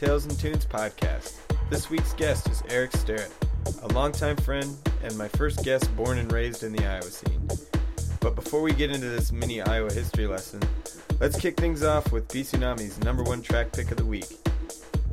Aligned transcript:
Tales 0.00 0.24
and 0.24 0.38
Tunes 0.38 0.64
podcast. 0.64 1.34
This 1.68 1.90
week's 1.90 2.14
guest 2.14 2.48
is 2.48 2.62
Eric 2.70 2.96
Starrett, 2.96 3.34
a 3.82 3.88
longtime 3.88 4.38
friend 4.38 4.74
and 5.02 5.14
my 5.18 5.28
first 5.28 5.62
guest 5.62 5.94
born 5.94 6.16
and 6.16 6.32
raised 6.32 6.62
in 6.62 6.72
the 6.72 6.86
Iowa 6.86 7.02
scene. 7.02 7.46
But 8.20 8.34
before 8.34 8.62
we 8.62 8.72
get 8.72 8.90
into 8.90 9.10
this 9.10 9.30
mini 9.30 9.60
Iowa 9.60 9.92
history 9.92 10.26
lesson, 10.26 10.62
let's 11.20 11.38
kick 11.38 11.58
things 11.58 11.84
off 11.84 12.12
with 12.12 12.28
Tsunami's 12.28 12.98
number 13.00 13.22
one 13.22 13.42
track 13.42 13.72
pick 13.72 13.90
of 13.90 13.98
the 13.98 14.04
week. 14.06 14.38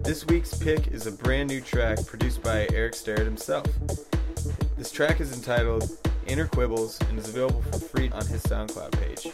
This 0.03 0.25
week's 0.27 0.57
pick 0.57 0.87
is 0.87 1.05
a 1.05 1.11
brand 1.11 1.49
new 1.49 1.59
track 1.59 2.05
produced 2.05 2.41
by 2.41 2.65
Eric 2.71 2.95
Starrett 2.95 3.25
himself. 3.25 3.67
This 4.77 4.89
track 4.89 5.19
is 5.19 5.35
entitled 5.35 5.97
Inner 6.27 6.47
Quibbles 6.47 7.01
and 7.09 7.19
is 7.19 7.27
available 7.27 7.61
for 7.63 7.79
free 7.79 8.09
on 8.11 8.25
his 8.25 8.41
SoundCloud 8.43 8.93
page. 8.93 9.33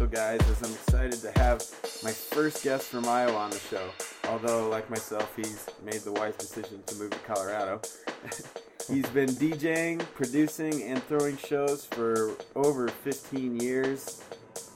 Special, 0.00 0.16
guys, 0.16 0.40
as 0.48 0.62
I'm 0.62 0.72
excited 0.72 1.20
to 1.20 1.38
have 1.38 1.58
my 2.02 2.10
first 2.10 2.64
guest 2.64 2.88
from 2.88 3.06
Iowa 3.06 3.34
on 3.34 3.50
the 3.50 3.58
show. 3.58 3.90
Although, 4.28 4.66
like 4.70 4.88
myself, 4.88 5.30
he's 5.36 5.68
made 5.84 6.00
the 6.00 6.12
wise 6.12 6.34
decision 6.36 6.82
to 6.86 6.94
move 6.94 7.10
to 7.10 7.18
Colorado. 7.18 7.82
he's 8.88 9.06
been 9.10 9.28
DJing, 9.28 9.98
producing, 10.14 10.84
and 10.84 11.02
throwing 11.02 11.36
shows 11.36 11.84
for 11.84 12.34
over 12.54 12.88
15 12.88 13.60
years. 13.60 14.22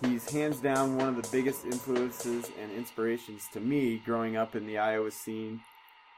He's 0.03 0.31
hands 0.31 0.61
down 0.61 0.99
one 0.99 1.09
of 1.09 1.17
the 1.17 1.29
biggest 1.32 1.65
influences 1.65 2.50
and 2.61 2.71
inspirations 2.73 3.44
to 3.55 3.61
me 3.61 4.03
growing 4.05 4.37
up 4.37 4.55
in 4.55 4.67
the 4.67 4.76
Iowa 4.76 5.11
scene. 5.11 5.62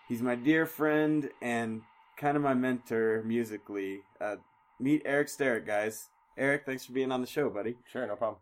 He's 0.09 0.21
my 0.21 0.35
dear 0.35 0.67
friend 0.67 1.31
and 1.41 1.83
kind 2.17 2.37
of 2.37 2.43
my 2.43 2.55
mentor 2.55 3.23
musically. 3.25 4.01
Uh, 4.21 4.37
meet 4.81 5.03
Eric 5.05 5.29
Starrett, 5.29 5.65
guys. 5.65 6.09
Eric, 6.37 6.65
thanks 6.67 6.85
for 6.85 6.93
being 6.93 7.13
on 7.13 7.21
the 7.21 7.27
show, 7.29 7.49
buddy. 7.49 7.77
Sure, 7.93 8.05
no 8.05 8.17
problem. 8.17 8.41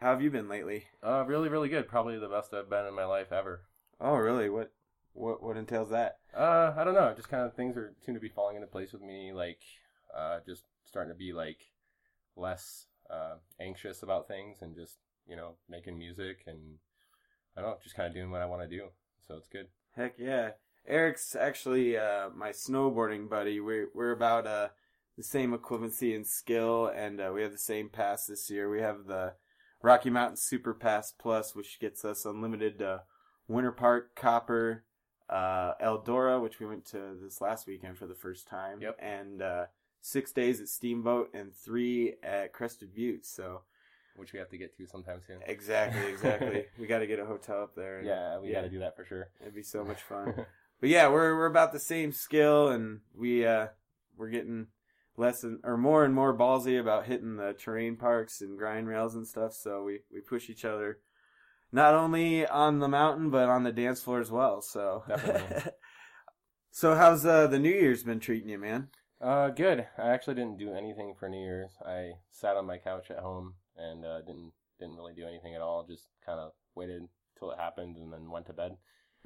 How 0.00 0.10
have 0.10 0.20
you 0.20 0.30
been 0.30 0.48
lately? 0.48 0.84
Uh, 1.02 1.24
really, 1.26 1.48
really 1.48 1.70
good. 1.70 1.88
Probably 1.88 2.18
the 2.18 2.28
best 2.28 2.52
I've 2.52 2.68
been 2.68 2.86
in 2.86 2.94
my 2.94 3.06
life 3.06 3.32
ever. 3.32 3.62
Oh, 3.98 4.16
really? 4.16 4.50
What, 4.50 4.72
what, 5.14 5.42
what 5.42 5.56
entails 5.56 5.88
that? 5.90 6.18
Uh, 6.36 6.74
I 6.76 6.84
don't 6.84 6.94
know. 6.94 7.14
Just 7.16 7.30
kind 7.30 7.44
of 7.44 7.54
things 7.54 7.78
are 7.78 7.94
seem 8.04 8.14
to 8.14 8.20
be 8.20 8.28
falling 8.28 8.56
into 8.56 8.68
place 8.68 8.92
with 8.92 9.00
me. 9.00 9.32
Like, 9.32 9.60
uh, 10.14 10.40
just 10.46 10.64
starting 10.84 11.12
to 11.12 11.18
be 11.18 11.32
like 11.32 11.58
less 12.36 12.86
uh, 13.10 13.36
anxious 13.58 14.02
about 14.02 14.28
things 14.28 14.58
and 14.60 14.74
just 14.74 14.96
you 15.26 15.36
know 15.36 15.54
making 15.68 15.98
music 15.98 16.44
and 16.46 16.78
I 17.56 17.62
don't 17.62 17.70
know, 17.70 17.76
just 17.82 17.96
kind 17.96 18.06
of 18.06 18.14
doing 18.14 18.30
what 18.30 18.42
I 18.42 18.46
want 18.46 18.62
to 18.62 18.68
do. 18.68 18.88
So 19.26 19.36
it's 19.36 19.48
good. 19.48 19.68
Heck 19.96 20.14
yeah. 20.18 20.50
Eric's 20.86 21.34
actually 21.34 21.96
uh, 21.96 22.28
my 22.34 22.50
snowboarding 22.50 23.28
buddy. 23.28 23.60
We're 23.60 23.88
we're 23.94 24.12
about 24.12 24.46
uh, 24.46 24.68
the 25.16 25.22
same 25.22 25.56
equivalency 25.56 26.14
in 26.14 26.24
skill, 26.24 26.86
and 26.94 27.18
uh, 27.18 27.30
we 27.34 27.42
have 27.42 27.52
the 27.52 27.58
same 27.58 27.88
pass 27.88 28.26
this 28.26 28.50
year. 28.50 28.70
We 28.70 28.82
have 28.82 29.06
the 29.06 29.32
Rocky 29.82 30.10
Mountain 30.10 30.36
Super 30.36 30.74
Pass 30.74 31.12
Plus, 31.12 31.54
which 31.54 31.78
gets 31.80 32.04
us 32.04 32.24
unlimited 32.24 32.82
uh, 32.82 32.98
Winter 33.48 33.72
Park, 33.72 34.14
Copper, 34.16 34.84
uh, 35.28 35.74
Eldora, 35.82 36.40
which 36.42 36.58
we 36.60 36.66
went 36.66 36.84
to 36.86 37.16
this 37.22 37.40
last 37.40 37.66
weekend 37.66 37.98
for 37.98 38.06
the 38.06 38.14
first 38.14 38.48
time, 38.48 38.80
Yep. 38.80 38.96
and 39.00 39.42
uh, 39.42 39.66
six 40.00 40.32
days 40.32 40.60
at 40.60 40.68
Steamboat 40.68 41.30
and 41.34 41.54
three 41.54 42.14
at 42.22 42.52
Crested 42.52 42.94
Butte. 42.94 43.26
So 43.26 43.62
Which 44.16 44.32
we 44.32 44.38
have 44.38 44.48
to 44.50 44.58
get 44.58 44.76
to 44.78 44.86
sometime 44.86 45.20
soon. 45.26 45.38
exactly, 45.46 46.10
exactly. 46.10 46.64
we 46.78 46.86
got 46.86 46.98
to 47.00 47.06
get 47.06 47.18
a 47.20 47.24
hotel 47.26 47.62
up 47.62 47.74
there. 47.76 47.98
and- 47.98 48.06
Yeah, 48.06 48.38
we 48.40 48.50
got 48.52 48.62
to 48.62 48.68
do 48.70 48.78
that 48.80 48.96
for 48.96 49.04
sure. 49.04 49.28
It'd 49.40 49.54
be 49.54 49.62
so 49.62 49.84
much 49.84 50.02
fun. 50.02 50.46
But 50.78 50.90
yeah, 50.90 51.08
we're 51.08 51.34
we're 51.34 51.46
about 51.46 51.72
the 51.72 51.80
same 51.80 52.12
skill, 52.12 52.68
and 52.68 53.00
we 53.14 53.46
uh 53.46 53.68
we're 54.18 54.28
getting 54.28 54.66
less 55.16 55.42
and 55.44 55.58
or 55.64 55.76
more 55.76 56.04
and 56.04 56.14
more 56.14 56.36
ballsy 56.36 56.80
about 56.80 57.06
hitting 57.06 57.36
the 57.36 57.54
terrain 57.54 57.96
parks 57.96 58.40
and 58.40 58.58
grind 58.58 58.88
rails 58.88 59.14
and 59.14 59.26
stuff. 59.26 59.54
So 59.54 59.82
we 59.82 60.00
we 60.12 60.20
push 60.20 60.50
each 60.50 60.64
other, 60.64 60.98
not 61.72 61.94
only 61.94 62.46
on 62.46 62.78
the 62.78 62.88
mountain 62.88 63.30
but 63.30 63.48
on 63.48 63.64
the 63.64 63.72
dance 63.72 64.02
floor 64.02 64.20
as 64.20 64.30
well. 64.30 64.62
So 64.62 65.04
so 66.70 66.94
how's 66.94 67.24
uh, 67.24 67.46
the 67.46 67.58
New 67.58 67.70
Year's 67.70 68.02
been 68.02 68.20
treating 68.20 68.48
you, 68.48 68.58
man? 68.58 68.88
Uh, 69.20 69.48
good. 69.48 69.86
I 69.96 70.10
actually 70.10 70.34
didn't 70.34 70.58
do 70.58 70.74
anything 70.74 71.14
for 71.18 71.28
New 71.28 71.42
Year's. 71.42 71.72
I 71.84 72.12
sat 72.32 72.56
on 72.56 72.66
my 72.66 72.76
couch 72.78 73.10
at 73.10 73.18
home 73.18 73.54
and 73.76 74.04
uh, 74.04 74.20
didn't 74.20 74.52
didn't 74.78 74.96
really 74.96 75.14
do 75.14 75.26
anything 75.26 75.54
at 75.54 75.62
all. 75.62 75.86
Just 75.86 76.06
kind 76.24 76.38
of 76.38 76.52
waited 76.74 77.02
till 77.38 77.50
it 77.50 77.58
happened 77.58 77.96
and 77.96 78.12
then 78.12 78.30
went 78.30 78.46
to 78.46 78.52
bed. 78.52 78.76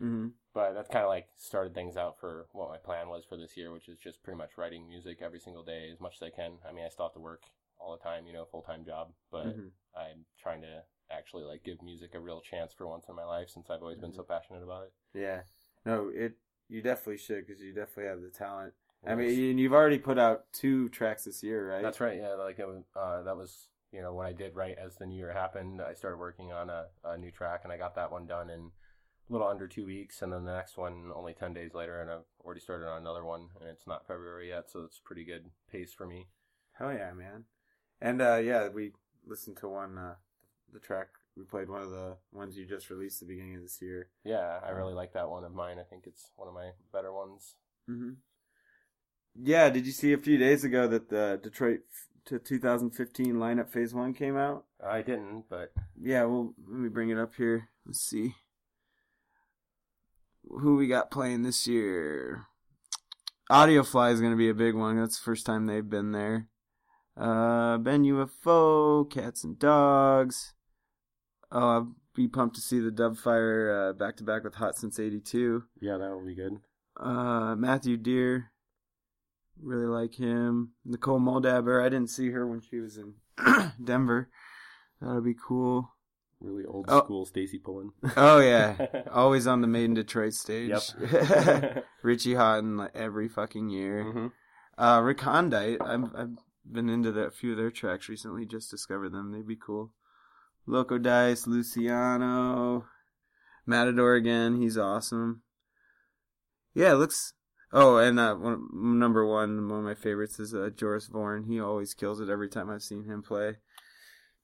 Mm-hmm. 0.02 0.28
But 0.52 0.72
that 0.74 0.90
kind 0.90 1.04
of 1.04 1.10
like 1.10 1.28
started 1.36 1.74
things 1.74 1.96
out 1.96 2.18
for 2.18 2.46
what 2.52 2.70
my 2.70 2.78
plan 2.78 3.08
was 3.08 3.24
for 3.28 3.36
this 3.36 3.56
year, 3.56 3.72
which 3.72 3.88
is 3.88 3.98
just 3.98 4.22
pretty 4.22 4.38
much 4.38 4.56
writing 4.56 4.88
music 4.88 5.18
every 5.22 5.38
single 5.38 5.62
day 5.62 5.90
as 5.92 6.00
much 6.00 6.16
as 6.16 6.22
I 6.22 6.30
can. 6.30 6.54
I 6.68 6.72
mean, 6.72 6.84
I 6.84 6.88
still 6.88 7.06
have 7.06 7.14
to 7.14 7.20
work 7.20 7.42
all 7.78 7.96
the 7.96 8.02
time, 8.02 8.26
you 8.26 8.32
know, 8.32 8.44
full 8.44 8.62
time 8.62 8.84
job, 8.84 9.12
but 9.30 9.46
Mm-hmm. 9.46 9.68
I'm 9.96 10.24
trying 10.40 10.62
to 10.62 10.82
actually 11.10 11.44
like 11.44 11.64
give 11.64 11.82
music 11.82 12.14
a 12.14 12.20
real 12.20 12.40
chance 12.40 12.72
for 12.72 12.86
once 12.86 13.06
in 13.08 13.14
my 13.16 13.24
life 13.24 13.48
since 13.50 13.70
I've 13.70 13.82
always 13.82 13.98
been 13.98 14.12
so 14.12 14.22
passionate 14.22 14.62
about 14.62 14.84
it. 14.84 14.92
Yeah, 15.14 15.40
no, 15.84 16.10
it 16.14 16.34
you 16.68 16.82
definitely 16.82 17.18
should 17.18 17.46
because 17.46 17.62
you 17.62 17.72
definitely 17.72 18.04
have 18.10 18.22
the 18.22 18.30
talent. 18.30 18.74
I 19.06 19.14
mean, 19.14 19.58
you've 19.58 19.72
already 19.72 19.98
put 19.98 20.18
out 20.18 20.52
two 20.52 20.88
tracks 20.90 21.24
this 21.24 21.42
year, 21.42 21.70
right? 21.70 21.82
That's 21.82 22.00
right. 22.00 22.18
Yeah, 22.18 22.34
like 22.34 22.58
it 22.58 22.66
was. 22.66 22.84
Uh, 22.94 23.22
that 23.22 23.36
was 23.36 23.68
you 23.92 24.02
know 24.02 24.14
when 24.14 24.26
I 24.26 24.32
did 24.32 24.54
right 24.54 24.76
as 24.82 24.96
the 24.96 25.06
new 25.06 25.16
year 25.16 25.32
happened. 25.32 25.80
I 25.80 25.94
started 25.94 26.18
working 26.18 26.52
on 26.52 26.70
a, 26.70 26.86
a 27.04 27.16
new 27.16 27.30
track, 27.30 27.62
and 27.64 27.72
I 27.72 27.78
got 27.78 27.94
that 27.96 28.12
one 28.12 28.26
done 28.26 28.50
in 28.50 28.70
a 29.30 29.32
little 29.32 29.48
under 29.48 29.68
two 29.68 29.86
weeks, 29.86 30.20
and 30.22 30.32
then 30.32 30.44
the 30.44 30.54
next 30.54 30.76
one 30.76 31.10
only 31.14 31.32
ten 31.32 31.54
days 31.54 31.72
later, 31.72 32.00
and 32.00 32.10
I've 32.10 32.26
already 32.44 32.60
started 32.60 32.86
on 32.88 33.00
another 33.00 33.24
one, 33.24 33.48
and 33.60 33.70
it's 33.70 33.86
not 33.86 34.06
February 34.06 34.48
yet, 34.48 34.70
so 34.70 34.80
it's 34.80 34.98
pretty 34.98 35.24
good 35.24 35.46
pace 35.70 35.94
for 35.94 36.06
me. 36.06 36.26
Hell 36.78 36.92
yeah, 36.92 37.12
man. 37.12 37.44
And 38.00 38.20
uh 38.20 38.36
yeah, 38.36 38.68
we 38.68 38.92
listened 39.26 39.56
to 39.58 39.68
one 39.68 39.96
uh 39.96 40.14
the 40.72 40.80
track 40.80 41.08
we 41.36 41.44
played 41.44 41.68
one 41.70 41.82
of 41.82 41.90
the 41.90 42.16
ones 42.32 42.56
you 42.56 42.66
just 42.66 42.90
released 42.90 43.22
at 43.22 43.28
the 43.28 43.34
beginning 43.34 43.56
of 43.56 43.62
this 43.62 43.80
year. 43.80 44.08
Yeah, 44.24 44.60
I 44.64 44.70
really 44.70 44.94
like 44.94 45.12
that 45.14 45.30
one 45.30 45.44
of 45.44 45.54
mine. 45.54 45.78
I 45.78 45.84
think 45.84 46.04
it's 46.06 46.30
one 46.36 46.48
of 46.48 46.54
my 46.54 46.70
better 46.92 47.12
ones. 47.12 47.54
Mm-hmm. 47.88 48.12
Yeah, 49.42 49.70
did 49.70 49.86
you 49.86 49.92
see 49.92 50.12
a 50.12 50.18
few 50.18 50.38
days 50.38 50.64
ago 50.64 50.88
that 50.88 51.08
the 51.08 51.40
Detroit 51.42 51.80
to 52.26 52.38
2015 52.38 53.34
lineup 53.34 53.70
phase 53.70 53.94
1 53.94 54.12
came 54.14 54.36
out? 54.36 54.64
I 54.84 55.02
didn't, 55.02 55.44
but 55.48 55.72
Yeah, 56.00 56.24
well, 56.24 56.54
let 56.68 56.78
me 56.78 56.88
bring 56.88 57.10
it 57.10 57.18
up 57.18 57.34
here. 57.36 57.68
Let's 57.86 58.00
see. 58.00 58.34
Who 60.48 60.76
we 60.76 60.86
got 60.88 61.10
playing 61.10 61.42
this 61.42 61.66
year? 61.66 62.46
Audiofly 63.50 64.12
is 64.12 64.20
going 64.20 64.32
to 64.32 64.38
be 64.38 64.48
a 64.48 64.54
big 64.54 64.74
one. 64.74 64.96
That's 64.98 65.18
the 65.18 65.24
first 65.24 65.44
time 65.46 65.66
they've 65.66 65.88
been 65.88 66.12
there. 66.12 66.46
Uh, 67.16 67.78
Ben 67.78 68.04
UFO, 68.04 69.10
Cats 69.10 69.44
and 69.44 69.58
Dogs. 69.58 70.54
Oh, 71.50 71.80
I'd 71.80 71.86
be 72.14 72.28
pumped 72.28 72.54
to 72.56 72.62
see 72.62 72.78
the 72.78 72.90
Dubfire 72.90 73.90
uh, 73.90 73.92
back 73.92 74.16
to 74.18 74.24
back 74.24 74.44
with 74.44 74.54
Hot 74.54 74.76
Since 74.76 74.98
82. 75.00 75.64
yeah, 75.80 75.96
that 75.98 76.10
will 76.10 76.24
be 76.24 76.34
good. 76.34 76.58
Uh, 76.98 77.56
Matthew 77.56 77.96
Dear. 77.96 78.52
Really 79.62 79.86
like 79.86 80.14
him. 80.14 80.72
Nicole 80.84 81.20
Moudaber. 81.20 81.84
I 81.84 81.88
didn't 81.90 82.10
see 82.10 82.30
her 82.30 82.46
when 82.46 82.60
she 82.62 82.78
was 82.78 82.96
in 82.96 83.14
Denver. 83.84 84.30
That'll 85.00 85.20
be 85.20 85.34
cool. 85.34 85.92
Really 86.40 86.64
old 86.64 86.86
Oh. 86.88 87.00
school 87.04 87.26
Stacey 87.26 87.58
Pullen. 87.58 87.92
Oh 88.16 88.38
yeah, 88.40 88.86
always 89.12 89.46
on 89.46 89.60
the 89.60 89.66
Made 89.66 89.84
in 89.86 89.94
Detroit 89.94 90.32
stage. 90.34 90.70
Yep. 90.70 91.84
Richie 92.02 92.34
Hawtin 92.34 92.78
like 92.78 92.92
every 92.94 93.28
fucking 93.28 93.68
year. 93.68 94.04
hmm 94.04 94.26
Uh, 94.78 95.00
Recondite. 95.00 95.78
I've 95.82 96.04
I've 96.16 96.36
been 96.70 96.88
into 96.88 97.12
the, 97.12 97.22
a 97.26 97.30
few 97.30 97.52
of 97.52 97.56
their 97.58 97.70
tracks 97.70 98.08
recently. 98.08 98.46
Just 98.46 98.70
discovered 98.70 99.10
them. 99.12 99.32
They'd 99.32 99.46
be 99.46 99.56
cool. 99.56 99.92
Loco 100.66 100.98
Dice, 100.98 101.46
Luciano, 101.46 102.86
Matador 103.66 104.14
again. 104.14 104.60
He's 104.60 104.78
awesome. 104.78 105.42
Yeah, 106.74 106.92
it 106.92 106.96
looks. 106.96 107.34
Oh, 107.72 107.98
and 107.98 108.18
uh, 108.18 108.34
one, 108.34 108.68
number 108.72 109.26
one, 109.26 109.68
one 109.68 109.78
of 109.80 109.84
my 109.84 109.94
favorites 109.94 110.38
is 110.40 110.54
uh, 110.54 110.70
Joris 110.74 111.06
Voorn. 111.08 111.44
He 111.44 111.60
always 111.60 111.94
kills 111.94 112.20
it 112.20 112.28
every 112.28 112.48
time 112.48 112.68
I've 112.70 112.82
seen 112.82 113.04
him 113.04 113.22
play. 113.22 113.56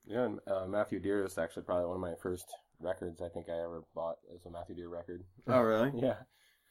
Yeah, 0.06 0.24
and, 0.26 0.40
uh, 0.46 0.66
Matthew 0.66 1.00
Dear 1.00 1.24
is 1.24 1.36
actually 1.38 1.62
probably 1.64 1.86
one 1.86 1.96
of 1.96 2.00
my 2.00 2.14
first 2.22 2.46
records 2.80 3.20
I 3.20 3.28
think 3.28 3.48
I 3.48 3.58
ever 3.62 3.82
bought 3.94 4.18
as 4.34 4.44
a 4.46 4.50
Matthew 4.50 4.76
Dear 4.76 4.88
record. 4.88 5.24
Oh, 5.48 5.60
really? 5.60 5.92
yeah. 6.00 6.16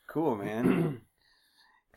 Cool, 0.08 0.36
man. 0.44 1.02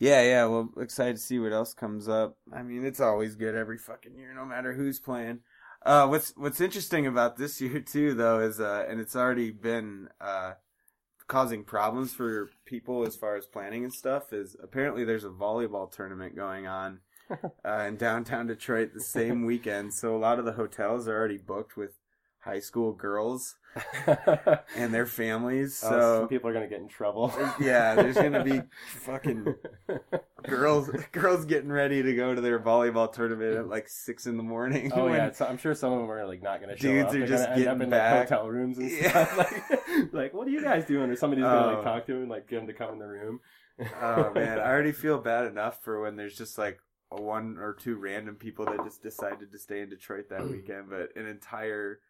Yeah, 0.01 0.23
yeah. 0.23 0.45
Well, 0.47 0.71
excited 0.81 1.17
to 1.17 1.23
see 1.23 1.39
what 1.39 1.53
else 1.53 1.75
comes 1.75 2.09
up. 2.09 2.37
I 2.53 2.63
mean, 2.63 2.85
it's 2.85 3.01
always 3.01 3.37
good 3.37 3.55
every 3.55 3.79
fucking 3.79 4.17
year, 4.17 4.33
no 4.35 4.45
matter 4.45 4.73
who's 4.73 5.01
playing. 5.01 5.41
Uh, 5.85 6.07
what's 6.09 6.33
What's 6.37 6.61
interesting 6.61 7.07
about 7.07 7.37
this 7.37 7.61
year 7.61 7.81
too, 7.81 8.15
though, 8.15 8.41
is 8.41 8.61
uh, 8.61 8.87
and 8.89 9.01
it's 9.01 9.17
already 9.17 9.51
been 9.51 10.09
uh, 10.21 10.55
causing 11.27 11.65
problems 11.65 12.13
for 12.15 12.51
people 12.65 13.07
as 13.07 13.17
far 13.17 13.37
as 13.37 13.47
planning 13.47 13.85
and 13.85 13.93
stuff. 13.93 14.33
Is 14.33 14.57
apparently 14.63 15.05
there's 15.05 15.25
a 15.25 15.29
volleyball 15.31 15.91
tournament 15.91 16.35
going 16.35 16.67
on 16.67 17.01
uh, 17.65 17.85
in 17.87 17.97
downtown 17.97 18.47
Detroit 18.47 18.93
the 18.95 19.01
same 19.01 19.45
weekend, 19.45 19.93
so 19.95 20.17
a 20.17 20.19
lot 20.19 20.39
of 20.39 20.45
the 20.45 20.53
hotels 20.53 21.09
are 21.09 21.17
already 21.17 21.39
booked 21.39 21.77
with 21.77 21.99
high 22.41 22.61
school 22.61 22.93
girls 22.93 23.57
and 24.77 24.95
their 24.95 25.07
families. 25.07 25.77
so 25.77 25.91
So 25.91 26.19
some 26.21 26.29
people 26.29 26.49
are 26.49 26.53
gonna 26.53 26.69
get 26.69 26.81
in 26.81 26.89
trouble. 26.89 27.33
yeah, 27.61 27.95
there's 27.95 28.17
gonna 28.17 28.45
be 28.45 28.63
fucking 29.01 29.55
girls 30.45 30.89
girls 31.13 31.45
getting 31.45 31.71
ready 31.71 32.03
to 32.03 32.15
go 32.15 32.35
to 32.35 32.41
their 32.41 32.59
volleyball 32.59 33.13
tournament 33.13 33.57
at 33.57 33.69
like 33.69 33.89
six 33.89 34.27
in 34.27 34.37
the 34.37 34.43
morning. 34.43 34.91
Oh 34.95 35.09
yeah, 35.09 35.31
so 35.33 35.47
I'm 35.47 35.59
sure 35.59 35.75
some 35.75 35.93
of 35.93 35.99
them 36.01 36.11
are 36.11 36.27
like 36.27 36.43
not 36.43 36.61
gonna 36.61 36.77
show 36.77 36.89
Dudes 36.89 37.09
up. 37.09 37.15
are 37.15 37.19
They're 37.19 37.27
just 37.29 37.45
gonna 37.45 37.57
end 37.57 37.67
up 37.69 37.75
getting 37.79 37.83
in 37.83 37.91
back. 37.91 38.19
like 38.21 38.29
hotel 38.31 38.49
rooms 38.49 38.79
and 38.79 38.91
Yeah. 38.91 39.11
stuff. 39.27 39.37
Like, 39.39 40.13
like, 40.13 40.35
what 40.35 40.47
are 40.47 40.51
you 40.51 40.63
guys 40.63 40.85
doing? 40.87 41.11
Or 41.11 41.17
somebody's 41.17 41.45
gonna 41.45 41.67
Oh. 41.73 41.75
like 41.75 41.85
talk 41.85 42.07
to 42.07 42.15
him 42.15 42.23
and 42.23 42.31
like 42.31 42.49
get 42.49 42.61
him 42.61 42.67
to 42.69 42.73
come 42.73 42.93
in 42.95 42.99
the 42.99 43.07
room. 43.07 43.41
oh 44.03 44.33
man, 44.35 44.59
I 44.59 44.69
already 44.71 44.93
feel 44.93 45.19
bad 45.19 45.47
enough 45.47 45.83
for 45.85 46.01
when 46.01 46.17
there's 46.17 46.37
just 46.37 46.57
like 46.59 46.79
one 47.11 47.57
or 47.59 47.75
two 47.75 47.97
random 47.97 48.35
people 48.35 48.65
that 48.67 48.85
just 48.85 49.03
decided 49.03 49.51
to 49.53 49.59
stay 49.59 49.81
in 49.81 49.89
Detroit 49.89 50.29
that 50.31 50.49
weekend, 50.49 50.91
but 50.91 51.17
an 51.17 51.27
entire 51.27 52.01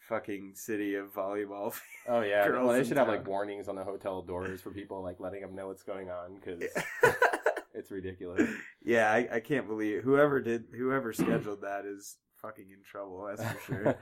fucking 0.00 0.52
city 0.54 0.94
of 0.94 1.12
volleyball. 1.12 1.74
Oh 2.06 2.20
yeah, 2.20 2.48
well, 2.50 2.68
they 2.68 2.84
should 2.84 2.96
have 2.96 3.08
like 3.08 3.26
warnings 3.26 3.68
on 3.68 3.76
the 3.76 3.84
hotel 3.84 4.22
doors 4.22 4.60
for 4.60 4.70
people, 4.70 5.02
like 5.02 5.20
letting 5.20 5.40
them 5.40 5.54
know 5.54 5.68
what's 5.68 5.82
going 5.82 6.10
on 6.10 6.34
because 6.34 6.62
it's 7.74 7.90
ridiculous. 7.90 8.48
Yeah, 8.82 9.10
I, 9.10 9.28
I 9.34 9.40
can't 9.40 9.66
believe 9.66 9.98
it. 9.98 10.04
whoever 10.04 10.40
did 10.40 10.64
whoever 10.76 11.12
scheduled 11.12 11.62
that 11.62 11.84
is 11.84 12.16
fucking 12.36 12.66
in 12.70 12.82
trouble. 12.82 13.26
That's 13.26 13.42
for 13.60 13.96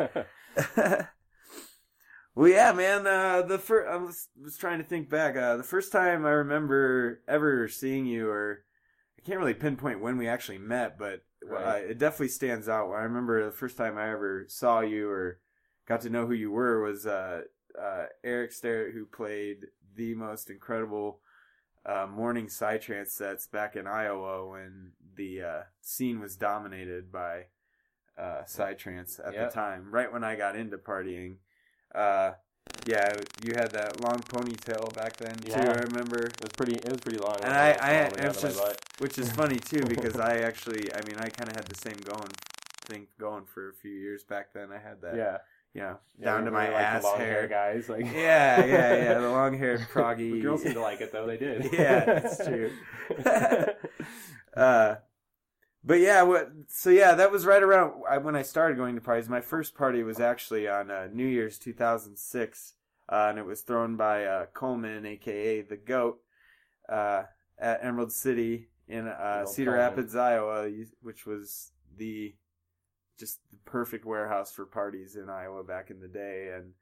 sure. 0.74 1.08
well, 2.34 2.48
yeah, 2.48 2.72
man. 2.72 3.06
Uh, 3.06 3.42
the 3.42 3.58
first 3.58 3.88
I 3.88 3.96
was 3.96 4.28
was 4.42 4.56
trying 4.56 4.78
to 4.78 4.84
think 4.84 5.08
back. 5.08 5.36
Uh, 5.36 5.56
the 5.56 5.62
first 5.62 5.92
time 5.92 6.26
I 6.26 6.30
remember 6.30 7.22
ever 7.28 7.68
seeing 7.68 8.06
you, 8.06 8.28
or 8.28 8.64
can't 9.26 9.38
really 9.40 9.54
pinpoint 9.54 10.00
when 10.00 10.16
we 10.16 10.28
actually 10.28 10.58
met, 10.58 10.98
but 10.98 11.22
Right. 11.42 11.64
uh, 11.84 11.90
it 11.90 11.98
definitely 11.98 12.28
stands 12.28 12.68
out. 12.68 12.90
I 12.92 13.02
remember 13.02 13.44
the 13.44 13.52
first 13.52 13.76
time 13.76 13.98
I 13.98 14.10
ever 14.10 14.46
saw 14.48 14.80
you 14.80 15.10
or 15.10 15.40
got 15.86 16.00
to 16.02 16.10
know 16.10 16.26
who 16.26 16.32
you 16.32 16.50
were 16.50 16.80
was 16.82 17.06
uh, 17.06 17.42
uh, 17.80 18.06
Eric 18.24 18.52
Starrett, 18.52 18.94
who 18.94 19.06
played 19.06 19.66
the 19.94 20.14
most 20.14 20.50
incredible 20.50 21.20
uh, 21.84 22.06
morning 22.06 22.46
psytrance 22.46 23.08
sets 23.10 23.46
back 23.46 23.76
in 23.76 23.86
Iowa 23.86 24.48
when 24.48 24.92
the 25.14 25.42
uh, 25.42 25.62
scene 25.80 26.18
was 26.20 26.36
dominated 26.36 27.12
by 27.12 27.46
uh, 28.18 28.42
psytrance 28.46 29.20
at 29.24 29.34
Yep. 29.34 29.50
the 29.50 29.54
time. 29.54 29.90
Right 29.90 30.12
when 30.12 30.24
I 30.24 30.34
got 30.36 30.56
into 30.56 30.78
partying, 30.78 31.36
uh, 31.94 32.32
yeah, 32.86 33.12
you 33.44 33.54
had 33.56 33.72
that 33.72 34.00
long 34.00 34.18
ponytail 34.20 34.94
back 34.94 35.16
then 35.16 35.34
too. 35.36 35.52
I 35.54 35.74
remember, 35.80 36.26
It 36.26 36.40
was 36.40 36.50
pretty. 36.56 36.74
It 36.74 36.88
was 36.88 37.00
pretty 37.00 37.18
long. 37.18 37.36
and 37.42 37.52
I, 37.52 37.70
I, 37.72 38.04
all 38.04 38.10
the 38.10 38.16
way 38.16 38.20
down 38.22 38.30
it's 38.30 38.40
to 38.40 38.46
my 38.46 38.52
just, 38.52 39.00
which 39.00 39.18
is 39.18 39.32
funny 39.32 39.58
too 39.58 39.84
because 39.88 40.16
I 40.18 40.38
actually, 40.38 40.92
I 40.94 41.00
mean, 41.06 41.16
I 41.18 41.28
kind 41.28 41.48
of 41.50 41.56
had 41.56 41.66
the 41.66 41.74
same 41.76 41.96
going 41.96 42.28
thing 42.82 43.06
going 43.18 43.44
for 43.44 43.68
a 43.70 43.72
few 43.74 43.92
years 43.92 44.22
back 44.22 44.52
then. 44.52 44.68
I 44.70 44.78
had 44.78 45.00
that, 45.02 45.16
yeah, 45.16 45.38
you 45.74 45.80
know, 45.80 45.98
Yeah, 46.18 46.24
down 46.26 46.44
to 46.44 46.50
my 46.52 46.68
like 46.68 46.84
ass 46.84 47.02
long 47.02 47.18
hair. 47.18 47.48
guys. 47.48 47.88
Like 47.88 48.04
Yeah, 48.14 48.64
yeah, 48.64 48.94
yeah. 48.94 49.14
The 49.18 49.30
long 49.30 49.58
haired 49.58 49.80
proggy. 49.92 50.40
Girls 50.40 50.62
seem 50.62 50.74
to 50.74 50.80
like 50.80 51.00
it 51.00 51.10
though. 51.12 51.26
They 51.26 51.36
did. 51.38 51.72
Yeah, 51.72 52.04
that's 52.04 52.44
true. 52.46 52.70
uh, 54.56 54.94
but 55.86 56.00
yeah, 56.00 56.22
what? 56.22 56.50
So 56.68 56.90
yeah, 56.90 57.14
that 57.14 57.30
was 57.30 57.46
right 57.46 57.62
around 57.62 58.02
when 58.22 58.34
I 58.34 58.42
started 58.42 58.76
going 58.76 58.96
to 58.96 59.00
parties. 59.00 59.28
My 59.28 59.40
first 59.40 59.76
party 59.76 60.02
was 60.02 60.18
actually 60.18 60.66
on 60.66 60.90
uh, 60.90 61.08
New 61.12 61.26
Year's 61.26 61.58
2006, 61.58 62.72
uh, 63.08 63.26
and 63.30 63.38
it 63.38 63.46
was 63.46 63.60
thrown 63.60 63.96
by 63.96 64.24
uh, 64.24 64.46
Coleman, 64.46 65.06
aka 65.06 65.62
the 65.62 65.76
Goat, 65.76 66.18
uh, 66.88 67.22
at 67.56 67.84
Emerald 67.84 68.10
City 68.10 68.68
in 68.88 69.06
uh, 69.06 69.46
Cedar 69.46 69.70
Coleman. 69.70 69.88
Rapids, 69.90 70.16
Iowa, 70.16 70.68
which 71.02 71.24
was 71.24 71.70
the 71.96 72.34
just 73.16 73.38
the 73.52 73.58
perfect 73.64 74.04
warehouse 74.04 74.50
for 74.50 74.66
parties 74.66 75.14
in 75.14 75.30
Iowa 75.30 75.62
back 75.62 75.90
in 75.90 76.00
the 76.00 76.08
day, 76.08 76.52
and 76.52 76.72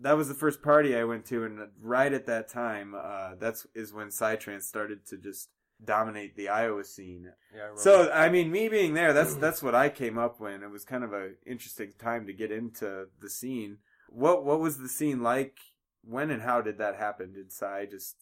that 0.00 0.16
was 0.16 0.26
the 0.26 0.34
first 0.34 0.60
party 0.60 0.96
I 0.96 1.04
went 1.04 1.24
to, 1.26 1.44
and 1.44 1.60
right 1.80 2.12
at 2.12 2.26
that 2.26 2.48
time, 2.48 2.96
uh, 3.00 3.36
that's 3.38 3.64
is 3.76 3.92
when 3.92 4.08
Psytrance 4.08 4.62
started 4.62 5.06
to 5.06 5.18
just 5.18 5.50
dominate 5.84 6.36
the 6.36 6.48
Iowa 6.48 6.84
scene. 6.84 7.32
yeah, 7.54 7.70
I. 7.72 7.76
So 7.76 8.10
I 8.10 8.28
mean, 8.28 8.50
me 8.50 8.68
being 8.68 8.94
there, 8.94 9.12
that's 9.12 9.34
that's 9.36 9.62
what 9.62 9.74
I 9.74 9.88
came 9.88 10.18
up 10.18 10.40
when. 10.40 10.62
It 10.62 10.70
was 10.70 10.84
kind 10.84 11.04
of 11.04 11.12
a 11.12 11.32
interesting 11.46 11.92
time 11.98 12.26
to 12.26 12.32
get 12.32 12.50
into 12.50 13.06
the 13.20 13.30
scene. 13.30 13.78
What 14.08 14.44
what 14.44 14.60
was 14.60 14.78
the 14.78 14.88
scene 14.88 15.22
like? 15.22 15.58
When 16.02 16.30
and 16.30 16.42
how 16.42 16.62
did 16.62 16.78
that 16.78 16.96
happen? 16.96 17.34
Did 17.34 17.52
Psy 17.52 17.84
just 17.84 18.16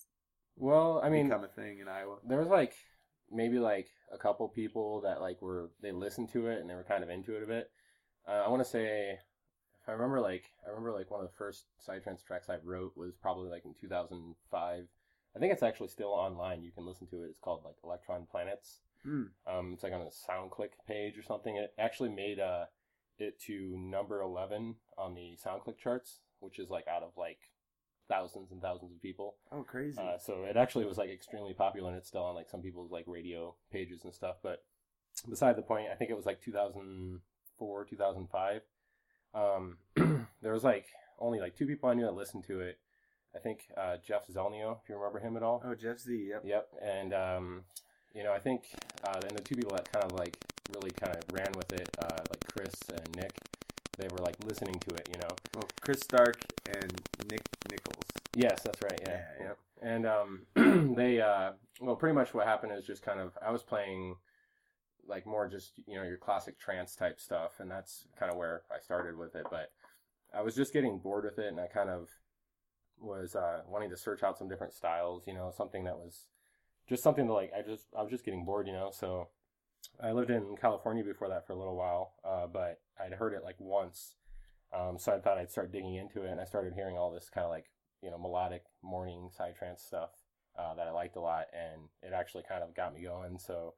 well, 0.57 1.00
I 1.03 1.09
mean, 1.09 1.29
become 1.29 1.45
a 1.45 1.49
thing 1.49 1.79
in 1.79 1.88
Iowa? 1.88 2.17
there 2.27 2.38
was 2.38 2.49
like 2.49 2.75
maybe 3.31 3.59
like 3.59 3.88
a 4.12 4.19
couple 4.19 4.49
people 4.49 5.00
that 5.03 5.21
like 5.21 5.41
were 5.41 5.71
they 5.83 5.93
listened 5.93 6.31
to 6.33 6.49
it 6.49 6.61
and 6.61 6.69
they 6.69 6.75
were 6.75 6.85
kind 6.85 7.05
of 7.05 7.11
into 7.11 7.37
it 7.37 7.43
a 7.43 7.47
bit. 7.47 7.71
Uh, 8.27 8.43
I 8.45 8.49
want 8.49 8.62
to 8.62 8.69
say, 8.69 9.19
I 9.87 9.93
remember, 9.93 10.21
like 10.21 10.45
I 10.67 10.71
remember 10.71 10.93
like 10.93 11.11
one 11.11 11.21
of 11.21 11.27
the 11.27 11.37
first 11.37 11.65
psytrance 11.87 12.25
tracks 12.25 12.50
I 12.50 12.57
wrote 12.62 12.93
was 12.97 13.15
probably 13.21 13.49
like 13.49 13.65
in 13.65 13.75
2005. 13.81 14.85
I 15.37 15.39
think 15.39 15.53
it's 15.53 15.63
actually 15.63 15.89
still 15.89 16.09
online. 16.09 16.63
You 16.63 16.71
can 16.73 16.87
listen 16.87 17.07
to 17.09 17.23
it. 17.23 17.29
It's 17.31 17.41
called 17.41 17.63
like 17.65 17.77
Electron 17.85 18.27
Planets. 18.31 18.81
Hmm. 19.05 19.25
Um, 19.47 19.73
it's 19.75 19.83
like 19.83 19.93
on 19.93 20.01
a 20.01 20.07
SoundClick 20.07 20.71
page 20.87 21.17
or 21.17 21.23
something. 21.23 21.57
It 21.57 21.73
actually 21.79 22.09
made 22.09 22.41
uh, 22.41 22.65
it 23.19 23.41
to 23.47 23.77
number 23.77 24.21
11 24.21 24.77
on 24.97 25.15
the 25.15 25.37
SoundClick 25.45 25.79
charts, 25.79 26.21
which 26.41 26.59
is 26.59 26.71
like 26.71 26.87
out 26.89 27.03
of 27.03 27.13
like 27.17 27.39
thousands 28.09 28.51
and 28.51 28.61
thousands 28.61 28.93
of 28.93 29.03
people. 29.03 29.37
Oh, 29.53 29.63
crazy! 29.63 29.99
Uh, 30.01 30.19
so 30.19 30.45
it 30.45 30.57
actually 30.57 30.87
was 30.87 30.99
like 30.99 31.11
extremely 31.11 31.53
popular, 31.53 31.91
and 31.91 31.99
it's 31.99 32.09
still 32.09 32.25
on 32.25 32.35
like 32.35 32.49
some 32.51 32.63
people's 32.63 32.91
like 32.91 33.05
radio 33.07 33.55
pages 33.71 34.05
and 34.05 34.15
stuff. 34.15 34.37
But 34.43 34.65
beside 35.29 35.57
the 35.57 35.63
point, 35.63 35.89
I 35.93 35.95
think 35.95 36.11
it 36.11 36.17
was 36.17 36.27
like 36.27 36.41
2004, 36.43 37.85
2005. 37.85 38.61
Um, 39.35 39.77
there 40.43 40.53
was 40.53 40.65
like 40.65 40.87
only 41.19 41.39
like 41.39 41.57
two 41.57 41.67
people 41.67 41.89
I 41.89 41.95
knew 41.95 42.05
that 42.05 42.15
listened 42.15 42.45
to 42.49 42.61
it. 42.61 42.79
I 43.35 43.39
think 43.39 43.69
uh, 43.77 43.97
Jeff 44.05 44.27
Zelnio, 44.29 44.79
if 44.83 44.89
you 44.89 44.97
remember 44.97 45.19
him 45.19 45.37
at 45.37 45.43
all. 45.43 45.63
oh, 45.65 45.75
Jeff 45.75 45.99
Z. 45.99 46.29
Yep. 46.31 46.43
Yep, 46.45 46.69
and 46.83 47.15
um, 47.15 47.63
you 48.15 48.25
know 48.25 48.33
I 48.33 48.39
think 48.39 48.65
uh, 49.05 49.21
and 49.23 49.37
the 49.37 49.43
two 49.43 49.55
people 49.55 49.75
that 49.77 49.91
kind 49.93 50.05
of 50.05 50.19
like 50.19 50.37
really 50.75 50.91
kind 50.93 51.17
of 51.17 51.23
ran 51.33 51.53
with 51.53 51.73
it, 51.73 51.89
uh, 51.99 52.21
like 52.31 52.45
Chris 52.53 52.75
and 52.91 53.17
Nick, 53.17 53.33
they 53.97 54.09
were 54.09 54.23
like 54.23 54.37
listening 54.45 54.79
to 54.81 54.95
it. 54.95 55.09
You 55.13 55.19
know. 55.19 55.29
Well, 55.55 55.69
Chris 55.81 56.01
Stark 56.01 56.41
and 56.69 56.93
Nick 57.31 57.43
Nichols. 57.71 58.05
Yes, 58.35 58.63
that's 58.63 58.83
right. 58.83 59.01
Yeah, 59.03 59.21
Yeah, 59.41 59.47
yeah. 59.47 59.91
And 59.91 60.07
um, 60.07 60.95
they 60.97 61.21
uh, 61.21 61.53
well, 61.81 61.97
pretty 61.97 62.15
much 62.15 62.35
what 62.35 62.47
happened 62.47 62.73
is 62.77 62.85
just 62.85 63.03
kind 63.03 63.21
of 63.21 63.33
I 63.45 63.51
was 63.51 63.63
playing 63.63 64.17
like 65.07 65.27
more 65.27 65.49
just 65.49 65.73
you 65.87 65.97
know 65.97 66.03
your 66.03 66.19
classic 66.19 66.59
trance 66.59 66.95
type 66.95 67.21
stuff, 67.21 67.61
and 67.61 67.71
that's 67.71 68.05
kind 68.19 68.31
of 68.31 68.39
where 68.39 68.63
I 68.71 68.81
started 68.81 69.17
with 69.17 69.35
it. 69.35 69.47
But 69.51 69.71
I 70.35 70.43
was 70.43 70.55
just 70.55 70.73
getting 70.73 70.99
bored 70.99 71.25
with 71.25 71.39
it, 71.39 71.49
and 71.49 71.61
I 71.61 71.67
kind 71.67 71.91
of 71.91 72.09
was 73.00 73.35
uh, 73.35 73.62
wanting 73.69 73.90
to 73.90 73.97
search 73.97 74.23
out 74.23 74.38
some 74.38 74.49
different 74.49 74.73
styles. 74.73 75.26
You 75.26 75.35
know, 75.35 75.52
something 75.57 75.85
that 75.85 75.97
was 75.97 76.26
just 76.88 77.02
something 77.02 77.26
to 77.26 77.33
like. 77.33 77.52
I 77.57 77.62
just 77.62 77.87
I 77.97 78.02
was 78.02 78.11
just 78.11 78.25
getting 78.25 78.45
bored. 78.45 78.67
You 78.67 78.73
know, 78.73 78.90
so 78.93 79.28
I 80.02 80.12
lived 80.12 80.31
in 80.31 80.57
California 80.61 81.05
before 81.05 81.28
that 81.28 81.47
for 81.47 81.52
a 81.52 81.59
little 81.59 81.76
while, 81.76 82.14
uh, 82.25 82.47
but 82.47 82.81
I'd 83.02 83.14
heard 83.14 83.35
it 83.35 83.45
like 83.45 83.57
once. 83.59 84.14
Um, 84.73 84.99
so 84.99 85.12
I 85.12 85.19
thought 85.19 85.38
I'd 85.38 85.50
start 85.50 85.73
digging 85.73 85.95
into 85.95 86.23
it, 86.23 86.31
and 86.31 86.40
I 86.40 86.45
started 86.45 86.75
hearing 86.75 86.97
all 86.97 87.11
this 87.11 87.31
kind 87.31 87.45
of 87.45 87.50
like 87.50 87.67
you 88.02 88.11
know 88.11 88.19
melodic 88.19 88.64
morning 88.83 89.28
psytrance 89.38 89.81
stuff 89.81 90.11
uh, 90.59 90.75
that 90.75 90.87
I 90.87 90.90
liked 90.90 91.17
a 91.17 91.21
lot, 91.21 91.47
and 91.52 91.83
it 92.02 92.14
actually 92.14 92.45
kind 92.49 92.62
of 92.62 92.75
got 92.75 92.95
me 92.95 93.02
going. 93.02 93.38
So 93.38 93.75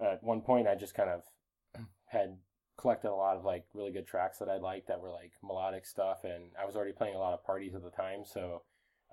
at 0.00 0.22
one 0.22 0.42
point, 0.42 0.68
I 0.68 0.74
just 0.74 0.94
kind 0.94 1.10
of 1.10 1.22
had 2.06 2.36
collected 2.78 3.10
a 3.10 3.14
lot 3.14 3.36
of 3.36 3.44
like 3.44 3.64
really 3.74 3.90
good 3.92 4.06
tracks 4.06 4.38
that 4.38 4.48
I 4.48 4.56
liked 4.56 4.88
that 4.88 5.00
were 5.00 5.10
like 5.10 5.32
melodic 5.42 5.84
stuff, 5.84 6.24
and 6.24 6.52
I 6.60 6.64
was 6.64 6.76
already 6.76 6.92
playing 6.92 7.16
a 7.16 7.18
lot 7.18 7.34
of 7.34 7.44
parties 7.44 7.74
at 7.74 7.82
the 7.82 7.90
time. 7.90 8.20
So 8.24 8.62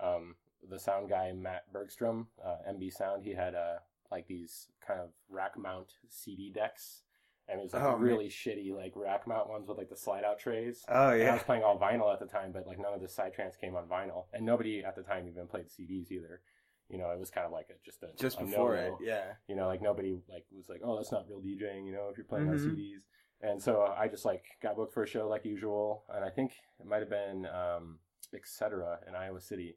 um, 0.02 0.36
the 0.66 0.78
sound 0.78 1.10
guy 1.10 1.32
Matt 1.32 1.64
Bergstrom, 1.72 2.28
uh, 2.44 2.56
MB 2.70 2.92
Sound, 2.92 3.22
he 3.24 3.34
had 3.34 3.54
uh, 3.54 3.78
like 4.10 4.26
these 4.28 4.68
kind 4.86 5.00
of 5.00 5.10
rack 5.28 5.58
mount 5.58 5.92
CD 6.08 6.50
decks. 6.50 7.02
And 7.48 7.60
it 7.60 7.62
was 7.62 7.74
like 7.74 7.82
Oh, 7.84 7.92
man. 7.92 8.00
really 8.00 8.28
shitty, 8.28 8.74
like 8.74 8.92
rack 8.96 9.24
mount 9.28 9.48
ones 9.48 9.68
with 9.68 9.78
like 9.78 9.88
the 9.88 9.96
slide 9.96 10.24
out 10.24 10.40
trays. 10.40 10.84
Oh 10.88 11.10
And 11.10 11.28
I 11.28 11.34
was 11.34 11.44
playing 11.44 11.62
all 11.62 11.78
vinyl 11.78 12.12
at 12.12 12.18
the 12.18 12.26
time, 12.26 12.50
but 12.52 12.66
like 12.66 12.78
none 12.80 12.92
of 12.92 13.00
the 13.00 13.06
psytrance 13.06 13.56
came 13.60 13.76
on 13.76 13.86
vinyl, 13.86 14.24
and 14.32 14.44
nobody 14.44 14.82
at 14.84 14.96
the 14.96 15.02
time 15.02 15.28
even 15.28 15.46
played 15.46 15.66
CDs 15.68 16.10
either. 16.10 16.40
You 16.88 16.98
know, 16.98 17.10
it 17.10 17.18
was 17.20 17.30
kind 17.30 17.46
of 17.46 17.52
like 17.52 17.66
a, 17.70 17.74
just 17.84 18.02
a 18.02 18.08
Just 18.20 18.40
a 18.40 18.44
before 18.44 18.74
no-no. 18.74 18.98
it, 19.00 19.06
yeah. 19.06 19.24
You 19.48 19.54
know, 19.54 19.66
like 19.68 19.80
nobody 19.82 20.18
like 20.28 20.44
was 20.56 20.68
like, 20.68 20.80
oh, 20.84 20.96
that's 20.96 21.12
not 21.12 21.26
real 21.28 21.40
DJing. 21.40 21.86
You 21.86 21.92
know, 21.92 22.08
if 22.10 22.16
you're 22.16 22.26
playing 22.26 22.46
Mhm. 22.46 22.50
on 22.50 22.58
CDs. 22.58 23.02
And 23.42 23.62
so 23.62 23.82
I 23.98 24.08
just 24.08 24.24
like 24.24 24.44
got 24.62 24.76
booked 24.76 24.94
for 24.94 25.02
a 25.02 25.06
show 25.06 25.28
like 25.28 25.44
usual, 25.44 26.04
and 26.14 26.24
I 26.24 26.30
think 26.30 26.52
it 26.80 26.86
might 26.86 27.00
have 27.00 27.10
been 27.10 27.46
um, 27.46 27.98
etc. 28.34 28.98
in 29.06 29.14
Iowa 29.14 29.40
City 29.40 29.76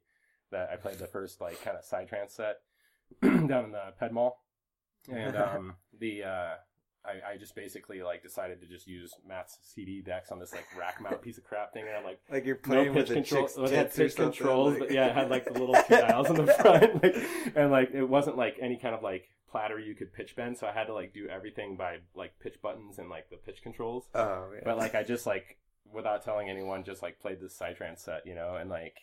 that 0.52 0.70
I 0.72 0.78
played 0.78 0.98
the 0.98 1.08
first 1.08 1.42
like 1.42 1.62
kind 1.64 1.78
of 1.78 1.84
psytrance 1.84 2.32
set 2.32 2.58
down 3.22 3.66
in 3.66 3.72
the 3.72 3.94
Ped 4.00 4.12
Mall, 4.14 4.42
and 5.12 5.36
um, 5.36 5.76
the 6.00 6.24
uh, 6.24 6.54
I, 7.06 7.34
I 7.34 7.38
just 7.38 7.54
basically 7.56 8.02
like 8.02 8.24
decided 8.24 8.62
to 8.62 8.68
just 8.68 8.88
use 8.88 9.14
Matt's 9.28 9.58
CD 9.62 10.02
decks 10.02 10.32
on 10.32 10.40
this 10.40 10.54
like 10.54 10.66
rack 10.78 11.02
mount 11.02 11.22
piece 11.22 11.38
of 11.38 11.44
crap 11.44 11.74
thing, 11.74 11.84
and 11.88 11.96
I'm 11.98 12.04
like 12.06 12.20
Like 12.32 12.46
you're 12.46 12.60
no 12.66 12.76
playing 12.76 12.94
pitch 12.94 13.10
with 13.10 13.16
control. 13.18 13.44
chick's 13.44 13.58
Well, 13.58 13.70
had 13.70 13.94
pitch 13.94 14.16
controls, 14.16 14.72
like- 14.72 14.80
but 14.80 14.92
yeah, 14.92 15.08
it 15.08 15.16
had 15.16 15.30
like 15.30 15.46
the 15.46 15.54
little 15.60 15.76
two 15.76 15.96
dials 15.96 16.30
in 16.30 16.36
the 16.38 16.54
front, 16.62 17.04
like, 17.04 17.16
and 17.56 17.72
like 17.72 17.92
it 17.94 18.06
wasn't 18.06 18.38
like 18.38 18.58
any 18.62 18.78
kind 18.78 18.96
of 18.96 19.04
like 19.04 19.30
platter 19.50 19.80
you 19.80 19.96
could 19.96 20.14
pitch 20.14 20.36
bend, 20.36 20.58
so 20.58 20.68
I 20.68 20.72
had 20.72 20.86
to 20.86 20.94
like 20.94 21.14
do 21.14 21.28
everything 21.28 21.76
by 21.76 21.98
like 22.16 22.34
pitch 22.40 22.62
buttons 22.62 23.00
and 23.00 23.10
like 23.10 23.30
the 23.30 23.38
pitch 23.38 23.62
controls. 23.62 24.08
Oh 24.14 24.50
yeah. 24.54 24.62
But 24.64 24.78
like 24.78 24.96
I 24.96 25.04
just 25.04 25.26
like 25.26 25.58
without 25.92 26.24
telling 26.24 26.50
anyone, 26.50 26.84
just 26.84 27.02
like 27.02 27.20
played 27.20 27.42
this 27.42 27.58
psytrance 27.58 28.00
set, 28.00 28.26
you 28.26 28.36
know, 28.36 28.56
and 28.56 28.70
like. 28.70 28.98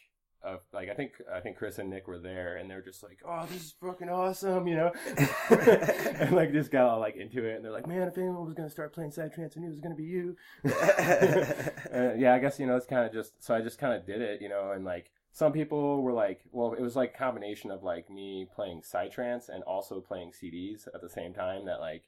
Uh, 0.45 0.59
like 0.73 0.89
I 0.89 0.95
think 0.95 1.13
I 1.35 1.41
think 1.41 1.57
Chris 1.57 1.79
and 1.79 1.91
Nick 1.91 2.07
were 2.07 2.21
there, 2.21 2.57
and 2.57 2.71
they're 2.71 2.83
just 2.83 3.03
like, 3.03 3.19
"Oh, 3.27 3.47
this 3.51 3.65
is 3.65 3.75
fucking 3.81 4.11
awesome," 4.11 4.69
you 4.69 4.77
know, 4.77 4.93
and 5.51 6.37
like 6.37 6.53
just 6.53 6.71
got 6.71 6.87
all 6.87 7.01
like 7.01 7.17
into 7.17 7.45
it, 7.45 7.57
and 7.57 7.65
they're 7.65 7.73
like, 7.73 7.89
"Man, 7.89 8.07
if 8.07 8.17
anyone 8.17 8.45
was 8.45 8.55
gonna 8.55 8.71
start 8.71 8.93
playing 8.93 9.11
psytrance, 9.11 9.57
I 9.57 9.61
knew 9.61 9.69
it 9.69 9.71
was 9.71 9.81
gonna 9.81 9.97
be 9.97 10.05
you." 10.05 10.37
uh, 10.67 12.15
yeah, 12.17 12.35
I 12.35 12.39
guess 12.39 12.61
you 12.61 12.67
know 12.67 12.77
it's 12.77 12.87
kind 12.87 13.05
of 13.05 13.13
just 13.13 13.43
so 13.43 13.55
I 13.57 13.61
just 13.61 13.79
kind 13.79 13.95
of 13.95 14.07
did 14.07 14.21
it, 14.21 14.41
you 14.41 14.49
know, 14.49 14.71
and 14.71 14.85
like 14.85 15.11
some 15.37 15.53
people 15.53 16.01
were 16.01 16.15
like, 16.15 16.41
well, 16.51 16.73
it 16.73 16.81
was 16.81 16.97
like 16.97 17.13
a 17.15 17.19
combination 17.19 17.71
of 17.71 17.83
like 17.83 18.09
me 18.09 18.49
playing 18.55 18.81
psytrance 18.81 19.51
and 19.51 19.63
also 19.65 20.01
playing 20.01 20.33
CDs 20.33 20.89
at 20.95 21.03
the 21.03 21.11
same 21.11 21.35
time. 21.35 21.67
That 21.67 21.79
like 21.79 22.05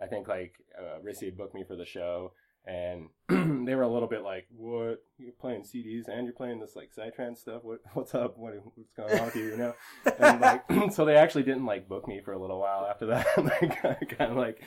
I 0.00 0.06
think 0.06 0.28
like 0.28 0.60
uh, 0.78 1.00
Rissy 1.04 1.24
had 1.24 1.36
booked 1.36 1.56
me 1.56 1.64
for 1.64 1.74
the 1.74 1.84
show, 1.84 2.34
and 2.68 3.08
they 3.66 3.74
were 3.74 3.82
a 3.82 3.88
little 3.88 4.08
bit 4.08 4.22
like, 4.22 4.46
"What? 4.50 5.02
You're 5.16 5.32
playing 5.32 5.62
CDs 5.62 6.06
and 6.08 6.24
you're 6.24 6.34
playing 6.34 6.60
this 6.60 6.76
like 6.76 6.90
psytrance 6.94 7.38
stuff? 7.38 7.64
What? 7.64 7.80
What's 7.94 8.14
up? 8.14 8.36
What, 8.36 8.54
what's 8.74 8.92
going 8.92 9.18
on 9.18 9.26
with 9.26 9.36
you? 9.36 9.44
You 9.50 9.56
know?" 9.56 9.74
And 10.18 10.40
like, 10.40 10.64
so 10.92 11.04
they 11.04 11.16
actually 11.16 11.44
didn't 11.44 11.64
like 11.64 11.88
book 11.88 12.06
me 12.06 12.20
for 12.20 12.32
a 12.32 12.38
little 12.38 12.60
while 12.60 12.86
after 12.88 13.06
that. 13.06 13.26
like, 13.38 13.80
kind 14.18 14.30
of 14.32 14.36
like, 14.36 14.62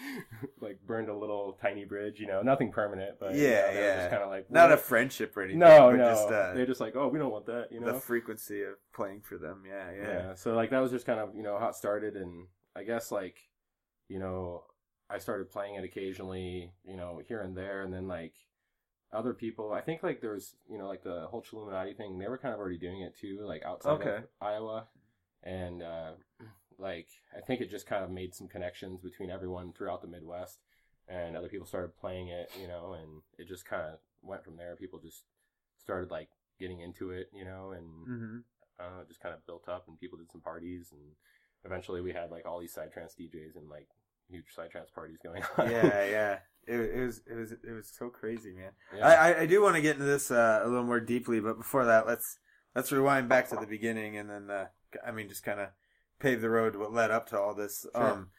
like 0.59 0.79
burned 0.85 1.09
a 1.09 1.15
little 1.15 1.57
tiny 1.61 1.85
bridge. 1.85 2.19
You 2.19 2.27
know, 2.27 2.41
nothing 2.41 2.71
permanent, 2.71 3.19
but 3.19 3.35
you 3.35 3.43
Yeah, 3.43 3.49
know, 3.49 3.67
they 3.73 3.75
were 3.75 3.81
yeah. 3.85 3.97
Just 3.97 4.09
kind 4.11 4.23
of 4.23 4.29
like 4.29 4.51
Not 4.51 4.71
a 4.71 4.77
friendship 4.77 5.37
or 5.37 5.43
anything. 5.43 5.59
no, 5.59 5.91
but 5.91 5.97
no. 5.97 6.09
Just, 6.09 6.27
uh, 6.31 6.53
They're 6.55 6.65
just 6.65 6.81
like, 6.81 6.95
"Oh, 6.95 7.07
we 7.07 7.19
don't 7.19 7.31
want 7.31 7.45
that." 7.45 7.67
You 7.71 7.79
know, 7.79 7.93
the 7.93 7.99
frequency 7.99 8.63
of 8.63 8.73
playing 8.93 9.21
for 9.21 9.37
them. 9.37 9.63
Yeah, 9.67 9.91
yeah. 9.95 10.07
yeah. 10.07 10.35
So 10.35 10.55
like 10.55 10.71
that 10.71 10.79
was 10.79 10.91
just 10.91 11.05
kind 11.05 11.19
of 11.19 11.35
you 11.35 11.43
know 11.43 11.59
how 11.59 11.69
it 11.69 11.75
started, 11.75 12.15
and 12.15 12.47
I 12.75 12.83
guess 12.83 13.11
like 13.11 13.37
you 14.07 14.19
know 14.19 14.63
I 15.11 15.19
started 15.19 15.51
playing 15.51 15.75
it 15.75 15.83
occasionally, 15.83 16.73
you 16.85 16.95
know 16.97 17.21
here 17.27 17.41
and 17.41 17.55
there, 17.57 17.81
and 17.83 17.93
then 17.93 18.07
like 18.07 18.33
other 19.13 19.33
people. 19.33 19.73
I 19.73 19.81
think 19.81 20.03
like 20.03 20.21
there 20.21 20.33
was 20.33 20.55
you 20.69 20.77
know 20.77 20.87
like 20.87 21.03
the 21.03 21.27
whole 21.29 21.45
Illuminati 21.53 21.93
thing. 21.93 22.17
They 22.19 22.27
were 22.29 22.37
kind 22.37 22.53
of 22.53 22.59
already 22.59 22.77
doing 22.77 23.01
it 23.01 23.17
too, 23.17 23.39
like 23.43 23.63
outside 23.65 24.01
Okay. 24.01 24.01
of 24.01 24.25
Iowa, 24.41 24.87
and 25.43 25.83
uh, 25.83 26.11
like 26.77 27.09
I 27.35 27.41
think 27.41 27.61
it 27.61 27.69
just 27.69 27.87
kind 27.87 28.03
of 28.03 28.11
made 28.11 28.35
some 28.35 28.47
connections 28.47 29.01
between 29.01 29.29
everyone 29.31 29.73
throughout 29.73 30.01
the 30.01 30.07
Midwest, 30.07 30.59
and 31.07 31.35
other 31.37 31.49
people 31.49 31.67
started 31.67 31.97
playing 31.97 32.29
it, 32.29 32.51
you 32.59 32.67
know, 32.67 32.93
and 32.93 33.21
it 33.37 33.47
just 33.47 33.65
kind 33.65 33.83
of 33.83 33.99
went 34.23 34.43
from 34.43 34.57
there. 34.57 34.75
People 34.75 34.99
just 34.99 35.25
started 35.77 36.11
like 36.11 36.29
getting 36.59 36.81
into 36.81 37.11
it, 37.11 37.29
you 37.33 37.45
know, 37.45 37.71
and 37.71 37.85
hmm 38.05 38.43
uh, 38.79 39.03
just 39.07 39.21
kind 39.21 39.33
of 39.35 39.45
built 39.45 39.67
up 39.69 39.87
and 39.87 39.99
people 39.99 40.17
did 40.17 40.31
some 40.31 40.41
parties 40.41 40.89
and 40.91 41.01
eventually 41.65 42.01
we 42.01 42.11
had 42.11 42.31
like 42.31 42.45
all 42.45 42.59
these 42.59 42.73
psytrance 42.73 43.15
DJs 43.15 43.55
and 43.55 43.69
like 43.69 43.89
huge 44.31 44.45
psytrance 44.57 44.91
parties 44.93 45.17
going 45.23 45.43
on. 45.57 45.69
yeah, 45.69 46.05
yeah. 46.09 46.37
It, 46.67 46.79
it 46.79 47.05
was 47.05 47.21
it 47.29 47.33
was 47.35 47.51
it 47.51 47.71
was 47.71 47.91
so 47.97 48.09
crazy, 48.09 48.53
man. 48.53 48.71
Yeah. 48.95 49.07
I, 49.07 49.13
I 49.31 49.39
I 49.41 49.45
do 49.45 49.61
want 49.61 49.75
to 49.75 49.81
get 49.81 49.95
into 49.95 50.05
this 50.05 50.31
uh, 50.31 50.61
a 50.63 50.67
little 50.67 50.85
more 50.85 50.99
deeply, 50.99 51.39
but 51.39 51.57
before 51.57 51.85
that, 51.85 52.05
let's 52.07 52.37
let's 52.75 52.91
rewind 52.91 53.27
back 53.29 53.49
to 53.49 53.55
the 53.55 53.65
beginning 53.67 54.17
and 54.17 54.29
then 54.29 54.49
uh, 54.49 54.65
I 55.05 55.11
mean 55.11 55.27
just 55.27 55.43
kind 55.43 55.59
of 55.59 55.69
pave 56.19 56.39
the 56.41 56.49
road 56.49 56.73
to 56.73 56.79
what 56.79 56.93
led 56.93 57.11
up 57.11 57.27
to 57.29 57.39
all 57.39 57.53
this. 57.55 57.85
Sure. 57.95 58.11
Um, 58.11 58.29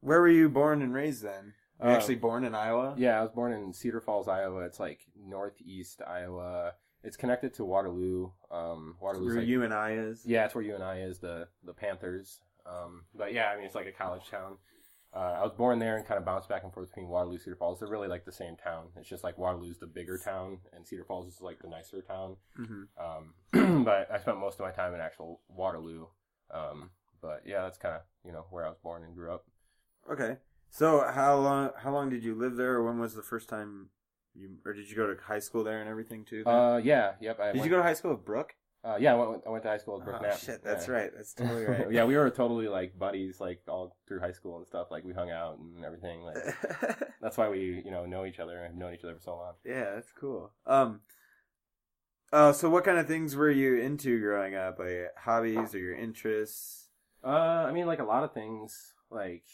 where 0.00 0.20
were 0.20 0.28
you 0.28 0.48
born 0.48 0.82
and 0.82 0.92
raised 0.94 1.22
then? 1.22 1.54
You 1.82 1.88
Uh, 1.88 1.92
actually 1.92 2.16
born 2.16 2.44
in 2.44 2.54
Iowa? 2.54 2.94
yeah, 2.98 3.18
I 3.18 3.22
was 3.22 3.30
born 3.30 3.52
in 3.54 3.72
Cedar 3.72 4.00
Falls, 4.02 4.28
Iowa. 4.28 4.60
It's 4.66 4.78
like 4.78 5.00
northeast 5.18 6.02
Iowa. 6.06 6.74
It's 7.02 7.16
connected 7.16 7.54
to 7.54 7.64
Waterloo. 7.64 8.30
Um, 8.50 8.96
Waterloo's 9.00 9.32
Where 9.34 9.42
like, 9.42 9.48
UNI 9.48 9.94
is? 10.10 10.22
yeah, 10.26 10.44
it's 10.44 10.54
where 10.54 10.62
UNI 10.64 11.00
is 11.02 11.18
the 11.20 11.48
the 11.64 11.72
Panthers. 11.72 12.40
Um, 12.66 13.04
but 13.14 13.32
yeah, 13.32 13.46
I 13.48 13.56
mean 13.56 13.64
it's 13.64 13.74
like 13.74 13.86
a 13.86 13.92
college 13.92 14.28
town. 14.30 14.58
Uh, 15.14 15.34
I 15.38 15.42
was 15.42 15.52
born 15.52 15.80
there 15.80 15.96
and 15.96 16.06
kind 16.06 16.18
of 16.18 16.24
bounced 16.24 16.48
back 16.48 16.62
and 16.62 16.72
forth 16.72 16.88
between 16.88 17.08
Waterloo, 17.08 17.32
and 17.32 17.42
Cedar 17.42 17.56
Falls. 17.56 17.80
They're 17.80 17.88
really 17.88 18.06
like 18.06 18.24
the 18.24 18.32
same 18.32 18.56
town. 18.56 18.86
It's 18.96 19.08
just 19.08 19.24
like 19.24 19.38
Waterloo's 19.38 19.78
the 19.78 19.86
bigger 19.86 20.16
town 20.18 20.58
and 20.72 20.86
Cedar 20.86 21.04
Falls 21.04 21.26
is 21.26 21.40
like 21.40 21.60
the 21.60 21.68
nicer 21.68 22.00
town. 22.00 22.36
hmm 22.56 22.82
Um, 22.96 23.84
but 23.84 24.08
I 24.12 24.18
spent 24.18 24.38
most 24.38 24.60
of 24.60 24.60
my 24.60 24.70
time 24.70 24.94
in 24.94 25.00
actual 25.00 25.40
Waterloo. 25.48 26.06
Um, 26.52 26.90
but 27.20 27.42
yeah, 27.44 27.62
that's 27.62 27.78
kind 27.78 27.94
of 27.94 28.02
you 28.24 28.32
know 28.32 28.46
where 28.50 28.64
I 28.64 28.68
was 28.68 28.78
born 28.82 29.02
and 29.02 29.14
grew 29.14 29.32
up. 29.32 29.44
Okay. 30.10 30.36
So 30.70 31.04
how 31.12 31.36
long 31.36 31.70
how 31.76 31.90
long 31.92 32.08
did 32.10 32.22
you 32.22 32.34
live 32.34 32.56
there, 32.56 32.74
or 32.74 32.84
when 32.84 33.00
was 33.00 33.14
the 33.14 33.22
first 33.22 33.48
time 33.48 33.90
you, 34.34 34.58
or 34.64 34.72
did 34.72 34.88
you 34.88 34.96
go 34.96 35.12
to 35.12 35.20
high 35.20 35.40
school 35.40 35.64
there 35.64 35.80
and 35.80 35.90
everything 35.90 36.24
too? 36.24 36.44
then? 36.44 36.54
Uh, 36.54 36.76
yeah, 36.76 37.12
yep. 37.20 37.40
I 37.40 37.46
did 37.46 37.56
went, 37.56 37.64
you 37.64 37.70
go 37.70 37.76
to 37.78 37.82
high 37.82 37.94
school 37.94 38.12
with 38.12 38.24
Brooke? 38.24 38.54
Uh, 38.82 38.96
yeah, 38.98 39.12
I 39.12 39.16
went, 39.16 39.42
I 39.46 39.50
went 39.50 39.62
to 39.64 39.68
high 39.68 39.76
school 39.76 39.96
with 39.96 40.04
Brook 40.04 40.22
Oh 40.24 40.36
shit, 40.36 40.64
that's 40.64 40.88
yeah. 40.88 40.94
right. 40.94 41.10
That's 41.14 41.34
totally 41.34 41.64
right. 41.64 41.86
yeah, 41.90 42.04
we 42.04 42.16
were 42.16 42.30
totally 42.30 42.66
like 42.66 42.98
buddies, 42.98 43.38
like 43.38 43.60
all 43.68 43.94
through 44.08 44.20
high 44.20 44.32
school 44.32 44.56
and 44.56 44.66
stuff. 44.66 44.88
Like 44.90 45.04
we 45.04 45.12
hung 45.12 45.30
out 45.30 45.58
and 45.58 45.84
everything. 45.84 46.22
Like 46.22 46.36
that's 47.20 47.36
why 47.36 47.48
we 47.50 47.82
you 47.84 47.90
know 47.90 48.06
know 48.06 48.24
each 48.24 48.38
other 48.40 48.56
and 48.56 48.66
have 48.68 48.74
known 48.76 48.94
each 48.94 49.04
other 49.04 49.14
for 49.14 49.20
so 49.20 49.36
long. 49.36 49.52
yeah, 49.64 49.94
that's 49.94 50.12
cool. 50.18 50.52
Um. 50.66 51.00
Uh, 52.32 52.52
so 52.52 52.70
what 52.70 52.84
kind 52.84 52.96
of 52.96 53.08
things 53.08 53.34
were 53.34 53.50
you 53.50 53.76
into 53.76 54.20
growing 54.20 54.54
up? 54.54 54.78
Like 54.78 55.08
hobbies 55.18 55.74
or 55.74 55.78
your 55.78 55.96
interests? 55.96 56.88
Uh, 57.24 57.28
I 57.68 57.72
mean, 57.72 57.86
like 57.86 57.98
a 57.98 58.04
lot 58.04 58.24
of 58.24 58.32
things. 58.32 58.94
Like, 59.10 59.44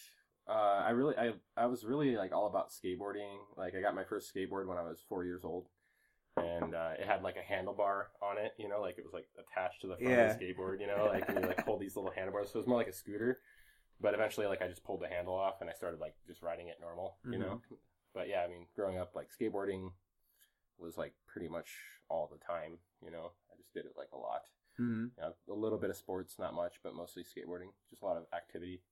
uh, 0.49 0.85
I 0.87 0.91
really, 0.91 1.17
I, 1.17 1.33
I 1.57 1.67
was 1.67 1.85
really 1.85 2.17
like 2.17 2.33
all 2.33 2.47
about 2.47 2.71
skateboarding. 2.71 3.35
Like, 3.57 3.75
I 3.75 3.81
got 3.81 3.95
my 3.95 4.05
first 4.05 4.33
skateboard 4.33 4.67
when 4.67 4.79
I 4.79 4.83
was 4.83 5.03
four 5.09 5.25
years 5.25 5.43
old, 5.45 5.69
and 6.37 6.75
uh, 6.75 6.91
it 6.99 7.07
had 7.07 7.23
like 7.23 7.37
a 7.37 7.53
handlebar 7.53 8.05
on 8.23 8.39
it. 8.39 8.53
You 8.59 8.69
know, 8.69 8.81
like 8.81 8.99
it 8.99 9.05
was 9.05 9.13
like 9.15 9.27
attached 9.39 9.81
to 9.83 9.89
the 9.89 9.97
front 9.97 10.11
Yeah. 10.11 10.31
of 10.33 10.39
the 10.39 10.45
skateboard. 10.45 10.81
You 10.81 10.87
know, 10.87 11.07
like 11.13 11.29
you 11.29 11.41
like 11.47 11.65
hold 11.65 11.81
these 11.85 11.97
little 11.97 12.11
handlebars. 12.15 12.51
So 12.53 12.59
it 12.59 12.63
was 12.63 12.67
more 12.67 12.79
like 12.79 12.89
a 12.89 12.93
scooter. 12.93 13.39
But 14.01 14.15
eventually, 14.15 14.47
like 14.47 14.61
I 14.63 14.69
just 14.69 14.85
pulled 14.85 15.01
the 15.01 15.09
handle 15.09 15.35
off 15.35 15.61
and 15.61 15.71
I 15.71 15.73
started 15.73 16.01
like 16.01 16.15
just 16.27 16.43
riding 16.43 16.69
it 16.69 16.77
normal. 16.81 17.17
You 17.31 17.39
know. 17.39 17.61
But 18.15 18.29
yeah, 18.29 18.41
I 18.47 18.49
mean, 18.49 18.67
growing 18.75 18.99
up, 18.99 19.13
like 19.15 19.29
skateboarding 19.39 19.91
was 20.79 20.97
like 20.97 21.15
pretty 21.27 21.49
much 21.49 21.71
all 22.09 22.31
the 22.31 22.39
time. 22.45 22.79
You 23.03 23.11
know, 23.11 23.33
I 23.53 23.57
just 23.57 23.73
did 23.75 23.85
it 23.87 23.93
like 23.97 24.09
a 24.13 24.19
lot. 24.19 24.43
Mm-hmm. 24.81 25.05
You 25.17 25.23
know, 25.23 25.55
a 25.55 25.59
little 25.59 25.79
bit 25.79 25.91
of 25.91 25.97
sports, 25.97 26.37
not 26.39 26.55
much, 26.55 26.75
but 26.83 26.95
mostly 26.95 27.23
skateboarding. 27.25 27.69
Just 27.91 28.03
a 28.03 28.07
lot 28.07 28.17
of 28.19 28.25
activity. 28.35 28.83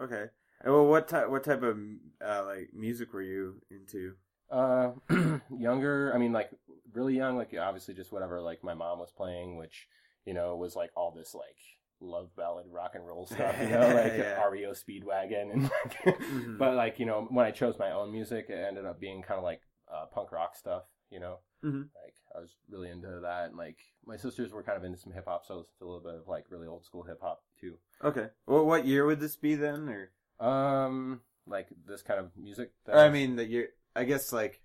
Okay. 0.00 0.26
Well, 0.64 0.86
what 0.86 1.08
type 1.08 1.28
what 1.28 1.44
type 1.44 1.62
of 1.62 1.78
uh, 2.24 2.44
like 2.46 2.70
music 2.72 3.12
were 3.12 3.22
you 3.22 3.60
into? 3.70 4.14
Uh, 4.50 4.92
younger. 5.58 6.12
I 6.14 6.18
mean, 6.18 6.32
like 6.32 6.50
really 6.94 7.16
young. 7.16 7.36
Like 7.36 7.54
obviously, 7.60 7.94
just 7.94 8.12
whatever 8.12 8.40
like 8.40 8.62
my 8.64 8.74
mom 8.74 8.98
was 8.98 9.10
playing, 9.10 9.56
which 9.56 9.86
you 10.24 10.34
know 10.34 10.56
was 10.56 10.74
like 10.76 10.90
all 10.96 11.10
this 11.10 11.34
like 11.34 11.56
love 12.00 12.28
ballad 12.36 12.66
rock 12.70 12.92
and 12.94 13.06
roll 13.06 13.26
stuff. 13.26 13.56
You 13.60 13.68
know, 13.70 13.88
like 13.94 14.12
Yeah. 14.16 14.44
REO 14.46 14.72
Speedwagon 14.72 15.52
and. 15.52 15.62
Like, 15.64 16.18
Mhm. 16.18 16.58
But 16.58 16.74
like 16.74 16.98
you 16.98 17.06
know, 17.06 17.26
when 17.30 17.46
I 17.46 17.50
chose 17.50 17.78
my 17.78 17.90
own 17.92 18.12
music, 18.12 18.46
it 18.48 18.54
ended 18.66 18.84
up 18.86 19.00
being 19.00 19.22
kind 19.22 19.38
of 19.38 19.44
like 19.44 19.60
uh, 19.92 20.06
punk 20.12 20.32
rock 20.32 20.56
stuff. 20.56 20.84
You 21.10 21.20
know, 21.20 21.38
Mhm. 21.64 21.88
like 22.04 22.14
I 22.34 22.40
was 22.40 22.56
really 22.68 22.90
into 22.90 23.20
that. 23.22 23.48
And 23.50 23.56
like 23.56 23.78
my 24.04 24.16
sisters 24.16 24.52
were 24.52 24.62
kind 24.62 24.76
of 24.76 24.84
into 24.84 24.98
some 24.98 25.12
hip 25.12 25.26
hop, 25.26 25.44
so 25.46 25.60
it's 25.60 25.70
a 25.80 25.84
little 25.84 26.00
bit 26.00 26.14
of 26.14 26.26
like 26.28 26.46
really 26.50 26.66
old 26.66 26.84
school 26.84 27.04
hip 27.04 27.20
hop 27.22 27.42
too. 27.60 27.78
Okay. 28.02 28.28
Well, 28.46 28.66
what 28.66 28.86
year 28.86 29.06
would 29.06 29.20
this 29.20 29.36
be 29.36 29.54
then, 29.54 29.88
or? 29.88 30.10
Um, 30.44 31.20
like 31.46 31.68
this 31.86 32.02
kind 32.02 32.18
of 32.18 32.36
music. 32.36 32.72
that 32.86 32.96
Or, 32.96 32.98
I 32.98 33.10
mean, 33.10 33.36
that 33.36 33.48
you're. 33.48 33.68
I 33.94 34.02
guess 34.04 34.32
like, 34.32 34.60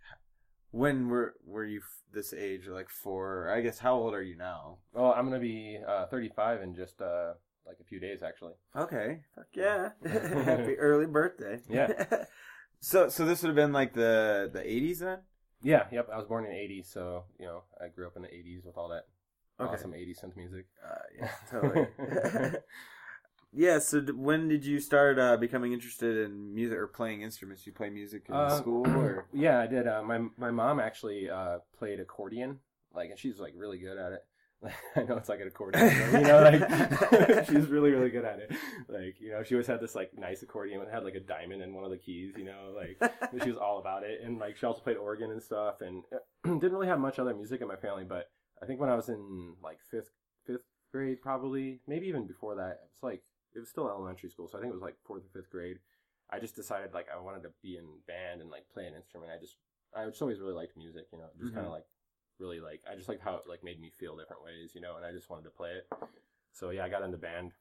when 0.71 1.09
were 1.09 1.35
were 1.45 1.65
you 1.65 1.81
this 2.13 2.33
age? 2.33 2.67
Like 2.67 2.89
four? 2.89 3.49
I 3.49 3.61
guess 3.61 3.79
how 3.79 3.95
old 3.95 4.13
are 4.13 4.21
you 4.23 4.35
now? 4.37 4.77
well, 4.93 5.13
I'm 5.15 5.25
gonna 5.25 5.39
be 5.39 5.79
uh, 5.87 6.05
35 6.07 6.61
in 6.61 6.75
just 6.75 7.01
uh, 7.01 7.33
like 7.65 7.77
a 7.79 7.83
few 7.83 7.99
days, 7.99 8.21
actually. 8.23 8.53
Okay. 8.75 9.21
Fuck 9.35 9.45
yeah. 9.53 9.89
Happy 10.05 10.75
early 10.77 11.05
birthday. 11.05 11.59
Yeah. 11.69 12.05
so 12.79 13.09
so 13.09 13.25
this 13.25 13.41
would 13.41 13.49
have 13.49 13.55
been 13.55 13.73
like 13.73 13.93
the 13.93 14.49
the 14.51 14.61
eighties 14.67 14.99
then. 14.99 15.19
Yeah, 15.61 15.87
yep. 15.91 16.07
I 16.11 16.17
was 16.17 16.25
born 16.25 16.45
in 16.45 16.53
'80, 16.53 16.83
so 16.83 17.25
you 17.37 17.45
know 17.45 17.63
I 17.83 17.89
grew 17.89 18.07
up 18.07 18.15
in 18.15 18.21
the 18.21 18.29
'80s 18.29 18.65
with 18.65 18.77
all 18.77 18.89
that 18.89 19.03
Okay. 19.59 19.73
awesome 19.73 19.91
'80s 19.91 20.23
synth 20.23 20.37
music. 20.37 20.65
Uh, 20.83 20.95
yeah. 21.17 21.29
Totally. 21.51 21.87
yeah. 23.53 23.79
So 23.79 24.01
d- 24.01 24.11
when 24.13 24.47
did 24.47 24.65
you 24.65 24.79
start 24.79 25.19
uh, 25.19 25.37
becoming 25.37 25.73
interested 25.73 26.25
in 26.25 26.53
music 26.53 26.77
or 26.77 26.87
playing 26.87 27.21
instruments? 27.21 27.65
You 27.65 27.73
play 27.73 27.89
music 27.89 28.25
in 28.29 28.35
Uh, 28.35 28.49
school 28.57 28.87
or? 28.97 29.25
yeah, 29.33 29.59
I 29.59 29.67
did. 29.67 29.87
Uh, 29.87 30.03
my 30.03 30.19
my 30.37 30.51
mom 30.51 30.79
actually 30.79 31.29
uh, 31.29 31.59
played 31.77 31.99
accordion, 31.99 32.59
like, 32.93 33.09
and 33.09 33.19
she's 33.19 33.39
like 33.39 33.53
really 33.55 33.79
good 33.79 33.97
at 33.97 34.11
it. 34.13 34.25
I 34.97 35.03
know 35.03 35.15
it's 35.15 35.29
like 35.29 35.39
an 35.39 35.47
accordion, 35.47 35.87
you 36.11 36.19
know, 36.27 36.41
like 36.43 37.45
she's 37.45 37.67
really 37.67 37.91
really 37.91 38.09
good 38.09 38.25
at 38.25 38.39
it. 38.39 38.51
Like, 38.89 39.15
you 39.21 39.31
know, 39.31 39.41
she 39.41 39.55
always 39.55 39.67
had 39.67 39.79
this 39.79 39.95
like 39.95 40.11
nice 40.17 40.41
accordion 40.43 40.79
that 40.81 40.91
had 40.93 41.05
like 41.05 41.15
a 41.15 41.21
diamond 41.21 41.61
in 41.61 41.73
one 41.73 41.85
of 41.85 41.91
the 41.91 41.97
keys, 41.97 42.33
you 42.37 42.43
know, 42.43 42.75
like 42.75 42.97
she 43.41 43.49
was 43.51 43.57
all 43.57 43.79
about 43.79 44.03
it. 44.03 44.19
And 44.21 44.37
like 44.37 44.57
she 44.57 44.65
also 44.65 44.81
played 44.81 44.97
organ 44.97 45.31
and 45.31 45.41
stuff, 45.41 45.75
and 45.79 46.03
didn't 46.43 46.73
really 46.73 46.87
have 46.87 46.99
much 46.99 47.19
other 47.19 47.33
music 47.33 47.61
in 47.61 47.69
my 47.69 47.77
family. 47.77 48.03
But 48.03 48.29
I 48.61 48.65
think 48.65 48.81
when 48.81 48.89
I 48.89 48.95
was 48.95 49.07
in 49.07 49.55
like 49.63 49.79
fifth 49.89 50.11
fifth 50.45 50.65
grade, 50.91 51.21
probably 51.21 51.79
maybe 51.87 52.07
even 52.07 52.27
before 52.27 52.55
that, 52.55 52.81
it's 52.91 53.01
like 53.01 53.21
it 53.55 53.59
was 53.59 53.69
still 53.69 53.89
elementary 53.89 54.29
school, 54.29 54.47
so 54.47 54.57
I 54.57 54.61
think 54.61 54.71
it 54.71 54.75
was 54.75 54.81
like 54.83 54.95
fourth 55.05 55.23
or 55.25 55.29
fifth 55.29 55.49
grade. 55.49 55.79
I 56.29 56.39
just 56.39 56.55
decided 56.55 56.93
like 56.93 57.07
I 57.09 57.19
wanted 57.19 57.43
to 57.43 57.51
be 57.61 57.77
in 57.77 57.85
band 58.07 58.41
and 58.41 58.49
like 58.49 58.69
play 58.69 58.85
an 58.85 58.93
instrument. 58.93 59.31
I 59.35 59.39
just 59.39 59.55
I 59.95 60.05
just 60.05 60.21
always 60.21 60.39
really 60.39 60.53
liked 60.53 60.77
music, 60.77 61.07
you 61.11 61.17
know, 61.17 61.29
just 61.39 61.53
kind 61.53 61.65
Mhm. 61.65 61.69
of 61.69 61.73
like 61.73 61.85
really 62.37 62.59
like 62.59 62.81
I 62.89 62.95
just 62.95 63.09
liked 63.09 63.23
how 63.23 63.35
it 63.35 63.47
like 63.47 63.63
made 63.63 63.79
me 63.79 63.89
feel 63.89 64.15
different 64.15 64.43
ways, 64.43 64.75
you 64.75 64.81
know, 64.81 64.95
and 64.97 65.05
I 65.05 65.11
just 65.11 65.29
wanted 65.29 65.43
to 65.45 65.49
play 65.49 65.71
it. 65.71 65.87
So 66.53 66.69
yeah, 66.69 66.85
I 66.85 66.89
got 66.89 67.03
into 67.03 67.17
band 67.17 67.53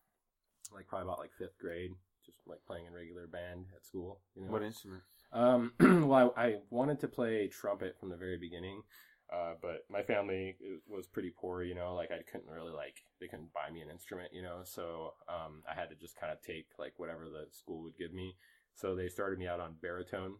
like 0.72 0.86
probably 0.86 1.06
about 1.08 1.18
like 1.18 1.32
fifth 1.32 1.58
grade, 1.58 1.92
just 2.24 2.38
like 2.46 2.58
playing 2.66 2.86
in 2.86 2.92
regular 2.92 3.26
band 3.26 3.66
at 3.74 3.84
school. 3.86 4.20
You 4.36 4.44
know, 4.44 4.52
What 4.52 4.62
instrument? 4.62 5.02
um, 5.32 5.72
well, 6.08 6.34
I, 6.36 6.42
I 6.46 6.56
wanted 6.70 7.00
to 7.00 7.08
play 7.08 7.48
trumpet 7.48 7.96
from 7.98 8.10
the 8.10 8.16
very 8.16 8.36
beginning, 8.36 8.82
uh, 9.32 9.54
but 9.60 9.84
my 9.90 10.02
family 10.02 10.56
was 10.88 11.06
pretty 11.06 11.30
poor, 11.30 11.62
you 11.62 11.74
know, 11.74 11.94
like 11.94 12.10
I 12.10 12.22
couldn't 12.30 12.50
really 12.50 12.72
like, 12.72 12.96
they 13.20 13.26
couldn't 13.28 13.52
buy 13.52 13.70
me 13.72 13.80
an 13.80 13.90
instrument, 13.90 14.30
you 14.32 14.42
know, 14.42 14.60
so, 14.64 15.14
um, 15.28 15.62
I 15.70 15.74
had 15.78 15.90
to 15.90 15.96
just 15.96 16.18
kind 16.18 16.32
of 16.32 16.40
take 16.42 16.66
like 16.78 16.94
whatever 16.96 17.24
the 17.24 17.46
school 17.50 17.82
would 17.82 17.98
give 17.98 18.12
me. 18.12 18.36
So 18.74 18.94
they 18.94 19.08
started 19.08 19.38
me 19.38 19.46
out 19.48 19.60
on 19.60 19.74
baritone, 19.82 20.36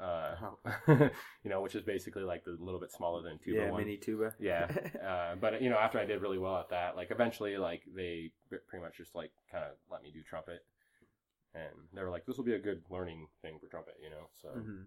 uh, 0.00 0.34
you 0.88 1.10
know, 1.50 1.60
which 1.60 1.74
is 1.74 1.82
basically 1.82 2.22
like 2.22 2.44
the 2.44 2.56
little 2.60 2.80
bit 2.80 2.92
smaller 2.92 3.22
than 3.22 3.38
tuba 3.38 3.62
yeah, 3.62 3.70
one. 3.70 3.84
mini 3.84 3.96
tuba. 3.96 4.34
Yeah, 4.40 4.68
uh, 5.04 5.34
but 5.40 5.60
you 5.60 5.70
know, 5.70 5.78
after 5.78 5.98
I 5.98 6.04
did 6.04 6.22
really 6.22 6.38
well 6.38 6.58
at 6.58 6.68
that, 6.70 6.96
like 6.96 7.10
eventually, 7.10 7.56
like 7.56 7.82
they 7.96 8.30
pretty 8.50 8.84
much 8.84 8.98
just 8.98 9.14
like 9.14 9.32
kind 9.50 9.64
of 9.64 9.72
let 9.90 10.02
me 10.02 10.10
do 10.12 10.22
trumpet, 10.22 10.64
and 11.54 11.72
they 11.92 12.02
were 12.02 12.10
like, 12.10 12.26
"This 12.26 12.36
will 12.36 12.44
be 12.44 12.54
a 12.54 12.58
good 12.60 12.82
learning 12.90 13.26
thing 13.42 13.58
for 13.58 13.66
trumpet," 13.66 13.94
you 14.02 14.10
know. 14.10 14.28
So 14.40 14.50
Mhm. 14.50 14.84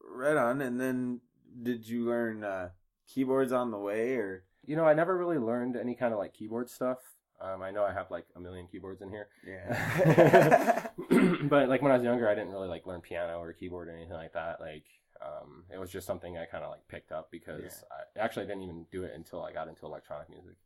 Right 0.00 0.36
on. 0.36 0.60
And 0.60 0.80
then, 0.80 1.20
did 1.62 1.88
you 1.88 2.04
learn 2.04 2.44
uh, 2.44 2.70
keyboards 3.06 3.52
on 3.52 3.70
the 3.70 3.78
way, 3.78 4.16
or 4.16 4.44
You 4.66 4.76
know, 4.76 4.84
I 4.84 4.94
never 4.94 5.16
really 5.16 5.38
learned 5.38 5.76
any 5.76 5.94
kind 5.94 6.12
of 6.12 6.18
like 6.18 6.32
keyboard 6.34 6.68
stuff. 6.70 6.98
Um, 7.40 7.62
I 7.62 7.70
know 7.70 7.84
I 7.84 7.92
have 7.92 8.10
like 8.10 8.26
a 8.36 8.40
million 8.40 8.66
keyboards 8.66 9.02
in 9.02 9.10
here. 9.10 9.28
yeah? 9.46 10.88
but 11.42 11.68
like 11.68 11.82
when 11.82 11.92
I 11.92 11.96
was 11.96 12.04
younger, 12.04 12.28
I 12.28 12.34
didn't 12.34 12.52
really 12.52 12.68
like 12.68 12.86
learn 12.86 13.00
piano 13.00 13.38
or 13.40 13.52
keyboard 13.52 13.88
or 13.88 13.92
anything 13.92 14.14
like 14.14 14.32
that. 14.34 14.60
Like 14.60 14.84
um, 15.20 15.64
it 15.72 15.78
was 15.78 15.90
just 15.90 16.06
something 16.06 16.36
I 16.38 16.44
kind 16.44 16.64
of 16.64 16.70
like 16.70 16.86
picked 16.88 17.12
up 17.12 17.30
because 17.30 17.84
I 17.90 18.20
actually 18.20 18.46
didn't 18.46 18.62
even 18.62 18.86
do 18.90 19.04
it 19.04 19.12
until 19.14 19.42
I 19.42 19.52
got 19.52 19.68
into 19.68 19.84
electronic 19.86 20.30
music 20.30 20.56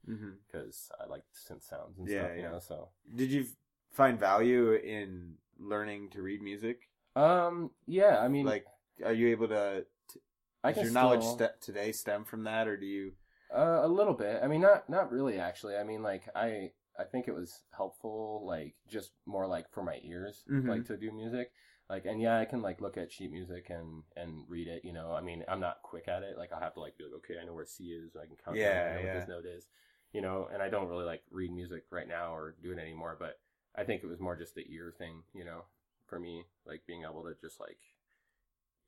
because 0.46 0.90
I 1.00 1.06
liked 1.08 1.26
synth 1.34 1.62
sounds 1.68 1.98
and 1.98 2.08
Yeah, 2.08 2.18
stuff, 2.18 2.30
you 2.36 2.42
yeah. 2.42 2.50
know. 2.50 2.58
So 2.60 2.88
Did 3.14 3.30
you 3.30 3.46
find 3.92 4.18
value 4.18 4.72
in 4.74 5.34
learning 5.58 6.10
to 6.10 6.22
read 6.22 6.42
music? 6.42 6.88
um, 7.16 7.70
yeah, 7.86 8.18
I 8.20 8.28
mean, 8.28 8.46
Like, 8.46 8.66
are 9.04 9.12
you 9.12 9.28
able 9.28 9.48
to? 9.48 9.84
I 10.64 10.72
Does 10.72 10.84
your 10.84 10.92
knowledge 10.92 11.22
still- 11.22 11.38
st- 11.38 11.60
today 11.60 11.92
stem 11.92 12.24
from 12.24 12.44
that, 12.44 12.66
or 12.68 12.76
do 12.76 12.86
you? 12.86 13.12
Uh, 13.54 13.80
a 13.82 13.88
little 13.88 14.14
bit. 14.14 14.42
I 14.42 14.46
mean, 14.48 14.60
not 14.60 14.88
not 14.90 15.10
really 15.10 15.38
actually. 15.38 15.76
I 15.76 15.84
mean, 15.84 16.02
like 16.02 16.28
I 16.34 16.72
I 16.98 17.04
think 17.04 17.28
it 17.28 17.34
was 17.34 17.62
helpful, 17.76 18.44
like 18.44 18.74
just 18.88 19.12
more 19.24 19.46
like 19.46 19.70
for 19.72 19.82
my 19.84 20.00
ears, 20.02 20.44
Mhm. 20.50 20.68
like 20.68 20.84
to 20.86 20.96
do 20.96 21.12
music. 21.12 21.52
Like, 21.88 22.04
and 22.04 22.20
yeah, 22.20 22.38
I 22.38 22.44
can 22.44 22.60
like 22.60 22.82
look 22.82 22.98
at 22.98 23.10
sheet 23.10 23.30
music 23.30 23.70
and 23.70 24.02
and 24.16 24.44
read 24.48 24.68
it. 24.68 24.84
You 24.84 24.92
know, 24.92 25.12
I 25.12 25.20
mean, 25.22 25.44
I'm 25.48 25.60
not 25.60 25.80
quick 25.82 26.08
at 26.08 26.22
it. 26.22 26.36
Like, 26.36 26.52
I'll 26.52 26.60
have 26.60 26.74
to 26.74 26.80
like 26.80 26.98
be 26.98 27.04
like, 27.04 27.14
okay, 27.14 27.38
I 27.40 27.44
know 27.46 27.54
where 27.54 27.64
C 27.64 27.84
is. 27.92 28.14
I 28.16 28.26
can 28.26 28.36
count. 28.36 28.56
down, 28.56 28.64
Yeah, 28.64 28.90
I 28.90 28.94
know 28.94 29.00
yeah. 29.00 29.14
what 29.14 29.20
this 29.20 29.28
note 29.28 29.46
is. 29.46 29.68
You 30.12 30.20
know, 30.22 30.48
and 30.52 30.62
I 30.62 30.68
don't 30.68 30.88
really 30.88 31.04
like 31.06 31.22
read 31.30 31.50
music 31.52 31.84
right 31.90 32.08
now 32.08 32.34
or 32.34 32.56
do 32.62 32.72
it 32.72 32.78
anymore. 32.78 33.16
But 33.18 33.38
I 33.76 33.84
think 33.84 34.02
it 34.02 34.08
was 34.08 34.20
more 34.20 34.36
just 34.36 34.54
the 34.54 34.66
ear 34.70 34.92
thing. 34.98 35.22
You 35.32 35.44
know, 35.44 35.64
for 36.06 36.18
me, 36.18 36.44
like 36.66 36.84
being 36.86 37.04
able 37.04 37.22
to 37.24 37.34
just 37.40 37.58
like 37.60 37.78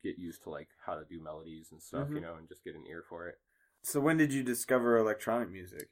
get 0.02 0.18
used 0.18 0.42
to 0.44 0.50
like 0.50 0.68
how 0.84 0.94
to 0.94 1.04
do 1.04 1.22
melodies 1.22 1.72
and 1.72 1.82
stuff. 1.82 2.08
Mhm. 2.08 2.14
You 2.16 2.20
know, 2.22 2.34
and 2.36 2.48
just 2.48 2.64
get 2.64 2.74
an 2.74 2.86
ear 2.86 3.02
for 3.08 3.28
it. 3.28 3.36
So 3.82 4.00
when 4.00 4.16
did 4.16 4.32
you 4.32 4.42
discover 4.42 4.96
electronic 4.98 5.50
music? 5.50 5.88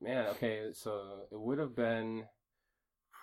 Man, 0.00 0.26
okay, 0.28 0.72
so 0.72 1.26
it 1.30 1.40
would 1.40 1.58
have 1.58 1.74
been 1.74 2.26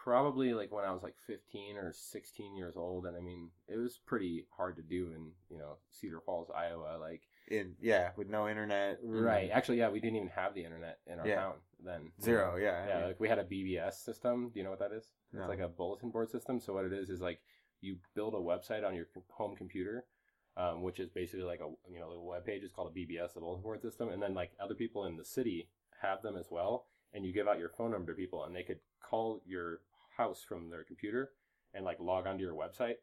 probably 0.04 0.54
like 0.54 0.72
when 0.72 0.84
I 0.86 0.92
was 0.92 1.04
like 1.04 1.16
15 1.28 1.78
or 1.78 1.94
16 1.94 2.56
years 2.58 2.76
old, 2.76 3.06
and 3.06 3.16
I 3.16 3.22
mean, 3.22 3.52
it 3.68 3.78
was 3.78 4.00
pretty 4.06 4.46
hard 4.56 4.76
to 4.78 4.82
do 4.82 5.12
in 5.16 5.32
you 5.50 5.58
know 5.58 5.78
Cedar 5.92 6.20
Falls, 6.26 6.50
Iowa. 6.54 6.98
Like, 7.00 7.22
In 7.50 7.76
yeah, 7.80 8.12
with 8.18 8.28
no 8.28 8.48
internet. 8.50 9.00
right? 9.04 9.50
Actually, 9.52 9.78
yeah, 9.80 9.90
we 9.90 10.00
didn't 10.00 10.18
even 10.18 10.30
have 10.30 10.54
the 10.56 10.64
internet 10.66 11.00
in 11.08 11.20
our 11.20 11.28
Yeah. 11.28 11.36
town 11.36 11.56
then. 11.80 12.12
Zero. 12.22 12.58
Yeah. 12.58 12.88
Yeah, 12.88 13.06
like 13.08 13.20
we 13.20 13.30
had 13.30 13.40
a 13.40 13.44
BBS 13.46 14.04
system. 14.04 14.50
Do 14.50 14.60
you 14.60 14.64
know 14.64 14.72
what 14.72 14.80
that 14.80 14.92
is? 14.92 15.14
No. 15.32 15.42
It's 15.42 15.50
like 15.50 15.60
a 15.60 15.68
bulletin 15.70 16.10
board 16.12 16.30
system. 16.30 16.60
So 16.60 16.74
what 16.74 16.86
it 16.86 16.94
is 16.94 17.10
is 17.10 17.22
like 17.22 17.40
you 17.82 17.98
build 18.16 18.34
a 18.34 18.38
website 18.38 18.86
on 18.86 18.96
your 18.96 19.08
home 19.30 19.56
computer, 19.56 20.06
um, 20.58 20.82
which 20.82 21.00
is 21.00 21.10
basically 21.10 21.46
like 21.46 21.60
a 21.60 21.70
you 21.92 22.00
know 22.00 22.14
the 22.14 22.20
web 22.20 22.46
page 22.46 22.64
is 22.64 22.72
called 22.72 22.92
a 22.96 23.00
BBS, 23.00 23.36
a 23.36 23.40
bulletin 23.40 23.64
board 23.64 23.82
system, 23.82 24.10
and 24.10 24.22
then 24.22 24.34
like 24.34 24.52
other 24.62 24.76
people 24.76 25.06
in 25.06 25.18
the 25.18 25.26
city 25.26 25.70
have 26.02 26.22
them 26.22 26.38
as 26.38 26.48
well, 26.50 26.86
and 27.14 27.26
you 27.26 27.34
give 27.34 27.48
out 27.48 27.60
your 27.60 27.70
phone 27.70 27.92
number 27.92 28.12
to 28.12 28.18
people, 28.18 28.44
and 28.44 28.56
they 28.56 28.64
could 28.64 28.80
call 29.02 29.42
your 29.46 29.80
house 30.18 30.44
from 30.48 30.70
their 30.70 30.84
computer 30.84 31.32
and 31.74 31.86
like 31.86 32.00
log 32.00 32.28
onto 32.28 32.44
your 32.44 32.54
website. 32.54 32.96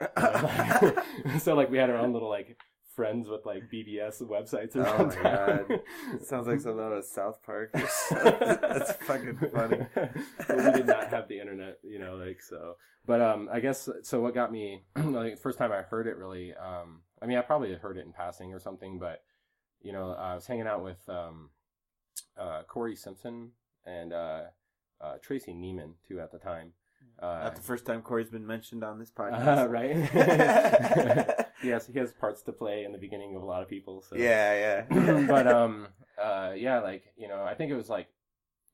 so 1.40 1.54
like 1.54 1.70
we 1.70 1.78
had 1.78 1.90
our 1.90 1.96
own 1.96 2.12
little 2.12 2.28
like 2.28 2.56
friends 2.98 3.28
with 3.28 3.46
like 3.46 3.70
BBS 3.72 4.20
websites 4.22 4.74
or 4.74 4.84
Oh 4.84 5.04
around 5.04 5.16
my. 5.22 5.22
God. 5.22 5.80
Sounds 6.24 6.48
like 6.48 6.60
something 6.60 6.84
out 6.84 6.92
of 6.92 7.04
South 7.04 7.40
Park. 7.44 7.70
That's 8.10 8.92
fucking 9.04 9.36
funny. 9.54 9.86
but 9.94 10.56
we 10.56 10.72
did 10.72 10.88
not 10.88 11.06
have 11.10 11.28
the 11.28 11.38
internet, 11.38 11.78
you 11.84 12.00
know, 12.00 12.16
like 12.16 12.42
so. 12.42 12.74
But 13.06 13.20
um, 13.20 13.48
I 13.52 13.60
guess 13.60 13.88
so. 14.02 14.20
What 14.20 14.34
got 14.34 14.50
me 14.50 14.82
like 14.96 15.36
the 15.36 15.40
first 15.40 15.58
time 15.58 15.70
I 15.70 15.82
heard 15.82 16.08
it 16.08 16.16
really, 16.16 16.54
um, 16.54 17.02
I 17.22 17.26
mean, 17.26 17.38
I 17.38 17.42
probably 17.42 17.70
had 17.70 17.78
heard 17.78 17.98
it 17.98 18.04
in 18.04 18.12
passing 18.12 18.52
or 18.52 18.58
something, 18.58 18.98
but 18.98 19.22
you 19.80 19.92
know, 19.92 20.10
I 20.18 20.34
was 20.34 20.48
hanging 20.48 20.66
out 20.66 20.82
with 20.82 21.08
um, 21.08 21.50
uh, 22.36 22.62
Corey 22.66 22.96
Simpson 22.96 23.52
and 23.86 24.12
uh, 24.12 24.40
uh, 25.00 25.18
Tracy 25.22 25.52
Neiman 25.52 25.92
too 26.08 26.18
at 26.18 26.32
the 26.32 26.38
time. 26.38 26.72
Uh, 27.20 27.40
Not 27.44 27.56
the 27.56 27.62
first 27.62 27.84
time 27.84 28.02
Corey's 28.02 28.30
been 28.30 28.46
mentioned 28.46 28.84
on 28.84 28.98
this 28.98 29.10
uh, 29.16 29.22
podcast. 29.22 29.70
right? 29.70 31.46
he 31.62 31.68
has 31.68 31.86
he 31.86 31.98
has 31.98 32.12
parts 32.12 32.42
to 32.42 32.52
play 32.52 32.84
in 32.84 32.92
the 32.92 32.98
beginning 32.98 33.34
of 33.36 33.42
a 33.42 33.46
lot 33.46 33.62
of 33.62 33.68
people. 33.68 34.02
So 34.08 34.16
Yeah, 34.16 34.84
yeah. 34.90 35.26
but 35.28 35.46
um 35.46 35.88
uh 36.20 36.52
yeah 36.56 36.80
like 36.80 37.04
you 37.16 37.28
know 37.28 37.42
i 37.44 37.54
think 37.54 37.70
it 37.70 37.76
was 37.76 37.88
like 37.88 38.08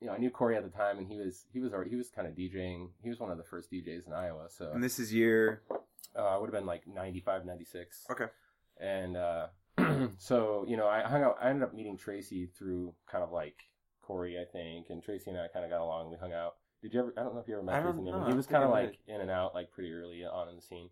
you 0.00 0.06
know 0.06 0.14
i 0.14 0.16
knew 0.18 0.30
corey 0.30 0.56
at 0.56 0.62
the 0.64 0.70
time 0.70 0.96
and 0.96 1.06
he 1.06 1.18
was 1.18 1.44
he 1.52 1.60
was 1.60 1.74
already 1.74 1.90
he 1.90 1.96
was 1.96 2.08
kind 2.08 2.26
of 2.26 2.34
djing 2.34 2.88
he 3.02 3.10
was 3.10 3.20
one 3.20 3.30
of 3.30 3.36
the 3.36 3.44
first 3.44 3.70
djs 3.70 4.06
in 4.06 4.14
iowa 4.14 4.46
so 4.48 4.70
and 4.72 4.82
this 4.82 4.98
is 4.98 5.12
year. 5.12 5.60
uh 6.16 6.38
would 6.40 6.46
have 6.46 6.54
been 6.54 6.64
like 6.66 6.86
95 6.86 7.44
96 7.44 8.06
Okay. 8.10 8.24
and 8.80 9.16
uh 9.18 9.46
so 10.18 10.64
you 10.66 10.78
know 10.78 10.86
i 10.88 11.02
hung 11.02 11.22
out 11.22 11.36
i 11.42 11.50
ended 11.50 11.62
up 11.64 11.74
meeting 11.74 11.98
tracy 11.98 12.46
through 12.46 12.94
kind 13.10 13.22
of 13.22 13.30
like 13.30 13.64
corey 14.00 14.38
i 14.40 14.44
think 14.50 14.86
and 14.88 15.02
tracy 15.02 15.28
and 15.30 15.38
i 15.38 15.46
kind 15.48 15.66
of 15.66 15.70
got 15.70 15.82
along 15.82 16.10
we 16.10 16.16
hung 16.16 16.32
out 16.32 16.54
did 16.84 16.94
you 16.94 17.00
ever 17.00 17.14
i 17.16 17.22
don't 17.22 17.34
know 17.34 17.40
if 17.40 17.48
you 17.48 17.54
ever 17.54 17.62
met 17.62 17.82
don't 17.82 18.04
know. 18.04 18.26
he 18.26 18.34
was 18.34 18.46
kind 18.46 18.62
of 18.62 18.70
like 18.70 18.98
in 19.08 19.20
and 19.20 19.30
out 19.30 19.54
like 19.54 19.72
pretty 19.72 19.92
early 19.92 20.24
on 20.24 20.48
in 20.48 20.54
the 20.54 20.62
scene 20.62 20.90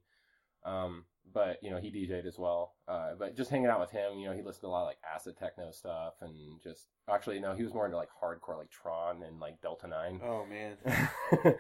um 0.65 1.05
but 1.33 1.59
you 1.63 1.71
know 1.71 1.79
he 1.79 1.91
DJ'd 1.91 2.27
as 2.27 2.39
well. 2.39 2.75
Uh, 2.89 3.11
but 3.19 3.37
just 3.37 3.51
hanging 3.51 3.67
out 3.67 3.81
with 3.81 3.91
him, 3.91 4.19
you 4.19 4.29
know, 4.29 4.35
he 4.35 4.43
listened 4.43 4.63
to 4.63 4.67
a 4.67 4.69
lot 4.69 4.83
of 4.83 4.89
like 4.89 4.99
acid 5.15 5.37
techno 5.37 5.71
stuff 5.71 6.15
and 6.21 6.61
just 6.63 6.89
actually 7.09 7.41
no, 7.41 7.55
he 7.55 7.63
was 7.63 7.73
more 7.73 7.87
into 7.87 7.97
like 7.97 8.09
hardcore 8.23 8.59
like 8.59 8.71
Tron 8.71 9.23
and 9.23 9.41
like 9.41 9.61
Delta 9.63 9.87
Nine. 9.87 10.21
Oh 10.23 10.45
man. 10.47 10.77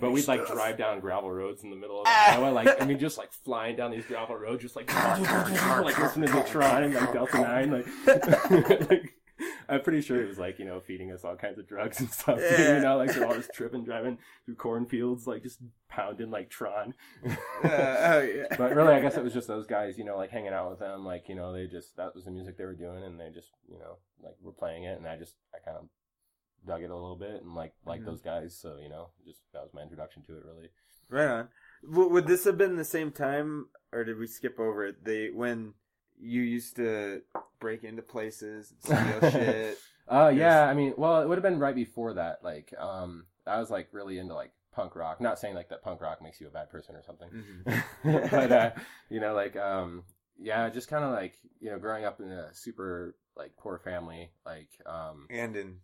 but 0.00 0.12
we'd 0.12 0.28
like 0.28 0.46
drive 0.46 0.78
down 0.78 1.00
gravel 1.00 1.30
roads 1.30 1.62
in 1.62 1.70
the 1.70 1.76
middle 1.76 2.00
of 2.00 2.06
Iowa, 2.06 2.50
like 2.50 2.80
I 2.80 2.84
mean, 2.84 2.98
just 2.98 3.18
like 3.18 3.32
flying 3.32 3.76
down 3.76 3.90
these 3.90 4.06
gravel 4.06 4.36
roads, 4.36 4.62
just 4.62 4.76
like 4.76 4.92
like 4.94 5.98
listening 5.98 6.30
to 6.30 6.44
Tron 6.44 6.84
and 6.84 6.94
like 6.94 7.12
Delta 7.12 7.38
Nine, 7.40 7.70
like, 7.70 8.90
like 8.90 9.14
I'm 9.68 9.82
pretty 9.82 10.00
sure 10.00 10.20
it 10.22 10.28
was 10.28 10.38
like 10.38 10.58
you 10.58 10.64
know 10.64 10.80
feeding 10.80 11.12
us 11.12 11.24
all 11.24 11.36
kinds 11.36 11.58
of 11.58 11.68
drugs 11.68 12.00
and 12.00 12.10
stuff. 12.10 12.38
too, 12.38 12.42
Yeah. 12.44 12.76
You 12.76 12.82
know, 12.82 12.96
like 12.96 13.12
they're 13.14 13.26
all 13.26 13.34
just 13.34 13.52
tripping, 13.52 13.84
driving 13.84 14.18
through 14.46 14.54
cornfields, 14.56 15.26
like 15.26 15.42
just 15.42 15.58
pounding 15.88 16.30
like 16.30 16.48
Tron. 16.50 16.94
Uh, 17.64 17.68
oh 17.68 18.20
yeah. 18.20 18.44
but 18.56 18.72
really, 18.74 18.94
I 18.94 19.00
guess 19.00 19.16
it 19.16 19.24
was 19.24 19.34
just 19.34 19.48
those 19.48 19.66
guys, 19.66 19.98
you 19.98 20.04
know, 20.04 20.16
like 20.16 20.30
hanging 20.30 20.52
out 20.52 20.70
with 20.70 20.78
them. 20.78 21.04
Like, 21.04 21.28
you 21.28 21.34
know, 21.34 21.52
they 21.52 21.66
just, 21.66 21.96
that 21.96 22.14
was 22.14 22.24
the 22.24 22.30
music 22.30 22.56
they 22.56 22.64
were 22.64 22.74
doing 22.74 23.02
and 23.02 23.18
they 23.18 23.30
just, 23.34 23.50
you 23.68 23.80
know, 23.80 23.96
like 24.22 24.34
were 24.40 24.52
playing 24.52 24.84
it. 24.84 24.96
And 24.96 25.08
I 25.08 25.16
just, 25.16 25.34
I 25.52 25.58
kind 25.64 25.76
of 25.76 25.88
dug 26.64 26.82
it 26.84 26.90
a 26.90 26.94
little 26.94 27.16
bit 27.16 27.42
and 27.42 27.56
like, 27.56 27.72
like 27.84 28.00
Mhm. 28.02 28.06
those 28.06 28.20
guys. 28.22 28.56
So, 28.56 28.76
you 28.80 28.88
know, 28.88 29.08
just, 29.26 29.40
that 29.52 29.62
was 29.64 29.74
my 29.74 29.82
introduction 29.82 30.22
to 30.28 30.36
it 30.36 30.44
really. 30.44 30.68
Right 31.10 31.26
on. 31.26 31.48
W- 31.82 32.10
would 32.10 32.28
this 32.28 32.44
have 32.44 32.56
been 32.58 32.76
the 32.76 32.84
same 32.84 33.10
time, 33.10 33.66
or 33.92 34.04
did 34.04 34.18
we 34.18 34.28
skip 34.28 34.60
over 34.60 34.86
it? 34.86 35.04
They 35.04 35.30
when 35.30 35.74
you 36.20 36.42
used 36.42 36.76
to 36.76 37.22
break 37.60 37.84
into 37.84 38.02
places, 38.02 38.72
and 38.88 39.08
steal 39.18 39.30
shit. 39.30 39.78
Uh, 40.08 40.32
yeah, 40.34 40.68
I 40.68 40.74
mean, 40.74 40.94
well, 40.96 41.22
it 41.22 41.28
would 41.28 41.36
have 41.38 41.42
been 41.42 41.58
right 41.58 41.74
before 41.74 42.14
that. 42.14 42.42
Like, 42.42 42.72
um, 42.78 43.26
I 43.46 43.58
was 43.60 43.70
like 43.70 43.88
really 43.92 44.18
into 44.18 44.34
like 44.34 44.52
punk 44.72 44.94
rock. 44.96 45.20
Not 45.20 45.38
saying 45.38 45.54
like 45.54 45.68
that 45.70 45.82
punk 45.82 46.00
rock 46.00 46.22
makes 46.22 46.40
you 46.40 46.46
a 46.46 46.50
bad 46.50 46.70
person 46.70 46.96
or 46.96 47.02
something. 47.02 47.28
Mhm. 47.30 48.30
but 48.30 48.52
uh, 48.52 48.70
you 49.10 49.20
know, 49.20 49.34
like 49.34 49.56
um, 49.56 50.04
yeah, 50.38 50.68
just 50.70 50.88
kind 50.88 51.04
of 51.04 51.12
like 51.12 51.34
you 51.60 51.70
know, 51.70 51.78
growing 51.78 52.04
up 52.04 52.20
in 52.20 52.30
a 52.30 52.54
super 52.54 53.16
like 53.36 53.56
poor 53.56 53.78
family, 53.78 54.30
like 54.44 54.70
um, 54.86 55.26
And 55.30 55.56
in 55.56 55.76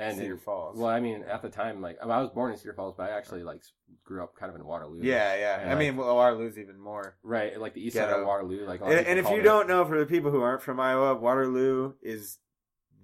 and 0.00 0.18
Cedar 0.18 0.36
Falls. 0.36 0.76
Well, 0.78 0.88
I 0.90 1.00
mean, 1.00 1.22
at 1.22 1.42
the 1.42 1.48
time, 1.48 1.80
like 1.80 1.98
I 2.02 2.06
was 2.06 2.30
born 2.30 2.52
in 2.52 2.58
Cedar 2.58 2.74
Falls, 2.74 2.94
but 2.96 3.10
I 3.10 3.16
actually 3.16 3.42
like 3.42 3.62
grew 4.04 4.22
up 4.22 4.34
kind 4.36 4.50
of 4.50 4.56
in 4.56 4.64
Waterloo. 4.66 5.00
yeah, 5.02 5.34
yeah. 5.36 5.60
And, 5.60 5.70
I 5.70 5.74
like- 5.74 5.78
mean, 5.78 5.96
well, 5.96 6.14
Waterloo's 6.16 6.58
even 6.58 6.78
more. 6.78 7.16
right, 7.22 7.58
like 7.60 7.74
the 7.74 7.84
east 7.84 7.96
side 7.96 8.10
of 8.10 8.26
Waterloo. 8.26 8.66
Like, 8.66 8.80
a 8.80 8.84
And, 8.84 9.06
and 9.06 9.18
if 9.18 9.28
you 9.30 9.36
it- 9.38 9.42
don't 9.42 9.68
know, 9.68 9.84
for 9.84 9.98
the 9.98 10.06
people 10.06 10.30
who 10.30 10.40
aren't 10.42 10.62
from 10.62 10.80
Iowa, 10.80 11.14
Waterloo 11.14 11.94
is 12.02 12.38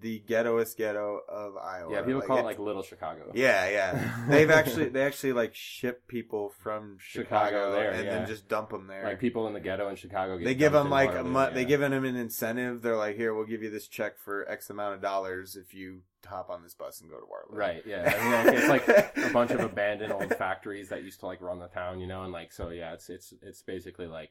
the 0.01 0.23
ghettoest 0.29 0.77
ghetto 0.77 1.21
of 1.29 1.57
Iowa. 1.57 1.91
yeah, 1.91 2.03
people 2.03 2.21
call 2.21 2.39
it 2.39 2.45
like 2.45 2.59
Little 2.59 2.83
Chicago. 2.83 3.33
Yeah, 3.35 3.69
yeah. 3.71 4.25
They've 4.29 4.51
actually 4.51 4.91
they 4.91 5.03
actually 5.03 5.33
like 5.33 5.55
ship 5.55 6.07
people 6.07 6.53
from 6.63 6.99
Chicago, 7.01 7.47
Chicago 7.47 7.73
there, 7.73 7.91
and 7.93 8.05
yeah. 8.05 8.11
then 8.11 8.27
just 8.27 8.47
dump 8.47 8.71
them 8.71 8.89
there. 8.89 9.05
like 9.05 9.21
people 9.21 9.47
in 9.47 9.55
the 9.55 9.61
ghetto 9.61 9.89
in 9.89 9.97
Chicago. 9.97 10.37
Get 10.37 10.45
they 10.45 10.55
give 10.55 10.73
them 10.73 10.91
like 10.91 11.11
a 11.11 11.13
Waterloo, 11.15 11.31
month. 11.31 11.55
They 11.55 11.63
yeah. 11.63 11.67
give 11.69 11.81
them 11.81 12.05
an 12.05 12.15
incentive. 12.17 12.83
They're 12.83 12.97
like, 12.97 13.17
here, 13.17 13.35
we'll 13.35 13.47
give 13.47 13.63
you 13.63 13.71
this 13.71 13.89
check 13.89 14.19
for 14.19 14.47
X 14.51 14.69
amount 14.69 14.97
of 14.97 15.01
dollars 15.01 15.57
if 15.57 15.73
you 15.75 16.03
hop 16.27 16.51
on 16.51 16.63
this 16.63 16.75
bus 16.75 17.01
and 17.01 17.11
go 17.11 17.19
to 17.19 17.27
Waterloo. 17.27 17.59
Right, 17.59 17.83
yeah. 17.87 18.15
I 18.19 18.23
mean, 18.23 18.69
like, 18.69 18.89
it's 18.89 19.15
like 19.15 19.27
a 19.27 19.33
bunch 19.33 19.51
of 19.51 19.61
abandoned 19.61 20.13
old 20.13 20.35
factories 20.39 20.89
that 20.91 21.05
used 21.05 21.21
to 21.21 21.27
like 21.27 21.41
run 21.41 21.59
the 21.59 21.69
town, 21.69 22.01
you 22.01 22.07
know, 22.07 22.23
and 22.23 22.33
like 22.33 22.53
so 22.53 22.71
yeah, 22.71 22.93
it's 22.93 23.09
it's 23.11 23.33
it's 23.43 23.63
basically 23.63 24.07
like 24.07 24.31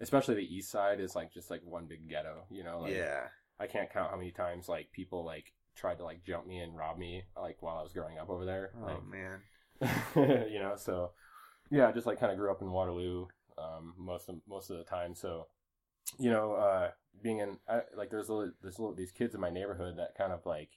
especially 0.00 0.34
the 0.34 0.54
east 0.54 0.70
side 0.70 1.00
is 1.00 1.14
like 1.14 1.32
just 1.32 1.50
like 1.50 1.62
one 1.64 1.86
big 1.86 2.08
ghetto, 2.08 2.44
you 2.50 2.64
know. 2.64 2.80
Like, 2.80 2.94
yeah. 2.94 3.28
I 3.58 3.66
can't 3.66 3.90
count 3.90 4.10
how 4.10 4.16
many 4.16 4.32
times 4.32 4.68
like 4.68 4.92
people 4.92 5.24
like 5.24 5.52
tried 5.74 5.98
to 5.98 6.04
like 6.04 6.24
jump 6.24 6.46
me 6.46 6.58
and 6.58 6.76
rob 6.76 6.98
me 6.98 7.24
like 7.40 7.56
while 7.60 7.78
I 7.78 7.82
was 7.82 7.92
growing 7.92 8.18
up 8.18 8.30
over 8.30 8.44
there. 8.44 8.70
Oh 8.80 8.86
Like, 8.86 9.06
man. 9.06 10.48
you 10.50 10.58
know, 10.58 10.74
so 10.76 11.12
yeah, 11.70 11.88
I 11.88 11.92
just 11.92 12.06
like 12.06 12.20
kind 12.20 12.32
of 12.32 12.38
grew 12.38 12.50
up 12.50 12.62
in 12.62 12.70
Waterloo 12.70 13.26
um, 13.58 13.94
most 13.98 14.28
of 14.28 14.36
most 14.48 14.70
of 14.70 14.78
the 14.78 14.84
time. 14.84 15.14
So 15.14 15.46
you 16.18 16.30
know, 16.30 16.52
uh, 16.52 16.90
being 17.22 17.38
in 17.40 17.58
I, 17.68 17.80
like 17.96 18.10
there's 18.10 18.28
little, 18.28 18.52
there's 18.62 18.78
little 18.78 18.94
these 18.94 19.12
kids 19.12 19.34
in 19.34 19.40
my 19.40 19.50
neighborhood 19.50 19.96
that 19.98 20.16
kind 20.16 20.32
of 20.32 20.44
like 20.46 20.70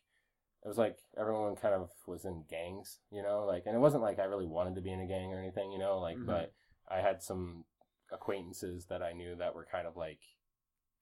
it 0.64 0.68
was 0.68 0.78
like 0.78 0.98
everyone 1.18 1.56
kind 1.56 1.74
of 1.74 1.90
was 2.06 2.26
in 2.26 2.44
gangs, 2.50 3.00
you 3.12 3.22
know, 3.24 3.46
like 3.46 3.64
and 3.66 3.76
it 3.76 3.80
wasn't 3.80 4.04
like 4.04 4.20
I 4.20 4.26
really 4.26 4.46
wanted 4.48 4.76
to 4.76 4.82
be 4.82 4.92
in 4.92 5.00
a 5.00 5.08
gang 5.08 5.34
or 5.34 5.40
anything, 5.40 5.72
you 5.72 5.80
know, 5.80 6.00
like 6.00 6.18
Mhm. 6.18 6.26
but 6.26 6.54
I 6.90 7.02
had 7.02 7.22
some 7.22 7.66
acquaintances 8.12 8.86
that 8.88 9.02
I 9.04 9.14
knew 9.14 9.36
that 9.36 9.56
were 9.56 9.66
kind 9.66 9.88
of 9.88 9.96
like 9.96 10.20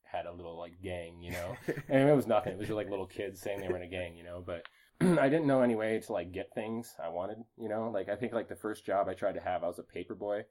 had 0.03 0.25
a 0.25 0.31
little 0.31 0.57
like 0.57 0.81
gang, 0.81 1.21
you 1.21 1.31
know. 1.31 1.55
and 1.89 2.09
it 2.09 2.15
was 2.15 2.27
nothing. 2.27 2.53
It 2.53 2.59
was 2.59 2.67
just 2.67 2.75
like 2.75 2.89
little 2.89 3.07
kids 3.07 3.41
saying 3.41 3.59
they 3.59 3.67
were 3.67 3.77
in 3.77 3.83
a 3.83 3.87
gang, 3.87 4.15
you 4.15 4.23
know. 4.23 4.43
But 4.45 4.63
I 5.01 5.29
didn't 5.29 5.47
know 5.47 5.61
any 5.61 5.75
way 5.75 5.99
to 5.99 6.13
like 6.13 6.31
get 6.31 6.53
things 6.53 6.93
I 7.03 7.09
wanted, 7.09 7.37
you 7.57 7.69
know. 7.69 7.89
Like 7.93 8.09
I 8.09 8.15
think 8.15 8.33
like 8.33 8.47
the 8.49 8.55
first 8.55 8.85
job 8.85 9.07
I 9.07 9.13
tried 9.13 9.35
to 9.35 9.41
have, 9.41 9.63
I 9.63 9.67
was 9.67 9.79
a 9.79 9.83
paper 9.83 10.15
boy, 10.15 10.43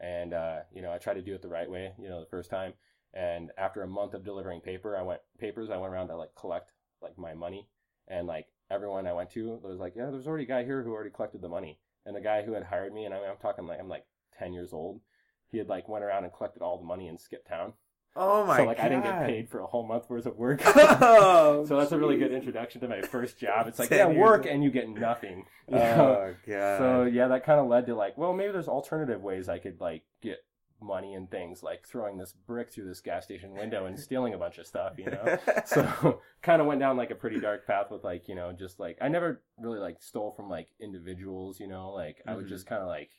and 0.00 0.32
uh, 0.32 0.60
you 0.72 0.82
know 0.82 0.92
I 0.92 0.98
tried 0.98 1.14
to 1.14 1.22
do 1.22 1.34
it 1.34 1.42
the 1.42 1.48
right 1.48 1.70
way, 1.70 1.92
you 1.98 2.08
know, 2.08 2.20
the 2.20 2.30
first 2.30 2.50
time. 2.50 2.74
And 3.12 3.52
after 3.56 3.82
a 3.82 3.86
month 3.88 4.14
of 4.14 4.24
delivering 4.24 4.60
paper, 4.60 4.96
I 4.96 5.02
went 5.02 5.20
papers. 5.38 5.70
I 5.70 5.76
went 5.76 5.92
around 5.92 6.08
to 6.08 6.16
like 6.16 6.34
collect 6.34 6.72
like 7.00 7.16
my 7.18 7.34
money, 7.34 7.68
and 8.08 8.26
like 8.26 8.46
everyone 8.70 9.06
I 9.06 9.12
went 9.12 9.30
to 9.30 9.58
was 9.62 9.78
like, 9.78 9.94
yeah, 9.96 10.10
there's 10.10 10.26
already 10.26 10.44
a 10.44 10.48
guy 10.48 10.64
here 10.64 10.82
who 10.82 10.92
already 10.92 11.10
collected 11.10 11.40
the 11.40 11.48
money, 11.48 11.78
and 12.06 12.14
the 12.14 12.20
guy 12.20 12.42
who 12.42 12.52
had 12.52 12.64
hired 12.64 12.92
me, 12.92 13.04
and 13.04 13.14
I 13.14 13.18
I'm 13.18 13.36
talking 13.40 13.66
like 13.66 13.80
I'm 13.80 13.88
like 13.88 14.04
ten 14.38 14.52
years 14.52 14.72
old. 14.72 15.00
He 15.50 15.58
had 15.58 15.68
like 15.68 15.88
went 15.88 16.04
around 16.04 16.24
and 16.24 16.32
collected 16.32 16.62
all 16.62 16.78
the 16.78 16.84
money 16.84 17.08
and 17.08 17.20
skipped 17.20 17.48
town. 17.48 17.74
Oh 18.16 18.44
my 18.44 18.56
god. 18.56 18.56
so 18.56 18.64
like 18.66 18.76
god! 18.76 18.86
I 18.86 18.88
didn't 18.88 19.04
get 19.04 19.26
paid 19.26 19.48
for 19.48 19.60
a 19.60 19.66
whole 19.66 19.86
month 19.86 20.08
worth 20.08 20.26
of 20.26 20.36
work. 20.36 20.62
Oh, 20.66 21.64
so 21.66 21.78
that's 21.78 21.92
a 21.92 21.98
really 21.98 22.16
good 22.16 22.32
introduction 22.32 22.80
to 22.82 22.88
my 22.88 23.00
first 23.02 23.38
job. 23.38 23.66
It's 23.66 23.78
like 23.78 23.90
yeah, 23.90 24.06
work 24.06 24.46
and 24.46 24.62
you 24.62 24.70
get 24.70 24.88
nothing. 24.88 25.44
you 25.68 25.76
know? 25.76 26.18
Oh 26.18 26.34
god! 26.46 26.78
So 26.78 27.04
yeah, 27.04 27.28
that 27.28 27.44
kind 27.44 27.60
of 27.60 27.66
led 27.66 27.86
to 27.86 27.94
like, 27.94 28.16
well, 28.16 28.32
maybe 28.32 28.52
there's 28.52 28.68
alternative 28.68 29.22
ways 29.22 29.48
I 29.48 29.58
could 29.58 29.80
like 29.80 30.02
get 30.22 30.38
money 30.84 31.14
and 31.14 31.30
things, 31.30 31.62
like 31.62 31.86
throwing 31.86 32.18
this 32.18 32.32
brick 32.32 32.70
through 32.70 32.86
this 32.86 33.00
gas 33.00 33.24
station 33.24 33.54
window 33.54 33.86
and 33.86 33.98
stealing 34.08 34.34
a 34.34 34.38
bunch 34.38 34.58
of 34.58 34.66
stuff, 34.66 34.94
you 34.98 35.06
know. 35.06 35.38
so 35.64 36.20
kind 36.42 36.60
of 36.60 36.66
went 36.66 36.80
down 36.80 36.96
like 36.96 37.10
a 37.10 37.14
pretty 37.16 37.40
dark 37.40 37.66
path 37.66 37.90
with 37.90 38.04
like 38.04 38.28
you 38.28 38.34
know 38.34 38.52
just 38.52 38.78
like 38.78 38.98
I 39.00 39.08
never 39.08 39.42
really 39.58 39.78
like 39.78 39.96
stole 40.00 40.32
from 40.32 40.48
like 40.48 40.68
individuals, 40.80 41.58
you 41.60 41.68
know. 41.68 41.90
Like 41.92 42.22
I 42.26 42.34
would 42.34 42.46
Mhm. 42.46 42.48
just 42.48 42.66
kind 42.66 42.82
of 42.82 42.88
like 42.88 43.10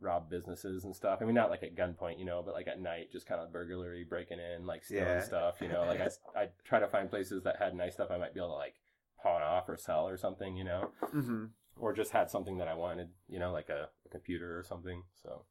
rob 0.00 0.28
businesses 0.28 0.84
and 0.84 0.94
stuff. 0.94 1.20
I 1.22 1.24
mean, 1.24 1.34
not 1.34 1.50
like 1.50 1.62
at 1.62 1.76
gunpoint, 1.76 2.18
you 2.18 2.24
know, 2.24 2.42
but 2.44 2.54
like 2.54 2.68
at 2.68 2.80
night, 2.80 3.12
just 3.12 3.26
kind 3.26 3.40
of 3.40 3.52
burglary, 3.52 4.04
breaking 4.04 4.38
in, 4.40 4.66
like 4.66 4.84
stealing 4.84 5.06
Yeah. 5.06 5.20
stuff, 5.20 5.56
you 5.60 5.68
know. 5.68 5.86
Like 5.86 6.00
I 6.00 6.10
I 6.40 6.48
try 6.64 6.80
to 6.80 6.88
find 6.88 7.08
places 7.08 7.42
that 7.44 7.56
had 7.58 7.74
nice 7.74 7.94
stuff 7.94 8.10
I 8.10 8.18
might 8.18 8.34
be 8.34 8.40
able 8.40 8.50
to 8.50 8.54
like 8.54 8.74
pawn 9.22 9.42
off 9.42 9.68
or 9.68 9.76
sell 9.76 10.08
or 10.08 10.16
something, 10.16 10.56
you 10.56 10.64
know 10.64 10.90
hmm 11.12 11.44
or 11.80 11.92
just 11.92 12.12
had 12.12 12.30
something 12.30 12.58
that 12.58 12.68
I 12.68 12.74
wanted, 12.74 13.08
you 13.28 13.38
know, 13.38 13.52
like 13.52 13.68
a, 13.68 13.88
a 14.06 14.08
computer 14.08 14.58
or 14.58 14.62
something. 14.62 15.02
So 15.22 15.44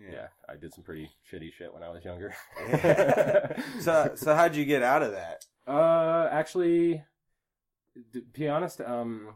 yeah. 0.00 0.28
I 0.48 0.56
did 0.56 0.72
some 0.74 0.84
pretty 0.84 1.10
shitty 1.30 1.52
shit 1.52 1.72
when 1.74 1.82
I 1.82 1.88
was 1.90 2.04
younger. 2.04 2.34
so 3.80 4.12
so 4.14 4.34
how'd 4.34 4.54
you 4.56 4.64
get 4.64 4.82
out 4.82 5.02
of 5.02 5.12
that? 5.12 5.44
uh, 5.66 6.28
actually, 6.30 7.02
to 8.12 8.22
be 8.32 8.48
honest, 8.48 8.80
um, 8.80 9.34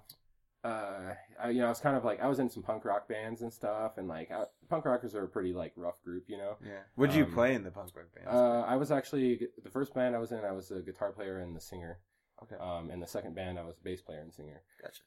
uh, 0.64 1.14
I, 1.42 1.50
you 1.50 1.60
know, 1.60 1.66
I 1.66 1.68
was 1.68 1.80
kind 1.80 1.96
of 1.96 2.04
like 2.04 2.20
I 2.22 2.26
was 2.26 2.38
in 2.38 2.48
some 2.48 2.62
punk 2.62 2.84
rock 2.84 3.06
bands 3.08 3.42
and 3.42 3.52
stuff, 3.52 3.98
and 3.98 4.08
like 4.08 4.30
I, 4.30 4.44
punk 4.68 4.84
rockers 4.86 5.14
are 5.14 5.24
a 5.24 5.28
pretty 5.28 5.52
like 5.52 5.72
rough 5.76 6.02
group, 6.02 6.24
you 6.28 6.38
know. 6.38 6.56
Yeah. 6.64 6.80
What'd 6.94 7.14
you 7.14 7.24
Um, 7.24 7.32
play 7.32 7.54
in 7.54 7.62
the 7.64 7.70
punk 7.70 7.90
rock 7.94 8.06
bands? 8.14 8.30
Uh, 8.32 8.62
I 8.66 8.76
was 8.76 8.90
actually 8.90 9.48
the 9.62 9.70
first 9.70 9.94
band 9.94 10.14
I 10.14 10.18
was 10.18 10.32
in. 10.32 10.44
I 10.44 10.52
was 10.52 10.70
a 10.70 10.80
guitar 10.80 11.12
player 11.12 11.38
and 11.40 11.54
the 11.54 11.60
singer. 11.60 11.98
okay. 12.42 12.56
Um, 12.58 12.90
and 12.90 13.02
the 13.02 13.06
second 13.06 13.34
band 13.34 13.58
I 13.58 13.64
was 13.64 13.76
bass 13.76 14.00
player 14.00 14.20
and 14.20 14.32
singer. 14.32 14.62
Gotcha. 14.82 15.02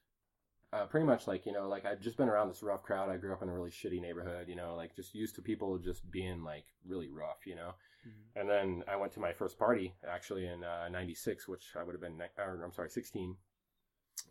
Uh, 0.72 0.84
pretty 0.86 1.06
much 1.06 1.26
like 1.26 1.46
you 1.46 1.52
know 1.52 1.68
like 1.68 1.86
i've 1.86 2.00
just 2.00 2.16
been 2.16 2.28
around 2.28 2.48
this 2.48 2.62
rough 2.62 2.82
crowd. 2.82 3.08
I 3.08 3.16
grew 3.16 3.32
up 3.32 3.42
in 3.42 3.48
a 3.48 3.52
really 3.52 3.70
shitty 3.70 4.00
neighborhood 4.00 4.48
you 4.48 4.56
know 4.56 4.74
like 4.76 4.94
just 4.94 5.14
used 5.14 5.34
to 5.36 5.42
people 5.42 5.78
just 5.78 6.10
being 6.10 6.42
like 6.42 6.64
really 6.86 7.08
rough 7.08 7.46
you 7.46 7.54
know? 7.56 7.72
Mhm. 8.06 8.40
and 8.40 8.48
then 8.48 8.84
i 8.86 8.96
went 8.96 9.12
to 9.14 9.20
my 9.20 9.32
first 9.32 9.58
party 9.58 9.94
actually 10.08 10.46
in 10.46 10.62
uh, 10.62 10.88
96 10.88 11.48
which 11.48 11.72
i 11.78 11.82
would 11.82 11.94
have 11.94 12.00
been 12.00 12.20
or, 12.38 12.62
i'm 12.62 12.72
sorry 12.72 12.90
16 12.90 13.36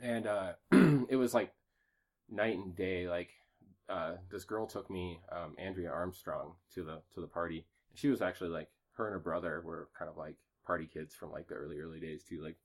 and 0.01 0.27
uh, 0.27 0.53
it 1.09 1.17
was 1.17 1.33
like 1.33 1.53
night 2.29 2.57
and 2.57 2.75
day 2.75 3.07
like 3.07 3.29
uh, 3.89 4.15
this 4.29 4.43
girl 4.43 4.67
took 4.67 4.89
me 4.89 5.19
um, 5.31 5.55
andrea 5.57 5.89
armstrong 5.89 6.53
to 6.73 6.83
the 6.83 7.01
to 7.13 7.21
the 7.21 7.27
party. 7.27 7.65
She 7.93 8.09
was 8.09 8.21
actually 8.21 8.49
like 8.49 8.69
her 8.93 9.05
and 9.07 9.13
her 9.13 9.19
brother 9.19 9.61
were 9.65 9.87
kind 9.97 10.09
of 10.09 10.17
like 10.17 10.35
party 10.65 10.87
kids 10.91 11.15
from 11.15 11.31
like 11.31 11.47
the 11.47 11.55
early 11.55 11.79
early 11.79 11.99
days 11.99 12.23
too 12.23 12.41
like 12.43 12.57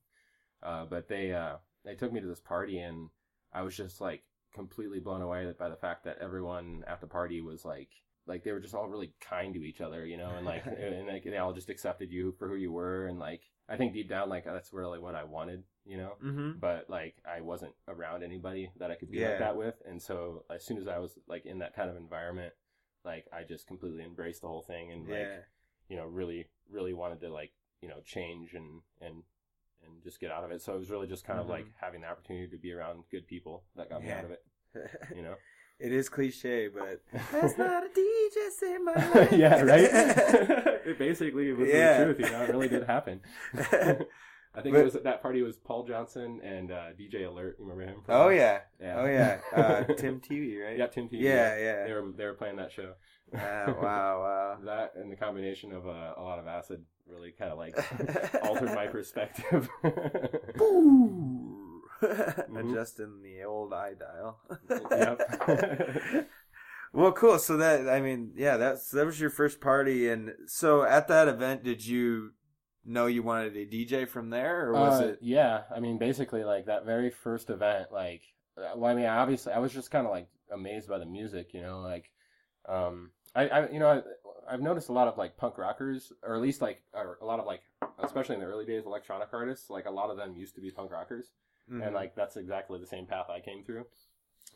uh, 0.62 0.85
but 0.85 1.08
they 1.08 1.32
uh, 1.32 1.56
they 1.85 1.94
took 1.94 2.12
me 2.12 2.20
to 2.20 2.26
this 2.26 2.40
party 2.40 2.78
and 2.78 3.08
I 3.52 3.62
was 3.62 3.76
just 3.76 4.00
like 4.00 4.22
completely 4.54 5.00
blown 5.00 5.22
away 5.22 5.50
by 5.58 5.68
the 5.68 5.76
fact 5.76 6.04
that 6.04 6.18
everyone 6.20 6.84
at 6.86 7.00
the 7.00 7.06
party 7.06 7.40
was 7.40 7.64
like 7.64 7.88
like 8.26 8.44
they 8.44 8.52
were 8.52 8.60
just 8.60 8.74
all 8.74 8.86
really 8.86 9.12
kind 9.20 9.52
to 9.54 9.62
each 9.64 9.80
other, 9.80 10.06
you 10.06 10.16
know, 10.16 10.30
and 10.36 10.46
like 10.46 10.64
and 10.66 11.06
like 11.06 11.24
they 11.24 11.38
all 11.38 11.52
just 11.52 11.70
accepted 11.70 12.10
you 12.12 12.32
for 12.38 12.48
who 12.48 12.54
you 12.56 12.70
were 12.72 13.06
and 13.06 13.18
like 13.18 13.42
I 13.68 13.76
think 13.76 13.92
deep 13.94 14.08
down 14.08 14.28
like 14.28 14.44
that's 14.44 14.72
really 14.72 14.98
what 14.98 15.14
I 15.14 15.24
wanted, 15.24 15.64
you 15.84 15.96
know. 15.96 16.12
Mm-hmm. 16.22 16.58
But 16.60 16.88
like 16.90 17.16
I 17.26 17.40
wasn't 17.40 17.72
around 17.88 18.22
anybody 18.22 18.70
that 18.78 18.90
I 18.90 18.96
could 18.96 19.10
be 19.10 19.18
Yeah. 19.18 19.30
like 19.30 19.38
that 19.38 19.56
with, 19.56 19.74
and 19.88 20.00
so 20.02 20.44
as 20.54 20.64
soon 20.64 20.78
as 20.78 20.86
I 20.88 20.98
was 20.98 21.12
like 21.28 21.46
in 21.46 21.58
that 21.60 21.74
kind 21.74 21.88
of 21.90 21.96
environment, 21.96 22.52
like 23.04 23.26
I 23.32 23.44
just 23.44 23.66
completely 23.66 24.04
embraced 24.04 24.42
the 24.42 24.48
whole 24.48 24.62
thing 24.62 24.92
and 24.92 25.02
like 25.08 25.18
Yeah. 25.18 25.38
you 25.88 25.96
know 25.96 26.06
really 26.06 26.48
really 26.70 26.92
wanted 26.92 27.20
to 27.22 27.32
like 27.32 27.52
you 27.80 27.88
know 27.88 28.00
change 28.04 28.52
and 28.54 28.82
and 29.00 29.22
and 29.84 30.02
just 30.02 30.20
get 30.20 30.30
out 30.30 30.44
of 30.44 30.50
it 30.50 30.60
so 30.62 30.74
it 30.74 30.78
was 30.78 30.90
really 30.90 31.06
just 31.06 31.24
kind 31.24 31.38
of 31.40 31.46
Mhm. 31.46 31.50
like 31.50 31.66
having 31.80 32.00
the 32.02 32.06
opportunity 32.08 32.48
to 32.48 32.56
be 32.58 32.72
around 32.72 33.04
good 33.10 33.26
people 33.26 33.64
that 33.76 33.88
got 33.90 34.02
me 34.02 34.08
Yeah. 34.08 34.18
out 34.18 34.24
of 34.24 34.30
it 34.30 34.42
you 35.14 35.22
know 35.22 35.34
it 35.80 35.90
is 35.92 36.08
cliche, 36.08 36.68
but 36.68 37.02
that's 37.32 37.58
not 37.58 37.82
a 37.84 37.88
DJ 37.88 38.50
say 38.50 38.78
my 38.78 38.94
life. 39.14 39.32
yeah 39.32 39.60
right 39.62 39.90
it 40.86 40.98
basically 40.98 41.52
was 41.52 41.68
Yeah. 41.68 41.98
the 41.98 42.04
truth 42.14 42.20
you 42.20 42.30
know 42.30 42.42
it 42.44 42.50
really 42.50 42.68
did 42.68 42.84
happen 42.84 43.20
I 44.54 44.60
think 44.60 44.74
But- 44.74 44.80
it 44.80 44.84
was 44.84 44.92
that 45.02 45.22
party 45.22 45.40
was 45.40 45.56
Paul 45.56 45.84
Johnson 45.84 46.40
and 46.44 46.70
uh, 46.70 46.92
DJ 46.92 47.26
Alert. 47.26 47.56
You 47.58 47.64
remember 47.64 47.90
him? 47.90 48.02
from- 48.04 48.14
oh 48.14 48.28
yeah. 48.28 48.60
yeah. 48.78 49.00
Oh 49.00 49.06
yeah. 49.06 49.40
Uh, 49.50 49.84
Tim 49.94 50.20
TV, 50.20 50.62
right? 50.62 50.76
yeah, 50.76 50.88
Tim 50.88 51.08
T. 51.08 51.16
Yeah, 51.16 51.56
yeah. 51.58 51.86
They 51.86 51.92
were 51.94 52.12
they 52.14 52.26
were 52.26 52.34
playing 52.34 52.56
that 52.56 52.70
show. 52.70 52.92
Ah, 53.34 53.66
wow, 53.80 54.20
wow. 54.20 54.58
that 54.64 54.92
and 54.96 55.10
the 55.10 55.16
combination 55.16 55.72
of 55.72 55.86
uh, 55.86 56.14
a 56.16 56.22
lot 56.22 56.38
of 56.38 56.46
acid 56.46 56.84
really 57.06 57.32
kind 57.32 57.50
of 57.52 57.58
like 57.58 57.74
altered 58.44 58.74
my 58.74 58.86
perspective. 58.86 59.68
Boo! 60.56 61.82
Mm-hmm. 62.02 62.56
Adjusting 62.56 63.22
the 63.22 63.44
old 63.44 63.72
eye 63.72 63.94
dial. 63.94 64.40
yep. 64.90 66.28
well, 66.92 67.12
cool. 67.12 67.38
So 67.38 67.56
that 67.58 67.88
I 67.88 68.00
mean, 68.00 68.32
yeah, 68.36 68.56
that's 68.56 68.90
that 68.90 69.06
was 69.06 69.20
your 69.20 69.30
first 69.30 69.60
party, 69.60 70.08
and 70.08 70.32
so 70.46 70.82
at 70.82 71.08
that 71.08 71.28
event, 71.28 71.62
did 71.64 71.84
you 71.86 72.32
know 72.84 73.06
you 73.06 73.22
wanted 73.22 73.56
a 73.56 73.66
DJ 73.66 74.08
from 74.08 74.30
there, 74.30 74.68
or 74.68 74.72
was 74.72 75.00
Uh, 75.00 75.04
it? 75.08 75.18
Yeah, 75.22 75.62
I 75.74 75.80
mean, 75.80 75.98
basically, 75.98 76.44
like 76.44 76.66
that 76.66 76.84
very 76.84 77.10
first 77.10 77.50
event, 77.50 77.92
like, 77.92 78.22
uh, 78.58 78.72
well, 78.76 78.90
I 78.90 78.94
mean, 78.94 79.06
obviously, 79.06 79.52
I 79.52 79.58
was 79.60 79.72
just 79.72 79.90
kind 79.90 80.06
of 80.06 80.12
like 80.12 80.26
amazed 80.52 80.88
by 80.88 80.98
the 80.98 81.06
music, 81.06 81.54
you 81.54 81.62
know, 81.62 81.80
like, 81.80 82.10
um, 82.68 83.10
I, 83.34 83.48
I, 83.48 83.70
you 83.70 83.78
know, 83.78 83.88
I, 83.88 84.52
I've 84.52 84.60
noticed 84.60 84.88
a 84.88 84.92
lot 84.92 85.08
of 85.08 85.16
like 85.16 85.36
punk 85.36 85.58
rockers, 85.58 86.12
or 86.22 86.34
at 86.34 86.42
least 86.42 86.60
like, 86.60 86.82
or 86.94 87.18
a 87.20 87.24
lot 87.24 87.40
of 87.40 87.46
like, 87.46 87.62
especially 88.02 88.34
in 88.34 88.40
the 88.40 88.46
early 88.46 88.66
days, 88.66 88.84
electronic 88.86 89.28
artists, 89.32 89.70
like 89.70 89.86
a 89.86 89.90
lot 89.90 90.10
of 90.10 90.16
them 90.16 90.34
used 90.36 90.54
to 90.56 90.60
be 90.60 90.70
punk 90.70 90.90
rockers, 90.90 91.32
Mhm. 91.70 91.86
and 91.86 91.94
like 91.94 92.14
that's 92.14 92.36
exactly 92.36 92.78
the 92.78 92.86
same 92.86 93.06
path 93.06 93.30
I 93.30 93.40
came 93.40 93.64
through. 93.64 93.86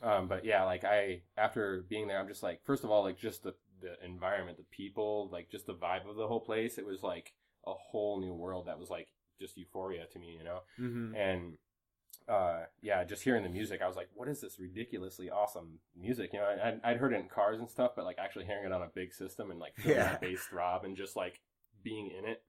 Um, 0.02 0.28
but 0.28 0.44
yeah, 0.44 0.64
like 0.64 0.84
I, 0.84 1.22
after 1.38 1.82
being 1.88 2.06
there, 2.08 2.18
I'm 2.18 2.28
just 2.28 2.42
like, 2.42 2.60
first 2.64 2.84
of 2.84 2.90
all, 2.90 3.02
like 3.02 3.18
just 3.18 3.42
the 3.42 3.54
the 3.80 4.02
environment, 4.04 4.56
the 4.56 4.64
people, 4.64 5.28
like 5.30 5.50
just 5.50 5.66
the 5.66 5.74
vibe 5.74 6.08
of 6.08 6.16
the 6.16 6.26
whole 6.26 6.40
place, 6.40 6.78
it 6.78 6.86
was 6.86 7.02
like 7.02 7.32
a 7.66 7.74
whole 7.74 8.20
new 8.20 8.32
world 8.32 8.66
that 8.66 8.78
was 8.78 8.88
like 8.90 9.08
just 9.38 9.56
euphoria 9.58 10.06
to 10.06 10.18
me, 10.18 10.34
you 10.36 10.44
know. 10.44 10.60
Mhm. 10.78 11.14
And 11.14 11.58
uh, 12.28 12.64
yeah, 12.82 13.04
just 13.04 13.22
hearing 13.22 13.42
the 13.42 13.48
music, 13.48 13.80
I 13.82 13.86
was 13.86 13.96
like, 13.96 14.08
"What 14.14 14.28
is 14.28 14.40
this 14.40 14.58
ridiculously 14.58 15.30
awesome 15.30 15.78
music?" 15.96 16.30
You 16.32 16.40
know, 16.40 16.46
I, 16.46 16.74
I'd 16.90 16.96
heard 16.96 17.12
it 17.12 17.20
in 17.20 17.28
cars 17.28 17.60
and 17.60 17.70
stuff, 17.70 17.92
but 17.94 18.04
like 18.04 18.18
actually 18.18 18.46
hearing 18.46 18.64
it 18.64 18.72
on 18.72 18.82
a 18.82 18.88
big 18.94 19.12
system 19.14 19.50
and 19.50 19.60
like 19.60 19.76
feeling 19.76 19.98
Yeah. 19.98 20.04
that 20.04 20.20
bass 20.20 20.44
throb 20.46 20.84
and 20.84 20.96
just 20.96 21.16
like 21.16 21.40
being 21.84 22.10
in 22.10 22.24
it, 22.28 22.42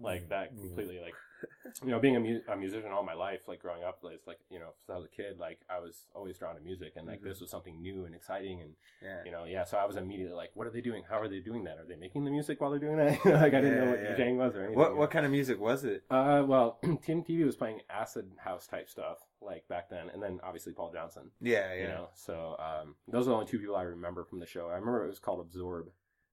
like 0.00 0.28
that 0.30 0.54
Mm. 0.54 0.60
completely 0.60 0.98
like 1.00 1.14
you 1.84 1.90
know 1.90 1.98
being 1.98 2.16
a, 2.16 2.20
mu- 2.20 2.40
a 2.48 2.56
musician 2.56 2.90
all 2.92 3.02
my 3.02 3.14
life 3.14 3.40
like 3.48 3.60
growing 3.60 3.82
up 3.82 3.98
like, 4.02 4.20
like 4.26 4.38
you 4.50 4.58
know 4.58 4.68
since 4.78 4.90
i 4.90 4.96
was 4.96 5.04
a 5.04 5.08
kid 5.16 5.38
like 5.38 5.60
i 5.70 5.78
was 5.78 6.06
always 6.14 6.38
drawn 6.38 6.54
to 6.54 6.60
music 6.60 6.92
and 6.96 7.06
like 7.06 7.20
Mhm. 7.20 7.24
this 7.24 7.40
was 7.40 7.50
something 7.50 7.80
new 7.80 8.04
and 8.04 8.14
exciting 8.14 8.60
and 8.60 8.72
Yeah. 9.02 9.20
you 9.24 9.32
know 9.32 9.44
yeah 9.44 9.64
so 9.64 9.76
i 9.78 9.84
was 9.84 9.96
immediately 9.96 10.34
like 10.34 10.50
what 10.54 10.66
are 10.66 10.70
they 10.70 10.80
doing 10.80 11.02
how 11.08 11.18
are 11.20 11.28
they 11.28 11.40
doing 11.40 11.64
that 11.64 11.78
are 11.78 11.84
they 11.86 11.96
making 11.96 12.24
the 12.24 12.30
music 12.30 12.60
while 12.60 12.70
they're 12.70 12.78
doing 12.78 12.96
that 12.96 13.24
like 13.24 13.54
i 13.54 13.60
didn't 13.60 13.78
know 13.78 13.90
what 13.90 14.02
yeah. 14.02 14.14
djing 14.16 14.36
was 14.36 14.54
or 14.54 14.60
anything 14.60 14.78
What 14.78 14.96
what 14.96 15.10
kind 15.10 15.24
of 15.24 15.32
music 15.32 15.60
was 15.60 15.84
it? 15.84 16.04
uh 16.10 16.42
well 16.46 16.78
tim 17.02 17.22
tv 17.22 17.44
was 17.44 17.56
playing 17.56 17.80
acid 17.90 18.30
house 18.38 18.66
type 18.66 18.88
stuff 18.88 19.18
like 19.40 19.66
back 19.68 19.88
then 19.90 20.08
and 20.12 20.22
then 20.22 20.40
obviously 20.42 20.72
paul 20.72 20.92
johnson 20.92 21.30
Yeah, 21.40 21.72
you 21.74 21.80
yeah. 21.82 21.88
know 21.88 22.08
so 22.14 22.56
um 22.58 22.94
those 23.08 23.26
are 23.26 23.30
the 23.30 23.34
only 23.34 23.46
two 23.46 23.58
people 23.58 23.76
i 23.76 23.82
remember 23.82 24.24
from 24.24 24.38
the 24.40 24.46
show 24.46 24.68
i 24.68 24.74
remember 24.74 25.04
it 25.04 25.08
was 25.08 25.18
called 25.18 25.40
absorb 25.40 25.88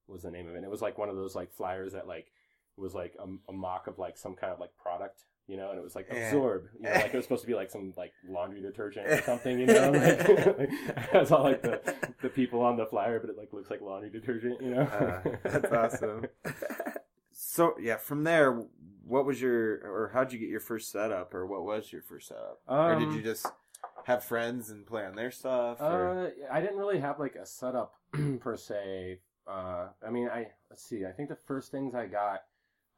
was 0.07 0.23
the 0.23 0.31
name 0.31 0.47
of 0.47 0.53
it 0.53 0.57
and 0.57 0.65
it 0.65 0.71
was 0.71 0.81
like 0.81 0.97
one 0.97 1.07
of 1.09 1.15
those 1.15 1.35
like 1.35 1.51
flyers 1.51 1.93
that 1.93 2.07
like 2.07 2.31
was 2.79 2.93
like 2.93 3.15
a, 3.19 3.51
a 3.51 3.53
mock 3.53 3.87
of 3.87 3.97
like 3.99 4.17
some 4.17 4.35
kind 4.35 4.51
of 4.53 4.59
like 4.59 4.71
product 4.77 5.23
you 5.47 5.57
know 5.57 5.69
and 5.71 5.79
it 5.79 5.83
was 5.83 5.95
like 5.95 6.07
Yeah. 6.11 6.27
absorb 6.27 6.65
you 6.77 6.83
know 6.83 6.91
like 6.93 7.13
it 7.13 7.15
was 7.15 7.25
supposed 7.25 7.41
to 7.41 7.47
be 7.47 7.55
like 7.55 7.71
some 7.71 7.93
like 7.97 8.13
laundry 8.27 8.61
detergent 8.61 9.07
or 9.07 9.21
something 9.23 9.59
you 9.59 9.65
know 9.65 9.91
like, 9.91 10.69
that's 11.11 11.31
all 11.31 11.43
like 11.43 11.61
the 11.61 11.81
the 12.21 12.29
people 12.29 12.61
on 12.61 12.77
the 12.77 12.85
flyer 12.85 13.19
but 13.19 13.29
it 13.29 13.37
like 13.37 13.51
looks 13.51 13.69
like 13.69 13.81
laundry 13.81 14.09
detergent 14.09 14.61
you 14.61 14.69
know 14.75 14.81
Uh, 14.81 15.21
that's 15.43 15.71
awesome. 15.71 16.25
so 17.31 17.75
yeah, 17.79 17.97
from 17.97 18.23
there, 18.23 18.63
what 19.05 19.25
was 19.25 19.41
your 19.41 19.75
or 19.85 20.11
how'd 20.13 20.31
you 20.31 20.39
get 20.39 20.49
your 20.49 20.59
first 20.59 20.91
setup, 20.91 21.33
or 21.33 21.45
what 21.45 21.63
was 21.63 21.91
your 21.91 22.01
first 22.01 22.27
setup, 22.27 22.59
or 22.67 22.95
did 22.95 23.07
Um, 23.09 23.15
you 23.15 23.21
just 23.21 23.47
have 24.05 24.23
friends 24.23 24.69
and 24.69 24.85
play 24.85 25.05
on 25.05 25.15
their 25.15 25.31
stuff? 25.31 25.77
Or? 25.81 26.09
Uh, 26.27 26.29
I 26.51 26.61
didn't 26.61 26.77
really 26.77 26.99
have 26.99 27.19
like 27.19 27.35
a 27.35 27.45
setup 27.45 27.95
per 28.39 28.55
se. 28.57 29.19
Uh, 29.47 29.87
I 30.05 30.09
mean, 30.11 30.29
I 30.29 30.47
let's 30.69 30.83
see. 30.83 31.05
I 31.05 31.11
think 31.11 31.29
the 31.29 31.35
first 31.35 31.71
things 31.71 31.95
I 31.95 32.05
got, 32.05 32.43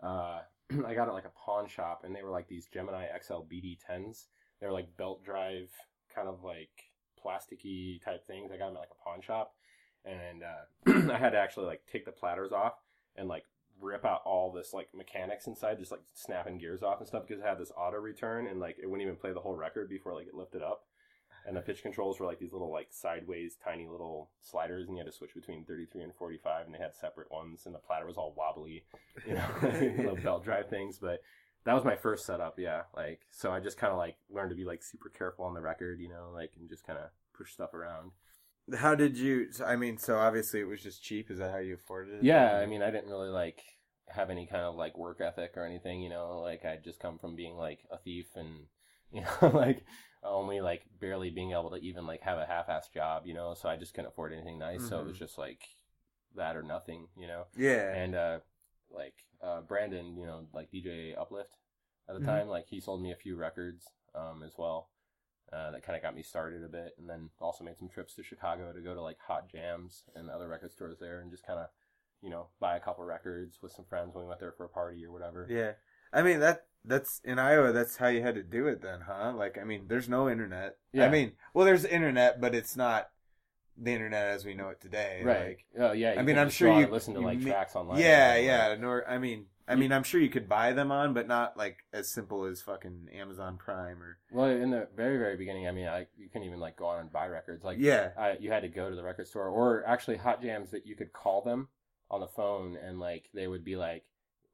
uh, 0.02 0.40
I 0.86 0.94
got 0.94 1.08
it 1.08 1.14
like 1.14 1.26
a 1.26 1.46
pawn 1.46 1.68
shop, 1.68 2.02
and 2.04 2.16
they 2.16 2.24
were 2.24 2.30
like 2.30 2.48
these 2.48 2.68
Gemini 2.68 3.08
XL 3.22 3.44
BD10s. 3.52 4.26
They 4.60 4.68
were 4.68 4.74
like 4.74 4.96
belt 4.98 5.24
drive, 5.24 5.70
kind 6.14 6.28
of 6.28 6.44
like 6.44 6.70
plasticky 7.24 8.04
type 8.04 8.26
things. 8.26 8.52
I 8.52 8.58
got 8.58 8.68
them 8.68 8.78
at 8.78 8.82
like 8.82 8.90
a 8.92 9.04
pawn 9.04 9.22
shop, 9.22 9.54
and 10.06 10.44
uh, 10.44 11.12
I 11.14 11.18
had 11.18 11.32
to 11.32 11.40
actually 11.40 11.68
like 11.68 11.82
take 11.92 12.06
the 12.06 12.12
platters 12.12 12.52
off 12.52 12.74
and 13.16 13.28
like 13.28 13.44
rip 13.80 14.06
out 14.06 14.22
all 14.26 14.52
this 14.52 14.74
like 14.74 14.90
mechanics 14.96 15.48
inside, 15.48 15.80
just 15.80 15.92
like 15.92 16.02
snapping 16.14 16.58
gears 16.58 16.84
off 16.84 17.00
and 17.00 17.08
stuff 17.08 17.24
because 17.28 17.42
it 17.42 17.48
had 17.48 17.60
this 17.60 17.72
auto 17.78 17.98
return 17.98 18.48
and 18.48 18.60
like 18.60 18.78
it 18.82 18.88
wouldn't 18.88 19.06
even 19.06 19.20
play 19.20 19.34
the 19.34 19.40
whole 19.40 19.56
record 19.56 19.90
before 19.90 20.14
like 20.14 20.28
it 20.28 20.36
lifted 20.36 20.62
up. 20.62 20.84
And 21.48 21.56
the 21.58 21.62
pitch 21.62 21.82
controls 21.82 22.20
were 22.20 22.26
like 22.26 22.40
these 22.40 22.54
little 22.54 22.72
like 22.72 22.88
sideways 22.92 23.56
tiny 23.64 23.88
little 23.88 24.30
sliders, 24.42 24.88
and 24.88 24.96
you 24.96 25.04
had 25.04 25.12
to 25.12 25.18
switch 25.18 25.34
between 25.34 25.66
33 25.66 26.04
and 26.04 26.16
45, 26.16 26.66
and 26.66 26.76
they 26.76 26.80
had 26.80 26.96
separate 26.96 27.32
ones, 27.32 27.64
and 27.66 27.74
the 27.74 27.80
platter 27.80 28.06
was 28.06 28.18
all 28.18 28.34
wobbly, 28.38 28.84
you 29.28 29.34
know, 29.34 29.48
little 29.98 30.16
belt 30.24 30.44
drive 30.44 30.70
things. 30.70 31.00
But 31.00 31.22
that 31.66 31.74
was 31.74 31.84
my 31.84 31.96
first 31.96 32.26
setup, 32.26 32.58
yeah. 32.58 32.84
Like 32.96 33.22
so, 33.32 33.52
I 33.52 33.60
just 33.60 33.78
kind 33.78 33.92
of 33.92 33.98
like 33.98 34.16
learned 34.30 34.52
to 34.52 34.56
be 34.56 34.66
like 34.66 34.84
super 34.84 35.10
careful 35.10 35.46
on 35.46 35.54
the 35.54 35.62
record, 35.62 36.00
you 36.00 36.10
know, 36.10 36.32
like 36.34 36.52
and 36.60 36.70
just 36.70 36.86
kind 36.86 37.00
of 37.00 37.10
push 37.36 37.52
stuff 37.52 37.74
around. 37.74 38.12
How 38.76 38.96
did 38.96 39.18
you? 39.18 39.48
I 39.66 39.76
mean, 39.76 39.98
so 39.98 40.18
obviously 40.18 40.60
it 40.60 40.68
was 40.68 40.82
just 40.82 41.04
cheap. 41.04 41.32
Is 41.32 41.40
that 41.40 41.52
how 41.52 41.58
you 41.58 41.74
afforded 41.74 42.16
it? 42.16 42.24
Yeah, 42.24 42.58
I 42.58 42.66
mean, 42.66 42.82
I 42.82 42.92
didn't 42.92 43.10
really 43.10 43.30
like 43.30 43.62
have 44.08 44.30
any 44.30 44.46
kind 44.46 44.64
of 44.64 44.76
like 44.76 44.98
work 44.98 45.22
ethic 45.22 45.54
or 45.56 45.66
anything, 45.66 46.02
you 46.02 46.10
know. 46.10 46.40
Like 46.42 46.66
I 46.66 46.78
just 46.78 47.00
come 47.00 47.18
from 47.18 47.36
being 47.36 47.56
like 47.56 47.80
a 47.92 47.98
thief 47.98 48.28
and 48.36 48.68
you 49.12 49.22
know 49.22 49.50
like 49.50 49.84
only 50.24 50.62
like 50.62 50.84
barely 51.00 51.30
being 51.30 51.52
able 51.52 51.72
to 51.72 51.78
even 51.78 52.06
like 52.06 52.22
have 52.22 52.38
a 52.38 52.46
half-ass 52.46 52.90
job, 52.90 53.24
you 53.26 53.34
know. 53.34 53.54
So 53.56 53.70
I 53.70 53.78
just 53.78 53.94
couldn't 53.94 54.10
afford 54.12 54.34
anything 54.34 54.60
nice, 54.60 54.86
so 54.86 55.02
it 55.02 55.06
was 55.08 55.18
just 55.18 55.38
like 55.38 55.62
that 56.36 56.56
or 56.56 56.64
nothing, 56.64 57.08
you 57.18 57.28
know. 57.28 57.46
yeah. 57.58 57.98
And 57.98 58.16
uh 58.16 58.40
like 58.90 59.16
uh 59.44 59.62
Brandon, 59.62 60.18
you 60.18 60.26
know, 60.26 60.46
like 60.54 60.72
DJ 60.72 61.16
Uplift 61.16 61.58
at 62.10 62.16
the 62.16 62.20
Mhm. 62.20 62.26
time, 62.26 62.48
like 62.48 62.66
he 62.70 62.80
sold 62.80 63.02
me 63.02 63.12
a 63.12 63.16
few 63.16 63.36
records 63.36 63.86
um 64.16 64.44
as 64.46 64.54
well. 64.58 64.90
Uh, 65.54 65.72
that 65.72 65.84
kind 65.84 65.98
of 65.98 66.02
got 66.02 66.16
me 66.16 66.24
started 66.24 66.64
a 66.64 66.70
bit, 66.70 66.94
and 66.98 67.10
then 67.10 67.30
also 67.42 67.64
made 67.64 67.78
some 67.78 67.90
trips 67.90 68.16
to 68.16 68.24
Chicago 68.24 68.72
to 68.72 68.82
go 68.82 68.94
to 68.96 69.02
like 69.02 69.18
Hot 69.28 69.50
Jams 69.52 70.04
and 70.16 70.30
other 70.30 70.48
record 70.48 70.72
stores 70.72 70.98
there, 71.00 71.20
and 71.20 71.30
just 71.30 71.46
kind 71.46 71.60
of, 71.60 71.68
you 72.22 72.30
know, 72.30 72.48
buy 72.62 72.78
a 72.78 72.80
couple 72.80 73.04
records 73.04 73.60
with 73.62 73.74
some 73.74 73.84
friends 73.86 74.16
when 74.16 74.24
we 74.24 74.30
went 74.30 74.40
there 74.40 74.54
for 74.54 74.66
a 74.66 74.70
party 74.70 75.06
or 75.06 75.12
whatever. 75.12 75.48
Yeah. 75.48 75.74
I 76.14 76.22
mean 76.24 76.40
that 76.40 76.66
that's 76.84 77.22
in 77.24 77.38
Iowa 77.40 77.72
that's 77.72 77.98
how 77.98 78.08
you 78.08 78.22
had 78.22 78.36
to 78.36 78.44
do 78.44 78.68
it 78.68 78.82
then, 78.82 79.02
huh? 79.08 79.34
Like 79.36 79.58
I 79.60 79.64
mean, 79.64 79.86
there's 79.88 80.10
no 80.10 80.30
internet. 80.30 80.78
Yeah. 80.94 81.06
I 81.06 81.10
mean, 81.10 81.34
well 81.54 81.66
there's 81.66 81.86
internet, 81.86 82.42
but 82.42 82.56
it's 82.56 82.76
not 82.76 83.10
the 83.78 83.92
internet 83.92 84.28
as 84.28 84.46
we 84.46 84.54
know 84.54 84.70
it 84.70 84.82
today. 84.82 85.22
Right. 85.24 85.48
Like, 85.48 85.66
oh 85.80 85.92
yeah. 85.92 86.16
I 86.18 86.22
mean, 86.24 86.38
I'm 86.38 86.50
sure 86.50 86.80
you 86.80 86.88
listen 86.88 87.14
to 87.16 87.20
you 87.20 87.26
like 87.26 87.40
ma- 87.40 87.52
tracks 87.52 87.76
online. 87.76 88.00
yeah, 88.00 88.36
yeah. 88.38 88.76
Nor 88.80 89.10
I 89.10 89.18
mean, 89.18 89.46
I 89.68 89.76
mean, 89.76 89.94
I'm 89.94 90.04
sure 90.04 90.20
you 90.20 90.30
could 90.30 90.50
buy 90.50 90.74
them 90.74 90.92
on, 90.92 91.14
but 91.14 91.28
not 91.28 91.56
like 91.56 91.78
as 91.94 92.10
simple 92.10 92.46
as 92.46 92.62
fucking 92.62 93.08
Amazon 93.14 93.58
Prime 93.58 94.02
or 94.02 94.18
Well, 94.32 94.50
in 94.50 94.72
the 94.72 94.88
very 94.96 95.18
very 95.18 95.38
beginning, 95.38 95.68
I 95.68 95.72
mean, 95.72 95.88
I 95.88 96.08
you 96.18 96.28
couldn't 96.30 96.48
even 96.48 96.60
like 96.60 96.76
go 96.76 96.86
on 96.88 97.00
and 97.00 97.12
buy 97.12 97.28
records. 97.28 97.64
Like 97.64 97.78
yeah. 97.80 98.10
I, 98.18 98.38
you 98.40 98.52
had 98.52 98.64
to 98.64 98.70
go 98.70 98.90
to 98.90 98.96
the 98.96 99.04
record 99.04 99.28
store, 99.28 99.48
or 99.48 99.86
actually 99.88 100.18
Hot 100.18 100.42
Jams 100.42 100.72
that 100.72 100.86
you 100.86 100.96
could 100.96 101.14
call 101.14 101.42
them 101.42 101.70
on 102.10 102.20
the 102.20 102.28
phone, 102.28 102.76
and 102.76 103.00
like 103.00 103.30
they 103.34 103.48
would 103.48 103.64
be 103.64 103.78
like, 103.78 104.04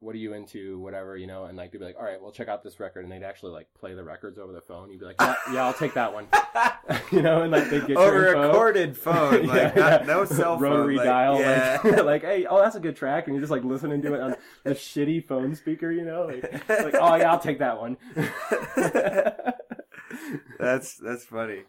"What 0.00 0.14
are 0.14 0.18
you 0.18 0.32
into?" 0.34 0.78
Whatever 0.78 1.16
you 1.16 1.26
know, 1.26 1.44
and 1.44 1.56
like 1.56 1.72
they'd 1.72 1.78
be 1.78 1.84
like, 1.84 1.96
"All 1.98 2.04
right, 2.04 2.20
well 2.20 2.30
check 2.30 2.48
out 2.48 2.62
this 2.62 2.78
record," 2.80 3.04
and 3.04 3.12
they'd 3.12 3.22
actually 3.22 3.52
like 3.52 3.66
play 3.74 3.94
the 3.94 4.04
records 4.04 4.38
over 4.38 4.52
the 4.52 4.60
phone. 4.60 4.90
You'd 4.90 5.00
be 5.00 5.06
like, 5.06 5.16
"Yeah, 5.20 5.34
yeah 5.52 5.64
I'll 5.66 5.74
take 5.74 5.94
that 5.94 6.12
one," 6.12 6.26
you 7.12 7.22
know, 7.22 7.42
and 7.42 7.50
like 7.52 7.68
they 7.70 7.80
get 7.80 7.96
Over 7.96 8.14
your 8.20 8.34
a 8.34 8.36
info. 8.46 8.52
corded 8.52 8.96
phone, 8.96 9.46
like 9.46 9.74
Yeah, 9.74 9.80
not, 9.80 10.00
yeah. 10.02 10.06
no 10.06 10.24
cell 10.24 10.54
phone, 10.58 10.62
rotary 10.62 10.96
like, 10.96 11.06
dial, 11.06 11.40
Yeah. 11.40 11.80
like, 11.84 12.04
like, 12.04 12.22
hey, 12.22 12.46
oh, 12.46 12.60
that's 12.62 12.76
a 12.76 12.80
good 12.80 12.96
track, 12.96 13.26
and 13.26 13.34
you're 13.34 13.42
just 13.42 13.50
like 13.52 13.64
listening 13.64 14.02
to 14.02 14.14
it 14.14 14.20
on 14.20 14.36
the 14.64 14.70
shitty 14.74 15.26
phone 15.26 15.54
speaker, 15.54 15.90
you 15.90 16.04
know, 16.04 16.22
like, 16.26 16.68
like 16.68 16.94
oh 17.00 17.14
yeah, 17.16 17.30
I'll 17.30 17.38
take 17.40 17.58
that 17.58 17.80
one. 17.80 17.96
that's 20.58 20.96
that's 20.96 21.24
funny. 21.24 21.62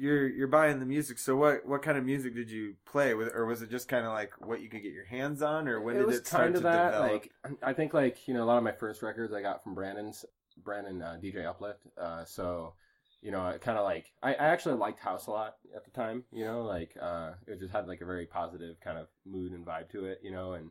You're 0.00 0.28
you're 0.28 0.48
buying 0.48 0.80
the 0.80 0.86
music. 0.86 1.18
So 1.18 1.36
what 1.36 1.66
what 1.66 1.82
kind 1.82 1.98
of 1.98 2.04
music 2.04 2.34
did 2.34 2.50
you 2.50 2.74
play 2.86 3.12
with, 3.14 3.34
or 3.34 3.44
was 3.44 3.60
it 3.60 3.70
just 3.70 3.86
kind 3.86 4.06
of 4.06 4.12
like 4.12 4.32
what 4.40 4.62
you 4.62 4.68
could 4.70 4.82
get 4.82 4.92
your 4.92 5.04
hands 5.04 5.42
on, 5.42 5.68
or 5.68 5.80
when 5.80 5.96
it 5.96 6.06
did 6.06 6.14
it 6.14 6.26
start 6.26 6.54
to 6.54 6.60
that. 6.60 6.92
develop? 6.92 7.12
Like, 7.12 7.32
I 7.62 7.72
think 7.74 7.92
like 7.92 8.26
you 8.26 8.32
know 8.34 8.42
a 8.42 8.46
lot 8.46 8.56
of 8.56 8.64
my 8.64 8.72
first 8.72 9.02
records 9.02 9.32
I 9.34 9.42
got 9.42 9.62
from 9.62 9.74
Brandon's 9.74 10.24
Brandon 10.64 11.02
uh, 11.02 11.18
DJ 11.22 11.44
Uplift. 11.46 11.80
Uh, 11.98 12.24
so 12.24 12.74
you 13.20 13.30
know, 13.30 13.42
I 13.42 13.58
kind 13.58 13.76
of 13.76 13.84
like 13.84 14.06
I, 14.22 14.30
I 14.32 14.46
actually 14.46 14.76
liked 14.76 15.00
house 15.00 15.26
a 15.26 15.30
lot 15.32 15.56
at 15.76 15.84
the 15.84 15.90
time. 15.90 16.24
You 16.32 16.46
know, 16.46 16.62
like 16.62 16.96
uh, 17.00 17.32
it 17.46 17.58
just 17.60 17.72
had 17.72 17.86
like 17.86 18.00
a 18.00 18.06
very 18.06 18.24
positive 18.24 18.80
kind 18.80 18.96
of 18.98 19.08
mood 19.26 19.52
and 19.52 19.66
vibe 19.66 19.90
to 19.90 20.06
it. 20.06 20.20
You 20.22 20.30
know, 20.30 20.54
and 20.54 20.70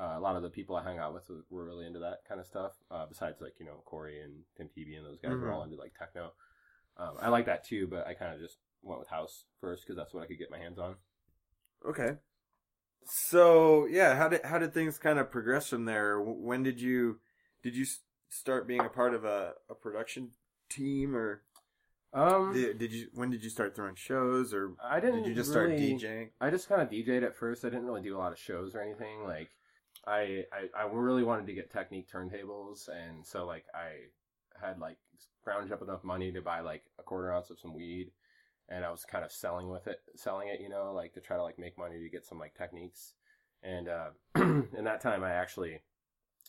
uh, 0.00 0.14
a 0.16 0.20
lot 0.20 0.36
of 0.36 0.42
the 0.42 0.48
people 0.48 0.74
I 0.76 0.82
hung 0.82 0.98
out 0.98 1.12
with 1.12 1.30
were 1.50 1.66
really 1.66 1.86
into 1.86 1.98
that 1.98 2.20
kind 2.26 2.40
of 2.40 2.46
stuff. 2.46 2.72
Uh, 2.90 3.04
besides 3.06 3.42
like 3.42 3.52
you 3.60 3.66
know 3.66 3.82
Corey 3.84 4.22
and 4.22 4.32
Tim 4.56 4.70
Peavy 4.74 4.94
and 4.94 5.04
those 5.04 5.18
guys 5.18 5.32
were 5.32 5.48
Mhm. 5.48 5.52
all 5.52 5.62
into 5.64 5.76
like 5.76 5.92
techno. 5.98 6.32
Um, 6.96 7.16
I 7.20 7.28
like 7.28 7.46
that 7.46 7.64
too, 7.66 7.86
but 7.86 8.06
I 8.06 8.14
kind 8.14 8.34
of 8.34 8.40
just 8.40 8.56
went 8.82 9.00
with 9.00 9.08
house 9.08 9.44
first 9.60 9.82
because 9.84 9.96
that's 9.96 10.12
what 10.14 10.22
I 10.22 10.26
could 10.26 10.38
get 10.38 10.50
my 10.50 10.58
hands 10.58 10.78
on. 10.78 10.94
Okay. 11.86 12.16
So 13.06 13.86
yeah, 13.86 14.16
how 14.16 14.28
did 14.28 14.44
how 14.44 14.58
did 14.58 14.72
things 14.74 14.98
kind 14.98 15.18
of 15.18 15.30
progress 15.30 15.68
from 15.68 15.84
there? 15.84 16.20
When 16.20 16.62
did 16.62 16.80
you 16.80 17.18
did 17.62 17.74
you 17.76 17.86
start 18.28 18.66
being 18.68 18.80
a 18.80 18.88
part 18.88 19.14
of 19.14 19.24
a, 19.24 19.54
a 19.68 19.74
production 19.74 20.30
team, 20.68 21.16
or 21.16 21.42
Um, 22.12 22.52
did, 22.52 22.78
did 22.78 22.92
you 22.92 23.08
when 23.14 23.30
did 23.30 23.42
you 23.42 23.50
start 23.50 23.74
throwing 23.74 23.94
shows, 23.96 24.52
or 24.54 24.74
I 24.82 25.00
didn't. 25.00 25.22
did 25.22 25.28
you 25.30 25.34
just 25.34 25.54
really- 25.54 25.98
start 25.98 26.12
DJing? 26.12 26.28
I 26.40 26.50
just 26.50 26.68
kind 26.68 26.82
of 26.82 26.90
DJ'd 26.90 27.24
at 27.24 27.34
first. 27.36 27.64
I 27.64 27.70
didn't 27.70 27.86
really 27.86 28.02
do 28.02 28.16
a 28.16 28.18
lot 28.20 28.32
of 28.32 28.38
shows 28.38 28.74
or 28.74 28.80
anything. 28.82 29.24
Like, 29.24 29.50
I, 30.06 30.44
I 30.52 30.82
I 30.82 30.86
really 30.92 31.24
wanted 31.24 31.46
to 31.46 31.54
get 31.54 31.72
Technics 31.72 32.12
turntables, 32.12 32.88
and 32.88 33.26
so 33.26 33.46
like 33.46 33.64
I 33.74 34.64
had 34.64 34.78
like 34.78 34.98
scrounged 35.46 35.72
up 35.72 35.82
enough 35.82 36.04
money 36.04 36.30
to 36.32 36.42
buy 36.42 36.60
like 36.60 36.82
a 36.98 37.02
quarter 37.02 37.32
ounce 37.32 37.50
of 37.50 37.58
some 37.58 37.74
weed, 37.74 38.12
and 38.70 38.84
I 38.84 38.90
was 38.90 39.04
kind 39.04 39.24
of 39.24 39.32
selling 39.32 39.68
with 39.68 39.86
it, 39.88 40.00
selling 40.16 40.48
it, 40.48 40.60
you 40.60 40.68
know, 40.68 40.92
like 40.94 41.12
to 41.14 41.20
try 41.20 41.36
to 41.36 41.42
like 41.42 41.58
make 41.58 41.76
money 41.76 41.98
to 41.98 42.08
get 42.08 42.24
some 42.24 42.38
like 42.38 42.54
Technics. 42.54 43.14
And 43.62 43.88
uh, 43.88 44.10
in 44.36 44.84
that 44.84 45.00
time, 45.00 45.24
I 45.24 45.32
actually 45.32 45.80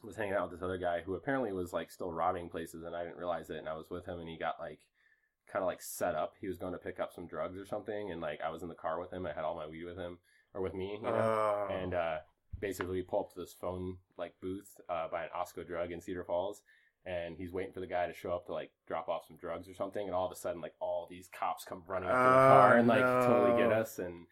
was 0.04 0.16
hanging 0.16 0.34
out 0.34 0.50
with 0.50 0.60
this 0.60 0.64
other 0.64 0.78
guy 0.78 1.02
who 1.02 1.16
apparently 1.16 1.52
was 1.52 1.74
like 1.74 1.92
still 1.92 2.12
robbing 2.12 2.50
places, 2.50 2.84
and 2.84 2.96
I 2.96 3.04
didn't 3.04 3.18
realize 3.18 3.50
it. 3.50 3.58
And 3.58 3.68
I 3.68 3.76
was 3.76 3.90
with 3.90 4.06
him, 4.06 4.20
and 4.20 4.30
he 4.30 4.38
got 4.38 4.60
like 4.60 4.80
kind 5.52 5.64
of 5.64 5.68
like 5.68 5.82
set 5.82 6.16
up. 6.16 6.36
He 6.40 6.48
was 6.48 6.58
going 6.58 6.74
to 6.74 6.80
pick 6.80 7.00
up 7.00 7.12
some 7.14 7.28
drugs 7.28 7.58
or 7.58 7.66
something, 7.66 8.12
and 8.12 8.22
like 8.22 8.40
I 8.46 8.52
was 8.52 8.62
in 8.62 8.70
the 8.70 8.76
car 8.76 9.00
with 9.00 9.12
him. 9.12 9.26
I 9.26 9.34
had 9.34 9.44
all 9.44 9.56
my 9.56 9.68
weed 9.68 9.86
with 9.86 9.98
him 9.98 10.20
or 10.54 10.62
with 10.62 10.74
me, 10.74 11.00
you 11.02 11.02
know. 11.02 11.10
Oh. 11.10 11.68
And 11.74 11.94
uh, 11.94 12.18
basically, 12.60 12.98
we 12.98 13.02
pulled 13.02 13.26
up 13.26 13.34
to 13.34 13.40
this 13.40 13.56
phone 13.60 13.98
like 14.18 14.34
booth 14.42 14.80
uh, 14.90 15.08
by 15.12 15.24
an 15.24 15.30
Osco 15.36 15.66
drug 15.66 15.92
in 15.92 16.02
Cedar 16.02 16.24
Falls, 16.24 16.62
and 17.06 17.36
he's 17.38 17.52
waiting 17.52 17.74
for 17.74 17.80
the 17.80 17.88
guy 17.88 18.08
to 18.08 18.14
show 18.14 18.32
up 18.32 18.46
to 18.48 18.54
like 18.54 18.72
drop 18.88 19.10
off 19.10 19.26
some 19.28 19.38
drugs 19.38 19.68
or 19.68 19.74
something. 19.74 20.06
And 20.06 20.16
all 20.16 20.26
of 20.26 20.32
a 20.32 20.36
sudden, 20.36 20.62
like 20.62 20.76
all 20.80 21.08
these 21.10 21.30
cops 21.38 21.66
come 21.66 21.84
running 21.88 22.10
up 22.10 22.16
to 22.16 22.20
the 22.20 22.30
Oh, 22.30 22.50
car 22.50 22.78
and 22.78 22.88
like 22.88 23.02
totally 23.26 23.62
get 23.62 23.72
us. 23.72 24.00
And 24.00 24.28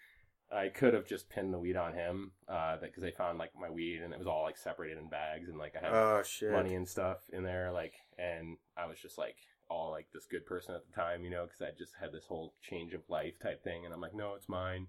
I 0.51 0.69
could 0.69 0.93
have 0.93 1.05
just 1.05 1.29
pinned 1.29 1.53
the 1.53 1.59
weed 1.59 1.75
on 1.75 1.93
him 1.93 2.31
uh, 2.47 2.77
because 2.81 3.03
they 3.03 3.11
found 3.11 3.37
like 3.37 3.51
my 3.59 3.69
weed 3.69 4.01
and 4.03 4.13
it 4.13 4.17
was 4.17 4.27
all 4.27 4.43
like 4.43 4.57
separated 4.57 4.97
in 4.97 5.07
bags 5.09 5.47
and 5.49 5.57
like 5.59 5.75
I 5.75 5.85
had 5.85 5.93
oh 5.93 6.23
money 6.51 6.73
and 6.75 6.87
stuff 6.87 7.17
in 7.31 7.43
there 7.43 7.71
like 7.71 7.93
and 8.17 8.57
i 8.75 8.85
was 8.87 8.99
just 8.99 9.17
like 9.17 9.35
all 9.69 9.91
like 9.91 10.07
this 10.11 10.25
good 10.25 10.45
person 10.47 10.73
at 10.73 10.81
the 10.85 10.91
time 10.93 11.23
you 11.23 11.29
know 11.29 11.45
because 11.45 11.61
i 11.61 11.69
just 11.77 11.93
had 12.01 12.11
this 12.11 12.25
whole 12.25 12.55
change 12.61 12.93
of 12.93 13.01
life 13.07 13.37
type 13.39 13.63
thing 13.63 13.85
and 13.85 13.93
i'm 13.93 14.01
like 14.01 14.15
no 14.15 14.33
it's 14.33 14.49
mine 14.49 14.87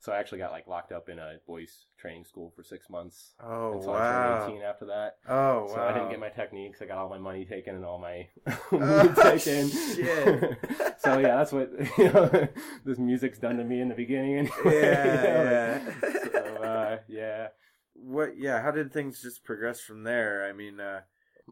so 0.00 0.12
i 0.12 0.18
actually 0.18 0.38
got 0.38 0.52
like 0.52 0.66
locked 0.66 0.92
up 0.92 1.08
in 1.08 1.18
a 1.18 1.34
boys 1.46 1.86
training 1.98 2.24
school 2.24 2.52
for 2.54 2.62
six 2.62 2.90
months 2.90 3.32
Oh 3.42 3.74
until 3.74 3.90
i 3.94 3.98
wow! 4.00 4.38
turned 4.40 4.52
18 4.58 4.62
after 4.62 4.86
that 4.86 5.16
Oh 5.28 5.60
wow! 5.62 5.66
so 5.68 5.80
i 5.80 5.92
didn't 5.92 6.10
get 6.10 6.20
my 6.20 6.28
Technics 6.28 6.82
i 6.82 6.86
got 6.86 6.98
all 6.98 7.08
my 7.08 7.18
money 7.18 7.44
taken 7.44 7.74
and 7.74 7.84
all 7.84 7.98
my 7.98 8.28
Oh, 8.72 9.14
taken 9.22 9.68
shit. 9.70 10.58
so 10.98 11.18
yeah 11.18 11.36
that's 11.36 11.52
what 11.52 11.70
you 11.98 12.12
know 12.12 12.48
this 12.84 12.98
music's 12.98 13.38
done 13.38 13.56
to 13.58 13.64
me 13.64 13.80
in 13.80 13.88
the 13.88 13.94
beginning 13.94 14.38
anyway, 14.38 14.52
Yeah, 14.66 15.14
you 15.14 15.22
know, 15.22 15.50
yeah. 15.50 16.32
so 16.32 16.62
uh, 16.62 16.98
yeah 17.08 17.48
what? 17.96 18.36
Yeah, 18.36 18.60
how 18.60 18.72
did 18.72 18.92
things 18.92 19.22
just 19.22 19.44
progress 19.44 19.80
from 19.80 20.02
there? 20.02 20.44
I 20.46 20.52
mean, 20.52 20.80
uh, 20.80 21.02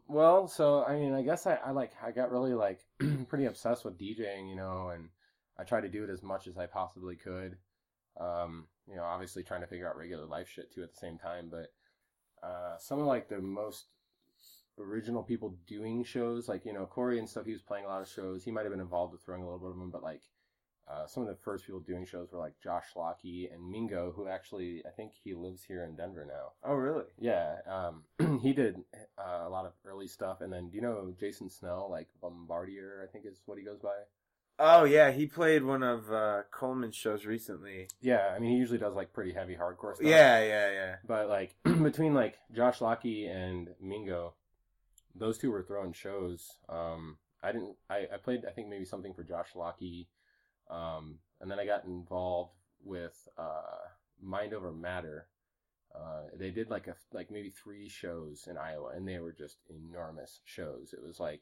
Well, 0.07 0.47
so 0.47 0.83
I 0.83 0.97
mean, 0.99 1.13
I 1.13 1.21
guess 1.23 1.47
I, 1.47 1.55
I 1.55 1.71
like 1.71 1.93
I 2.05 2.11
got 2.11 2.31
really 2.31 2.53
like 2.53 2.81
pretty 3.29 3.45
obsessed 3.45 3.85
with 3.85 3.97
DJing, 3.97 4.49
you 4.49 4.55
know, 4.55 4.89
and 4.89 5.09
I 5.57 5.63
tried 5.63 5.81
to 5.81 5.89
do 5.89 6.03
it 6.03 6.09
as 6.09 6.21
much 6.21 6.45
as 6.47 6.57
I 6.57 6.65
possibly 6.67 7.15
could. 7.15 7.57
Um, 8.19 8.67
you 8.87 8.95
know, 8.95 9.03
obviously 9.03 9.43
trying 9.43 9.61
to 9.61 9.67
figure 9.67 9.89
out 9.89 9.97
regular 9.97 10.25
life 10.25 10.49
shit 10.49 10.73
too 10.73 10.83
at 10.83 10.91
the 10.91 10.99
same 10.99 11.17
time, 11.17 11.49
but 11.49 11.73
uh, 12.45 12.77
some 12.77 12.99
of 12.99 13.05
like 13.05 13.29
the 13.29 13.39
most 13.39 13.85
original 14.79 15.23
people 15.23 15.55
doing 15.67 16.03
shows, 16.03 16.47
like 16.47 16.65
you 16.65 16.73
know 16.73 16.85
Corey 16.85 17.19
and 17.19 17.29
stuff, 17.29 17.45
he 17.45 17.53
was 17.53 17.61
playing 17.61 17.85
a 17.85 17.87
lot 17.87 18.01
of 18.01 18.07
shows. 18.07 18.43
He 18.43 18.51
might 18.51 18.63
have 18.63 18.71
been 18.71 18.79
involved 18.79 19.13
with 19.13 19.23
throwing 19.23 19.41
a 19.41 19.45
little 19.45 19.59
bit 19.59 19.69
of 19.69 19.77
them, 19.77 19.91
but 19.91 20.03
like 20.03 20.21
uh, 20.87 21.07
some 21.07 21.23
of 21.23 21.29
the 21.29 21.35
first 21.35 21.65
people 21.65 21.79
doing 21.79 22.05
shows 22.05 22.31
were 22.31 22.39
like 22.39 22.59
Josh 22.61 22.87
Lockey 22.95 23.49
and 23.51 23.71
Mingo, 23.71 24.11
who 24.15 24.27
actually 24.27 24.83
I 24.85 24.89
think 24.89 25.13
he 25.23 25.33
lives 25.33 25.63
here 25.63 25.83
in 25.83 25.95
Denver 25.95 26.25
now. 26.27 26.51
oh 26.63 26.75
really? 26.75 27.05
Yeah, 27.17 27.57
um, 27.67 28.39
he 28.41 28.53
did 28.53 28.77
uh, 29.17 29.43
a 29.45 29.49
lot 29.49 29.65
of 29.65 29.73
early 29.85 30.07
stuff, 30.07 30.41
and 30.41 30.51
then 30.51 30.69
do 30.69 30.75
you 30.75 30.81
know 30.81 31.13
Jason 31.17 31.49
Snell, 31.49 31.87
like 31.89 32.09
Bombardier, 32.21 33.01
I 33.07 33.11
think 33.11 33.25
is 33.25 33.41
what 33.45 33.57
he 33.57 33.63
goes 33.63 33.79
by. 33.79 33.95
Oh 34.59 34.83
yeah, 34.83 35.11
he 35.11 35.25
played 35.25 35.63
one 35.63 35.81
of 35.81 36.11
uh, 36.11 36.43
Coleman's 36.51 36.95
shows 36.95 37.25
recently. 37.25 37.87
Yeah, 38.01 38.33
I 38.35 38.39
mean 38.39 38.51
he 38.51 38.57
usually 38.57 38.77
does 38.77 38.93
like 38.93 39.13
pretty 39.13 39.33
heavy 39.33 39.55
hardcore 39.55 39.95
stuff. 39.95 40.07
Yeah, 40.07 40.43
yeah, 40.43 40.71
yeah. 40.71 40.95
But 41.05 41.27
like 41.27 41.55
between 41.63 42.13
like 42.13 42.37
Josh 42.55 42.79
Lockey 42.79 43.25
and 43.25 43.69
Mingo, 43.81 44.35
those 45.15 45.37
two 45.37 45.51
were 45.51 45.63
throwing 45.63 45.93
shows. 45.93 46.57
Um, 46.69 47.17
I 47.41 47.51
didn't. 47.51 47.75
I, 47.89 48.07
I 48.13 48.17
played. 48.23 48.45
I 48.47 48.51
think 48.51 48.69
maybe 48.69 48.85
something 48.85 49.13
for 49.13 49.23
Josh 49.23 49.49
Lockey, 49.55 50.07
um, 50.69 51.19
and 51.41 51.49
then 51.49 51.59
I 51.59 51.65
got 51.65 51.85
involved 51.85 52.53
with 52.83 53.27
uh, 53.37 53.87
Mind 54.21 54.53
Over 54.53 54.71
Matter. 54.71 55.27
Uh, 55.95 56.23
they 56.37 56.51
did 56.51 56.69
like 56.69 56.87
a 56.87 56.95
like 57.11 57.31
maybe 57.31 57.49
three 57.49 57.89
shows 57.89 58.47
in 58.49 58.57
Iowa, 58.57 58.91
and 58.95 59.07
they 59.07 59.19
were 59.19 59.33
just 59.33 59.57
enormous 59.69 60.41
shows. 60.45 60.93
It 60.93 61.03
was 61.03 61.19
like 61.19 61.41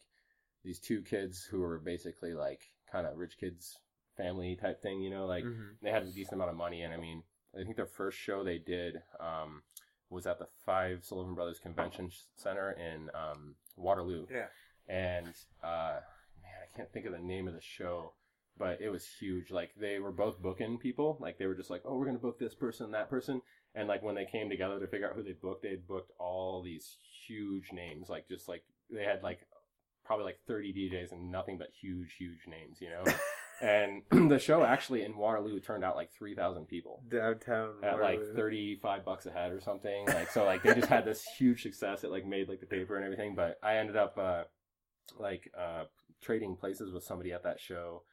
these 0.64 0.80
two 0.80 1.02
kids 1.02 1.44
who 1.44 1.60
were 1.60 1.80
basically 1.80 2.34
like 2.34 2.62
kind 2.92 3.08
of 3.08 3.18
rich 3.18 3.38
kids 3.40 3.80
family 4.18 4.56
type 4.56 4.82
thing, 4.82 5.02
you 5.02 5.10
know, 5.10 5.26
like 5.26 5.44
Mhm. 5.46 5.78
they 5.82 5.90
had 5.92 6.04
a 6.04 6.12
decent 6.12 6.34
amount 6.34 6.50
of 6.52 6.56
money, 6.58 6.82
and 6.82 6.94
I 6.94 6.98
mean, 6.98 7.24
I 7.58 7.64
think 7.64 7.76
their 7.76 7.86
first 7.88 8.18
show 8.18 8.44
they 8.44 8.58
did 8.60 9.02
um, 9.20 9.64
was 10.10 10.28
at 10.28 10.40
the 10.40 10.48
Five 10.66 11.04
Sullivan 11.06 11.34
Brothers 11.34 11.60
Convention 11.60 12.12
Center 12.36 12.72
in 12.72 13.10
um, 13.14 13.56
Waterloo, 13.78 14.28
Yeah. 14.30 14.48
and 14.88 15.34
uh, 15.64 16.02
man, 16.42 16.52
I 16.62 16.76
can't 16.78 16.92
think 16.92 17.06
of 17.06 17.14
the 17.14 17.20
name 17.20 17.48
of 17.48 17.54
the 17.54 17.62
show, 17.62 18.14
but 18.58 18.82
it 18.82 18.90
was 18.90 19.08
huge. 19.08 19.50
Like 19.52 19.74
they 19.76 20.00
were 20.00 20.12
both 20.12 20.42
booking 20.42 20.78
people, 20.78 21.18
like 21.22 21.38
they 21.38 21.48
were 21.48 21.56
just 21.56 21.70
like, 21.70 21.82
oh, 21.86 21.98
we're 21.98 22.06
gonna 22.06 22.20
book 22.20 22.38
this 22.40 22.54
person, 22.54 22.92
that 22.92 23.10
person, 23.10 23.42
and 23.74 23.88
like 23.88 24.04
when 24.04 24.16
they 24.16 24.26
came 24.26 24.50
together 24.50 24.80
to 24.80 24.88
figure 24.88 25.10
out 25.10 25.16
who 25.16 25.24
they 25.24 25.32
booked, 25.34 25.64
they 25.64 25.76
booked 25.78 26.12
all 26.20 26.62
these 26.62 26.98
huge 27.26 27.72
names, 27.72 28.10
like 28.10 28.28
just 28.28 28.48
like 28.50 28.64
they 28.90 29.06
had 29.06 29.24
like 29.24 29.48
probably 30.04 30.26
like 30.26 30.40
30 30.48 30.74
DJs 30.74 31.12
and 31.12 31.32
nothing 31.32 31.58
but 31.58 31.70
huge, 31.80 32.16
huge 32.18 32.48
names, 32.48 32.80
you 32.82 32.90
know. 32.90 33.04
and 33.62 34.02
the 34.32 34.40
show 34.40 34.64
actually 34.64 35.04
in 35.04 35.16
Waterloo 35.16 35.60
turned 35.60 35.84
out 35.84 35.96
like 35.96 36.12
3,000 36.12 36.66
people 36.68 37.04
Downtown. 37.10 37.76
at 37.84 38.00
like 38.00 38.20
35 38.36 39.06
bucks 39.06 39.26
a 39.26 39.32
head 39.32 39.52
or 39.52 39.62
something. 39.62 40.06
Like, 40.08 40.32
so 40.32 40.44
like 40.44 40.64
they 40.64 40.74
just 40.74 40.88
had 40.88 41.06
this 41.06 41.24
huge 41.38 41.62
success. 41.62 42.04
It 42.04 42.12
like 42.12 42.26
made 42.26 42.50
like 42.50 42.60
the 42.60 42.66
paper 42.66 42.96
and 42.96 43.06
everything. 43.06 43.36
But 43.36 43.58
I 43.64 43.78
ended 43.78 43.96
up, 43.96 44.18
uh, 44.18 44.44
like, 45.20 45.52
uh, 45.58 45.86
trading 46.22 46.56
places 46.56 46.92
with 46.92 47.04
somebody 47.04 47.32
at 47.32 47.44
that 47.44 47.60
show. 47.60 48.04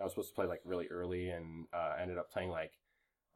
I 0.00 0.04
was 0.04 0.12
supposed 0.12 0.28
to 0.30 0.34
play 0.34 0.46
like 0.46 0.60
really 0.64 0.86
early 0.88 1.30
and, 1.30 1.66
uh, 1.72 1.94
ended 2.00 2.18
up 2.18 2.30
playing 2.30 2.50
like 2.50 2.72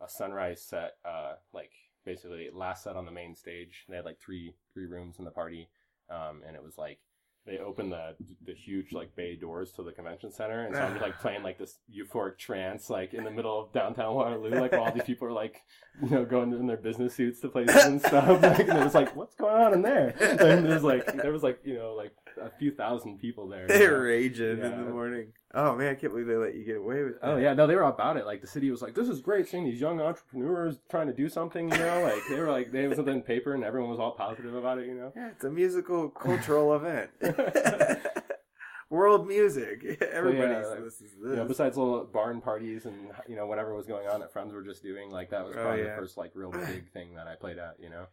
a 0.00 0.08
sunrise 0.08 0.62
set, 0.62 0.92
uh, 1.04 1.34
like 1.52 1.72
basically 2.04 2.48
last 2.52 2.84
set 2.84 2.96
on 2.96 3.04
the 3.04 3.10
main 3.12 3.34
stage. 3.34 3.84
They 3.88 3.96
had 3.96 4.04
like 4.04 4.20
three, 4.20 4.54
three 4.74 4.86
rooms 4.86 5.18
in 5.18 5.24
the 5.24 5.30
party. 5.30 5.68
Um, 6.10 6.42
and 6.46 6.54
it 6.54 6.62
was 6.62 6.76
like, 6.78 6.98
they 7.44 7.58
opened 7.58 7.92
the 7.92 8.14
the 8.46 8.54
huge 8.54 8.92
like 8.92 9.14
bay 9.16 9.34
doors 9.34 9.72
to 9.72 9.82
the 9.82 9.92
convention 9.92 10.30
center, 10.30 10.64
and 10.64 10.74
so 10.74 10.82
I'm 10.82 10.92
just 10.92 11.02
like 11.02 11.18
playing 11.20 11.42
like 11.42 11.58
this 11.58 11.78
euphoric 11.92 12.38
trance 12.38 12.88
like 12.88 13.14
in 13.14 13.24
the 13.24 13.30
middle 13.30 13.60
of 13.60 13.72
downtown 13.72 14.14
Waterloo, 14.14 14.60
like 14.60 14.72
all 14.72 14.92
these 14.92 15.02
people 15.02 15.26
are 15.26 15.32
like 15.32 15.62
you 16.02 16.10
know 16.10 16.24
going 16.24 16.52
in 16.52 16.66
their 16.66 16.76
business 16.76 17.14
suits 17.14 17.40
to 17.40 17.48
places 17.48 17.84
and 17.84 18.00
stuff. 18.00 18.42
Like, 18.42 18.68
and 18.68 18.78
it 18.78 18.84
was 18.84 18.94
like, 18.94 19.16
what's 19.16 19.34
going 19.34 19.60
on 19.60 19.74
in 19.74 19.82
there? 19.82 20.14
And 20.20 20.66
it 20.66 20.70
was 20.70 20.84
like 20.84 21.06
there 21.16 21.32
was 21.32 21.42
like 21.42 21.60
you 21.64 21.74
know 21.74 21.94
like 21.94 22.12
a 22.40 22.50
few 22.58 22.70
thousand 22.70 23.18
people 23.18 23.48
there. 23.48 23.66
They're 23.66 23.98
know? 23.98 24.04
raging 24.04 24.58
Yeah. 24.58 24.72
in 24.72 24.84
the 24.84 24.90
morning. 24.90 25.32
Oh 25.54 25.74
man, 25.76 25.88
I 25.90 25.94
can't 25.94 26.12
believe 26.12 26.26
they 26.26 26.36
let 26.36 26.54
you 26.54 26.64
get 26.64 26.76
away 26.76 27.02
with 27.02 27.14
oh, 27.22 27.26
that. 27.26 27.32
Oh 27.34 27.38
yeah, 27.38 27.54
no, 27.54 27.66
they 27.66 27.74
were 27.74 27.82
about 27.82 28.16
it. 28.16 28.24
Like 28.26 28.40
the 28.40 28.46
city 28.46 28.70
was 28.70 28.80
like, 28.82 28.94
"This 28.94 29.08
is 29.08 29.20
great, 29.20 29.48
seeing 29.48 29.64
these 29.64 29.80
young 29.80 30.00
entrepreneurs 30.00 30.78
trying 30.90 31.08
to 31.08 31.12
do 31.12 31.28
something." 31.28 31.70
You 31.70 31.78
know, 31.78 32.02
like 32.02 32.22
they 32.28 32.38
were 32.38 32.50
like 32.50 32.72
they 32.72 32.82
had 32.84 32.96
something 32.96 33.16
in 33.16 33.22
paper, 33.22 33.54
and 33.54 33.62
everyone 33.64 33.90
was 33.90 33.98
all 34.00 34.12
positive 34.12 34.54
about 34.54 34.78
it. 34.78 34.86
You 34.86 34.94
know, 34.94 35.12
Yeah, 35.14 35.28
it's 35.28 35.44
a 35.44 35.50
musical 35.50 36.08
cultural 36.26 36.74
event. 36.74 37.10
World 38.90 39.26
music. 39.26 39.84
Everybody 40.12 40.52
like, 40.66 40.80
listens 40.80 41.12
to 41.12 41.30
you 41.30 41.36
know, 41.36 41.44
besides 41.46 41.78
little 41.78 42.04
barn 42.04 42.42
parties 42.42 42.84
and 42.84 42.94
you 43.26 43.36
know 43.36 43.46
whatever 43.46 43.74
was 43.74 43.86
going 43.86 44.06
on 44.06 44.20
that 44.20 44.32
friends 44.34 44.52
were 44.52 44.62
just 44.62 44.82
doing, 44.82 45.10
like 45.10 45.30
that 45.30 45.46
was 45.46 45.56
Oh, 45.56 45.62
probably 45.62 45.84
yeah. 45.84 45.94
the 45.94 45.96
first 45.96 46.18
like 46.18 46.32
real 46.34 46.50
big 46.50 46.90
thing 46.92 47.14
that 47.14 47.26
I 47.26 47.34
played 47.34 47.56
at. 47.58 47.76
You 47.80 47.88
know, 47.88 48.04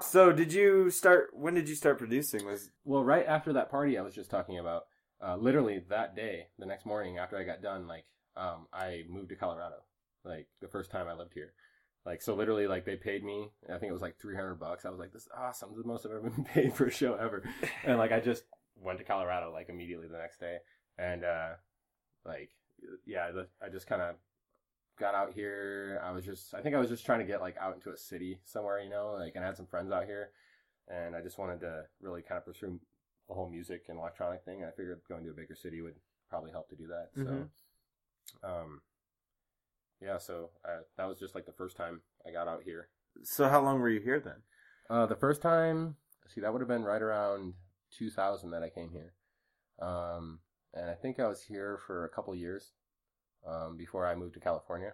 so, 0.00 0.32
did 0.32 0.52
you 0.52 0.90
start? 0.90 1.30
When 1.32 1.54
did 1.54 1.68
you 1.68 1.74
start 1.74 1.98
producing? 1.98 2.44
Was 2.44 2.70
well, 2.84 3.04
right 3.04 3.26
after 3.26 3.52
that 3.54 3.70
party 3.70 3.98
I 3.98 4.02
was 4.02 4.14
just 4.14 4.30
talking 4.30 4.58
about, 4.58 4.84
uh, 5.24 5.36
literally 5.36 5.80
that 5.88 6.14
day, 6.14 6.48
the 6.58 6.66
next 6.66 6.86
morning 6.86 7.18
after 7.18 7.36
I 7.36 7.44
got 7.44 7.62
done, 7.62 7.86
like 7.86 8.04
um, 8.36 8.66
I 8.72 9.02
moved 9.08 9.30
to 9.30 9.36
Colorado, 9.36 9.76
like 10.24 10.48
the 10.60 10.68
first 10.68 10.90
time 10.90 11.08
I 11.08 11.14
lived 11.14 11.32
here. 11.34 11.52
Like 12.04 12.22
so, 12.22 12.34
literally, 12.34 12.66
like 12.66 12.84
they 12.84 12.96
paid 12.96 13.24
me. 13.24 13.50
I 13.68 13.78
think 13.78 13.90
it 13.90 13.94
was 13.94 14.02
like 14.02 14.18
three 14.20 14.36
hundred 14.36 14.56
bucks. 14.56 14.84
I 14.84 14.90
was 14.90 15.00
like, 15.00 15.12
"This 15.12 15.22
is 15.22 15.28
awesome! 15.36 15.70
This 15.70 15.78
is 15.78 15.82
the 15.84 15.88
most 15.88 16.06
I've 16.06 16.12
ever 16.12 16.30
been 16.30 16.44
paid 16.44 16.74
for 16.74 16.86
a 16.86 16.90
show 16.90 17.14
ever." 17.14 17.42
and 17.84 17.98
like 17.98 18.12
I 18.12 18.20
just 18.20 18.44
went 18.76 18.98
to 18.98 19.04
Colorado 19.04 19.52
like 19.52 19.68
immediately 19.68 20.08
the 20.08 20.18
next 20.18 20.38
day, 20.38 20.58
and 20.98 21.24
uh, 21.24 21.50
like 22.24 22.50
yeah, 23.06 23.30
I 23.62 23.68
just 23.68 23.86
kind 23.86 24.02
of 24.02 24.16
got 24.98 25.14
out 25.14 25.32
here. 25.34 26.00
I 26.04 26.10
was 26.12 26.24
just 26.24 26.54
I 26.54 26.60
think 26.60 26.74
I 26.74 26.78
was 26.78 26.88
just 26.88 27.04
trying 27.06 27.20
to 27.20 27.24
get 27.26 27.40
like 27.40 27.56
out 27.58 27.74
into 27.74 27.90
a 27.90 27.96
city 27.96 28.40
somewhere, 28.44 28.80
you 28.80 28.90
know, 28.90 29.16
like 29.18 29.34
and 29.34 29.44
I 29.44 29.46
had 29.46 29.56
some 29.56 29.66
friends 29.66 29.92
out 29.92 30.06
here, 30.06 30.30
and 30.88 31.14
I 31.14 31.20
just 31.20 31.38
wanted 31.38 31.60
to 31.60 31.84
really 32.00 32.22
kind 32.22 32.38
of 32.38 32.44
pursue 32.44 32.80
the 33.28 33.34
whole 33.34 33.48
music 33.50 33.84
and 33.88 33.98
electronic 33.98 34.44
thing. 34.44 34.64
I 34.64 34.70
figured 34.70 35.00
going 35.08 35.24
to 35.24 35.30
a 35.30 35.34
bigger 35.34 35.54
city 35.56 35.80
would 35.82 35.96
probably 36.30 36.50
help 36.52 36.68
to 36.70 36.76
do 36.76 36.86
that. 36.88 37.08
So, 37.14 37.22
Mhm. 37.22 37.48
um, 38.42 38.82
yeah, 40.00 40.18
so 40.18 40.50
uh, 40.64 40.80
that 40.96 41.06
was 41.08 41.18
just 41.18 41.34
like 41.34 41.46
the 41.46 41.52
first 41.52 41.76
time 41.76 42.02
I 42.26 42.30
got 42.32 42.48
out 42.48 42.62
here. 42.62 42.88
so? 43.22 43.48
How 43.48 43.60
long 43.62 43.80
were 43.80 43.88
you 43.88 44.00
here 44.00 44.20
then? 44.20 44.42
Uh, 44.90 45.06
the 45.06 45.16
first 45.16 45.40
time, 45.42 45.96
see, 46.28 46.40
that 46.40 46.52
would 46.52 46.60
have 46.60 46.68
been 46.68 46.84
right 46.84 47.00
around 47.02 47.54
2000 47.92 48.50
that 48.50 48.62
I 48.62 48.68
came 48.68 48.90
here. 48.90 49.14
Um, 49.80 50.40
and 50.74 50.90
I 50.90 50.94
think 50.94 51.18
I 51.18 51.26
was 51.26 51.42
here 51.42 51.78
for 51.86 52.04
a 52.04 52.08
couple 52.08 52.34
years 52.34 52.72
um, 53.46 53.76
before 53.76 54.06
I 54.06 54.14
moved 54.14 54.34
to 54.34 54.40
California. 54.40 54.92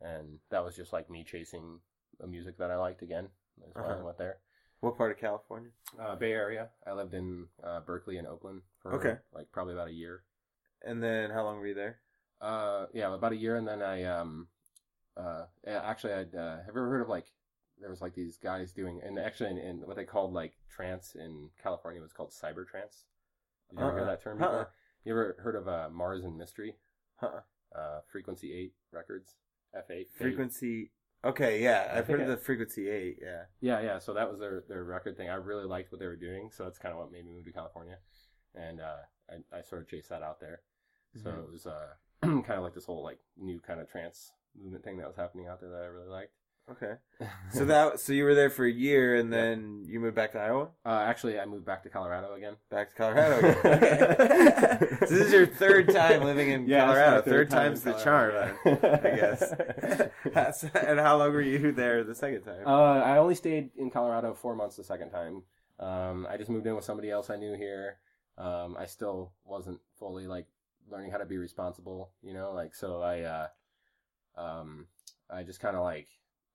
And 0.00 0.38
that 0.50 0.64
was 0.64 0.76
just 0.76 0.92
like 0.92 1.10
me 1.10 1.24
chasing 1.24 1.80
the 2.20 2.26
music 2.26 2.58
that 2.58 2.70
I 2.70 2.76
liked 2.76 3.02
again. 3.02 3.28
That's 3.58 3.74
why 3.74 3.82
I 3.82 3.92
Uh-huh. 3.94 4.04
went 4.04 4.18
there. 4.18 4.38
What 4.80 4.96
part 4.96 5.10
of 5.10 5.18
California? 5.18 5.70
Uh, 5.98 6.16
Bay 6.16 6.32
Area. 6.32 6.68
I 6.86 6.92
lived 6.92 7.14
in 7.14 7.48
uh, 7.64 7.80
Berkeley 7.80 8.18
and 8.18 8.26
Oakland 8.28 8.62
for 8.78 8.92
Okay. 8.94 9.16
like 9.32 9.50
probably 9.52 9.72
about 9.74 9.88
a 9.88 9.92
year. 9.92 10.22
And 10.82 11.02
then 11.02 11.30
how 11.30 11.44
long 11.44 11.58
were 11.58 11.66
you 11.66 11.74
there? 11.74 12.00
Uh, 12.40 12.86
yeah, 12.92 13.12
about 13.12 13.32
a 13.32 13.36
year, 13.36 13.56
and 13.56 13.66
then 13.66 13.80
I 13.82 14.04
um, 14.04 14.48
uh, 15.16 15.46
actually, 15.66 16.12
I'd 16.12 16.34
uh, 16.34 16.56
have 16.58 16.74
you 16.74 16.80
ever 16.82 16.90
heard 16.90 17.00
of 17.00 17.08
like 17.08 17.32
there 17.80 17.88
was 17.88 18.02
like 18.02 18.14
these 18.14 18.36
guys 18.36 18.72
doing, 18.72 19.00
and 19.02 19.18
actually, 19.18 19.50
in, 19.50 19.58
in 19.58 19.76
what 19.86 19.96
they 19.96 20.04
called 20.04 20.34
like 20.34 20.58
trance 20.68 21.14
in 21.14 21.48
California 21.62 22.02
was 22.02 22.12
called 22.12 22.30
cyber 22.30 22.66
trance. 22.68 23.06
Did 23.70 23.78
you 23.80 23.86
ever 23.86 23.94
hear 23.94 24.02
Uh-uh. 24.02 24.10
that 24.10 24.22
term 24.22 24.42
Uh-uh. 24.42 24.64
You 25.04 25.12
ever 25.12 25.36
heard 25.40 25.56
of 25.56 25.66
uh, 25.66 25.88
Mars 25.90 26.24
and 26.24 26.36
Mystery? 26.36 26.76
Huh. 27.16 27.40
Uh, 27.74 28.00
Frequency 28.10 28.52
Eight 28.54 28.72
Records, 28.92 29.34
F 29.74 29.90
eight. 29.90 30.08
Frequency. 30.16 30.90
Okay, 31.24 31.62
yeah, 31.62 31.90
I 31.92 31.98
I've 31.98 32.06
heard 32.06 32.20
of 32.20 32.28
the 32.28 32.36
Frequency 32.36 32.88
Eight. 32.88 33.18
Yeah. 33.20 33.44
Yeah, 33.60 33.80
yeah. 33.80 33.98
So 33.98 34.14
that 34.14 34.30
was 34.30 34.38
their 34.38 34.62
their 34.68 34.84
record 34.84 35.16
thing. 35.16 35.28
I 35.28 35.34
really 35.34 35.64
liked 35.64 35.90
what 35.92 35.98
they 36.00 36.06
were 36.06 36.16
doing, 36.16 36.50
so 36.52 36.64
that's 36.64 36.78
kind 36.78 36.92
of 36.92 36.98
what 37.00 37.10
made 37.12 37.24
me 37.24 37.32
move 37.32 37.44
to 37.46 37.52
California, 37.52 37.98
and 38.54 38.80
uh, 38.80 38.96
I 39.30 39.58
I 39.58 39.62
sort 39.62 39.82
of 39.82 39.88
chased 39.88 40.08
that 40.10 40.22
out 40.22 40.40
there. 40.40 40.60
So 41.22 41.30
Mhm. 41.30 41.44
it 41.44 41.50
was 41.50 41.66
uh, 41.66 41.94
kind 42.22 42.50
of 42.50 42.62
like 42.62 42.74
this 42.74 42.84
whole 42.84 43.02
like 43.02 43.18
new 43.36 43.58
kind 43.60 43.80
of 43.80 43.90
trance 43.90 44.32
movement 44.54 44.84
thing 44.84 44.98
that 44.98 45.06
was 45.06 45.16
happening 45.16 45.46
out 45.46 45.60
there 45.60 45.70
that 45.70 45.82
I 45.82 45.86
really 45.86 46.08
liked. 46.08 46.32
Okay. 46.70 46.94
So 47.52 47.64
that 47.64 48.00
so 48.00 48.12
you 48.12 48.24
were 48.24 48.34
there 48.34 48.50
for 48.50 48.66
a 48.66 48.70
year, 48.70 49.16
and 49.16 49.32
then 49.32 49.84
you 49.86 50.00
moved 50.00 50.16
back 50.16 50.32
to 50.32 50.38
Iowa. 50.38 50.68
uh, 50.84 50.88
actually, 51.06 51.38
I 51.40 51.46
moved 51.46 51.64
back 51.64 51.82
to 51.84 51.88
Colorado 51.88 52.34
again. 52.34 52.56
Back 52.70 52.90
to 52.90 52.94
Colorado. 52.96 53.38
Again. 53.38 53.56
Okay. 53.76 54.86
so 55.06 55.14
this 55.14 55.26
is 55.28 55.32
your 55.32 55.46
third 55.46 55.88
time 55.88 56.22
living 56.24 56.50
in 56.50 56.66
Yeah, 56.68 56.86
this 56.86 56.96
is 56.96 57.02
Colorado. 57.02 57.16
my 57.16 57.22
Third, 57.22 57.50
time 57.50 57.58
time's 57.68 57.82
the 57.82 57.92
charm, 57.94 58.32
Colorado, 58.64 59.08
I 59.08 60.34
guess. 60.34 60.64
and 60.74 61.00
how 61.00 61.16
long 61.18 61.32
were 61.32 61.40
you 61.40 61.72
there 61.72 62.04
the 62.04 62.14
second 62.14 62.42
time? 62.42 62.66
Uh, 62.66 63.00
I 63.00 63.16
only 63.18 63.34
stayed 63.36 63.70
in 63.78 63.90
Colorado 63.90 64.34
four 64.34 64.54
months 64.54 64.76
the 64.76 64.84
second 64.84 65.10
time. 65.10 65.42
Um, 65.78 66.26
I 66.28 66.36
just 66.36 66.50
moved 66.50 66.66
in 66.66 66.74
with 66.74 66.84
somebody 66.84 67.10
else 67.10 67.30
I 67.30 67.36
knew 67.36 67.54
here. 67.56 67.98
Um, 68.36 68.76
I 68.78 68.86
still 68.86 69.32
wasn't 69.44 69.80
fully 69.98 70.26
like 70.26 70.46
learning 70.90 71.10
how 71.12 71.18
to 71.18 71.26
be 71.26 71.38
responsible, 71.38 72.10
you 72.22 72.34
know, 72.34 72.52
like 72.52 72.74
so 72.74 73.00
I, 73.00 73.20
uh, 73.22 73.46
um, 74.36 74.86
I 75.30 75.42
just 75.42 75.60
kind 75.60 75.76
of 75.76 75.82
like 75.82 76.08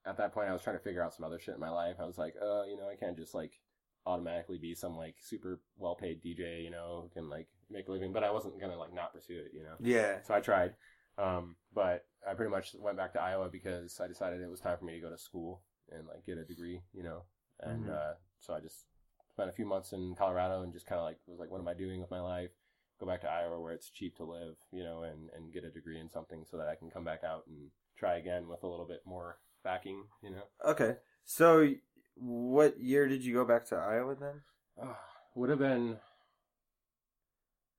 at 0.05 0.17
that 0.17 0.33
point 0.33 0.49
I 0.49 0.53
was 0.53 0.61
trying 0.61 0.77
to 0.77 0.83
figure 0.83 1.03
out 1.03 1.13
some 1.13 1.25
other 1.25 1.39
shit 1.39 1.55
in 1.55 1.59
my 1.59 1.69
life. 1.69 1.97
I 1.99 2.05
was 2.05 2.17
like, 2.17 2.35
uh, 2.41 2.63
you 2.63 2.77
know, 2.77 2.89
I 2.89 2.95
can't 2.95 3.17
just 3.17 3.33
like 3.33 3.59
automatically 4.05 4.57
be 4.57 4.73
some 4.73 4.97
like 4.97 5.15
super 5.19 5.59
well 5.77 5.95
paid 5.95 6.21
DJ, 6.21 6.63
you 6.63 6.71
know, 6.71 7.01
who 7.03 7.09
can 7.09 7.29
like 7.29 7.47
make 7.69 7.87
a 7.87 7.91
living, 7.91 8.11
but 8.13 8.23
I 8.23 8.31
wasn't 8.31 8.59
gonna 8.59 8.77
like 8.77 8.93
not 8.93 9.13
pursue 9.13 9.39
it, 9.39 9.51
you 9.53 9.63
know. 9.63 9.75
yeah. 9.79 10.21
So 10.23 10.33
I 10.33 10.39
tried, 10.39 10.73
um, 11.17 11.55
but 11.73 12.05
I 12.27 12.33
pretty 12.33 12.51
much 12.51 12.75
went 12.79 12.97
back 12.97 13.13
to 13.13 13.21
Iowa 13.21 13.49
because 13.49 13.99
I 13.99 14.07
decided 14.07 14.41
it 14.41 14.49
was 14.49 14.59
time 14.59 14.77
for 14.77 14.85
me 14.85 14.93
to 14.93 14.99
go 14.99 15.09
to 15.09 15.17
school 15.17 15.61
and 15.91 16.07
like 16.07 16.25
get 16.25 16.37
a 16.37 16.43
degree, 16.45 16.81
you 16.93 17.03
know. 17.03 17.23
And 17.61 17.85
Mhm. 17.85 17.89
uh, 17.89 18.13
so 18.39 18.53
I 18.53 18.59
just 18.59 18.85
spent 19.29 19.49
a 19.49 19.53
few 19.53 19.65
months 19.65 19.93
in 19.93 20.15
Colorado 20.15 20.63
and 20.63 20.73
just 20.73 20.85
kind 20.87 20.99
of 20.99 21.05
like 21.05 21.19
was 21.27 21.39
like, 21.39 21.51
what 21.51 21.61
am 21.61 21.67
I 21.67 21.73
doing 21.73 22.01
with 22.01 22.11
my 22.11 22.21
life? 22.21 22.51
Go 22.99 23.05
back 23.07 23.21
to 23.21 23.29
Iowa 23.31 23.59
where 23.59 23.73
it's 23.73 23.89
cheap 23.89 24.15
to 24.17 24.23
live, 24.23 24.55
you 24.71 24.83
know, 24.83 25.03
and 25.03 25.29
and 25.35 25.53
get 25.53 25.63
a 25.63 25.69
degree 25.69 25.99
in 25.99 26.09
something 26.09 26.43
so 26.49 26.57
that 26.57 26.67
I 26.67 26.75
can 26.75 26.89
come 26.89 27.03
back 27.03 27.23
out 27.23 27.45
and 27.47 27.69
try 27.97 28.17
again 28.17 28.47
with 28.47 28.63
a 28.63 28.67
little 28.67 28.85
bit 28.87 29.01
more 29.05 29.37
backing, 29.63 30.03
you 30.23 30.31
know. 30.31 30.43
Okay. 30.65 30.95
So 31.23 31.67
what 32.15 32.79
year 32.79 33.07
did 33.07 33.23
you 33.23 33.33
go 33.33 33.45
back 33.45 33.65
to 33.67 33.75
Iowa 33.75 34.15
then? 34.19 34.41
Uh, 34.81 34.93
would 35.35 35.49
have 35.49 35.59
been, 35.59 35.97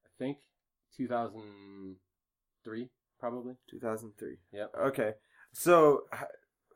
I 0.07 0.09
think, 0.19 0.39
2003, 0.97 2.89
probably. 3.19 3.55
2003. 3.71 4.37
Yep. 4.53 4.73
Okay. 4.87 5.13
So, 5.53 6.05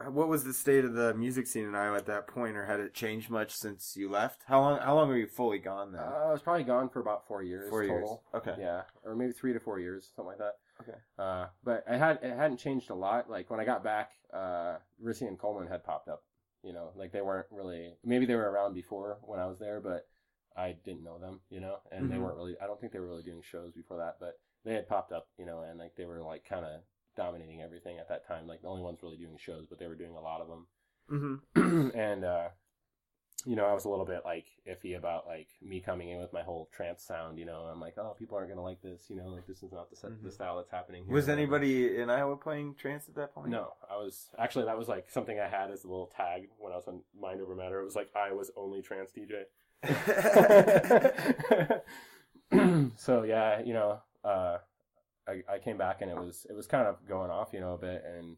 what 0.06 0.28
was 0.28 0.44
the 0.44 0.52
state 0.52 0.84
of 0.84 0.92
the 0.92 1.14
music 1.14 1.46
scene 1.46 1.64
in 1.64 1.74
Iowa 1.74 1.96
at 1.96 2.04
that 2.06 2.26
point, 2.26 2.56
or 2.56 2.66
had 2.66 2.78
it 2.80 2.92
changed 2.92 3.30
much 3.30 3.54
since 3.54 3.94
you 3.96 4.10
left? 4.10 4.42
How 4.46 4.60
long? 4.60 4.78
How 4.80 4.94
long 4.94 5.08
were 5.08 5.16
you 5.16 5.26
fully 5.26 5.58
gone 5.58 5.92
then? 5.92 6.02
Uh, 6.02 6.26
I 6.28 6.32
was 6.32 6.42
probably 6.42 6.64
gone 6.64 6.90
for 6.90 7.00
about 7.00 7.26
four 7.26 7.42
years 7.42 7.70
Four 7.70 7.84
years. 7.84 8.08
Okay. 8.34 8.54
Yeah, 8.58 8.82
or 9.02 9.16
maybe 9.16 9.32
three 9.32 9.54
to 9.54 9.60
four 9.60 9.80
years, 9.80 10.10
something 10.14 10.28
like 10.28 10.38
that. 10.38 10.56
Okay. 10.80 10.98
Uh, 11.18 11.46
but 11.64 11.84
I 11.88 11.96
had 11.96 12.18
it 12.22 12.36
hadn't 12.36 12.58
changed 12.58 12.90
a 12.90 12.94
lot. 12.94 13.30
Like 13.30 13.50
when 13.50 13.60
I 13.60 13.64
got 13.64 13.82
back, 13.84 14.12
uh, 14.32 14.76
Rissy 15.02 15.26
and 15.26 15.38
Coleman 15.38 15.68
had 15.68 15.84
popped 15.84 16.08
up. 16.08 16.22
You 16.62 16.72
know, 16.72 16.90
like 16.96 17.12
they 17.12 17.20
weren't 17.22 17.46
really. 17.50 17.94
Maybe 18.04 18.26
they 18.26 18.34
were 18.34 18.50
around 18.50 18.74
before 18.74 19.18
when 19.22 19.38
I 19.40 19.46
was 19.46 19.58
there, 19.58 19.80
but 19.80 20.06
I 20.56 20.72
didn't 20.84 21.04
know 21.04 21.18
them. 21.18 21.40
You 21.50 21.60
know, 21.60 21.76
and 21.92 22.10
they 22.10 22.16
Mhm. 22.16 22.22
weren't 22.22 22.36
really. 22.36 22.56
I 22.60 22.66
don't 22.66 22.80
think 22.80 22.92
they 22.92 22.98
were 22.98 23.06
really 23.06 23.22
doing 23.22 23.42
shows 23.42 23.72
before 23.72 23.98
that, 23.98 24.16
but 24.20 24.38
they 24.64 24.74
had 24.74 24.88
popped 24.88 25.12
up. 25.12 25.28
You 25.38 25.46
know, 25.46 25.62
and 25.62 25.78
like 25.78 25.94
they 25.96 26.06
were 26.06 26.22
like 26.22 26.44
kind 26.44 26.64
of 26.64 26.80
dominating 27.16 27.62
everything 27.62 27.98
at 27.98 28.08
that 28.08 28.26
time. 28.26 28.46
Like 28.46 28.62
the 28.62 28.68
only 28.68 28.82
ones 28.82 29.02
really 29.02 29.16
doing 29.16 29.38
shows, 29.38 29.66
but 29.68 29.78
they 29.78 29.86
were 29.86 29.94
doing 29.94 30.16
a 30.16 30.20
lot 30.20 30.40
of 30.40 30.48
them. 30.48 30.66
Mm-hmm. 31.10 31.90
and 31.96 32.24
uh 32.24 32.48
you 33.46 33.54
know, 33.54 33.64
I 33.64 33.72
was 33.72 33.84
a 33.84 33.88
little 33.88 34.04
bit 34.04 34.22
like 34.24 34.46
iffy 34.68 34.96
about 34.98 35.26
like 35.26 35.46
me 35.62 35.78
coming 35.80 36.10
in 36.10 36.18
with 36.20 36.32
my 36.32 36.42
whole 36.42 36.68
trance 36.74 37.02
sound. 37.04 37.38
You 37.38 37.44
know, 37.44 37.60
I'm 37.72 37.80
like, 37.80 37.96
oh, 37.96 38.16
people 38.18 38.36
aren't 38.36 38.48
gonna 38.50 38.62
like 38.62 38.82
this. 38.82 39.04
You 39.08 39.14
know, 39.16 39.28
like 39.28 39.46
this 39.46 39.62
is 39.62 39.70
not 39.72 39.88
the, 39.88 39.96
Mhm. 40.08 40.22
the 40.24 40.32
style 40.32 40.56
that's 40.56 40.70
happening. 40.70 41.04
Here. 41.04 41.14
Was 41.14 41.28
anybody 41.28 41.96
in 41.96 42.10
Iowa 42.10 42.36
playing 42.36 42.74
trance 42.74 43.08
at 43.08 43.14
that 43.14 43.32
point? 43.32 43.50
No, 43.50 43.74
I 43.88 43.96
was 43.96 44.30
actually 44.38 44.64
that 44.64 44.76
was 44.76 44.88
like 44.88 45.08
something 45.08 45.38
I 45.38 45.46
had 45.46 45.70
as 45.70 45.84
a 45.84 45.88
little 45.88 46.08
tag 46.16 46.48
when 46.58 46.72
I 46.72 46.76
was 46.76 46.88
on 46.88 47.02
Mind 47.18 47.40
Over 47.40 47.54
Matter. 47.54 47.80
It 47.80 47.84
was 47.84 47.94
like 47.96 48.10
I 48.16 48.32
was 48.32 48.50
only 48.56 48.82
trance 48.82 49.12
DJ. 49.12 49.44
so 52.96 53.22
yeah, 53.22 53.60
you 53.60 53.74
know, 53.74 54.00
uh, 54.24 54.58
I, 55.28 55.42
I 55.48 55.58
came 55.58 55.76
back 55.76 56.02
and 56.02 56.10
it 56.10 56.16
was 56.16 56.46
it 56.48 56.54
was 56.54 56.66
kind 56.66 56.86
of 56.86 57.06
going 57.06 57.30
off, 57.30 57.50
you 57.52 57.60
know, 57.60 57.74
a 57.74 57.78
bit, 57.78 58.04
and 58.04 58.36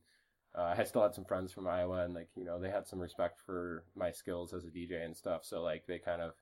uh, 0.58 0.74
I 0.76 0.84
still 0.84 1.02
had 1.02 1.14
some 1.14 1.24
friends 1.24 1.52
from 1.52 1.68
Iowa, 1.68 2.04
and 2.04 2.14
like 2.14 2.28
you 2.34 2.44
know, 2.44 2.58
they 2.58 2.70
had 2.70 2.86
some 2.86 2.98
respect 2.98 3.40
for 3.46 3.84
my 3.94 4.10
skills 4.10 4.52
as 4.52 4.64
a 4.64 4.68
DJ 4.68 5.04
and 5.04 5.16
stuff. 5.16 5.44
So 5.44 5.62
like 5.62 5.86
they 5.86 5.98
kind 5.98 6.20
of, 6.20 6.32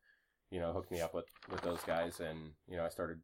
you 0.50 0.58
know, 0.58 0.72
hooked 0.72 0.90
me 0.90 1.00
up 1.00 1.14
with 1.14 1.26
with 1.50 1.60
those 1.60 1.82
guys, 1.86 2.20
and 2.20 2.52
you 2.68 2.76
know, 2.76 2.84
I 2.84 2.88
started 2.88 3.20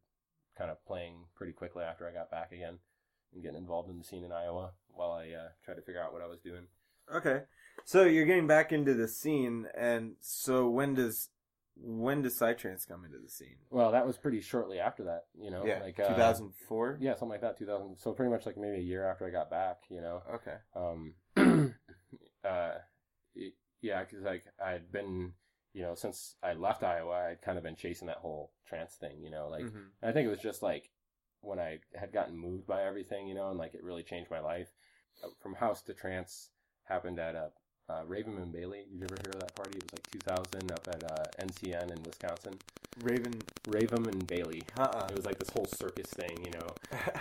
kind 0.57 0.71
of 0.71 0.85
playing 0.85 1.15
pretty 1.35 1.53
quickly 1.53 1.83
after 1.83 2.07
I 2.07 2.13
got 2.13 2.31
back 2.31 2.53
again 2.53 2.79
and 3.33 3.43
getting 3.43 3.59
involved 3.59 3.89
in 3.89 3.99
the 3.99 4.05
scene 4.05 4.25
in 4.25 4.33
Iowa 4.33 4.73
while 4.89 5.13
I 5.13 5.29
uh, 5.29 5.49
tried 5.65 5.77
to 5.77 5.83
figure 5.83 6.03
out 6.03 6.13
what 6.13 6.23
I 6.23 6.27
was 6.27 6.41
doing. 6.41 6.67
Okay. 7.13 7.41
So 7.87 8.05
you're 8.05 8.27
getting 8.27 8.47
back 8.47 8.71
into 8.71 8.93
the 8.93 9.09
scene, 9.09 9.67
and 9.77 10.17
so 10.21 10.69
when 10.69 10.95
does 10.95 11.31
when 11.77 12.23
does 12.23 12.39
Psytrance 12.39 12.87
come 12.87 13.05
into 13.05 13.19
the 13.19 13.29
scene? 13.29 13.57
Well, 13.71 13.93
that 13.93 14.07
was 14.07 14.17
pretty 14.17 14.41
shortly 14.41 14.79
after 14.79 15.05
that, 15.05 15.25
you 15.35 15.51
know, 15.51 15.65
yeah, 15.67 15.81
like 15.81 15.99
uh, 15.99 16.09
2004. 16.09 16.99
yeah, 17.01 17.13
something 17.13 17.29
like 17.31 17.41
that, 17.41 17.59
2000. 17.59 17.97
So 17.99 18.13
pretty 18.13 18.31
much 18.31 18.47
like 18.47 18.57
maybe 18.57 18.77
a 18.77 18.81
year 18.81 19.09
after 19.09 19.27
I 19.27 19.31
got 19.31 19.51
back, 19.51 19.79
you 19.89 20.01
know. 20.01 20.23
Okay. 20.35 20.57
Um, 20.77 21.15
uh, 22.45 22.73
yeah, 23.81 24.05
because 24.05 24.25
like 24.25 24.45
I'd 24.65 24.93
been, 24.93 25.33
you 25.73 25.83
know, 25.83 25.95
since 25.95 26.37
I 26.43 26.53
left 26.55 26.83
Iowa, 26.83 27.29
I'd 27.31 27.43
kind 27.43 27.59
of 27.59 27.65
been 27.65 27.77
chasing 27.77 28.09
that 28.09 28.19
whole 28.19 28.53
trance 28.67 28.95
thing, 28.95 29.21
you 29.23 29.31
know. 29.31 29.49
Like 29.49 29.65
Mhm. 29.65 29.89
I 30.03 30.13
think 30.13 30.27
it 30.27 30.31
was 30.31 30.41
just 30.41 30.63
like 30.63 30.91
when 31.41 31.59
I 31.59 31.81
had 31.95 32.13
gotten 32.13 32.37
moved 32.37 32.67
by 32.67 32.85
everything, 32.85 33.27
you 33.27 33.35
know, 33.35 33.49
and 33.51 33.59
like 33.59 33.75
it 33.75 33.83
really 33.83 34.05
changed 34.05 34.31
my 34.31 34.41
life. 34.41 34.69
Uh, 35.25 35.29
From 35.41 35.55
house 35.55 35.83
to 35.83 35.95
trance 35.95 36.51
happened 36.85 37.19
at 37.19 37.35
uh, 37.35 37.49
uh, 37.89 38.03
Raven 38.07 38.37
and 38.39 38.53
Bailey. 38.53 38.85
Did 38.91 39.01
you 39.01 39.07
ever 39.11 39.17
hear 39.23 39.33
of 39.35 39.41
that 39.41 39.55
party? 39.55 39.79
It 39.79 39.85
was 39.85 39.93
like 39.93 40.11
2000 40.53 40.73
up 40.73 40.89
at 40.89 41.05
uh, 41.05 41.45
NCN 41.45 41.91
in 41.91 42.03
Wisconsin. 42.03 42.55
Raven. 43.03 43.35
Raven 43.69 44.09
and 44.09 44.27
Bailey. 44.27 44.63
Uh. 44.77 45.07
It 45.11 45.17
was 45.17 45.25
like 45.25 45.39
this 45.39 45.51
whole 45.51 45.67
circus 45.67 46.07
thing, 46.07 46.45
you 46.45 46.51
know 46.51 46.69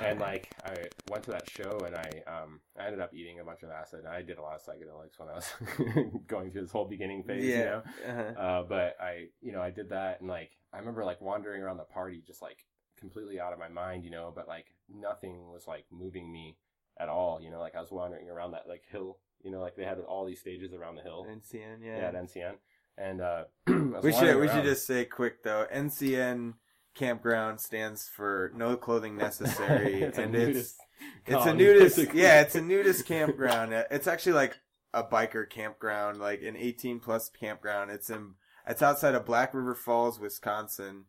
and 0.02 0.20
like 0.20 0.50
I 0.64 0.76
went 1.10 1.24
to 1.26 1.32
that 1.32 1.50
show 1.50 1.80
and 1.86 1.96
I 1.96 2.10
um 2.28 2.60
I 2.80 2.86
ended 2.86 3.02
up 3.02 3.14
eating 3.14 3.40
a 3.40 3.44
bunch 3.44 3.64
of 3.64 3.70
acid. 3.70 4.06
I 4.06 4.22
did 4.22 4.38
a 4.38 4.42
lot 4.42 4.56
of 4.56 4.62
psychedelics 4.62 5.18
when 5.20 5.30
I 5.30 5.34
was 5.34 6.22
going 6.28 6.52
through 6.52 6.62
this 6.62 6.72
whole 6.72 6.86
beginning 6.86 7.24
phase, 7.24 7.46
you 7.46 7.58
know. 7.58 7.84
Uh-huh. 8.08 8.42
Uh, 8.42 8.64
but 8.64 8.98
I 9.00 9.28
you 9.42 9.52
know 9.52 9.62
I 9.62 9.70
did 9.70 9.90
that 9.90 10.22
and 10.22 10.30
like 10.30 10.52
I 10.74 10.80
remember 10.80 11.04
like 11.04 11.22
wandering 11.22 11.62
around 11.62 11.78
the 11.78 11.84
party 11.84 12.24
just 12.26 12.42
like 12.42 12.66
completely 13.00 13.40
out 13.40 13.54
of 13.54 13.60
my 13.60 13.70
mind, 13.70 14.04
you 14.04 14.12
know. 14.12 14.32
But 14.34 14.48
like 14.48 14.68
nothing 14.94 15.52
was 15.52 15.68
like 15.68 15.86
moving 15.92 16.32
me 16.32 16.58
at 17.00 17.10
all, 17.10 17.42
you 17.42 17.50
know. 17.50 17.60
Like 17.60 17.76
I 17.76 17.82
was 17.82 17.92
wandering 17.92 18.30
around 18.30 18.52
that 18.52 18.68
like 18.68 18.84
hill, 18.92 19.18
you 19.44 19.52
know, 19.52 19.60
like 19.62 19.76
they 19.76 19.84
had 19.86 20.00
all 20.00 20.26
these 20.26 20.40
stages 20.40 20.74
around 20.74 20.96
the 20.96 21.02
hill. 21.02 21.26
NCN. 21.30 21.78
Yeah, 21.84 21.98
Yeah. 21.98 22.08
at 22.08 22.16
NCN, 22.16 22.54
and 22.98 23.22
uh, 23.22 23.44
we 23.68 23.74
should 23.74 24.14
wandering 24.14 24.40
we 24.40 24.48
should 24.48 24.64
just 24.64 24.86
say 24.88 25.06
quick 25.06 25.44
though. 25.44 25.66
NCN 25.74 26.54
campground 26.94 27.60
stands 27.62 28.08
for 28.10 28.52
no 28.56 28.76
clothing 28.76 29.18
necessary, 29.18 30.02
It's 30.04 30.18
a 30.18 30.24
and 30.24 30.36
it's 30.36 30.76
it's 31.26 31.46
a 31.46 31.54
nudist. 31.54 31.96
basically. 31.98 32.22
Yeah, 32.22 32.42
it's 32.42 32.56
a 32.56 32.62
nudist 32.62 33.06
campground. 33.06 33.74
Uh, 33.74 33.84
It's 33.92 34.08
actually 34.08 34.34
like 34.34 34.60
a 34.94 35.04
biker 35.04 35.50
campground, 35.50 36.20
like 36.20 36.42
an 36.42 36.58
18 36.58 37.00
plus 37.00 37.30
campground. 37.30 37.92
It's 37.92 38.10
in 38.10 38.34
it's 38.68 38.82
outside 38.82 39.16
of 39.16 39.26
Black 39.26 39.54
River 39.54 39.74
Falls, 39.74 40.20
Wisconsin, 40.20 41.06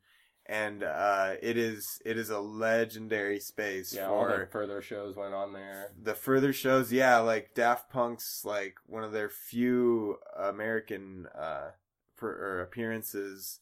and 0.52 0.82
uh, 0.82 1.34
it 1.40 1.56
is 1.56 2.00
it 2.04 2.18
is 2.18 2.30
a 2.30 2.38
legendary 2.40 3.40
space 3.40 3.94
Yeah, 3.94 4.08
all 4.08 4.26
the 4.26 4.46
Furthur 4.50 4.82
shows 4.82 5.16
went 5.16 5.34
on 5.34 5.52
there. 5.52 5.90
the 6.00 6.14
Furthur 6.14 6.52
shows. 6.52 6.92
Yeah, 6.92 7.18
like 7.18 7.54
Daft 7.54 7.90
Punk's 7.90 8.44
like 8.44 8.76
one 8.86 9.02
of 9.04 9.12
their 9.12 9.28
few 9.30 10.18
American 10.38 11.26
uh, 11.34 11.70
per, 12.16 12.28
or 12.30 12.60
appearances. 12.62 13.60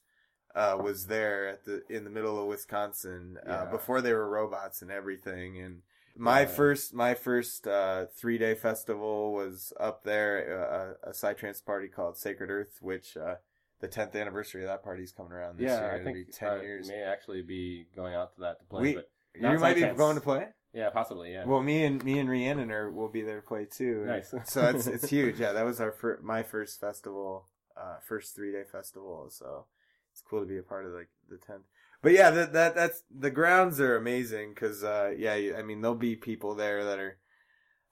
Uh, 0.53 0.77
was 0.83 1.07
there 1.07 1.47
at 1.47 1.65
the 1.65 1.83
in 1.89 2.03
the 2.03 2.11
middle 2.11 2.37
of 2.37 2.49
Wisconsin 2.49 3.39
uh, 3.47 3.51
Yeah. 3.51 3.65
before 3.71 4.01
they 4.01 4.13
were 4.13 4.29
robots 4.29 4.83
and 4.83 4.91
everything, 4.91 5.61
and 5.61 5.83
my 6.17 6.41
Yeah. 6.41 6.47
first 6.47 6.93
my 6.93 7.15
first 7.15 7.69
uh, 7.69 8.07
three 8.17 8.37
day 8.37 8.57
festival 8.57 9.33
was 9.33 9.73
up 9.79 10.03
there, 10.03 10.97
uh, 11.05 11.09
a 11.11 11.13
psytrance 11.13 11.65
party 11.65 11.87
called 11.87 12.17
Sacred 12.19 12.51
Earth, 12.51 12.79
which 12.81 13.17
uh, 13.17 13.37
the 13.81 13.89
tenth 13.89 14.15
anniversary 14.15 14.63
of 14.63 14.69
that 14.69 14.83
party 14.85 15.03
is 15.03 15.13
coming 15.13 15.33
around 15.33 15.59
this 15.59 15.67
yeah, 15.67 15.81
year. 15.81 15.91
I 15.91 15.95
It'll 15.97 16.05
think 16.13 16.27
be 16.27 16.33
ten 16.33 16.49
I 16.49 16.63
years. 16.63 16.89
may 16.89 17.03
actually 17.03 17.43
be 17.43 17.87
going 17.97 18.15
out 18.15 18.35
to 18.35 18.41
that 18.43 18.59
to 18.61 18.65
play. 18.67 18.83
We- 18.83 18.95
but 18.95 19.09
You 19.35 19.59
might 19.59 19.75
be 19.75 19.83
going 19.83 20.17
to 20.17 20.21
play. 20.21 20.47
yeah, 20.75 20.91
possibly. 20.91 21.33
Yeah. 21.33 21.45
Well, 21.47 21.63
me 21.63 21.85
and 21.85 22.03
me 22.05 22.19
and 22.19 22.29
Rhiannon 22.29 22.71
are 22.73 22.91
will 22.91 23.09
be 23.09 23.23
there 23.23 23.41
to 23.41 23.47
play 23.47 23.65
too. 23.67 24.05
Nice. 24.07 24.35
so 24.45 24.69
it's 24.69 24.87
it's 24.87 25.09
huge. 25.17 25.39
Yeah, 25.41 25.53
that 25.53 25.65
was 25.65 25.81
our 25.81 25.93
fir- 25.93 26.21
my 26.23 26.43
first 26.43 26.81
festival, 26.81 27.49
uh, 27.77 27.97
first 28.07 28.35
three 28.35 28.53
day 28.53 28.65
festival. 28.71 29.29
So 29.31 29.67
it's 30.13 30.21
cool 30.29 30.41
to 30.41 30.47
be 30.47 30.59
a 30.59 30.63
part 30.63 30.85
of 30.87 30.93
like 30.93 31.09
the 31.29 31.39
tent. 31.39 31.63
But 32.03 32.13
yeah, 32.13 32.31
that 32.31 32.53
that 32.55 32.75
that's 32.75 33.03
the 33.17 33.31
grounds 33.31 33.79
are 33.81 33.95
amazing 33.97 34.51
because 34.55 34.83
uh, 34.83 35.13
yeah, 35.17 35.35
I 35.57 35.63
mean 35.63 35.81
there'll 35.81 35.97
be 35.97 36.17
people 36.17 36.55
there 36.55 36.85
that 36.85 36.99
are 36.99 37.19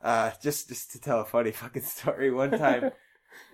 uh, 0.03 0.31
just 0.43 0.69
just 0.69 0.91
to 0.93 1.01
tell 1.01 1.21
a 1.21 1.25
funny 1.25 1.51
fucking 1.63 1.83
story. 1.83 2.31
One 2.31 2.51
time. 2.51 2.91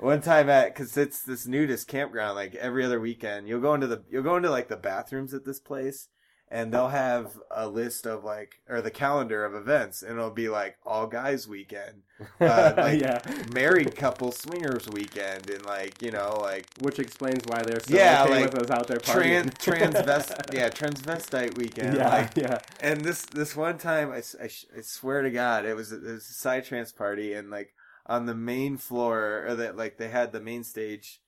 One 0.00 0.20
time 0.20 0.48
at 0.50 0.74
because 0.74 0.96
it's 0.96 1.22
this 1.22 1.46
nudist 1.46 1.86
campground. 1.88 2.34
Like 2.36 2.54
every 2.56 2.84
other 2.84 3.00
weekend, 3.00 3.48
you'll 3.48 3.60
go 3.60 3.74
into 3.74 3.86
the 3.86 4.02
you'll 4.10 4.22
go 4.22 4.36
into 4.36 4.50
like 4.50 4.68
the 4.68 4.76
bathrooms 4.76 5.32
at 5.34 5.44
this 5.44 5.60
place, 5.60 6.08
and 6.50 6.72
they'll 6.72 6.88
have 6.88 7.38
a 7.50 7.68
list 7.68 8.06
of 8.06 8.24
like 8.24 8.56
or 8.68 8.82
the 8.82 8.90
calendar 8.90 9.44
of 9.44 9.54
events, 9.54 10.02
and 10.02 10.18
it'll 10.18 10.30
be 10.30 10.48
like 10.48 10.76
all 10.84 11.06
guys 11.06 11.46
weekend, 11.48 12.02
uh, 12.40 12.74
like- 12.76 13.00
yeah. 13.00 13.20
married 13.52 13.94
couple 13.96 14.30
swingers 14.32 14.88
weekend, 14.88 15.48
and 15.48 15.64
like 15.64 16.02
you 16.02 16.10
know 16.10 16.38
like 16.40 16.66
Which 16.80 16.98
explains 16.98 17.42
why 17.46 17.62
they're 17.62 17.80
so 17.80 17.94
Yeah, 17.96 18.24
okay 18.24 18.42
like, 18.42 18.52
with 18.52 18.62
us 18.64 18.70
out 18.70 18.86
there 18.88 18.98
trans 18.98 19.50
partying. 19.52 19.92
transvest 19.92 20.52
yeah 20.54 20.68
transvestite 20.70 21.56
weekend. 21.56 21.96
yeah, 21.96 22.08
Like, 22.08 22.36
yeah. 22.36 22.58
and 22.80 23.00
this 23.02 23.22
this 23.26 23.54
one 23.56 23.78
time, 23.78 24.10
I, 24.12 24.22
I 24.42 24.44
I 24.76 24.80
swear 24.82 25.22
to 25.22 25.30
God, 25.30 25.64
it 25.64 25.74
was 25.74 25.92
it 25.92 26.02
was 26.02 26.28
a 26.28 26.48
psytrance 26.48 26.94
party, 26.94 27.32
and 27.32 27.50
like 27.50 27.72
on 28.06 28.26
the 28.26 28.34
main 28.34 28.76
floor, 28.76 29.44
or 29.48 29.54
that 29.56 29.76
like 29.76 29.98
they 29.98 30.08
had 30.08 30.32
the 30.32 30.40
main 30.40 30.64
stage, 30.64 31.20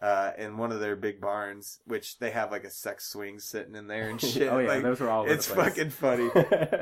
uh, 0.00 0.30
in 0.38 0.56
one 0.58 0.70
of 0.70 0.80
their 0.80 0.94
big 0.96 1.20
barns, 1.20 1.80
which 1.84 2.18
they 2.18 2.30
have 2.30 2.50
like 2.50 2.64
a 2.64 2.70
sex 2.70 3.08
swing 3.08 3.38
sitting 3.40 3.74
in 3.74 3.86
there 3.88 4.08
and 4.10 4.20
shit. 4.20 4.50
oh 4.52 4.58
yeah, 4.58 4.68
like, 4.68 4.82
those 4.82 5.00
were 5.00 5.10
all. 5.10 5.24
it's 5.28 5.46
fucking 5.46 5.90
funny. 5.90 6.28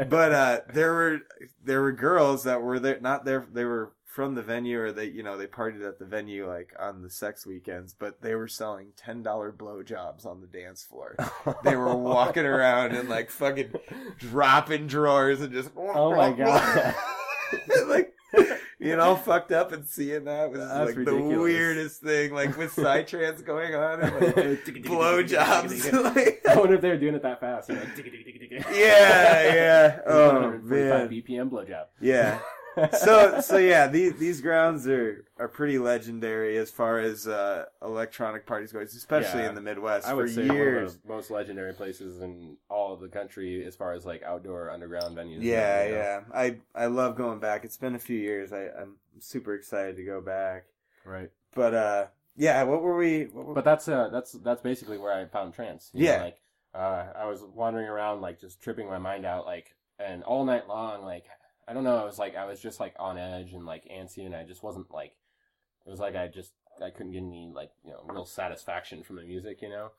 But 0.08 0.32
uh, 0.32 0.60
there 0.72 0.92
were 0.92 1.18
there 1.64 1.80
were 1.82 1.92
girls 1.92 2.44
that 2.44 2.60
were 2.62 2.78
there, 2.78 3.00
not 3.00 3.24
there. 3.24 3.46
They 3.52 3.64
were 3.64 3.92
from 4.04 4.34
the 4.34 4.42
venue, 4.42 4.80
or 4.80 4.92
they 4.92 5.06
you 5.06 5.22
know 5.22 5.36
they 5.36 5.46
partied 5.46 5.86
at 5.86 5.98
the 5.98 6.04
venue 6.06 6.46
like 6.48 6.74
on 6.78 7.02
the 7.02 7.10
sex 7.10 7.46
weekends, 7.46 7.94
but 7.94 8.20
they 8.22 8.34
were 8.34 8.48
selling 8.48 8.88
ten 8.96 9.22
dollar 9.22 9.52
blowjobs 9.52 10.24
on 10.26 10.40
the 10.40 10.46
dance 10.46 10.82
floor. 10.84 11.16
They 11.64 11.76
were 11.76 11.94
walking 11.96 12.44
around 12.46 12.92
and 12.94 13.08
like 13.08 13.30
fucking 13.30 13.72
dropping 14.18 14.86
drawers 14.86 15.40
and 15.40 15.52
just 15.52 15.70
Oh 15.76 16.14
my 16.16 16.32
God. 16.32 16.94
like 17.88 18.12
you 18.86 18.96
know 18.96 19.16
fucked 19.16 19.52
up 19.52 19.72
and 19.72 19.86
seeing 19.86 20.24
that 20.24 20.50
was 20.50 20.60
That's 20.60 20.96
like 20.96 21.04
the 21.04 21.16
weirdest 21.16 22.02
thing 22.02 22.32
like 22.34 22.56
with 22.56 22.74
psytrance 22.74 23.44
going 23.44 23.74
on 23.74 24.00
and 24.00 24.12
like 24.20 24.36
blowjobs 24.84 25.92
like 26.14 26.42
I 26.48 26.56
wonder 26.56 26.74
if 26.74 26.80
they 26.80 26.88
were 26.90 26.96
doing 26.98 27.14
it 27.14 27.22
that 27.22 27.40
fast. 27.40 27.68
You 27.68 27.76
know, 27.76 27.82
yeah 28.72 29.54
yeah 29.54 30.00
oh 30.06 30.58
man 30.62 31.08
BPM 31.08 31.50
blowjob. 31.50 31.86
yeah 32.00 32.38
so 32.98 33.40
so 33.40 33.56
yeah, 33.56 33.86
these 33.86 34.14
these 34.14 34.40
grounds 34.40 34.86
are 34.86 35.24
are 35.38 35.48
pretty 35.48 35.78
legendary 35.78 36.56
as 36.58 36.70
far 36.70 36.98
as 36.98 37.26
uh, 37.26 37.64
electronic 37.82 38.46
parties 38.46 38.72
go, 38.72 38.80
especially 38.80 39.42
Yeah. 39.42 39.48
in 39.50 39.54
the 39.54 39.60
Midwest. 39.60 40.06
I 40.06 40.14
would 40.14 40.28
For 40.28 40.34
say 40.34 40.44
years, 40.44 40.76
one 40.76 40.84
of 40.96 41.02
the 41.02 41.08
most 41.08 41.30
legendary 41.30 41.72
places 41.74 42.20
in 42.20 42.56
all 42.68 42.92
of 42.92 43.00
the 43.00 43.08
country 43.08 43.64
as 43.64 43.76
far 43.76 43.92
as 43.92 44.04
like 44.04 44.22
outdoor 44.22 44.70
underground 44.70 45.16
venues. 45.16 45.38
Yeah, 45.42 45.84
you 45.84 45.90
know? 45.92 45.96
yeah. 45.98 46.20
I 46.34 46.56
I 46.74 46.86
love 46.86 47.16
going 47.16 47.38
back. 47.38 47.64
It's 47.64 47.76
been 47.76 47.94
a 47.94 47.98
few 48.00 48.18
years. 48.18 48.52
I, 48.52 48.66
I'm 48.80 48.96
super 49.20 49.54
excited 49.54 49.96
to 49.96 50.04
go 50.04 50.20
back. 50.20 50.64
Right. 51.04 51.30
But 51.54 51.74
uh, 51.74 52.06
yeah. 52.36 52.62
What 52.64 52.82
were 52.82 52.96
we? 52.96 53.24
What 53.24 53.46
were, 53.46 53.54
But 53.54 53.64
that's 53.64 53.88
uh 53.88 54.08
that's 54.12 54.32
that's 54.32 54.60
basically 54.62 54.98
where 54.98 55.12
I 55.12 55.24
found 55.26 55.54
trance. 55.54 55.90
you 55.94 56.04
know, 56.04 56.10
Yeah. 56.12 56.22
like 56.22 56.36
uh 56.74 57.06
I 57.16 57.24
was 57.26 57.42
wandering 57.42 57.86
around 57.86 58.20
like 58.20 58.40
just 58.40 58.60
tripping 58.60 58.86
my 58.86 58.98
mind 58.98 59.24
out 59.24 59.46
like 59.46 59.74
and 59.98 60.22
all 60.24 60.44
night 60.44 60.68
long 60.68 61.02
like 61.04 61.24
I 61.68 61.72
don't 61.72 61.84
know, 61.84 61.96
I 61.96 62.04
was 62.04 62.18
like 62.18 62.36
I 62.36 62.44
was 62.46 62.60
just 62.60 62.80
like 62.80 62.94
on 62.98 63.18
edge 63.18 63.52
and 63.52 63.66
like 63.66 63.84
antsy 63.92 64.24
and 64.24 64.34
I 64.34 64.44
just 64.44 64.62
wasn't 64.62 64.90
like 64.90 65.16
it 65.86 65.90
was 65.90 66.00
like 66.00 66.16
I 66.16 66.28
just 66.28 66.52
I 66.82 66.90
couldn't 66.90 67.12
get 67.12 67.18
any 67.22 67.50
like, 67.54 67.70
you 67.84 67.90
know, 67.90 68.02
real 68.08 68.26
satisfaction 68.26 69.02
from 69.02 69.16
the 69.16 69.22
music, 69.24 69.62
you 69.62 69.68
know. 69.68 69.90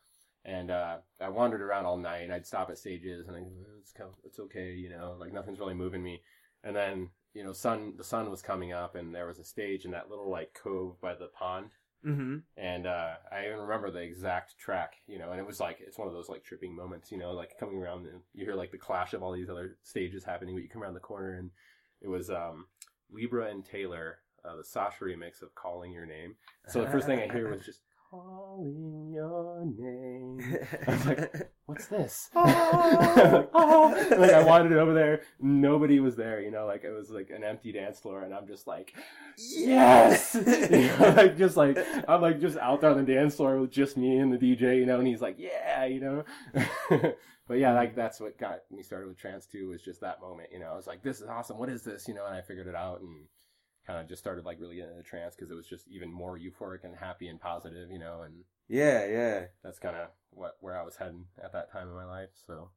And 0.46 0.72
uh 0.72 0.98
I 1.20 1.30
wandered 1.30 1.62
around 1.62 1.86
all 1.86 1.98
night 1.98 2.24
and 2.24 2.34
I'd 2.34 2.46
stop 2.46 2.70
at 2.70 2.78
stages 2.78 3.28
and 3.28 3.36
I 3.36 3.42
it's 3.80 3.92
co- 3.92 4.16
it's 4.24 4.40
okay, 4.40 4.74
you 4.74 4.90
know, 4.90 5.16
like 5.20 5.34
nothing's 5.34 5.60
really 5.60 5.74
moving 5.74 6.04
me. 6.04 6.22
And 6.64 6.76
then, 6.76 7.10
you 7.34 7.44
know, 7.44 7.54
sun 7.54 7.94
the 7.98 8.04
sun 8.04 8.30
was 8.32 8.42
coming 8.42 8.72
up 8.72 8.96
and 8.96 9.14
there 9.14 9.28
was 9.28 9.40
a 9.40 9.44
stage 9.44 9.84
in 9.86 9.92
that 9.92 10.10
little 10.10 10.30
like 10.30 10.54
cove 10.54 11.00
by 11.02 11.16
the 11.16 11.28
pond 11.28 11.72
Mhm. 12.06 12.44
and 12.56 12.88
uh, 12.88 13.16
I 13.32 13.46
even 13.46 13.60
remember 13.60 13.92
the 13.92 14.00
exact 14.00 14.58
track, 14.58 14.96
you 15.08 15.20
know, 15.20 15.32
and 15.32 15.40
it 15.40 15.46
was 15.46 15.60
like 15.60 15.80
it's 15.80 15.98
one 15.98 16.08
of 16.08 16.14
those 16.14 16.30
like 16.30 16.44
tripping 16.44 16.76
moments, 16.76 17.12
you 17.12 17.18
know, 17.18 17.32
like 17.32 17.58
coming 17.60 17.78
around 17.78 18.08
and 18.08 18.22
you 18.34 18.46
hear 18.46 18.56
like 18.56 18.72
the 18.72 18.78
clash 18.78 19.14
of 19.14 19.24
all 19.24 19.34
these 19.34 19.50
other 19.50 19.78
stages 19.84 20.24
happening, 20.24 20.56
but 20.56 20.64
you 20.64 20.70
come 20.70 20.84
around 20.84 20.94
the 20.94 21.00
corner 21.00 21.34
and 21.36 21.52
it 22.02 22.08
was 22.08 22.30
um, 22.30 22.68
Libra 23.12 23.48
and 23.48 23.66
Taylor, 23.66 24.20
uh, 24.46 24.56
the 24.56 24.64
Sasha 24.64 25.04
remix 25.04 25.42
of 25.42 25.54
"Calling 25.56 25.92
Your 25.92 26.06
Name." 26.06 26.36
So 26.68 26.82
the 26.82 26.88
first 26.92 27.08
thing 27.08 27.20
I 27.20 27.28
hear 27.28 27.50
was 27.50 27.66
just 27.66 27.82
"Calling 28.10 29.12
Your 29.14 29.66
Name." 29.66 30.40
I 30.88 30.92
was 30.92 31.06
like, 31.06 31.52
"What's 31.66 31.88
this?" 31.88 32.30
Oh. 32.36 33.50
oh. 33.54 34.08
like 34.18 34.32
I 34.32 34.44
wanted 34.44 34.72
it 34.72 34.78
over 34.78 34.94
there, 34.94 35.22
nobody 35.40 36.00
was 36.00 36.16
there, 36.16 36.42
you 36.42 36.52
know, 36.52 36.66
like 36.66 36.84
it 36.84 36.92
was 36.92 37.10
like 37.10 37.30
an 37.30 37.44
empty 37.44 37.72
dance 37.72 38.00
floor, 38.00 38.24
and 38.24 38.34
I'm 38.34 38.48
just 38.48 38.68
like, 38.68 38.94
yes, 39.38 40.36
you 40.46 40.88
know, 40.88 41.14
like 41.16 41.38
just 41.38 41.58
like 41.58 41.78
I'm 42.08 42.22
like 42.22 42.40
just 42.40 42.58
out 42.58 42.82
there 42.82 42.92
on 42.92 42.98
the 42.98 43.14
dance 43.14 43.36
floor 43.36 43.60
with 43.60 43.72
just 43.72 43.98
me 43.98 44.18
and 44.18 44.32
the 44.32 44.38
DJ, 44.38 44.78
you 44.78 44.86
know, 44.86 45.00
and 45.00 45.08
he's 45.08 45.22
like, 45.22 45.38
yeah, 45.38 45.86
you 45.86 46.00
know. 46.00 46.24
but 47.48 47.58
yeah, 47.58 47.74
like 47.74 47.96
that's 47.96 48.20
what 48.20 48.38
got 48.38 48.60
me 48.72 48.84
started 48.84 49.08
with 49.08 49.18
trance 49.18 49.46
too. 49.46 49.70
Was 49.70 49.82
just 49.82 50.02
that 50.02 50.22
moment, 50.22 50.50
you 50.52 50.60
know. 50.60 50.72
I 50.72 50.76
was 50.76 50.88
like, 50.88 51.04
this 51.04 51.22
is 51.22 51.28
awesome. 51.28 51.58
What 51.58 51.70
is 51.70 51.84
this, 51.84 52.08
you 52.08 52.14
know? 52.14 52.26
And 52.26 52.36
I 52.36 52.42
figured 52.42 52.68
it 52.68 52.76
out 52.76 53.02
and 53.02 53.26
kind 53.88 54.00
of 54.00 54.08
just 54.08 54.22
started 54.22 54.46
like 54.46 54.60
really 54.60 54.76
getting 54.76 54.92
into 54.92 55.04
trance 55.04 55.36
because 55.36 55.50
it 55.50 55.56
was 55.56 55.68
just 55.68 55.88
even 55.88 56.12
more 56.12 56.38
euphoric 56.38 56.84
and 56.84 56.96
happy 56.96 57.30
and 57.30 57.40
positive, 57.40 57.90
you 57.90 57.98
know. 57.98 58.22
And 58.24 58.44
yeah, 58.68 59.06
yeah. 59.08 59.46
that's 59.64 59.80
kind 59.80 59.96
of 59.96 60.10
what 60.32 60.58
where 60.60 60.78
I 60.78 60.84
was 60.84 60.98
heading 60.98 61.26
at 61.42 61.54
that 61.54 61.72
time 61.72 61.88
in 61.88 61.96
my 61.96 62.06
life. 62.06 62.30
So 62.46 62.70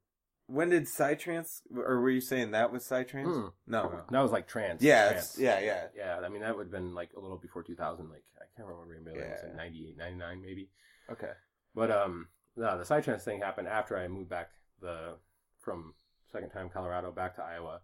When 0.46 0.70
did 0.70 0.84
Psytrance, 0.84 1.62
or 1.74 2.00
were 2.00 2.10
you 2.10 2.20
saying 2.20 2.52
that 2.52 2.72
was 2.72 2.84
Psytrance? 2.84 3.26
Mm. 3.26 3.52
No. 3.66 4.02
that 4.10 4.20
was 4.20 4.30
like 4.30 4.46
trance. 4.46 4.82
Yeah, 4.82 5.10
trance. 5.10 5.36
yeah, 5.38 5.60
yeah. 5.60 5.86
Yeah, 5.96 6.20
I 6.24 6.28
mean 6.28 6.42
that 6.42 6.56
would 6.56 6.66
have 6.66 6.72
been 6.72 6.94
like 6.94 7.10
a 7.16 7.20
little 7.20 7.38
before 7.38 7.64
2000. 7.64 8.08
Like 8.08 8.24
I 8.38 8.44
can't 8.56 8.68
remember 8.68 8.96
maybe 9.04 9.18
it 9.18 9.30
was 9.30 9.42
like 9.42 9.56
98, 9.56 9.98
99 9.98 10.42
maybe. 10.42 10.68
Okay. 11.10 11.32
But 11.74 11.90
um, 11.90 12.28
no, 12.56 12.78
the 12.78 12.84
psytrance 12.84 13.22
thing 13.22 13.40
happened 13.40 13.68
after 13.68 13.98
I 13.98 14.06
moved 14.06 14.30
back 14.30 14.50
the 14.80 15.16
from 15.60 15.94
second 16.32 16.50
time 16.50 16.68
Colorado 16.68 17.10
back 17.10 17.34
to 17.36 17.42
Iowa, 17.42 17.80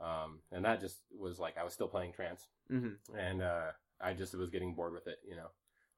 um, 0.00 0.40
and 0.52 0.64
that 0.64 0.80
just 0.80 0.98
was 1.18 1.38
like 1.38 1.56
I 1.58 1.64
was 1.64 1.72
still 1.72 1.88
playing 1.88 2.12
trance, 2.12 2.46
hmm 2.70 2.94
and 3.16 3.42
uh, 3.42 3.72
I 4.00 4.14
just 4.14 4.34
was 4.34 4.50
getting 4.50 4.74
bored 4.74 4.92
with 4.92 5.06
it, 5.06 5.18
you 5.28 5.36
know. 5.36 5.48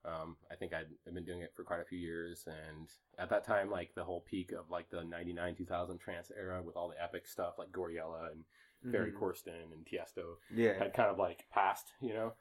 Um, 0.04 0.36
I 0.50 0.56
think 0.56 0.72
I'd, 0.74 0.86
I'd 1.06 1.14
been 1.14 1.24
doing 1.24 1.42
it 1.42 1.52
for 1.54 1.62
quite 1.62 1.80
a 1.80 1.84
few 1.84 1.98
years, 1.98 2.44
and 2.46 2.88
at 3.18 3.30
that 3.30 3.44
time, 3.44 3.70
like 3.70 3.94
the 3.94 4.04
whole 4.04 4.20
peak 4.20 4.52
of 4.52 4.70
like 4.70 4.90
the 4.90 5.04
'99 5.04 5.54
2000 5.54 5.98
trance 5.98 6.30
era 6.36 6.62
with 6.62 6.76
all 6.76 6.88
the 6.88 7.02
epic 7.02 7.26
stuff 7.26 7.54
like 7.58 7.72
Gouryella 7.72 8.32
and 8.32 8.44
Ferry 8.90 9.12
Mhm. 9.12 9.12
Corsten 9.12 9.72
and 9.72 9.86
Tiesto 9.86 10.36
Yeah. 10.50 10.84
had 10.84 10.92
kind 10.94 11.10
of 11.10 11.18
like 11.18 11.46
passed, 11.52 11.92
you 12.00 12.14
know, 12.14 12.32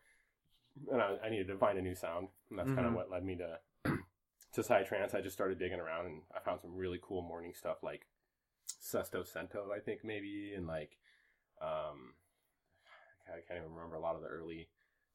and 0.91 1.01
I, 1.01 1.17
I 1.25 1.29
needed 1.29 1.47
to 1.47 1.57
find 1.57 1.77
a 1.77 1.81
new 1.81 1.95
sound, 1.95 2.29
and 2.49 2.57
that's 2.57 2.71
kind 2.71 2.87
Mhm. 2.87 2.87
of 2.87 2.93
what 2.93 3.09
led 3.09 3.23
me 3.23 3.37
to 3.37 3.59
to 4.53 4.61
psytrance. 4.61 5.13
I 5.15 5.21
just 5.21 5.35
started 5.35 5.59
digging 5.59 5.79
around, 5.79 6.05
and 6.07 6.21
I 6.35 6.39
found 6.39 6.61
some 6.61 6.75
really 6.75 6.99
cool 7.01 7.21
morning 7.21 7.53
stuff 7.53 7.77
like 7.83 8.07
Sesto 8.81 9.23
Sento, 9.23 9.71
I 9.75 9.79
think 9.79 10.03
maybe, 10.03 10.53
and 10.55 10.67
like 10.67 10.97
um, 11.61 12.13
I 13.27 13.39
can't 13.47 13.59
even 13.59 13.73
remember 13.73 13.95
a 13.95 14.01
lot 14.01 14.15
of 14.15 14.21
the 14.21 14.27
early 14.27 14.67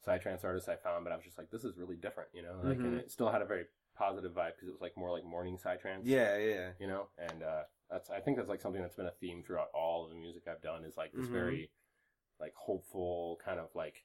psytrance 0.07 0.44
artists 0.44 0.68
I 0.68 0.76
found, 0.76 1.05
but 1.05 1.12
I 1.12 1.16
was 1.16 1.24
just 1.24 1.38
like, 1.38 1.51
this 1.51 1.64
is 1.64 1.76
really 1.76 1.97
different, 1.97 2.30
you 2.32 2.42
know, 2.42 2.61
like, 2.64 2.78
and 2.84 2.94
Mhm. 2.94 2.99
it 2.99 3.11
still 3.11 3.30
had 3.30 3.42
a 3.42 3.47
very 3.47 3.64
positive 3.97 4.32
vibe 4.32 4.55
because 4.55 4.68
it 4.68 4.72
was 4.72 4.80
like 4.80 4.97
more 4.97 5.11
like 5.11 5.24
morning 5.24 5.59
psytrance, 5.59 6.07
Yeah, 6.07 6.36
yeah. 6.38 6.70
you 6.78 6.86
know, 6.86 7.09
and 7.18 7.42
uh, 7.42 7.62
that's 7.90 8.11
I 8.11 8.20
think 8.20 8.36
that's 8.36 8.49
like 8.49 8.61
something 8.61 8.82
that's 8.82 8.97
been 8.97 9.07
a 9.07 9.12
theme 9.20 9.42
throughout 9.42 9.68
all 9.74 10.05
of 10.05 10.11
the 10.11 10.16
music 10.16 10.44
I've 10.49 10.62
done 10.62 10.84
is 10.84 10.97
like 10.97 11.12
this 11.12 11.26
Mhm. 11.26 11.32
very 11.32 11.70
like 12.40 12.55
hopeful 12.55 13.38
kind 13.44 13.59
of 13.59 13.68
like 13.74 14.05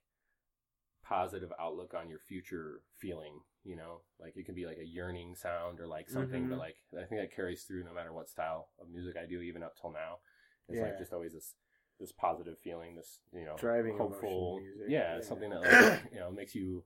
positive 1.03 1.51
outlook 1.59 1.93
on 1.93 2.09
your 2.09 2.19
future 2.19 2.81
feeling 2.97 3.41
you 3.63 3.75
know 3.75 4.01
like 4.19 4.37
it 4.37 4.45
can 4.45 4.55
be 4.55 4.65
like 4.65 4.77
a 4.77 4.85
yearning 4.85 5.35
sound 5.35 5.79
or 5.79 5.87
like 5.87 6.09
something 6.09 6.43
Mhm. 6.43 6.49
but 6.49 6.59
like 6.59 6.75
i 6.93 7.03
think 7.05 7.19
that 7.19 7.35
carries 7.35 7.63
through 7.63 7.83
no 7.83 7.93
matter 7.93 8.13
what 8.13 8.29
style 8.29 8.69
of 8.79 8.87
music 8.89 9.15
i 9.17 9.25
do 9.25 9.41
even 9.41 9.63
up 9.63 9.75
till 9.79 9.91
now 9.91 10.19
it's 10.69 10.79
Yeah. 10.79 10.85
like 10.85 10.97
just 10.97 11.11
always 11.11 11.33
this 11.33 11.55
this 12.01 12.11
positive 12.11 12.57
feeling 12.63 12.95
this 12.95 13.21
you 13.33 13.45
know 13.45 13.55
Driving 13.57 13.95
hopeful 13.97 14.59
music, 14.59 14.87
yeah, 14.89 15.15
yeah. 15.17 15.21
something 15.21 15.49
that 15.51 15.61
like 15.61 16.01
you 16.13 16.19
know 16.19 16.31
makes 16.31 16.53
you 16.55 16.83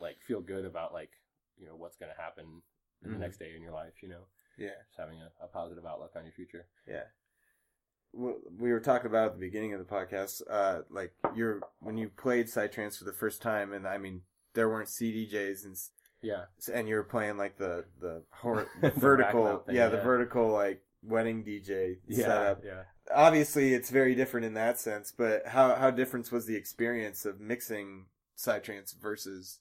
like 0.00 0.16
feel 0.26 0.40
good 0.40 0.64
about 0.64 0.92
like 0.94 1.10
you 1.58 1.66
know 1.66 1.74
what's 1.76 1.96
going 1.96 2.10
to 2.14 2.20
happen 2.22 2.62
in 3.04 3.10
Mhm. 3.10 3.14
the 3.14 3.18
next 3.18 3.38
day 3.38 3.52
in 3.56 3.60
your 3.62 3.72
life 3.72 3.94
you 4.02 4.08
know 4.08 4.24
Yeah. 4.56 4.70
just 4.86 4.98
having 4.98 5.18
a, 5.20 5.30
a 5.44 5.48
positive 5.48 5.84
outlook 5.84 6.12
on 6.16 6.22
your 6.24 6.32
future 6.32 6.66
Yeah. 6.88 7.04
We 8.14 8.70
were 8.72 8.80
talking 8.80 9.06
about 9.06 9.28
at 9.28 9.32
the 9.34 9.40
beginning 9.40 9.72
of 9.72 9.78
the 9.78 9.86
podcast, 9.86 10.42
uh, 10.50 10.82
like 10.90 11.14
you're 11.34 11.60
when 11.80 11.96
you 11.96 12.10
played 12.10 12.46
Psytrance 12.46 12.98
for 12.98 13.04
the 13.04 13.12
first 13.12 13.40
time, 13.40 13.72
and 13.72 13.86
I 13.88 13.96
mean 13.96 14.20
there 14.54 14.68
weren't 14.68 14.88
CDJs 14.88 15.64
and 15.64 15.76
yeah 16.20 16.44
and 16.72 16.86
you 16.86 16.96
were 16.96 17.04
playing 17.04 17.38
like 17.38 17.56
the 17.56 17.86
the, 18.00 18.22
hor- 18.30 18.68
The 18.82 18.90
vertical, 18.90 19.58
thing, 19.66 19.74
yeah, 19.76 19.88
the 19.88 20.02
vertical 20.02 20.48
like 20.52 20.82
wedding 21.02 21.42
DJ 21.42 21.96
yeah 22.06 22.26
setup. 22.26 22.60
yeah 22.64 22.82
Obviously, 23.10 23.74
it's 23.74 23.90
very 23.90 24.14
different 24.14 24.46
in 24.46 24.54
that 24.54 24.78
sense, 24.78 25.12
but 25.16 25.46
how 25.48 25.74
how 25.74 25.90
different 25.90 26.30
was 26.30 26.46
the 26.46 26.56
experience 26.56 27.24
of 27.24 27.40
mixing 27.40 28.06
Psytrance 28.38 28.94
versus 28.94 29.58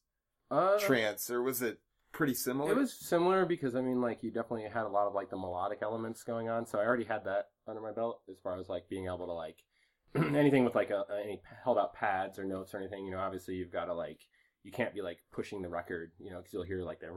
uh, 0.50 0.78
trance, 0.80 1.30
or 1.30 1.42
was 1.42 1.62
it 1.62 1.80
pretty 2.12 2.34
similar? 2.34 2.74
It 2.74 2.78
was 2.78 2.94
similar 2.94 3.46
because 3.46 3.76
I 3.76 3.82
mean, 3.82 4.00
like 4.02 4.24
you 4.24 4.32
definitely 4.32 4.64
had 4.64 4.86
a 4.86 4.90
lot 4.90 5.08
of 5.08 5.14
like 5.14 5.30
the 5.30 5.38
melodic 5.38 5.80
elements 5.82 6.24
going 6.24 6.50
on, 6.50 6.66
so 6.66 6.80
I 6.80 6.86
already 6.86 7.04
had 7.04 7.26
that 7.26 7.50
under 7.68 7.82
my 7.82 7.92
belt 7.92 8.22
as 8.30 8.38
far 8.44 8.60
as 8.60 8.70
like 8.70 8.88
being 8.90 9.08
able 9.08 9.26
to 9.26 9.34
like 9.34 9.58
anything 10.16 10.64
with 10.64 10.76
like 10.76 10.90
a, 10.92 11.04
any 11.24 11.42
held 11.64 11.78
out 11.78 11.94
pads 11.94 12.38
or 12.38 12.44
notes 12.44 12.74
or 12.74 12.78
anything. 12.78 13.06
You 13.06 13.12
know, 13.12 13.20
obviously 13.20 13.56
you've 13.56 13.72
got 13.72 13.86
to 13.86 13.94
like 13.94 14.20
you 14.64 14.72
can't 14.72 14.94
be 14.94 15.02
like 15.02 15.18
pushing 15.32 15.62
the 15.62 15.70
record, 15.70 16.12
you 16.20 16.30
know, 16.30 16.38
because 16.38 16.54
you'll 16.54 16.64
hear 16.64 16.84
like 16.84 17.00
the 17.00 17.08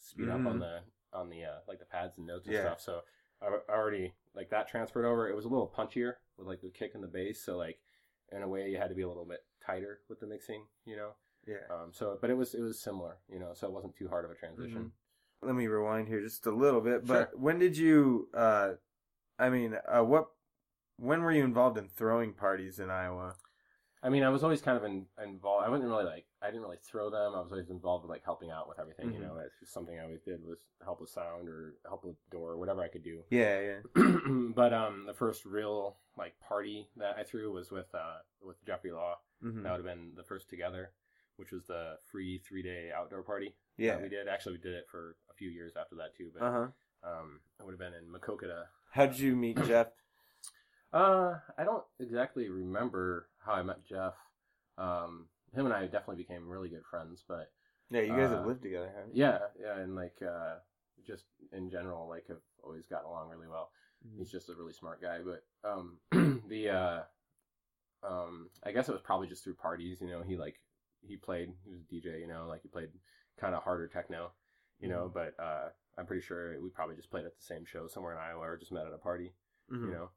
speed 0.00 0.28
up 0.28 0.46
on 0.46 0.56
Mhm. 0.56 0.60
the 0.60 0.80
on 1.12 1.30
the 1.30 1.44
uh, 1.44 1.58
like 1.66 1.78
the 1.78 1.86
pads 1.86 2.18
and 2.18 2.26
notes 2.26 2.46
and 2.46 2.54
Yeah. 2.54 2.62
stuff. 2.62 2.80
So 2.80 3.00
I 3.40 3.46
already 3.70 4.14
like 4.34 4.50
that 4.50 4.68
transferred 4.68 5.04
over. 5.06 5.28
It 5.28 5.36
was 5.36 5.44
a 5.44 5.48
little 5.48 5.72
punchier 5.76 6.14
with 6.38 6.46
like 6.46 6.60
the 6.60 6.70
kick 6.70 6.92
and 6.94 7.02
the 7.02 7.08
bass, 7.08 7.42
so 7.44 7.56
like 7.56 7.78
in 8.30 8.42
a 8.42 8.48
way 8.48 8.68
you 8.70 8.78
had 8.78 8.88
to 8.88 8.94
be 8.94 9.02
a 9.02 9.08
little 9.08 9.24
bit 9.26 9.40
tighter 9.64 10.00
with 10.08 10.20
the 10.20 10.26
mixing, 10.26 10.64
you 10.86 10.96
know. 10.96 11.10
yeah. 11.46 11.56
Um, 11.70 11.90
so 11.92 12.18
but 12.20 12.30
it 12.30 12.36
was 12.36 12.54
it 12.54 12.62
was 12.62 12.80
similar, 12.80 13.16
you 13.28 13.38
know, 13.38 13.50
so 13.54 13.66
it 13.66 13.72
wasn't 13.72 13.96
too 13.96 14.08
hard 14.08 14.24
of 14.24 14.30
a 14.30 14.34
transition. 14.34 14.92
let 15.42 15.54
me 15.54 15.66
rewind 15.66 16.08
here 16.08 16.20
just 16.20 16.46
a 16.46 16.50
little 16.50 16.80
bit. 16.80 17.04
But 17.06 17.30
Sure. 17.30 17.38
when 17.40 17.58
did 17.58 17.76
you? 17.76 18.28
uh 18.34 18.72
I 19.38 19.50
mean, 19.50 19.76
uh, 19.88 20.02
what? 20.04 20.28
When 20.98 21.22
were 21.22 21.32
you 21.32 21.42
involved 21.44 21.78
in 21.78 21.88
throwing 21.88 22.32
parties 22.32 22.78
in 22.78 22.90
Iowa? 22.90 23.34
I 24.04 24.08
mean, 24.08 24.24
I 24.24 24.30
was 24.30 24.42
always 24.42 24.60
kind 24.60 24.76
of 24.76 24.84
in, 24.84 25.06
involved. 25.22 25.64
I 25.64 25.68
wasn't 25.70 25.88
really 25.90 26.04
like 26.04 26.26
I 26.42 26.46
didn't 26.46 26.62
really 26.62 26.78
throw 26.82 27.08
them. 27.08 27.34
I 27.34 27.40
was 27.40 27.52
always 27.52 27.70
involved 27.70 28.02
with 28.04 28.10
like 28.10 28.24
helping 28.24 28.50
out 28.50 28.68
with 28.68 28.80
everything. 28.80 29.10
Mhm. 29.10 29.14
You 29.14 29.20
know, 29.20 29.36
that's 29.36 29.58
just 29.60 29.72
something 29.72 29.96
I 29.98 30.02
always 30.02 30.22
did 30.22 30.44
was 30.44 30.58
help 30.82 31.00
with 31.00 31.10
sound 31.10 31.48
or 31.48 31.74
help 31.86 32.04
with 32.04 32.16
door 32.30 32.50
or 32.52 32.56
whatever 32.58 32.82
I 32.82 32.88
could 32.88 33.04
do. 33.04 33.22
Yeah, 33.30 33.60
yeah. 33.60 33.78
but 34.54 34.72
um, 34.72 35.04
the 35.06 35.14
first 35.14 35.44
real 35.44 35.96
like 36.18 36.34
party 36.40 36.88
that 36.96 37.16
I 37.16 37.22
threw 37.22 37.52
was 37.52 37.70
with 37.70 37.94
uh 37.94 38.18
with 38.44 38.56
Jeffrey 38.66 38.90
Law. 38.92 39.18
hmm 39.40 39.62
That 39.62 39.70
would 39.70 39.86
have 39.86 39.96
been 39.96 40.12
the 40.16 40.24
first 40.24 40.50
together, 40.50 40.90
which 41.36 41.52
was 41.52 41.66
the 41.66 41.98
free 42.10 42.38
three 42.38 42.62
day 42.62 42.90
outdoor 42.94 43.22
party. 43.22 43.54
Yeah. 43.76 43.94
that 43.94 44.02
we 44.02 44.08
did. 44.08 44.26
Actually, 44.28 44.52
we 44.56 44.62
did 44.62 44.74
it 44.74 44.86
for 44.90 45.16
a 45.30 45.34
few 45.34 45.48
years 45.48 45.74
after 45.76 45.94
that 45.96 46.16
too. 46.16 46.30
But 46.34 46.42
Uh 46.44 46.52
huh. 46.52 47.08
um, 47.08 47.40
it 47.60 47.64
would 47.64 47.72
have 47.72 47.78
been 47.78 47.94
in 47.94 48.10
Maquoketa. 48.12 48.64
How 48.90 49.06
did 49.06 49.18
you 49.20 49.36
meet 49.36 49.62
Jeff? 49.64 49.88
Uh, 50.92 51.38
I 51.56 51.64
don't 51.64 51.84
exactly 52.00 52.50
remember 52.50 53.28
how 53.44 53.52
I 53.52 53.62
met 53.62 53.84
Jeff. 53.86 54.14
Um, 54.78 55.26
him 55.54 55.66
and 55.66 55.74
I 55.74 55.82
definitely 55.84 56.16
became 56.16 56.48
really 56.48 56.68
good 56.68 56.84
friends, 56.90 57.24
but 57.26 57.50
Yeah, 57.90 58.00
you 58.02 58.16
guys 58.16 58.30
Uh, 58.30 58.36
have 58.36 58.46
lived 58.46 58.62
together, 58.62 58.90
haven't 58.94 59.14
you? 59.14 59.22
yeah, 59.22 59.38
yeah, 59.60 59.76
and 59.78 59.94
like 59.94 60.16
uh, 60.22 60.56
just 61.06 61.24
in 61.52 61.70
general, 61.70 62.08
like 62.08 62.26
have 62.28 62.40
always 62.62 62.86
gotten 62.86 63.06
along 63.06 63.28
really 63.28 63.48
well. 63.48 63.70
Mhm. 64.06 64.18
He's 64.18 64.30
just 64.30 64.48
a 64.48 64.54
really 64.54 64.72
smart 64.72 65.02
guy. 65.02 65.18
But 65.22 65.44
um, 65.68 65.98
the 66.48 66.70
uh, 66.70 67.02
um, 68.02 68.50
I 68.64 68.72
guess 68.72 68.88
it 68.88 68.92
was 68.92 69.02
probably 69.02 69.28
just 69.28 69.44
through 69.44 69.54
parties. 69.54 70.00
You 70.00 70.08
know, 70.08 70.22
he 70.22 70.36
like 70.36 70.56
he 71.06 71.16
played. 71.16 71.52
He 71.64 71.70
was 71.72 71.80
a 71.82 71.84
DJ. 71.94 72.20
You 72.20 72.26
know, 72.28 72.46
like 72.48 72.62
he 72.62 72.68
played 72.68 72.90
kind 73.38 73.54
of 73.54 73.62
harder 73.62 73.88
techno. 73.88 74.32
You 74.80 74.88
know, 74.88 75.08
Mhm. 75.08 75.14
but 75.14 75.38
uh, 75.42 75.68
I'm 75.98 76.06
pretty 76.06 76.22
sure 76.22 76.60
we 76.60 76.68
probably 76.70 76.96
just 76.96 77.10
played 77.10 77.24
at 77.26 77.36
the 77.36 77.42
same 77.42 77.64
show 77.64 77.86
somewhere 77.86 78.12
in 78.12 78.18
Iowa 78.18 78.40
or 78.40 78.56
just 78.56 78.72
met 78.72 78.86
at 78.86 78.92
a 78.92 78.98
party. 78.98 79.32
Mhm. 79.70 79.86
You 79.86 79.92
know. 79.92 80.10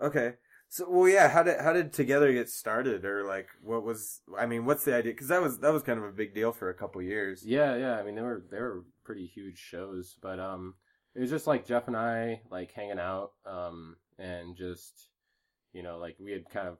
Okay. 0.00 0.34
So, 0.72 0.88
well, 0.88 1.06
yeah. 1.06 1.28
How 1.28 1.42
did 1.42 1.60
how 1.60 1.74
did 1.74 1.92
Together 1.92 2.32
get 2.32 2.48
started, 2.48 3.04
or 3.04 3.24
like, 3.24 3.48
what 3.62 3.84
was? 3.84 4.22
I 4.38 4.46
mean, 4.46 4.64
what's 4.64 4.84
the 4.86 4.94
idea? 4.94 5.12
Because 5.12 5.28
that 5.28 5.42
was 5.42 5.58
that 5.58 5.70
was 5.70 5.82
kind 5.82 5.98
of 5.98 6.06
a 6.06 6.12
big 6.12 6.34
deal 6.34 6.50
for 6.50 6.70
a 6.70 6.74
couple 6.74 7.02
years. 7.02 7.44
Yeah, 7.44 7.76
yeah. 7.76 7.98
I 7.98 8.02
mean, 8.02 8.14
they 8.14 8.22
were 8.22 8.42
they 8.50 8.58
were 8.58 8.86
pretty 9.04 9.26
huge 9.26 9.58
shows, 9.58 10.16
but 10.22 10.40
um, 10.40 10.76
it 11.14 11.20
was 11.20 11.28
just 11.28 11.46
like 11.46 11.66
Jeff 11.66 11.88
and 11.88 11.96
I 11.96 12.40
like 12.50 12.72
hanging 12.72 12.98
out, 12.98 13.32
um, 13.44 13.96
and 14.18 14.56
just 14.56 15.08
you 15.74 15.82
know, 15.82 15.98
like 15.98 16.16
we 16.18 16.32
had 16.32 16.48
kind 16.48 16.68
of 16.68 16.78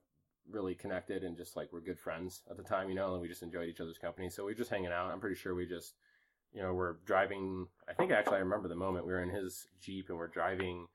really 0.51 0.75
connected 0.75 1.23
and 1.23 1.37
just 1.37 1.55
like 1.55 1.71
we're 1.71 1.81
good 1.83 2.01
friends 2.01 2.41
at 2.51 2.57
the 2.57 2.63
time, 2.63 2.89
you 2.89 2.95
know, 2.95 3.13
and 3.13 3.21
we 3.21 3.29
just 3.29 3.43
enjoyed 3.43 3.69
each 3.69 3.81
other's 3.81 3.99
company. 3.99 4.31
So 4.31 4.47
we 4.47 4.53
were 4.53 4.59
just 4.59 4.71
hanging 4.71 4.91
out. 4.91 5.11
I'm 5.11 5.21
pretty 5.21 5.37
sure 5.37 5.55
we 5.55 5.67
just, 5.67 5.97
you 6.55 6.63
know, 6.63 6.73
we're 6.73 6.95
driving. 7.05 7.67
I 7.87 7.93
think 7.93 8.11
actually 8.11 8.37
I 8.37 8.41
remember 8.41 8.69
the 8.69 8.75
moment 8.75 9.05
we 9.07 9.13
were 9.13 9.23
in 9.23 9.29
his 9.29 9.67
jeep 9.83 10.09
and 10.09 10.17
we're 10.17 10.29
driving 10.29 10.87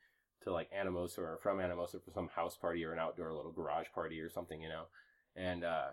to 0.47 0.53
like 0.53 0.69
Anamosa 0.71 1.19
or 1.19 1.39
from 1.41 1.59
Anamosa 1.59 2.03
for 2.03 2.11
some 2.11 2.29
house 2.29 2.57
party 2.57 2.83
or 2.83 2.93
an 2.93 2.99
outdoor 2.99 3.33
little 3.33 3.51
garage 3.51 3.87
party 3.93 4.19
or 4.19 4.29
something, 4.29 4.61
you 4.61 4.69
know, 4.69 4.85
and 5.35 5.63
uh, 5.63 5.87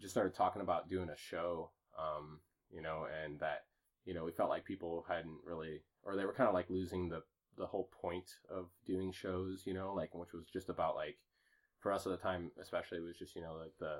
just 0.00 0.14
started 0.14 0.34
talking 0.34 0.62
about 0.62 0.88
doing 0.88 1.10
a 1.10 1.16
show, 1.16 1.70
um, 1.98 2.40
you 2.70 2.80
know, 2.80 3.06
and 3.24 3.38
that 3.40 3.64
you 4.04 4.14
know 4.14 4.24
we 4.24 4.32
felt 4.32 4.50
like 4.50 4.64
people 4.64 5.04
hadn't 5.08 5.38
really 5.44 5.82
or 6.02 6.16
they 6.16 6.24
were 6.24 6.32
kind 6.32 6.48
of 6.48 6.54
like 6.54 6.70
losing 6.70 7.08
the 7.08 7.22
the 7.58 7.66
whole 7.66 7.90
point 8.00 8.30
of 8.50 8.66
doing 8.86 9.12
shows, 9.12 9.62
you 9.66 9.74
know, 9.74 9.92
like 9.94 10.14
which 10.14 10.32
was 10.32 10.46
just 10.52 10.68
about 10.68 10.94
like 10.94 11.16
for 11.80 11.92
us 11.92 12.06
at 12.06 12.10
the 12.10 12.16
time 12.16 12.50
especially 12.60 12.98
it 12.98 13.04
was 13.04 13.16
just 13.16 13.36
you 13.36 13.42
know 13.42 13.54
like 13.60 13.74
the 13.78 13.98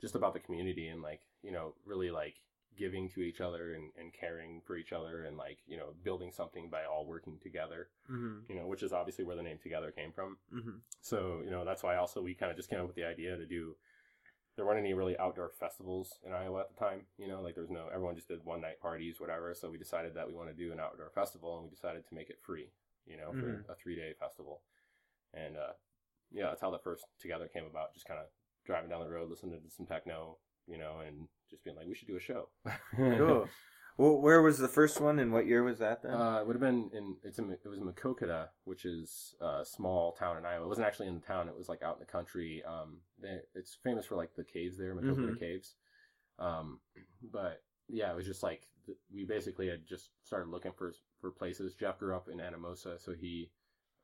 just 0.00 0.14
about 0.14 0.34
the 0.34 0.40
community 0.40 0.88
and 0.88 1.02
like 1.02 1.20
you 1.42 1.50
know 1.50 1.74
really 1.84 2.10
like 2.10 2.34
giving 2.76 3.08
to 3.10 3.20
each 3.20 3.40
other 3.40 3.74
and, 3.74 3.90
and 3.98 4.12
caring 4.12 4.60
for 4.66 4.76
each 4.76 4.92
other 4.92 5.24
and 5.24 5.36
like 5.36 5.58
you 5.66 5.76
know 5.76 5.94
building 6.04 6.30
something 6.32 6.68
by 6.70 6.84
all 6.84 7.06
working 7.06 7.38
together 7.42 7.88
Mm-hmm. 8.10 8.50
you 8.52 8.56
know 8.58 8.66
which 8.66 8.82
is 8.84 8.92
obviously 8.92 9.24
where 9.24 9.36
the 9.36 9.42
name 9.42 9.58
together 9.62 9.90
came 9.90 10.12
from 10.12 10.36
Mm-hmm. 10.54 10.76
so 11.00 11.40
you 11.44 11.50
know 11.50 11.64
that's 11.64 11.82
why 11.82 11.96
also 11.96 12.22
we 12.22 12.34
kind 12.34 12.50
of 12.50 12.56
just 12.56 12.70
came 12.70 12.80
up 12.80 12.86
with 12.86 12.96
the 12.96 13.04
idea 13.04 13.36
to 13.36 13.46
do 13.46 13.74
there 14.56 14.64
weren't 14.64 14.78
any 14.80 14.94
really 14.94 15.18
outdoor 15.18 15.50
festivals 15.58 16.18
in 16.24 16.32
iowa 16.32 16.60
at 16.60 16.68
the 16.72 16.78
time 16.78 17.00
you 17.18 17.26
know 17.28 17.40
like 17.42 17.54
there 17.54 17.62
was 17.64 17.70
no 17.70 17.88
everyone 17.92 18.14
just 18.14 18.28
did 18.28 18.44
one 18.44 18.60
night 18.60 18.80
parties 18.80 19.20
whatever 19.20 19.54
so 19.54 19.68
we 19.70 19.76
decided 19.78 20.14
that 20.14 20.26
we 20.28 20.34
want 20.34 20.48
to 20.48 20.54
do 20.54 20.72
an 20.72 20.80
outdoor 20.80 21.10
festival 21.14 21.56
and 21.56 21.64
we 21.64 21.70
decided 21.70 22.06
to 22.08 22.14
make 22.14 22.30
it 22.30 22.38
free 22.40 22.70
you 23.06 23.16
know 23.16 23.32
for 23.32 23.46
Mhm. 23.48 23.68
a 23.68 23.74
three 23.74 23.96
day 23.96 24.12
festival 24.18 24.62
and 25.34 25.56
uh 25.56 25.72
yeah 26.32 26.46
that's 26.46 26.60
how 26.60 26.70
the 26.70 26.78
first 26.78 27.04
together 27.20 27.48
came 27.48 27.64
about 27.66 27.92
just 27.94 28.06
kind 28.06 28.20
of 28.20 28.26
driving 28.64 28.88
down 28.90 29.02
the 29.04 29.10
road 29.10 29.28
listening 29.30 29.60
to 29.60 29.70
some 29.70 29.86
techno 29.86 30.38
you 30.66 30.78
know 30.78 31.00
and 31.06 31.28
just 31.50 31.64
being 31.64 31.76
like 31.76 31.86
we 31.86 31.94
should 31.94 32.08
do 32.08 32.16
a 32.16 32.20
show 32.20 32.48
Cool. 32.96 33.48
Well, 33.98 34.20
where 34.20 34.42
was 34.42 34.58
the 34.58 34.68
first 34.68 35.00
one, 35.00 35.18
and 35.18 35.32
what 35.32 35.46
year 35.46 35.62
was 35.62 35.78
that 35.78 36.02
then? 36.02 36.12
Uh, 36.12 36.40
it 36.40 36.46
would 36.46 36.54
have 36.56 36.60
been 36.60 36.90
in 36.92 37.16
it's 37.22 37.38
in, 37.38 37.50
it 37.50 37.66
was 37.66 37.80
in 37.80 37.86
Maquoketa, 37.86 38.48
which 38.64 38.84
is 38.84 39.34
a 39.40 39.64
small 39.64 40.12
town 40.12 40.36
in 40.36 40.44
Iowa. 40.44 40.66
It 40.66 40.68
wasn't 40.68 40.86
actually 40.86 41.08
in 41.08 41.14
the 41.14 41.26
town; 41.26 41.48
it 41.48 41.56
was 41.56 41.70
like 41.70 41.82
out 41.82 41.94
in 41.94 42.00
the 42.00 42.12
country. 42.12 42.62
Um, 42.68 42.98
they, 43.18 43.38
it's 43.54 43.78
famous 43.82 44.04
for 44.04 44.16
like 44.16 44.34
the 44.36 44.44
caves 44.44 44.76
there, 44.76 44.94
Maquoketa 44.94 45.30
Mhm. 45.36 45.40
Caves. 45.40 45.76
Um, 46.38 46.80
but 47.32 47.62
yeah, 47.88 48.10
it 48.10 48.16
was 48.16 48.26
just 48.26 48.42
like 48.42 48.68
we 49.10 49.24
basically 49.24 49.68
had 49.68 49.86
just 49.86 50.10
started 50.24 50.50
looking 50.50 50.72
for 50.76 50.92
for 51.22 51.30
places. 51.30 51.74
Jeff 51.74 51.98
grew 51.98 52.14
up 52.14 52.28
in 52.28 52.36
Anamosa, 52.36 53.00
so 53.00 53.14
he 53.14 53.50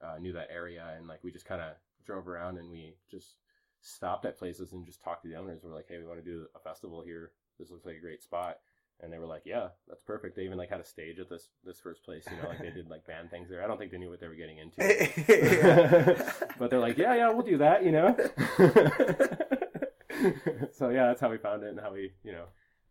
uh, 0.01 0.17
knew 0.19 0.33
that 0.33 0.49
area, 0.51 0.95
and 0.97 1.07
like 1.07 1.23
we 1.23 1.31
just 1.31 1.45
kind 1.45 1.61
of 1.61 1.75
drove 2.07 2.29
around 2.29 2.57
and 2.57 2.71
we 2.71 2.97
just 3.11 3.37
stopped 3.83 4.25
at 4.25 4.39
places 4.39 4.73
and 4.73 4.87
just 4.87 5.03
talked 5.03 5.23
to 5.25 5.29
the 5.29 5.37
owners. 5.37 5.61
We're 5.63 5.75
like, 5.75 5.89
hey, 5.89 5.99
we 5.99 6.07
want 6.07 6.25
to 6.25 6.29
do 6.31 6.47
a 6.55 6.59
festival 6.59 7.03
here. 7.05 7.33
This 7.59 7.71
looks 7.71 7.85
like 7.85 7.97
a 7.97 8.01
great 8.01 8.23
spot 8.23 8.59
and 9.01 9.13
they 9.13 9.19
were 9.19 9.27
like, 9.27 9.43
"Yeah, 9.45 9.69
that's 9.89 10.03
perfect." 10.03 10.37
They 10.37 10.45
even 10.45 10.59
like 10.59 10.71
had 10.71 10.81
a 10.81 10.85
stage 10.85 11.19
at 11.19 11.29
this 11.29 11.49
this 11.65 11.81
first 11.81 12.05
place. 12.05 12.25
You 12.31 12.37
know, 12.41 12.49
like 12.49 12.61
they 12.61 12.71
did 12.71 12.89
like 12.89 13.05
band 13.07 13.31
things 13.31 13.49
there. 13.49 13.63
I 13.63 13.67
don't 13.67 13.79
think 13.79 13.91
they 13.91 13.99
knew 13.99 14.11
what 14.11 14.21
they 14.21 14.29
were 14.29 14.35
getting 14.37 14.59
into, 14.59 14.79
but 16.59 16.71
they're 16.71 16.79
like, 16.79 16.99
"Yeah, 16.99 17.15
yeah, 17.17 17.31
we'll 17.31 17.43
do 17.43 17.59
that." 17.59 17.85
You 17.85 17.93
know. 17.93 18.17
so 20.73 20.91
yeah, 20.91 21.07
that's 21.09 21.21
how 21.21 21.31
we 21.31 21.39
found 21.39 21.65
it 21.65 21.71
and 21.71 21.81
how 21.81 21.93
we, 21.93 22.13
you 22.23 22.33
know, 22.33 22.45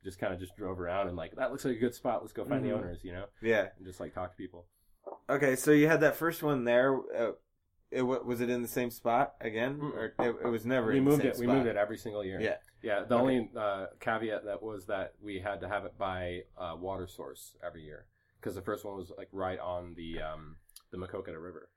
just 0.03 0.19
kind 0.19 0.33
of 0.33 0.39
just 0.39 0.55
drove 0.57 0.79
around 0.79 1.07
and 1.07 1.15
like 1.15 1.35
that 1.35 1.51
looks 1.51 1.63
like 1.65 1.77
a 1.77 1.79
good 1.79 1.95
spot. 1.95 2.21
Let's 2.21 2.33
go 2.33 2.43
find 2.43 2.61
Mhm. 2.63 2.69
the 2.69 2.75
owners. 2.75 2.99
You 3.03 3.13
know, 3.13 3.25
yeah. 3.41 3.67
and 3.77 3.85
just 3.85 3.99
like 3.99 4.13
talk 4.13 4.31
to 4.31 4.37
people. 4.37 4.65
Okay, 5.29 5.55
so 5.55 5.71
you 5.71 5.87
had 5.87 6.01
that 6.01 6.15
first 6.17 6.43
one 6.43 6.65
there. 6.65 6.97
Uh, 7.17 7.31
it 7.91 8.01
was 8.03 8.41
it 8.41 8.49
in 8.49 8.61
the 8.61 8.67
same 8.67 8.89
spot 8.89 9.33
again, 9.41 9.79
or 9.81 10.05
it, 10.05 10.35
it 10.43 10.47
was 10.47 10.65
never? 10.65 10.87
we 10.91 10.97
in 10.97 11.03
the 11.05 11.09
moved 11.11 11.21
same 11.23 11.31
it. 11.31 11.37
We 11.39 11.47
moved 11.47 11.67
it 11.67 11.75
every 11.75 11.97
single 11.97 12.23
year. 12.23 12.39
Yeah. 12.41 12.55
Yeah. 12.81 13.01
The 13.07 13.15
Okay. 13.15 13.21
only 13.21 13.49
uh, 13.55 13.87
caveat 13.99 14.45
that 14.45 14.63
was 14.63 14.85
that 14.87 15.13
we 15.21 15.39
had 15.39 15.59
to 15.61 15.67
have 15.67 15.85
it 15.85 15.97
by 15.97 16.43
uh, 16.57 16.75
water 16.79 17.07
source 17.07 17.55
every 17.65 17.83
year 17.83 18.05
because 18.39 18.55
the 18.55 18.61
first 18.61 18.85
one 18.85 18.95
was 18.95 19.11
like 19.17 19.27
right 19.31 19.59
on 19.59 19.93
the 19.95 20.21
um, 20.21 20.55
the 20.91 20.97
Maquoketa 20.97 21.41
River, 21.41 21.69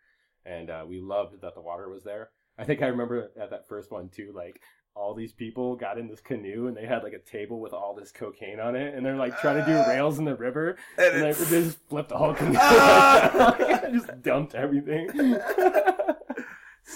and 0.47 0.71
uh, 0.71 0.85
we 0.89 1.01
loved 1.01 1.41
that 1.43 1.55
the 1.55 1.61
water 1.61 1.89
was 1.89 2.05
there. 2.05 2.31
I 2.57 2.65
think 2.65 2.83
I 2.83 2.87
remember 2.87 3.31
at 3.41 3.51
that 3.51 3.67
first 3.69 3.91
one 3.91 4.09
too, 4.09 4.33
like 4.35 4.61
all 4.97 5.13
these 5.13 5.33
people 5.33 5.75
got 5.75 5.99
in 5.99 6.07
this 6.07 6.21
canoe 6.21 6.69
and 6.69 6.77
they 6.77 6.87
had 6.87 7.03
like 7.03 7.13
a 7.15 7.19
table 7.19 7.59
with 7.61 7.73
all 7.73 7.97
this 7.97 8.13
cocaine 8.13 8.61
on 8.61 8.77
it, 8.77 8.95
and 8.95 9.05
they're 9.05 9.17
like 9.17 9.37
trying 9.41 9.59
to 9.59 9.67
do 9.67 9.77
Ah. 9.77 9.89
rails 9.91 10.21
in 10.21 10.25
the 10.25 10.37
river, 10.37 10.77
And 10.97 11.15
and 11.17 11.23
they, 11.25 11.33
they 11.33 11.63
just 11.65 11.79
flipped 11.89 12.11
the 12.11 12.17
whole 12.17 12.33
canoe, 12.33 12.57
Ah. 12.57 13.57
just 13.93 14.23
dumped 14.23 14.55
everything. 14.55 15.11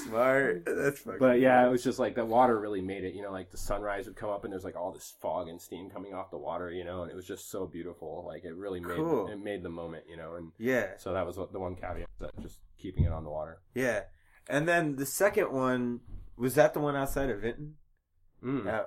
Smart. 0.08 0.64
That's 0.66 1.00
fucking. 1.00 1.18
But 1.18 1.40
yeah, 1.40 1.66
it 1.66 1.70
was 1.70 1.82
just 1.84 1.98
like 1.98 2.14
the 2.14 2.24
water 2.24 2.58
really 2.58 2.80
made 2.82 3.04
it. 3.04 3.14
You 3.14 3.22
know, 3.22 3.30
like 3.32 3.50
the 3.50 3.58
sunrise 3.58 4.06
would 4.06 4.16
come 4.16 4.30
up 4.30 4.44
and 4.44 4.52
there's 4.52 4.64
like 4.64 4.76
all 4.76 4.92
this 4.92 5.14
fog 5.22 5.48
and 5.48 5.60
steam 5.60 5.90
coming 5.90 6.14
off 6.14 6.30
the 6.30 6.38
water. 6.38 6.70
You 6.70 6.84
know, 6.84 7.02
and 7.02 7.10
it 7.10 7.14
was 7.14 7.26
just 7.26 7.50
so 7.50 7.66
beautiful. 7.66 8.24
Like 8.26 8.44
it 8.44 8.54
really 8.54 8.80
made 8.80 8.96
Cool. 8.96 9.28
it 9.28 9.42
made 9.42 9.62
the 9.62 9.68
moment. 9.70 10.04
You 10.10 10.16
know, 10.16 10.34
and 10.36 10.52
yeah, 10.58 10.96
so 10.98 11.12
that 11.12 11.26
was 11.26 11.36
what 11.36 11.52
the 11.52 11.60
one 11.60 11.74
caveat 11.76 12.08
that 12.20 12.30
just 12.42 12.58
keeping 12.78 13.04
it 13.04 13.12
on 13.12 13.24
the 13.24 13.30
water. 13.30 13.58
yeah. 13.74 14.02
And 14.50 14.66
then 14.66 14.96
the 14.96 15.04
second 15.04 15.52
one 15.52 16.00
was 16.38 16.54
that 16.54 16.72
the 16.72 16.80
one 16.80 16.96
outside 16.96 17.28
of 17.28 17.40
Vinton, 17.42 17.74
Mm. 18.42 18.66
uh, 18.66 18.84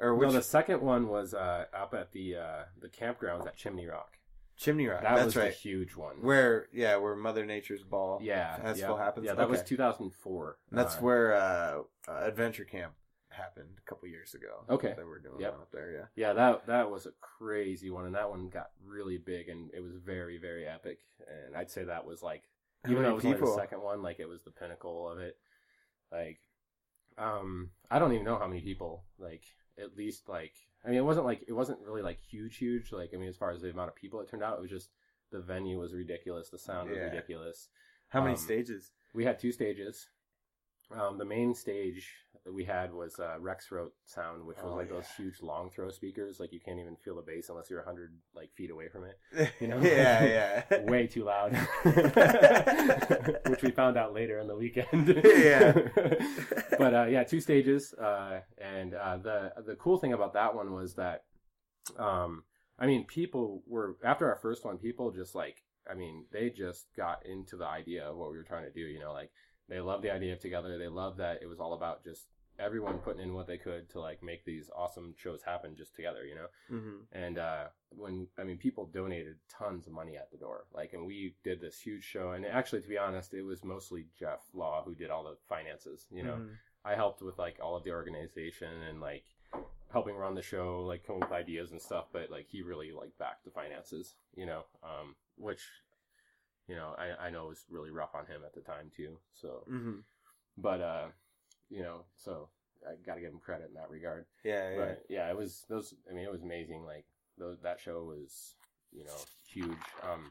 or 0.00 0.10
No, 0.12 0.14
which 0.16 0.32
the 0.32 0.42
second 0.42 0.80
one 0.82 1.06
was 1.08 1.32
uh, 1.34 1.66
up 1.72 1.94
at 1.94 2.10
the 2.12 2.36
uh, 2.36 2.62
the 2.80 2.88
campgrounds 2.88 3.46
at 3.46 3.56
Chimney 3.56 3.86
Rock. 3.86 4.15
Chimney 4.56 4.86
Rock? 4.86 5.02
That 5.02 5.14
That's 5.16 5.26
was 5.26 5.36
right. 5.36 5.50
a 5.52 5.54
huge 5.54 5.94
one. 5.96 6.16
Where 6.22 6.68
yeah, 6.72 6.96
where 6.96 7.14
Mother 7.14 7.44
Nature's 7.44 7.82
ball 7.82 8.20
yeah, 8.22 8.56
festival 8.56 8.96
yeah, 8.96 9.04
happens. 9.04 9.26
Yeah, 9.26 9.34
that 9.34 9.48
was 9.48 9.60
Okay. 9.60 9.68
2004. 9.68 10.58
And 10.70 10.78
that's 10.78 10.96
Uh, 10.96 11.00
where 11.00 11.34
uh, 11.34 11.82
uh, 12.08 12.12
Adventure 12.24 12.64
Camp 12.64 12.94
happened 13.28 13.68
a 13.78 13.88
couple 13.88 14.08
years 14.08 14.32
ago. 14.34 14.64
Okay. 14.70 14.94
That 14.96 15.04
we're 15.06 15.18
doing 15.18 15.40
Yep. 15.40 15.52
one 15.52 15.60
up 15.60 15.70
there. 15.72 15.90
Yeah. 15.92 16.06
Yeah, 16.28 16.32
that 16.32 16.66
that 16.66 16.90
was 16.90 17.04
a 17.06 17.12
crazy 17.20 17.90
one, 17.90 18.06
and 18.06 18.14
that 18.14 18.30
one 18.30 18.48
got 18.48 18.70
really 18.84 19.18
big, 19.18 19.48
and 19.50 19.70
it 19.74 19.80
was 19.80 19.94
very 19.96 20.38
very 20.38 20.66
epic. 20.66 21.00
And 21.46 21.54
I'd 21.56 21.70
say 21.70 21.84
that 21.84 22.06
was 22.06 22.22
like 22.22 22.44
How 22.84 22.92
even 22.92 23.02
though 23.02 23.08
many 23.10 23.12
it 23.12 23.16
was 23.16 23.24
only 23.26 23.36
people? 23.36 23.54
the 23.54 23.60
second 23.60 23.82
one, 23.82 24.02
like 24.02 24.20
it 24.20 24.28
was 24.28 24.42
the 24.42 24.50
pinnacle 24.52 25.08
of 25.10 25.18
it. 25.18 25.36
Like, 26.10 26.38
um, 27.18 27.70
I 27.90 27.98
don't 27.98 28.12
even 28.12 28.24
know 28.24 28.38
how 28.38 28.46
many 28.46 28.60
people. 28.62 29.04
Like, 29.18 29.42
at 29.78 29.96
least 29.96 30.28
like 30.28 30.54
I 30.86 30.90
mean, 30.90 30.98
it 30.98 31.04
wasn't 31.04 31.26
like 31.26 31.44
it 31.48 31.52
wasn't 31.52 31.80
really 31.80 32.02
like 32.02 32.20
huge, 32.20 32.58
huge. 32.58 32.92
Like 32.92 33.10
I 33.12 33.16
mean, 33.16 33.28
as 33.28 33.36
far 33.36 33.50
as 33.50 33.60
the 33.60 33.70
amount 33.70 33.88
of 33.88 33.96
people 33.96 34.20
it 34.20 34.28
turned 34.28 34.42
out, 34.44 34.56
it 34.58 34.60
was 34.62 34.70
just 34.70 34.90
the 35.32 35.40
venue 35.40 35.78
was 35.80 35.92
ridiculous, 35.92 36.48
the 36.50 36.58
sound 36.58 36.88
was 36.90 36.98
Yeah. 36.98 37.04
ridiculous. 37.06 37.68
How 38.08 38.20
many 38.20 38.34
Um, 38.34 38.38
stages? 38.38 38.92
We 39.12 39.24
had 39.24 39.38
two 39.40 39.50
stages. 39.50 40.08
Um, 40.94 41.18
the 41.18 41.24
main 41.24 41.54
stage 41.54 42.08
that 42.44 42.52
we 42.52 42.64
had 42.64 42.92
was 42.92 43.18
uh, 43.18 43.34
Rex 43.40 43.72
Road 43.72 43.90
sound, 44.04 44.46
which 44.46 44.58
was 44.58 44.72
Oh, 44.72 44.76
like 44.76 44.88
those 44.88 45.08
huge 45.16 45.42
long 45.42 45.68
throw 45.68 45.90
speakers. 45.90 46.38
Like 46.38 46.52
you 46.52 46.60
can't 46.60 46.78
even 46.78 46.94
feel 46.96 47.16
the 47.16 47.22
bass 47.22 47.48
unless 47.48 47.68
you're 47.68 47.82
hundred 47.82 48.16
like 48.36 48.52
feet 48.54 48.70
away 48.70 48.88
from 48.88 49.04
it. 49.04 49.50
you 49.60 49.66
know? 49.66 49.80
yeah, 49.80 50.62
yeah. 50.70 50.80
way 50.84 51.08
too 51.08 51.24
loud, 51.24 51.54
which 53.46 53.62
we 53.62 53.72
found 53.72 53.96
out 53.96 54.14
later 54.14 54.38
in 54.38 54.46
the 54.46 54.54
weekend. 54.54 55.08
Yeah. 55.24 55.72
but 56.78 56.94
uh, 56.94 57.06
yeah, 57.06 57.24
two 57.24 57.40
stages, 57.40 57.92
uh, 57.94 58.40
and 58.58 58.94
uh, 58.94 59.16
the 59.16 59.52
the 59.66 59.74
cool 59.74 59.98
thing 59.98 60.12
about 60.12 60.34
that 60.34 60.54
one 60.54 60.72
was 60.72 60.94
that, 60.94 61.24
um, 61.98 62.44
I 62.78 62.86
mean, 62.86 63.06
people 63.06 63.64
were 63.66 63.96
after 64.04 64.28
our 64.28 64.36
first 64.36 64.64
one, 64.64 64.78
people 64.78 65.10
just 65.10 65.34
like, 65.34 65.64
I 65.90 65.94
mean, 65.94 66.26
they 66.30 66.50
just 66.50 66.86
got 66.96 67.26
into 67.26 67.56
the 67.56 67.66
idea 67.66 68.04
of 68.08 68.16
what 68.16 68.30
we 68.30 68.36
were 68.36 68.44
trying 68.44 68.66
to 68.66 68.72
do. 68.72 68.82
You 68.82 69.00
know, 69.00 69.12
like 69.12 69.32
they 69.68 69.80
loved 69.80 70.02
the 70.02 70.12
idea 70.12 70.32
of 70.34 70.40
together. 70.40 70.78
They 70.78 70.88
loved 70.88 71.18
that 71.18 71.40
it 71.42 71.46
was 71.46 71.60
all 71.60 71.74
about 71.74 72.04
just 72.04 72.26
everyone 72.58 72.98
putting 72.98 73.20
in 73.22 73.34
what 73.34 73.46
they 73.46 73.58
could 73.58 73.88
to 73.90 74.00
like 74.00 74.22
make 74.22 74.44
these 74.44 74.70
awesome 74.74 75.14
shows 75.16 75.42
happen 75.42 75.76
just 75.76 75.94
together. 75.94 76.24
You 76.24 76.34
know 76.36 76.46
hmm 76.68 76.96
and 77.12 77.38
uh, 77.38 77.64
when 77.90 78.26
I 78.38 78.44
mean 78.44 78.58
people 78.58 78.86
donated 78.86 79.36
tons 79.48 79.86
of 79.86 79.92
money 79.92 80.16
at 80.16 80.30
the 80.30 80.36
door, 80.38 80.64
like, 80.74 80.92
and 80.92 81.06
we 81.06 81.34
did 81.44 81.60
this 81.60 81.80
huge 81.80 82.04
show. 82.04 82.32
And 82.32 82.44
actually, 82.44 82.82
to 82.82 82.88
be 82.88 82.98
honest, 82.98 83.32
it 83.34 83.42
was 83.42 83.64
mostly 83.64 84.06
Jeff 84.18 84.40
Law 84.52 84.82
who 84.84 84.94
did 84.94 85.10
all 85.10 85.24
the 85.24 85.36
finances. 85.48 86.06
You 86.10 86.24
know, 86.24 86.34
Mm-hmm. 86.34 86.54
I 86.84 86.94
helped 86.94 87.22
with 87.22 87.38
like 87.38 87.58
all 87.62 87.76
of 87.76 87.84
the 87.84 87.92
organization 87.92 88.70
and 88.88 89.00
like 89.00 89.24
helping 89.92 90.16
run 90.16 90.34
the 90.34 90.42
show, 90.42 90.84
like 90.86 91.06
come 91.06 91.16
up 91.16 91.22
with 91.22 91.32
ideas 91.32 91.70
and 91.72 91.80
stuff. 91.80 92.06
But 92.12 92.30
like 92.30 92.46
he 92.48 92.62
really 92.62 92.92
like 92.92 93.16
backed 93.18 93.44
the 93.44 93.50
finances. 93.50 94.14
You 94.36 94.46
know, 94.46 94.64
um, 94.82 95.14
which 95.36 95.60
you 96.68 96.76
know 96.76 96.94
I 96.98 97.26
I 97.26 97.30
know 97.30 97.46
it 97.46 97.48
was 97.48 97.64
really 97.70 97.90
rough 97.90 98.14
on 98.14 98.26
him 98.26 98.42
at 98.44 98.54
the 98.54 98.60
time 98.60 98.90
too. 98.94 99.18
So 99.34 99.64
hmm 99.68 100.00
but 100.58 100.80
uh 100.80 101.06
you 101.68 101.82
know 101.82 102.04
so 102.16 102.48
I 102.86 102.94
got 103.04 103.14
to 103.14 103.20
give 103.20 103.32
him 103.32 103.40
credit 103.40 103.68
in 103.68 103.74
that 103.74 103.90
regard. 103.90 104.26
Yeah, 104.44 104.70
yeah. 104.70 104.76
But 104.76 105.02
yeah, 105.08 105.28
it 105.28 105.36
was 105.36 105.64
those. 105.68 105.94
I 106.10 106.14
mean, 106.14 106.24
it 106.24 106.32
was 106.32 106.42
amazing. 106.42 106.84
Like 106.84 107.04
those, 107.38 107.60
that 107.62 107.80
show 107.80 108.04
was, 108.04 108.54
you 108.92 109.04
know, 109.04 109.16
huge. 109.46 109.78
Um, 110.02 110.30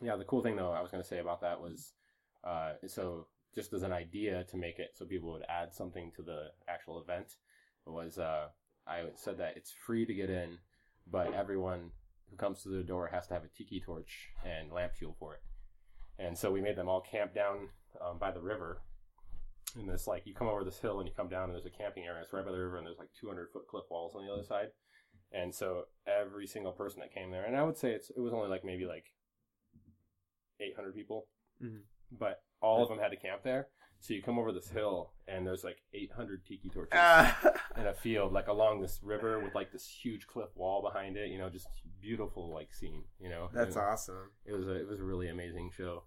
yeah, 0.00 0.16
the 0.16 0.24
cool 0.24 0.42
thing 0.42 0.56
though, 0.56 0.72
I 0.72 0.80
was 0.80 0.90
going 0.90 1.02
to 1.02 1.08
say 1.08 1.18
about 1.18 1.40
that 1.40 1.60
was, 1.60 1.92
uh, 2.44 2.74
so 2.86 3.26
just 3.54 3.72
as 3.72 3.82
an 3.82 3.92
idea 3.92 4.44
to 4.44 4.56
make 4.56 4.78
it 4.78 4.90
so 4.94 5.04
people 5.04 5.32
would 5.32 5.44
add 5.48 5.74
something 5.74 6.12
to 6.16 6.22
the 6.22 6.48
actual 6.68 7.00
event 7.00 7.34
was, 7.86 8.18
uh, 8.18 8.48
I 8.86 9.04
said 9.14 9.38
that 9.38 9.56
it's 9.56 9.72
free 9.72 10.06
to 10.06 10.14
get 10.14 10.30
in, 10.30 10.58
but 11.10 11.34
everyone 11.34 11.90
who 12.30 12.36
comes 12.36 12.62
to 12.62 12.68
the 12.68 12.82
door 12.82 13.08
has 13.12 13.26
to 13.28 13.34
have 13.34 13.44
a 13.44 13.48
tiki 13.48 13.80
torch 13.80 14.28
and 14.44 14.70
lamp 14.72 14.94
fuel 14.94 15.16
for 15.18 15.34
it. 15.34 15.40
And 16.18 16.36
so 16.36 16.50
we 16.50 16.60
made 16.60 16.76
them 16.76 16.88
all 16.88 17.00
camp 17.00 17.34
down 17.34 17.68
um, 18.04 18.18
by 18.18 18.30
the 18.30 18.40
river. 18.40 18.78
And 19.78 19.88
this 19.88 20.06
like 20.06 20.26
you 20.26 20.34
come 20.34 20.48
over 20.48 20.64
this 20.64 20.78
hill 20.78 20.98
and 20.98 21.08
you 21.08 21.14
come 21.14 21.28
down 21.28 21.44
and 21.44 21.54
there's 21.54 21.66
a 21.66 21.70
camping 21.70 22.04
area. 22.04 22.22
It's 22.22 22.32
right 22.32 22.44
by 22.44 22.50
the 22.52 22.58
river 22.58 22.78
and 22.78 22.86
there's 22.86 22.98
like 22.98 23.10
200 23.20 23.50
foot 23.52 23.68
cliff 23.68 23.84
walls 23.90 24.14
on 24.16 24.26
the 24.26 24.32
other 24.32 24.42
side. 24.42 24.68
And 25.30 25.54
so 25.54 25.84
every 26.06 26.46
single 26.46 26.72
person 26.72 27.00
that 27.00 27.12
came 27.12 27.30
there, 27.30 27.44
and 27.44 27.54
I 27.56 27.62
would 27.62 27.76
say 27.76 27.90
it's 27.92 28.10
it 28.10 28.18
was 28.20 28.32
only 28.32 28.48
like 28.48 28.64
maybe 28.64 28.86
like 28.86 29.04
800 30.60 30.94
people, 30.94 31.26
Mhm. 31.62 31.82
but 32.10 32.42
all 32.60 32.82
of 32.82 32.88
them 32.88 32.98
had 32.98 33.10
to 33.10 33.16
camp 33.16 33.42
there. 33.42 33.68
So 34.00 34.14
you 34.14 34.22
come 34.22 34.38
over 34.38 34.52
this 34.52 34.68
hill 34.68 35.10
and 35.26 35.46
there's 35.46 35.64
like 35.64 35.78
800 35.92 36.44
tiki 36.46 36.68
torches 36.70 36.90
Ah. 36.94 37.36
in 37.76 37.86
a 37.86 37.94
field, 37.94 38.32
like 38.32 38.46
along 38.48 38.80
this 38.80 39.00
river 39.02 39.40
with 39.40 39.54
like 39.54 39.72
this 39.72 39.86
huge 39.86 40.26
cliff 40.26 40.48
wall 40.54 40.82
behind 40.82 41.16
it. 41.16 41.30
You 41.30 41.38
know, 41.38 41.48
just 41.50 41.66
beautiful 42.00 42.52
like 42.54 42.72
scene. 42.72 43.04
You 43.20 43.28
know, 43.28 43.50
That's 43.52 43.76
And 43.76 43.84
awesome. 43.84 44.30
It 44.46 44.52
was 44.52 44.68
a 44.68 44.74
it 44.80 44.88
was 44.88 45.00
a 45.00 45.04
really 45.04 45.28
amazing 45.28 45.70
show. 45.76 46.04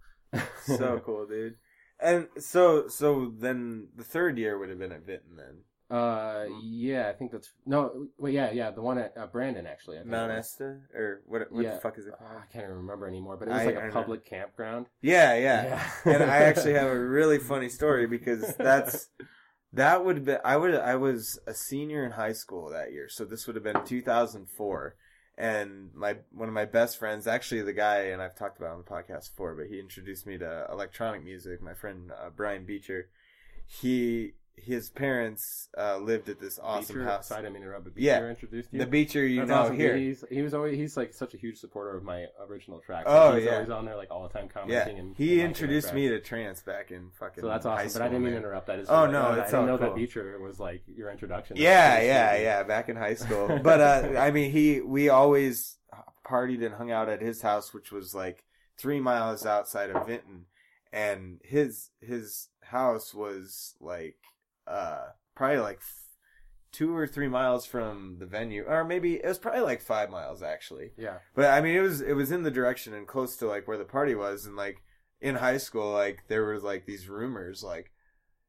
So 0.66 1.00
cool, 1.06 1.28
dude. 1.28 1.56
And 2.00 2.30
so, 2.40 2.88
so 2.88 3.32
then 3.38 3.90
the 3.96 4.04
third 4.04 4.38
year 4.40 4.58
would 4.58 4.70
have 4.70 4.80
been 4.80 4.92
at 4.92 5.06
Vinton 5.06 5.36
then. 5.38 5.60
Uh, 5.92 6.46
yeah, 6.64 7.10
I 7.10 7.14
think 7.14 7.32
that's 7.32 7.52
no. 7.66 8.08
Wait, 8.18 8.34
yeah, 8.34 8.52
yeah, 8.52 8.72
the 8.72 8.82
one 8.82 8.98
at 8.98 9.14
uh, 9.18 9.28
Brandon 9.28 9.68
actually. 9.68 9.98
I 9.98 10.02
think 10.02 10.12
Mount. 10.12 10.32
Esther, 10.32 10.90
or 10.96 11.22
what? 11.26 11.52
What 11.52 11.64
Yeah. 11.66 11.76
the 11.76 11.82
fuck 11.82 11.98
is 11.98 12.08
it? 12.08 12.14
Uh, 12.14 12.38
I 12.42 12.46
can't 12.52 12.64
even 12.64 12.78
remember 12.78 13.08
anymore, 13.08 13.36
but 13.38 13.50
it 13.50 13.52
was 13.52 13.62
I- 13.62 13.66
like 13.66 13.76
a 13.76 13.88
know. 13.88 13.92
public 13.94 14.26
campground. 14.26 14.86
Yeah, 15.02 15.36
yeah. 15.36 15.64
Yeah. 16.06 16.14
and 16.14 16.24
I 16.24 16.38
actually 16.38 16.74
have 16.74 16.88
a 16.88 16.98
really 17.20 17.40
funny 17.40 17.68
story 17.70 18.08
because 18.08 18.56
that's 18.56 19.10
that 19.74 20.06
would 20.06 20.24
be 20.26 20.36
I 20.46 20.56
would 20.56 20.76
I 20.76 20.96
was 20.96 21.40
a 21.46 21.54
senior 21.54 22.06
in 22.06 22.12
high 22.12 22.34
school 22.34 22.70
that 22.70 22.94
year, 22.94 23.08
so 23.10 23.26
this 23.26 23.46
would 23.48 23.56
have 23.58 23.64
been 23.64 23.84
2004. 23.86 24.96
And 25.38 25.90
my 25.96 26.18
one 26.32 26.48
of 26.50 26.54
my 26.54 26.66
best 26.66 26.98
friends, 26.98 27.26
actually 27.26 27.64
the 27.64 27.74
guy, 27.74 28.00
and 28.12 28.22
I've 28.22 28.36
talked 28.36 28.58
about 28.60 28.72
on 28.72 28.78
the 28.78 28.84
podcast 28.84 29.32
before, 29.32 29.56
but 29.56 29.68
he 29.68 29.80
introduced 29.80 30.28
me 30.28 30.38
to 30.38 30.68
electronic 30.72 31.24
music. 31.24 31.62
My 31.62 31.74
friend 31.74 32.12
uh, 32.12 32.30
Brian 32.30 32.64
Beecher, 32.66 33.10
he 33.66 34.34
his 34.56 34.90
parents 34.92 35.70
uh, 35.78 35.98
lived 35.98 36.30
at 36.30 36.40
this 36.40 36.60
awesome 36.62 36.98
Beecher, 36.98 37.08
house. 37.08 37.28
Sorry, 37.30 37.42
I 37.42 37.50
mean 37.50 37.54
to 37.62 37.68
interrupt, 37.68 37.86
but 37.86 37.98
Yeah. 37.98 38.24
Introduced 38.28 38.70
you. 38.72 38.80
The 38.80 38.86
Beecher 38.86 39.26
you 39.26 39.40
That's 39.40 39.50
know 39.50 39.56
awesome, 39.64 39.76
here. 39.76 39.98
He's, 39.98 40.24
he 40.30 40.42
was 40.44 40.54
always 40.54 40.78
he's 40.78 40.96
like 40.96 41.14
such 41.14 41.34
a 41.34 41.38
huge 41.38 41.58
supporter 41.58 41.98
of 41.98 42.04
my 42.04 42.28
original 42.48 42.80
track. 42.80 43.04
Oh, 43.08 43.36
he's 43.36 43.46
yeah. 43.46 43.56
always 43.56 43.70
on 43.70 43.86
there 43.86 43.96
like 43.96 44.12
all 44.12 44.24
the 44.24 44.30
time 44.30 44.48
Yeah, 44.68 44.82
commenting. 44.84 45.00
and 45.00 45.16
he 45.18 45.40
and 45.40 45.50
introduced 45.50 45.94
me 45.94 46.10
to 46.10 46.20
trance 46.20 46.62
back 46.62 46.92
in 46.92 47.10
fucking. 47.20 47.42
So 47.42 47.48
that's 47.48 47.66
awesome, 47.66 47.90
school, 47.90 48.00
but 48.02 48.06
I 48.06 48.10
didn't 48.10 48.24
mean 48.24 48.34
to 48.34 48.38
interrupt. 48.38 48.70
I 48.70 48.78
just 48.78 48.92
Oh, 48.92 49.08
no, 49.10 49.22
I, 49.22 49.32
I 49.32 49.46
didn't 49.46 49.66
know 49.66 49.78
cool. 49.78 49.88
that 49.88 49.96
Beecher 49.96 50.40
was 50.40 50.60
like 50.60 50.84
your 50.88 51.10
introduction. 51.12 51.58
Yeah, 51.58 52.02
yeah, 52.02 52.32
sweet. 52.36 52.44
yeah. 52.44 52.64
Back 52.64 52.90
in 52.90 52.96
high 52.98 53.16
school, 53.16 53.60
but 53.64 53.82
uh, 53.82 54.20
I 54.20 54.32
mean, 54.32 54.52
he 54.52 54.82
we 54.82 55.10
always 55.10 55.78
partied 56.28 56.64
and 56.64 56.76
hung 56.76 56.92
out 56.92 57.10
at 57.10 57.22
his 57.22 57.42
house, 57.42 57.74
which 57.74 57.92
was 57.92 58.14
like 58.14 58.44
three 58.78 59.00
miles 59.00 59.46
outside 59.46 59.90
of 59.90 60.06
Vinton, 60.08 60.46
and 60.94 61.40
his 61.44 61.90
his 62.00 62.50
house 62.64 63.14
was 63.14 63.76
like 63.82 64.18
uh 64.72 65.02
probably 65.36 65.60
like 65.60 65.78
f- 65.78 65.98
two 66.72 66.96
or 66.96 67.06
three 67.08 67.28
miles 67.28 67.66
from 67.66 68.18
the 68.20 68.26
venue, 68.26 68.64
or 68.68 68.84
maybe 68.86 69.16
it 69.16 69.26
was 69.26 69.38
probably 69.38 69.62
like 69.62 69.82
five 69.82 70.10
miles 70.10 70.42
actually. 70.42 70.92
Yeah. 70.98 71.18
But 71.36 71.46
I 71.46 71.62
mean, 71.62 71.76
it 71.76 71.82
was 71.82 72.02
it 72.02 72.14
was 72.14 72.32
in 72.32 72.44
the 72.44 72.52
direction 72.52 72.94
and 72.94 73.08
close 73.08 73.36
to 73.38 73.48
like 73.48 73.68
where 73.68 73.78
the 73.78 73.86
party 73.86 74.16
was, 74.16 74.46
and 74.46 74.56
like 74.56 74.78
in 75.20 75.36
high 75.36 75.58
school, 75.58 75.92
like 75.92 76.24
there 76.30 76.46
was 76.46 76.64
like 76.64 76.86
these 76.86 77.08
rumors, 77.10 77.62
like, 77.64 77.92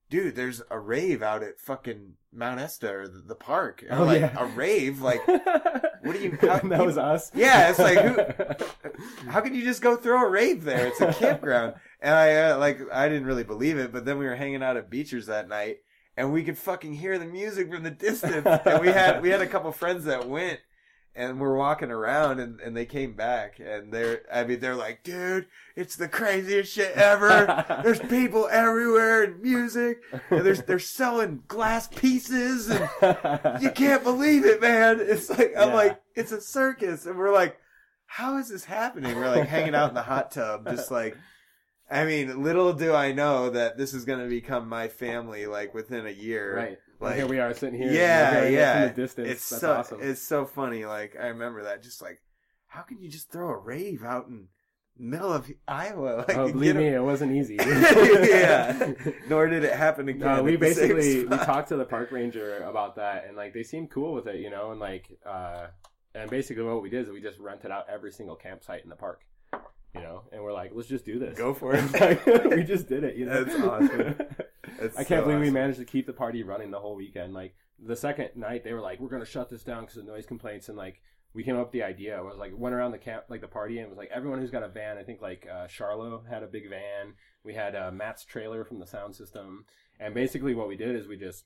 dude, 0.08 0.34
there's 0.36 0.62
a 0.70 0.78
rave 0.78 1.22
out 1.22 1.42
at 1.42 1.58
fucking 1.58 2.14
Mount 2.32 2.60
Esta 2.60 2.90
or 2.94 3.08
the, 3.08 3.22
the 3.26 3.34
park. 3.34 3.82
And 3.88 4.00
Oh, 4.00 4.04
like 4.04 4.20
yeah. 4.22 4.38
a 4.38 4.46
rave, 4.46 5.02
like, 5.02 5.26
what 6.02 6.12
do 6.14 6.18
you- 6.22 6.38
how- 6.40 6.58
that 6.60 6.86
was 6.86 6.96
us. 6.96 7.30
Yeah, 7.34 7.68
it's 7.70 7.78
like, 7.78 7.98
who- 7.98 8.64
how 9.30 9.40
could 9.40 9.54
you 9.54 9.64
just 9.64 9.82
go 9.82 9.96
throw 9.96 10.24
a 10.24 10.30
rave 10.30 10.64
there? 10.64 10.86
It's 10.86 11.00
a 11.00 11.12
campground, 11.12 11.74
and 12.00 12.14
I 12.14 12.36
uh, 12.52 12.58
like 12.58 12.78
I 12.92 13.08
didn't 13.08 13.26
really 13.26 13.44
believe 13.44 13.76
it, 13.78 13.92
but 13.92 14.04
then 14.04 14.18
we 14.18 14.26
were 14.26 14.36
hanging 14.36 14.62
out 14.62 14.76
at 14.76 14.90
Beechers 14.90 15.26
that 15.26 15.48
night, 15.48 15.78
and 16.16 16.32
we 16.32 16.42
could 16.44 16.58
fucking 16.58 16.94
hear 16.94 17.18
the 17.18 17.26
music 17.26 17.72
from 17.72 17.82
the 17.82 17.90
distance, 17.90 18.46
and 18.46 18.80
we 18.80 18.88
had 18.88 19.22
we 19.22 19.30
had 19.30 19.40
a 19.40 19.46
couple 19.46 19.70
friends 19.72 20.04
that 20.04 20.28
went. 20.28 20.60
And 21.14 21.38
we're 21.38 21.54
walking 21.58 21.90
around, 21.90 22.40
and, 22.40 22.58
and 22.60 22.74
they 22.74 22.86
came 22.86 23.12
back, 23.12 23.60
and 23.60 23.92
they're, 23.92 24.22
I 24.32 24.44
mean, 24.44 24.60
they're 24.60 24.74
like, 24.74 25.02
dude, 25.02 25.44
it's 25.76 25.94
the 25.94 26.08
craziest 26.08 26.72
shit 26.72 26.92
ever. 26.96 27.66
There's 27.84 27.98
people 28.00 28.48
everywhere 28.50 29.24
and 29.24 29.42
music, 29.42 29.98
and 30.30 30.40
there's 30.40 30.62
they're 30.62 30.78
selling 30.78 31.42
glass 31.48 31.86
pieces, 31.88 32.70
and 32.70 32.88
you 33.62 33.70
can't 33.72 34.02
believe 34.02 34.46
it, 34.46 34.62
man. 34.62 35.00
It's 35.02 35.28
like 35.28 35.52
I'm 35.54 35.68
Yeah. 35.68 35.74
like 35.74 36.02
it's 36.14 36.32
a 36.32 36.40
circus, 36.40 37.04
and 37.04 37.18
we're 37.18 37.30
like, 37.34 37.58
how 38.06 38.38
is 38.38 38.48
this 38.48 38.64
happening? 38.64 39.14
We're 39.14 39.28
like 39.36 39.46
hanging 39.48 39.74
out 39.74 39.90
in 39.90 39.94
the 39.94 40.02
hot 40.04 40.30
tub, 40.30 40.66
just 40.66 40.90
like. 40.90 41.14
I 41.92 42.04
mean, 42.06 42.42
little 42.42 42.72
do 42.72 42.94
I 42.94 43.12
know 43.12 43.50
that 43.50 43.76
this 43.76 43.92
is 43.92 44.04
going 44.04 44.20
to 44.20 44.28
become 44.28 44.68
my 44.68 44.88
family, 44.88 45.46
like 45.46 45.74
within 45.74 46.06
a 46.06 46.10
year. 46.10 46.56
Right. 46.56 46.78
Like- 47.00 47.16
here 47.16 47.26
we 47.26 47.38
are 47.40 47.52
sitting 47.52 47.78
here. 47.78 47.92
Yeah, 47.92 48.30
we're 48.30 48.38
hearing 48.40 48.54
it 48.54 48.56
yeah. 48.56 48.72
From 48.72 48.88
the 48.88 49.02
distance. 49.02 49.28
It's 49.28 49.50
That's 49.50 49.60
so 49.60 49.72
awesome. 49.74 49.98
it's 50.02 50.22
so 50.22 50.46
funny. 50.46 50.84
Like 50.84 51.16
I 51.20 51.26
remember 51.26 51.64
that, 51.64 51.82
just 51.82 52.00
like, 52.00 52.22
how 52.66 52.82
can 52.82 53.00
you 53.02 53.10
just 53.10 53.30
throw 53.30 53.50
a 53.50 53.58
rave 53.58 54.02
out 54.04 54.28
in 54.28 54.48
middle 54.96 55.32
of 55.32 55.50
Iowa? 55.68 56.24
Like, 56.28 56.36
oh, 56.36 56.50
believe 56.52 56.76
me, 56.76 56.88
a- 56.88 56.96
it 57.00 57.04
wasn't 57.04 57.32
easy. 57.32 57.56
yeah. 57.60 58.92
Nor 59.28 59.48
did 59.48 59.64
it 59.64 59.74
happen 59.74 60.08
again. 60.08 60.36
No, 60.36 60.42
we 60.42 60.56
basically 60.56 61.24
we 61.24 61.36
talked 61.38 61.68
to 61.68 61.76
the 61.76 61.84
park 61.84 62.12
ranger 62.12 62.62
about 62.62 62.96
that, 62.96 63.26
and 63.26 63.36
like 63.36 63.52
they 63.52 63.64
seemed 63.64 63.90
cool 63.90 64.14
with 64.14 64.26
it, 64.28 64.36
you 64.36 64.48
know, 64.48 64.70
and 64.70 64.80
like 64.80 65.08
uh, 65.26 65.66
and 66.14 66.30
basically 66.30 66.62
what 66.62 66.82
we 66.82 66.88
did 66.88 67.02
is 67.04 67.10
we 67.10 67.20
just 67.20 67.38
rented 67.38 67.70
out 67.70 67.86
every 67.90 68.12
single 68.12 68.36
campsite 68.36 68.84
in 68.84 68.90
the 68.90 68.96
park, 68.96 69.22
you 69.94 70.00
know, 70.00 70.22
and 70.32 70.42
we're 70.42 70.52
like, 70.52 70.72
let's 70.74 70.88
just 70.88 71.04
do 71.04 71.18
this. 71.18 71.36
Go 71.36 71.52
for 71.54 71.74
it. 71.76 72.56
we 72.56 72.62
just 72.62 72.88
did 72.88 73.04
it, 73.04 73.16
you 73.16 73.26
know. 73.26 73.44
That's 73.44 73.60
awesome. 73.60 74.14
That's 74.80 74.96
I 74.96 75.04
can't 75.04 75.22
so 75.22 75.26
believe 75.26 75.40
we 75.40 75.50
managed 75.50 75.78
to 75.78 75.84
keep 75.84 76.06
the 76.06 76.12
party 76.12 76.42
running 76.42 76.70
the 76.70 76.80
whole 76.80 76.96
weekend. 76.96 77.34
Like 77.34 77.54
the 77.78 77.96
second 77.96 78.30
night, 78.36 78.64
they 78.64 78.72
were 78.72 78.80
like, 78.80 79.00
"We're 79.00 79.08
gonna 79.08 79.26
shut 79.26 79.50
this 79.50 79.62
down 79.62 79.82
because 79.82 79.98
of 79.98 80.06
noise 80.06 80.26
complaints," 80.26 80.68
and 80.68 80.78
like 80.78 81.02
we 81.34 81.42
came 81.42 81.56
up 81.56 81.66
with 81.66 81.72
the 81.72 81.82
idea. 81.82 82.18
It 82.18 82.24
was 82.24 82.38
like 82.38 82.52
went 82.56 82.74
around 82.74 82.92
the 82.92 82.98
camp, 82.98 83.24
like 83.28 83.40
the 83.40 83.48
party, 83.48 83.78
and 83.78 83.86
it 83.86 83.90
was 83.90 83.98
like 83.98 84.10
everyone 84.12 84.40
who's 84.40 84.50
got 84.50 84.62
a 84.62 84.68
van. 84.68 84.98
I 84.98 85.02
think 85.02 85.20
like 85.20 85.46
uh, 85.50 85.66
Charlo 85.66 86.26
had 86.28 86.42
a 86.42 86.46
big 86.46 86.68
van. 86.70 87.14
We 87.44 87.54
had 87.54 87.74
uh, 87.74 87.90
Matt's 87.90 88.24
trailer 88.24 88.64
from 88.64 88.78
the 88.78 88.86
sound 88.86 89.14
system, 89.14 89.64
and 90.00 90.14
basically 90.14 90.54
what 90.54 90.68
we 90.68 90.76
did 90.76 90.94
is 90.96 91.06
we 91.08 91.16
just 91.16 91.44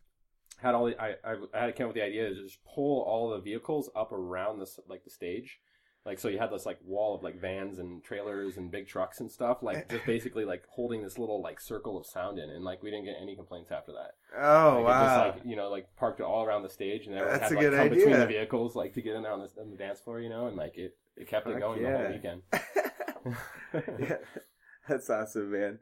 had 0.59 0.75
all 0.75 0.87
the. 0.87 1.01
I 1.01 1.17
I, 1.25 1.37
I 1.55 1.65
had 1.65 1.77
come 1.77 1.87
up 1.87 1.95
with 1.95 1.97
the 1.97 2.07
idea 2.07 2.29
to 2.29 2.35
just 2.35 2.59
pull 2.65 3.03
all 3.03 3.31
the 3.31 3.41
vehicles 3.41 3.91
up 3.97 4.13
around 4.13 4.61
this 4.61 4.79
like 4.89 5.05
the 5.05 5.11
stage. 5.11 5.59
Like 6.07 6.21
so, 6.21 6.29
you 6.29 6.39
had 6.39 6.53
this 6.53 6.65
like 6.65 6.79
wall 6.85 7.17
of 7.17 7.23
like 7.25 7.41
vans 7.41 7.81
and 7.81 8.03
trailers 8.05 8.57
and 8.57 8.71
big 8.71 8.87
trucks 8.87 9.19
and 9.19 9.31
stuff, 9.31 9.63
like 9.63 9.91
just 9.91 10.07
basically 10.07 10.45
like 10.45 10.63
holding 10.69 11.03
this 11.03 11.19
little 11.19 11.43
like 11.43 11.61
circle 11.61 11.99
of 11.99 12.07
sound 12.07 12.39
in, 12.39 12.49
and 12.49 12.65
like 12.65 12.81
we 12.83 12.91
didn't 12.91 13.07
get 13.07 13.17
any 13.21 13.35
complaints 13.35 13.73
after 13.73 13.93
that. 13.93 14.13
Oh 14.41 14.77
Like, 14.77 14.85
wow! 14.85 15.01
It 15.01 15.25
just 15.27 15.37
like 15.37 15.47
you 15.51 15.57
know 15.57 15.69
like 15.69 15.89
parked 15.97 16.21
all 16.21 16.45
around 16.45 16.63
the 16.63 16.71
stage, 16.71 17.07
and 17.07 17.17
everyone 17.17 17.41
That's 17.41 17.53
had 17.53 17.61
to 17.61 17.67
like 17.71 17.77
come 17.77 17.89
between 17.89 18.13
the 18.21 18.27
vehicles 18.27 18.77
like 18.77 18.95
to 18.95 19.03
get 19.03 19.17
in 19.17 19.23
there 19.23 19.33
on 19.33 19.41
the, 19.41 19.61
on 19.61 19.71
the 19.71 19.77
dance 19.77 20.01
floor, 20.01 20.21
you 20.21 20.29
know, 20.29 20.47
and 20.47 20.57
like 20.57 20.79
it 20.79 20.97
it 21.17 21.29
kept 21.29 21.49
it 21.49 21.53
Fuck 21.55 21.61
going 21.61 21.83
the 21.83 21.91
whole 21.91 22.09
weekend. 22.13 22.43
yeah, 23.99 24.17
that's 24.89 25.11
awesome, 25.11 25.51
man. 25.51 25.79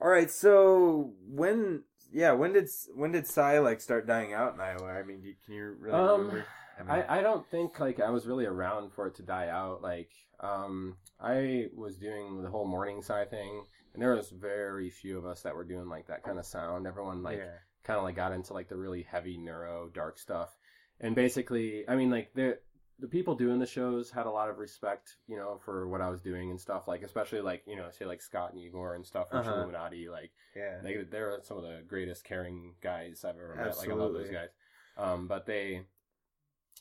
All 0.00 0.08
right, 0.08 0.30
so 0.30 1.14
when, 1.28 1.82
yeah, 2.12 2.30
when 2.32 2.52
did 2.52 2.68
when 2.94 3.10
did 3.12 3.26
Psy 3.26 3.58
like 3.58 3.80
start 3.80 4.06
dying 4.06 4.32
out 4.32 4.54
in 4.54 4.60
Iowa? 4.60 4.86
I 4.92 5.02
mean, 5.02 5.20
do 5.22 5.32
can 5.44 5.54
you 5.54 5.74
really 5.80 5.96
Um, 5.96 6.20
remember? 6.20 6.46
Mean, 6.82 7.04
I, 7.08 7.18
I 7.18 7.22
don't 7.22 7.46
think 7.50 7.78
like 7.80 8.00
I 8.00 8.10
was 8.10 8.26
really 8.26 8.46
around 8.46 8.92
for 8.92 9.06
it 9.06 9.14
to 9.16 9.22
die 9.22 9.48
out. 9.48 9.82
Like 9.82 10.10
um, 10.40 10.96
I 11.20 11.66
was 11.74 11.96
doing 11.96 12.42
the 12.42 12.50
whole 12.50 12.66
morning 12.66 13.02
side 13.02 13.30
thing, 13.30 13.64
and 13.94 14.02
there 14.02 14.14
was 14.14 14.30
very 14.30 14.90
few 14.90 15.18
of 15.18 15.26
us 15.26 15.42
that 15.42 15.54
were 15.54 15.64
doing 15.64 15.88
like 15.88 16.06
that 16.08 16.22
kind 16.22 16.38
of 16.38 16.46
sound. 16.46 16.86
Everyone 16.86 17.22
like 17.22 17.38
yeah. 17.38 17.58
kind 17.84 17.98
of 17.98 18.04
like 18.04 18.16
got 18.16 18.32
into 18.32 18.52
like 18.52 18.68
the 18.68 18.76
really 18.76 19.02
heavy 19.02 19.36
neuro 19.38 19.88
dark 19.92 20.18
stuff, 20.18 20.56
and 21.00 21.14
basically, 21.14 21.84
I 21.88 21.96
mean 21.96 22.10
like 22.10 22.32
the 22.34 22.58
the 23.00 23.08
people 23.08 23.36
doing 23.36 23.60
the 23.60 23.66
shows 23.66 24.10
had 24.10 24.26
a 24.26 24.30
lot 24.30 24.50
of 24.50 24.58
respect, 24.58 25.16
you 25.28 25.36
know, 25.36 25.60
for 25.64 25.86
what 25.86 26.00
I 26.00 26.10
was 26.10 26.20
doing 26.20 26.50
and 26.50 26.60
stuff. 26.60 26.88
Like 26.88 27.02
especially 27.02 27.40
like 27.40 27.62
you 27.66 27.76
know 27.76 27.88
say 27.90 28.04
like 28.04 28.20
Scott 28.22 28.52
and 28.52 28.60
Igor 28.60 28.94
and 28.94 29.06
stuff 29.06 29.30
from 29.30 29.40
Uh-huh. 29.40 29.54
Illuminati. 29.54 30.08
Like 30.08 30.32
yeah. 30.56 30.78
they 30.82 31.04
they're 31.10 31.38
some 31.42 31.58
of 31.58 31.62
the 31.62 31.82
greatest 31.86 32.24
caring 32.24 32.74
guys 32.82 33.24
I've 33.24 33.36
ever 33.36 33.54
met. 33.56 33.76
Like 33.78 33.90
I 33.90 33.94
love 33.94 34.12
those 34.12 34.30
guys. 34.30 34.48
Um, 34.96 35.28
but 35.28 35.46
they 35.46 35.82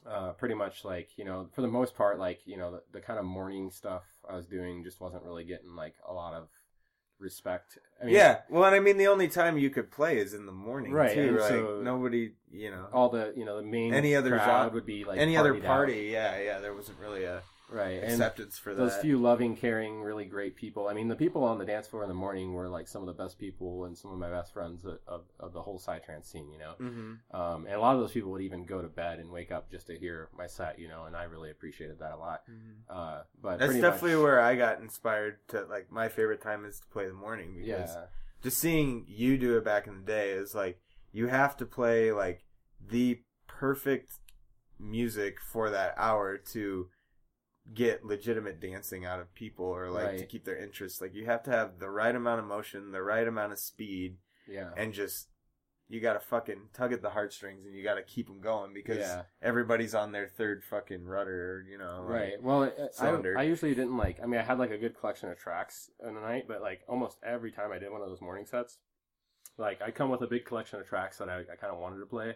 uh, 0.06 0.32
pretty 0.34 0.56
much 0.56 0.84
like 0.86 1.10
you 1.18 1.26
know 1.26 1.48
for 1.54 1.62
the 1.62 1.68
most 1.68 1.96
part 1.96 2.20
like 2.20 2.40
you 2.46 2.58
know 2.58 2.72
the, 2.72 2.82
the 2.94 3.02
kind 3.02 3.18
of 3.20 3.26
morning 3.26 3.72
stuff 3.72 4.04
I 4.30 4.36
was 4.36 4.46
doing 4.46 4.84
just 4.84 5.00
wasn't 5.02 5.24
really 5.24 5.44
getting 5.46 5.76
like 5.76 5.96
a 6.08 6.14
lot 6.14 6.34
of 6.34 6.48
respect. 7.20 7.78
I 8.02 8.06
mean, 8.06 8.14
yeah, 8.16 8.42
well, 8.50 8.64
and 8.66 8.76
I 8.76 8.80
mean, 8.80 8.98
the 8.98 9.08
only 9.08 9.28
time 9.28 9.58
you 9.58 9.70
could 9.72 9.90
play 9.90 10.20
is 10.20 10.34
in 10.36 10.46
the 10.46 10.52
morning, 10.52 10.92
Right, 10.92 11.16
Too, 11.16 11.38
like 11.40 11.50
so- 11.50 11.82
nobody, 11.84 12.34
you 12.52 12.70
know, 12.70 12.86
all 12.94 13.10
the 13.10 13.34
you 13.36 13.44
know 13.44 13.58
the 13.58 13.64
main 13.64 13.94
Any 13.94 14.16
other 14.16 14.32
crowd 14.38 14.46
genre- 14.46 14.74
would 14.76 14.86
be 14.86 15.04
like 15.04 15.18
any 15.20 15.36
other 15.36 15.56
out. 15.56 15.64
party, 15.64 16.10
yeah, 16.12 16.40
yeah, 16.40 16.60
there 16.60 16.76
wasn't 16.76 17.00
really 17.00 17.24
a 17.24 17.42
right? 17.70 18.02
And 18.02 18.14
acceptance 18.14 18.58
for 18.58 18.74
those 18.74 18.94
that. 18.94 19.02
few 19.02 19.18
loving, 19.18 19.56
caring, 19.56 20.02
really 20.02 20.26
great 20.26 20.56
people. 20.56 20.88
I 20.88 20.94
mean, 20.94 21.08
the 21.08 21.16
people 21.16 21.44
on 21.44 21.58
the 21.58 21.66
dance 21.66 21.88
floor 21.88 22.04
in 22.04 22.10
the 22.10 22.16
morning 22.16 22.54
were 22.54 22.70
like 22.70 22.88
some 22.88 23.02
of 23.02 23.08
the 23.08 23.24
best 23.24 23.38
people 23.38 23.86
and 23.86 23.98
some 23.98 24.12
of 24.12 24.18
my 24.18 24.30
best 24.30 24.54
friends 24.54 24.86
of, 24.86 25.00
of, 25.08 25.24
of 25.40 25.54
the 25.54 25.62
whole 25.62 25.80
psytrance 25.80 26.26
scene. 26.26 26.50
You 26.52 26.60
know, 26.60 26.74
hmm 26.78 27.14
um, 27.32 27.66
and 27.66 27.76
a 27.76 27.80
lot 27.80 27.96
of 27.96 28.02
those 28.02 28.12
people 28.12 28.32
would 28.32 28.42
even 28.42 28.66
go 28.66 28.82
to 28.82 28.88
bed 28.88 29.20
and 29.20 29.32
wake 29.32 29.52
up 29.52 29.70
just 29.70 29.88
to 29.88 29.98
hear 29.98 30.30
my 30.38 30.48
set. 30.48 30.80
You 30.80 30.88
know, 30.88 31.06
and 31.06 31.16
I 31.16 31.24
really 31.24 31.52
appreciated 31.52 32.00
that 32.00 32.14
a 32.14 32.18
lot. 32.18 32.44
Uh, 32.90 33.22
but 33.42 33.60
That's 33.60 33.74
definitely 33.74 34.16
much, 34.16 34.24
where 34.24 34.40
I 34.42 34.56
got 34.56 34.80
inspired 34.80 35.38
to 35.50 35.66
like 35.70 35.92
my 35.92 36.10
favorite 36.10 36.42
time 36.42 36.66
is 36.66 36.80
to 36.80 36.88
play 36.88 37.08
the 37.08 37.14
morning 37.14 37.56
because 37.56 37.92
yeah, 37.94 38.06
just 38.44 38.58
seeing 38.60 39.06
you 39.08 39.38
do 39.38 39.58
it 39.58 39.66
back 39.66 39.88
in 39.88 39.96
the 40.00 40.06
day 40.06 40.32
is 40.32 40.56
like 40.56 40.80
you 41.12 41.28
have 41.28 41.58
to 41.58 41.66
play 41.66 42.12
like 42.12 42.46
the 42.80 43.20
perfect 43.48 44.20
music 44.80 45.40
for 45.42 45.70
that 45.70 45.94
hour 45.98 46.38
to 46.38 46.88
get 47.74 48.06
legitimate 48.06 48.60
dancing 48.62 49.06
out 49.06 49.20
of 49.20 49.34
people 49.36 49.66
or 49.66 49.90
like 49.90 50.18
to 50.18 50.26
keep 50.26 50.46
their 50.46 50.58
interest 50.58 51.02
like 51.02 51.14
you 51.14 51.26
have 51.26 51.44
to 51.44 51.52
have 51.52 51.80
the 51.80 51.90
right 51.90 52.16
amount 52.16 52.40
of 52.40 52.46
motion 52.46 52.92
the 52.92 53.02
right 53.02 53.28
amount 53.28 53.52
of 53.52 53.60
speed 53.60 54.18
yeah. 54.48 54.70
and 54.78 54.94
just 54.94 55.28
you 55.90 56.00
gotta 56.02 56.20
fucking 56.20 56.70
tug 56.74 56.92
at 56.94 57.02
the 57.02 57.10
heartstrings 57.10 57.66
and 57.66 57.76
you 57.76 57.84
gotta 57.84 58.02
keep 58.04 58.28
them 58.28 58.40
going 58.42 58.74
because 58.74 58.98
Yeah. 59.00 59.24
everybody's 59.42 59.94
on 59.96 60.12
their 60.12 60.28
third 60.28 60.64
fucking 60.64 61.06
rudder 61.06 61.66
you 61.70 61.78
know 61.78 62.02
like- 62.08 62.10
Right. 62.20 62.42
Well, 62.44 62.64
it- 62.64 62.78
I. 63.00 63.22
I 63.38 63.44
usually 63.44 63.74
didn't 63.74 63.96
like. 63.98 64.20
I 64.22 64.26
mean, 64.26 64.40
I 64.40 64.44
had 64.44 64.60
like 64.60 64.72
a 64.72 64.78
good 64.78 64.98
collection 65.00 65.30
of 65.30 65.38
tracks 65.38 65.90
in 66.06 66.14
the 66.14 66.22
night, 66.22 66.46
but 66.48 66.62
like 66.62 66.82
almost 66.88 67.18
every 67.24 67.52
time 67.52 67.72
I 67.72 67.80
did 67.80 67.92
one 67.92 68.02
of 68.02 68.10
those 68.10 68.22
morning 68.22 68.46
sets, 68.46 68.80
like 69.58 69.82
I 69.82 69.92
come 69.92 70.10
with 70.10 70.22
a 70.22 70.28
big 70.28 70.46
collection 70.46 70.80
of 70.80 70.88
tracks 70.88 71.18
that 71.20 71.30
I, 71.30 71.40
I 71.40 71.56
kind 71.56 71.72
of 71.74 71.80
wanted 71.80 72.00
to 72.00 72.06
play. 72.06 72.36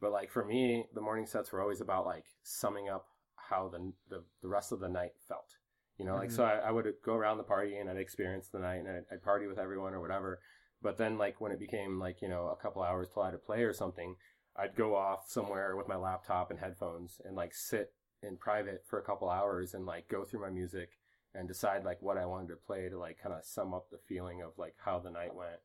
But 0.00 0.12
like 0.12 0.30
for 0.30 0.44
me, 0.44 0.86
the 0.94 1.00
morning 1.00 1.26
sets 1.26 1.50
were 1.52 1.60
always 1.60 1.80
about 1.80 2.06
like 2.06 2.24
summing 2.42 2.88
up 2.88 3.06
how 3.48 3.68
the 3.68 3.92
the, 4.08 4.24
the 4.42 4.48
rest 4.48 4.72
of 4.72 4.80
the 4.80 4.88
night 4.88 5.12
felt. 5.28 5.56
You 5.98 6.04
know, 6.04 6.16
like 6.16 6.30
Mhm. 6.30 6.32
so 6.32 6.44
I, 6.44 6.56
I 6.56 6.70
would 6.72 6.92
go 7.04 7.14
around 7.14 7.38
the 7.38 7.44
party 7.44 7.76
and 7.78 7.88
I'd 7.88 7.96
experience 7.98 8.48
the 8.48 8.58
night 8.58 8.76
and 8.80 8.88
I'd, 8.88 9.04
I'd 9.12 9.22
party 9.22 9.46
with 9.46 9.58
everyone 9.58 9.94
or 9.94 10.00
whatever. 10.00 10.40
But 10.82 10.96
then 10.98 11.18
like 11.18 11.40
when 11.40 11.52
it 11.52 11.58
became 11.58 11.98
like 11.98 12.20
you 12.22 12.28
know 12.28 12.48
a 12.48 12.56
couple 12.56 12.82
hours 12.82 13.08
till 13.12 13.22
I 13.22 13.26
had 13.26 13.32
to 13.32 13.38
play 13.38 13.62
or 13.62 13.72
something, 13.72 14.16
I'd 14.56 14.74
go 14.76 14.96
off 14.96 15.28
somewhere 15.28 15.76
with 15.76 15.88
my 15.88 15.96
laptop 15.96 16.50
and 16.50 16.60
headphones 16.60 17.20
and 17.24 17.36
like 17.36 17.54
sit 17.54 17.92
in 18.22 18.36
private 18.36 18.84
for 18.86 18.98
a 18.98 19.02
couple 19.04 19.28
hours 19.30 19.74
and 19.74 19.86
like 19.86 20.08
go 20.08 20.24
through 20.24 20.40
my 20.40 20.50
music 20.50 20.90
and 21.34 21.48
decide 21.48 21.84
like 21.84 22.00
what 22.00 22.16
I 22.18 22.26
wanted 22.26 22.48
to 22.48 22.56
play 22.56 22.88
to 22.88 22.98
like 22.98 23.18
kind 23.22 23.34
of 23.34 23.44
sum 23.44 23.74
up 23.74 23.90
the 23.90 23.98
feeling 23.98 24.42
of 24.42 24.52
like 24.58 24.74
how 24.84 24.98
the 24.98 25.10
night 25.10 25.34
went, 25.34 25.60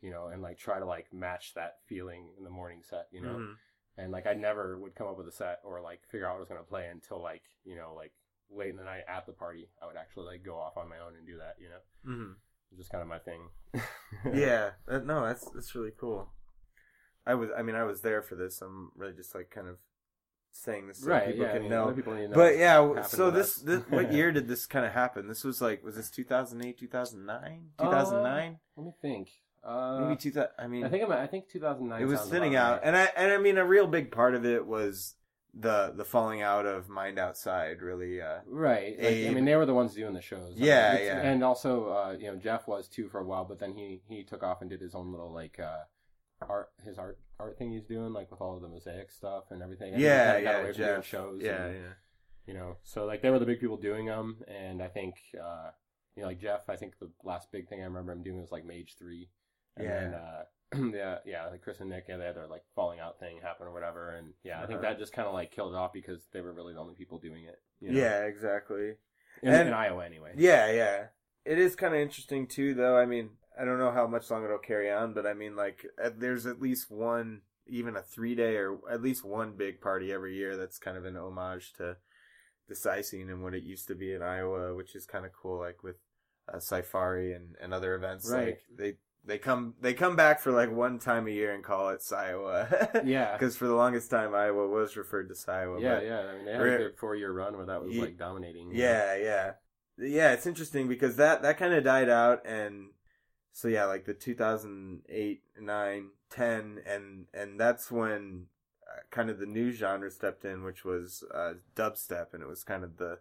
you 0.00 0.10
know, 0.10 0.28
and 0.28 0.42
like 0.42 0.58
try 0.58 0.78
to 0.78 0.86
like 0.86 1.12
match 1.12 1.52
that 1.54 1.76
feeling 1.86 2.30
in 2.38 2.44
the 2.44 2.50
morning 2.50 2.82
set, 2.82 3.06
you 3.12 3.20
know. 3.22 3.36
Mhm. 3.36 3.56
And 4.00 4.12
like 4.12 4.26
I 4.26 4.34
never 4.34 4.78
would 4.78 4.94
come 4.94 5.08
up 5.08 5.18
with 5.18 5.28
a 5.28 5.32
set 5.32 5.60
or 5.64 5.80
like 5.80 6.00
figure 6.10 6.26
out 6.26 6.32
what 6.32 6.36
I 6.36 6.40
was 6.40 6.48
gonna 6.48 6.62
play 6.62 6.88
until 6.90 7.22
like 7.22 7.42
you 7.64 7.76
know 7.76 7.92
like 7.96 8.12
late 8.50 8.70
in 8.70 8.76
the 8.76 8.84
night 8.84 9.02
at 9.08 9.26
the 9.26 9.32
party. 9.32 9.68
I 9.82 9.86
would 9.86 9.96
actually 9.96 10.26
like 10.26 10.44
go 10.44 10.56
off 10.56 10.76
on 10.76 10.88
my 10.88 10.98
own 10.98 11.16
and 11.16 11.26
do 11.26 11.36
that, 11.38 11.56
you 11.60 11.68
know. 11.68 12.12
mm-hmm. 12.12 12.32
It's 12.70 12.78
just 12.78 12.90
kind 12.90 13.02
of 13.02 13.08
my 13.08 13.18
thing. 13.18 13.48
yeah 14.34 14.70
that, 14.86 15.06
no 15.06 15.24
that's 15.24 15.48
that's 15.50 15.74
really 15.74 15.92
cool 15.98 16.28
i 17.26 17.34
was 17.34 17.50
i 17.56 17.62
mean 17.62 17.76
i 17.76 17.84
was 17.84 18.00
there 18.00 18.22
for 18.22 18.34
this 18.34 18.60
i'm 18.60 18.90
really 18.96 19.12
just 19.12 19.34
like 19.34 19.50
kind 19.50 19.68
of 19.68 19.76
saying 20.52 20.88
this 20.88 20.98
so 20.98 21.10
right. 21.10 21.28
people 21.28 21.44
yeah. 21.44 21.50
I 21.50 21.52
can 21.52 21.62
mean, 21.62 21.70
know 21.70 21.92
people 21.92 22.14
need 22.14 22.22
to 22.22 22.28
know 22.28 22.34
but 22.34 22.58
yeah 22.58 23.02
so 23.02 23.30
this, 23.30 23.56
this 23.56 23.82
what 23.88 24.12
year 24.12 24.32
did 24.32 24.48
this 24.48 24.66
kind 24.66 24.84
of 24.84 24.92
happen 24.92 25.28
this 25.28 25.44
was 25.44 25.60
like 25.60 25.84
was 25.84 25.94
this 25.94 26.10
2008 26.10 26.78
2009 26.78 27.66
2009 27.78 28.58
Let 28.76 28.86
me 28.86 28.92
think. 29.00 29.28
Uh, 29.62 30.00
maybe 30.00 30.16
2000 30.16 30.48
i 30.58 30.66
mean 30.66 30.84
I 30.84 30.88
think 30.88 31.04
I'm. 31.04 31.12
I 31.12 31.26
think 31.26 31.48
2009. 31.48 32.00
it 32.00 32.04
was 32.06 32.22
thinning 32.22 32.56
out 32.56 32.78
right. 32.78 32.80
and 32.82 32.96
i 32.96 33.08
and 33.16 33.30
i 33.32 33.36
mean 33.36 33.58
a 33.58 33.64
real 33.64 33.86
big 33.86 34.10
part 34.10 34.34
of 34.34 34.46
it 34.46 34.66
was 34.66 35.14
the 35.52 35.92
the 35.96 36.04
falling 36.04 36.40
out 36.42 36.64
of 36.64 36.88
mind 36.88 37.18
outside 37.18 37.82
really 37.82 38.22
uh 38.22 38.38
Right. 38.46 38.96
Like, 38.98 39.06
I 39.26 39.30
mean, 39.34 39.44
they 39.44 39.56
were 39.56 39.66
the 39.66 39.74
ones 39.74 39.94
doing 39.94 40.14
the 40.14 40.22
shows. 40.22 40.54
Yeah, 40.56 40.94
It's- 40.94 41.06
yeah. 41.06 41.20
And 41.28 41.42
also, 41.42 41.88
uh, 41.88 42.16
you 42.18 42.28
know, 42.28 42.36
Jeff 42.36 42.68
was 42.68 42.86
too 42.86 43.08
for 43.08 43.18
a 43.20 43.24
while, 43.24 43.44
but 43.44 43.58
then 43.58 43.72
he 43.74 44.00
he 44.08 44.22
took 44.22 44.42
off 44.44 44.60
and 44.60 44.70
did 44.70 44.80
his 44.80 44.94
own 44.94 45.10
little 45.10 45.32
like 45.32 45.58
uh, 45.58 45.82
art 46.48 46.70
his 46.84 46.98
art 46.98 47.18
art 47.40 47.58
thing 47.58 47.72
he's 47.72 47.82
doing, 47.84 48.12
like 48.12 48.30
with 48.30 48.40
all 48.40 48.54
of 48.54 48.62
the 48.62 48.68
mosaic 48.68 49.10
stuff 49.10 49.44
and 49.50 49.60
everything. 49.60 49.92
And 49.94 50.00
yeah 50.02 50.38
yeah 50.38 50.60
away 50.60 50.72
from 50.72 50.82
Jeff. 50.82 51.04
shows. 51.06 51.42
yeah 51.42 51.66
and, 51.66 51.74
yeah 51.74 51.92
You 52.46 52.54
know, 52.54 52.76
so 52.84 53.04
like 53.04 53.20
they 53.22 53.30
were 53.30 53.40
the 53.40 53.46
big 53.46 53.60
people 53.60 53.76
doing 53.76 54.06
them, 54.06 54.38
and 54.46 54.80
I 54.80 54.86
think 54.88 55.16
uh, 55.34 55.70
you 56.14 56.22
know, 56.22 56.28
like 56.28 56.40
Jeff, 56.40 56.68
I 56.68 56.76
think 56.76 56.98
the 57.00 57.10
last 57.24 57.50
big 57.50 57.68
thing 57.68 57.80
I 57.80 57.84
remember 57.84 58.12
him 58.12 58.22
doing 58.22 58.40
was 58.40 58.52
like 58.52 58.64
Mage 58.64 58.94
Three. 58.98 59.30
And 59.80 59.84
Yeah. 59.84 60.00
Then, 60.00 60.14
uh, 60.14 60.44
yeah, 60.96 61.18
yeah, 61.26 61.46
like 61.48 61.62
Chris 61.62 61.80
and 61.80 61.90
Nick, 61.90 62.04
yeah, 62.08 62.16
they 62.16 62.24
had 62.24 62.36
their 62.36 62.46
like 62.46 62.62
falling 62.76 63.00
out 63.00 63.18
thing 63.18 63.38
happen 63.42 63.66
or 63.66 63.72
whatever, 63.72 64.10
and 64.10 64.34
yeah, 64.44 64.62
I 64.62 64.66
think 64.66 64.78
Uh-huh. 64.80 64.90
that 64.90 64.98
just 64.98 65.12
kind 65.12 65.26
of 65.26 65.34
like 65.34 65.50
killed 65.50 65.72
it 65.74 65.76
off 65.76 65.92
because 65.92 66.20
they 66.32 66.40
were 66.40 66.52
really 66.52 66.74
the 66.74 66.80
only 66.80 66.94
people 66.94 67.18
doing 67.18 67.44
it. 67.44 67.60
you 67.80 67.90
know? 67.90 67.98
yeah 68.00 68.22
exactly 68.24 68.94
in, 69.42 69.52
And- 69.52 69.68
in 69.68 69.74
Iowa 69.74 70.04
anyway. 70.04 70.32
Yeah, 70.36 70.70
yeah. 70.70 71.06
It 71.44 71.58
is 71.58 71.74
kind 71.74 71.94
of 71.94 72.00
interesting 72.00 72.46
too, 72.46 72.74
though. 72.74 72.96
I 72.98 73.06
mean, 73.06 73.30
I 73.60 73.64
don't 73.64 73.78
know 73.78 73.90
how 73.90 74.06
much 74.06 74.30
longer 74.30 74.46
it'll 74.46 74.58
carry 74.58 74.90
on, 74.92 75.12
but 75.14 75.26
I 75.26 75.32
mean, 75.34 75.56
like, 75.56 75.84
there's 76.16 76.46
at 76.46 76.60
least 76.60 76.90
one, 76.90 77.40
even 77.66 77.96
a 77.96 78.02
three 78.02 78.34
day 78.34 78.56
or 78.56 78.78
at 78.90 79.02
least 79.02 79.24
one 79.24 79.56
big 79.56 79.80
party 79.80 80.12
every 80.12 80.36
year 80.36 80.56
that's 80.56 80.78
kind 80.78 80.96
of 80.96 81.04
an 81.04 81.16
homage 81.16 81.72
to 81.78 81.96
the 82.68 82.74
scene 83.02 83.28
and 83.30 83.42
what 83.42 83.54
it 83.54 83.64
used 83.64 83.88
to 83.88 83.94
be 83.96 84.12
in 84.12 84.22
Iowa, 84.22 84.74
which 84.76 84.94
is 84.94 85.04
kind 85.06 85.24
of 85.26 85.32
cool. 85.32 85.58
Like 85.58 85.82
with 85.82 85.96
uh, 86.52 86.58
Sci-Fari 86.58 87.34
and, 87.34 87.56
and 87.60 87.74
other 87.74 87.94
events, 87.94 88.30
Right. 88.30 88.46
like 88.46 88.60
they 88.76 88.94
they 89.24 89.38
come 89.38 89.74
they 89.80 89.92
come 89.94 90.16
back 90.16 90.40
for 90.40 90.50
like 90.50 90.70
one 90.70 90.98
time 90.98 91.26
a 91.26 91.30
year 91.30 91.54
and 91.54 91.62
call 91.62 91.90
it 91.90 92.02
Iowa. 92.14 92.68
Yeah. 93.04 93.32
Because 93.32 93.56
for 93.56 93.66
the 93.66 93.74
longest 93.74 94.10
time, 94.10 94.34
Iowa 94.34 94.66
was 94.68 94.96
referred 94.96 95.28
to 95.28 95.52
Iowa. 95.52 95.80
Yeah, 95.80 96.00
yeah. 96.00 96.20
I 96.20 96.36
mean, 96.36 96.44
they 96.46 96.52
had 96.52 96.62
a 96.62 96.78
good 96.78 96.96
four 96.98 97.14
year 97.14 97.32
run 97.32 97.56
where 97.56 97.66
that 97.66 97.82
was 97.82 97.94
like 97.96 98.18
dominating. 98.18 98.70
Yeah, 98.72 99.16
yeah, 99.16 99.52
yeah. 99.98 100.32
It's 100.32 100.46
interesting 100.46 100.88
because 100.88 101.16
that 101.16 101.42
that 101.42 101.58
kind 101.58 101.74
of 101.74 101.84
died 101.84 102.08
out, 102.08 102.46
and 102.46 102.90
so 103.52 103.68
yeah, 103.68 103.84
like 103.84 104.04
the 104.04 104.14
2008, 104.14 105.42
9, 105.60 106.08
10, 106.30 106.78
and 106.86 107.26
and 107.34 107.60
that's 107.60 107.90
when 107.90 108.46
uh, 108.88 109.00
kind 109.10 109.28
of 109.28 109.38
the 109.38 109.46
new 109.46 109.70
genre 109.70 110.10
stepped 110.10 110.44
in, 110.44 110.62
which 110.62 110.84
was 110.84 111.24
uh, 111.34 111.54
dubstep, 111.76 112.32
and 112.32 112.42
it 112.42 112.48
was 112.48 112.64
kind 112.64 112.84
of 112.84 112.96
the 112.96 113.18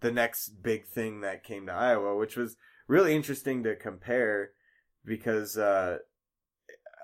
the 0.00 0.12
next 0.12 0.62
big 0.62 0.86
thing 0.86 1.20
that 1.20 1.44
came 1.44 1.66
to 1.66 1.72
Iowa, 1.72 2.16
which 2.16 2.36
was 2.36 2.56
really 2.86 3.14
interesting 3.14 3.62
to 3.62 3.76
compare 3.76 4.52
because 5.08 5.56
uh, 5.56 5.98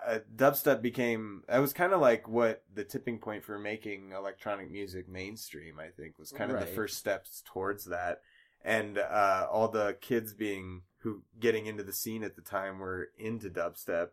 uh, 0.06 0.18
dubstep 0.34 0.82
became 0.82 1.42
that 1.48 1.58
was 1.58 1.72
kind 1.72 1.92
of 1.92 2.00
like 2.00 2.28
what 2.28 2.62
the 2.72 2.84
tipping 2.84 3.18
point 3.18 3.44
for 3.44 3.58
making 3.58 4.12
electronic 4.12 4.70
music 4.70 5.08
mainstream. 5.08 5.78
I 5.80 5.88
think 5.88 6.18
was 6.18 6.30
kind 6.30 6.50
of 6.50 6.60
the 6.60 6.66
first 6.66 6.98
steps 6.98 7.42
towards 7.46 7.86
that, 7.86 8.20
and 8.64 8.98
uh, 8.98 9.46
all 9.50 9.68
the 9.68 9.96
kids 10.00 10.32
being 10.32 10.82
who 10.98 11.22
getting 11.38 11.66
into 11.66 11.82
the 11.82 11.92
scene 11.92 12.22
at 12.22 12.36
the 12.36 12.42
time 12.42 12.78
were 12.78 13.10
into 13.18 13.50
dubstep. 13.50 14.08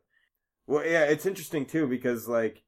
Well, 0.68 0.86
yeah, 0.86 1.04
it's 1.04 1.26
interesting 1.26 1.66
too 1.66 1.88
because 1.88 2.28
like 2.28 2.64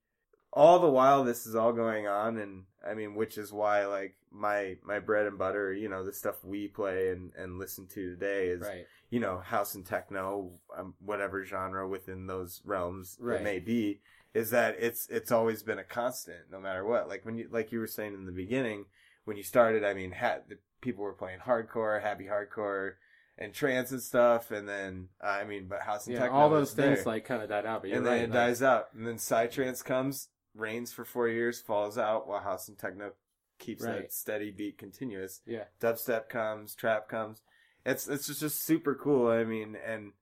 all 0.51 0.79
the 0.79 0.89
while 0.89 1.23
this 1.23 1.45
is 1.45 1.55
all 1.55 1.73
going 1.73 2.07
on, 2.07 2.37
and 2.37 2.63
I 2.87 2.93
mean, 2.93 3.15
which 3.15 3.37
is 3.37 3.51
why 3.51 3.85
like 3.85 4.15
my 4.31 4.77
my 4.83 4.99
bread 4.99 5.27
and 5.27 5.37
butter, 5.37 5.73
you 5.73 5.89
know, 5.89 6.03
the 6.03 6.13
stuff 6.13 6.43
we 6.43 6.67
play 6.67 7.09
and 7.09 7.31
and 7.37 7.57
listen 7.57 7.87
to 7.87 8.11
today 8.11 8.47
is 8.47 8.61
Right. 8.61 8.85
You 9.13 9.19
know, 9.19 9.37
house 9.37 9.75
and 9.75 9.85
techno, 9.85 10.49
um, 10.75 10.95
whatever 10.99 11.45
genre 11.45 11.87
within 11.87 12.25
those 12.25 12.61
realms 12.65 13.15
Right. 13.19 13.39
it 13.41 13.43
may 13.43 13.59
be, 13.59 14.01
is 14.33 14.49
that 14.49 14.75
it's 14.79 15.07
it's 15.07 15.31
always 15.31 15.61
been 15.61 15.77
a 15.77 15.83
constant, 15.83 16.49
no 16.51 16.59
matter 16.59 16.83
what. 16.83 17.07
Like 17.07 17.23
when 17.23 17.37
you 17.37 17.47
like 17.51 17.71
you 17.71 17.77
were 17.79 17.85
saying 17.85 18.15
in 18.15 18.25
the 18.25 18.31
beginning, 18.31 18.85
when 19.25 19.37
you 19.37 19.43
started, 19.43 19.83
I 19.83 19.93
mean, 19.93 20.13
ha- 20.13 20.39
the 20.49 20.57
people 20.81 21.03
were 21.03 21.13
playing 21.13 21.41
hardcore, 21.45 22.01
happy 22.01 22.25
hardcore, 22.25 22.93
and 23.37 23.53
trance 23.53 23.91
and 23.91 24.01
stuff, 24.01 24.49
and 24.49 24.67
then 24.67 25.09
uh, 25.23 25.27
I 25.27 25.43
mean, 25.43 25.67
but 25.67 25.81
house 25.81 26.07
and 26.07 26.15
Yeah, 26.15 26.21
techno, 26.23 26.35
all 26.39 26.49
those 26.49 26.73
things 26.73 27.03
there. 27.03 27.13
like 27.13 27.25
kind 27.25 27.43
of 27.43 27.49
died 27.49 27.67
out, 27.67 27.83
but 27.83 27.91
and 27.91 28.03
right. 28.03 28.09
then 28.13 28.19
it 28.21 28.29
like- 28.31 28.33
dies 28.33 28.63
out, 28.63 28.87
and 28.95 29.05
then 29.05 29.17
psytrance 29.17 29.85
comes, 29.85 30.29
reigns 30.55 30.91
for 30.91 31.05
four 31.05 31.27
years, 31.27 31.61
falls 31.61 31.99
out, 31.99 32.27
while 32.27 32.39
house 32.41 32.67
and 32.67 32.79
techno 32.79 33.11
keeps 33.59 33.83
Right. 33.83 34.01
that 34.01 34.11
steady 34.11 34.49
beat 34.49 34.79
continuous 34.79 35.41
Yeah. 35.45 35.65
dubstep 35.79 36.29
comes, 36.29 36.73
trap 36.73 37.07
comes. 37.07 37.43
It's 37.85 38.07
it's 38.07 38.27
just, 38.27 38.39
just 38.39 38.63
super 38.63 38.95
cool. 38.95 39.27
I 39.27 39.43
mean, 39.43 39.75
and 39.85 40.13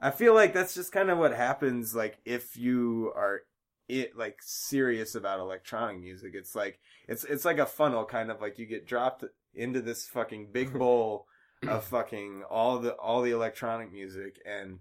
I 0.00 0.10
feel 0.10 0.34
like 0.34 0.54
that's 0.54 0.74
just 0.74 0.92
kind 0.92 1.10
of 1.10 1.18
what 1.18 1.34
happens. 1.34 1.94
Like 1.94 2.18
if 2.24 2.56
you 2.56 3.12
are 3.14 3.42
it 3.88 4.16
like 4.16 4.38
serious 4.40 5.14
about 5.14 5.40
electronic 5.40 6.00
music, 6.00 6.32
it's 6.34 6.54
like 6.54 6.80
it's 7.08 7.24
it's 7.24 7.44
like 7.44 7.58
a 7.58 7.66
funnel, 7.66 8.04
kind 8.04 8.30
of 8.30 8.40
like 8.40 8.58
you 8.58 8.66
get 8.66 8.86
dropped 8.86 9.24
into 9.54 9.82
this 9.82 10.06
fucking 10.06 10.48
big 10.52 10.72
bowl 10.78 11.26
of 11.66 11.84
fucking 11.84 12.44
all 12.48 12.78
the 12.78 12.92
all 12.94 13.22
the 13.22 13.32
electronic 13.32 13.92
music, 13.92 14.40
and 14.46 14.78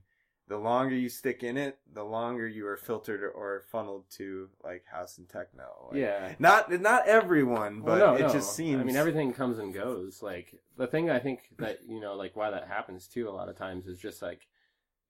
the 0.49 0.57
longer 0.57 0.95
you 0.95 1.07
stick 1.09 1.43
in 1.43 1.55
it, 1.57 1.77
the 1.93 2.03
longer 2.03 2.47
you 2.47 2.67
are 2.67 2.75
filtered 2.75 3.21
or 3.23 3.61
funneled 3.71 4.09
to 4.17 4.49
like 4.63 4.83
house 4.91 5.17
and 5.19 5.29
techno. 5.29 5.87
Like, 5.91 5.99
yeah. 6.01 6.33
Not 6.39 6.71
not 6.81 7.07
everyone, 7.07 7.81
but 7.81 7.99
Well, 7.99 8.13
no, 8.13 8.15
it 8.15 8.27
no. 8.27 8.33
just 8.33 8.55
seems. 8.55 8.81
I 8.81 8.83
mean, 8.83 8.95
everything 8.97 9.31
comes 9.31 9.59
and 9.59 9.73
goes. 9.73 10.21
Like 10.21 10.59
the 10.75 10.87
thing 10.87 11.09
I 11.09 11.19
think 11.19 11.41
that 11.59 11.79
you 11.87 11.99
know, 12.01 12.15
like 12.15 12.35
why 12.35 12.49
that 12.49 12.67
happens 12.67 13.07
too, 13.07 13.29
a 13.29 13.31
lot 13.31 13.47
of 13.47 13.55
times 13.57 13.87
is 13.87 13.99
just 13.99 14.21
like 14.21 14.47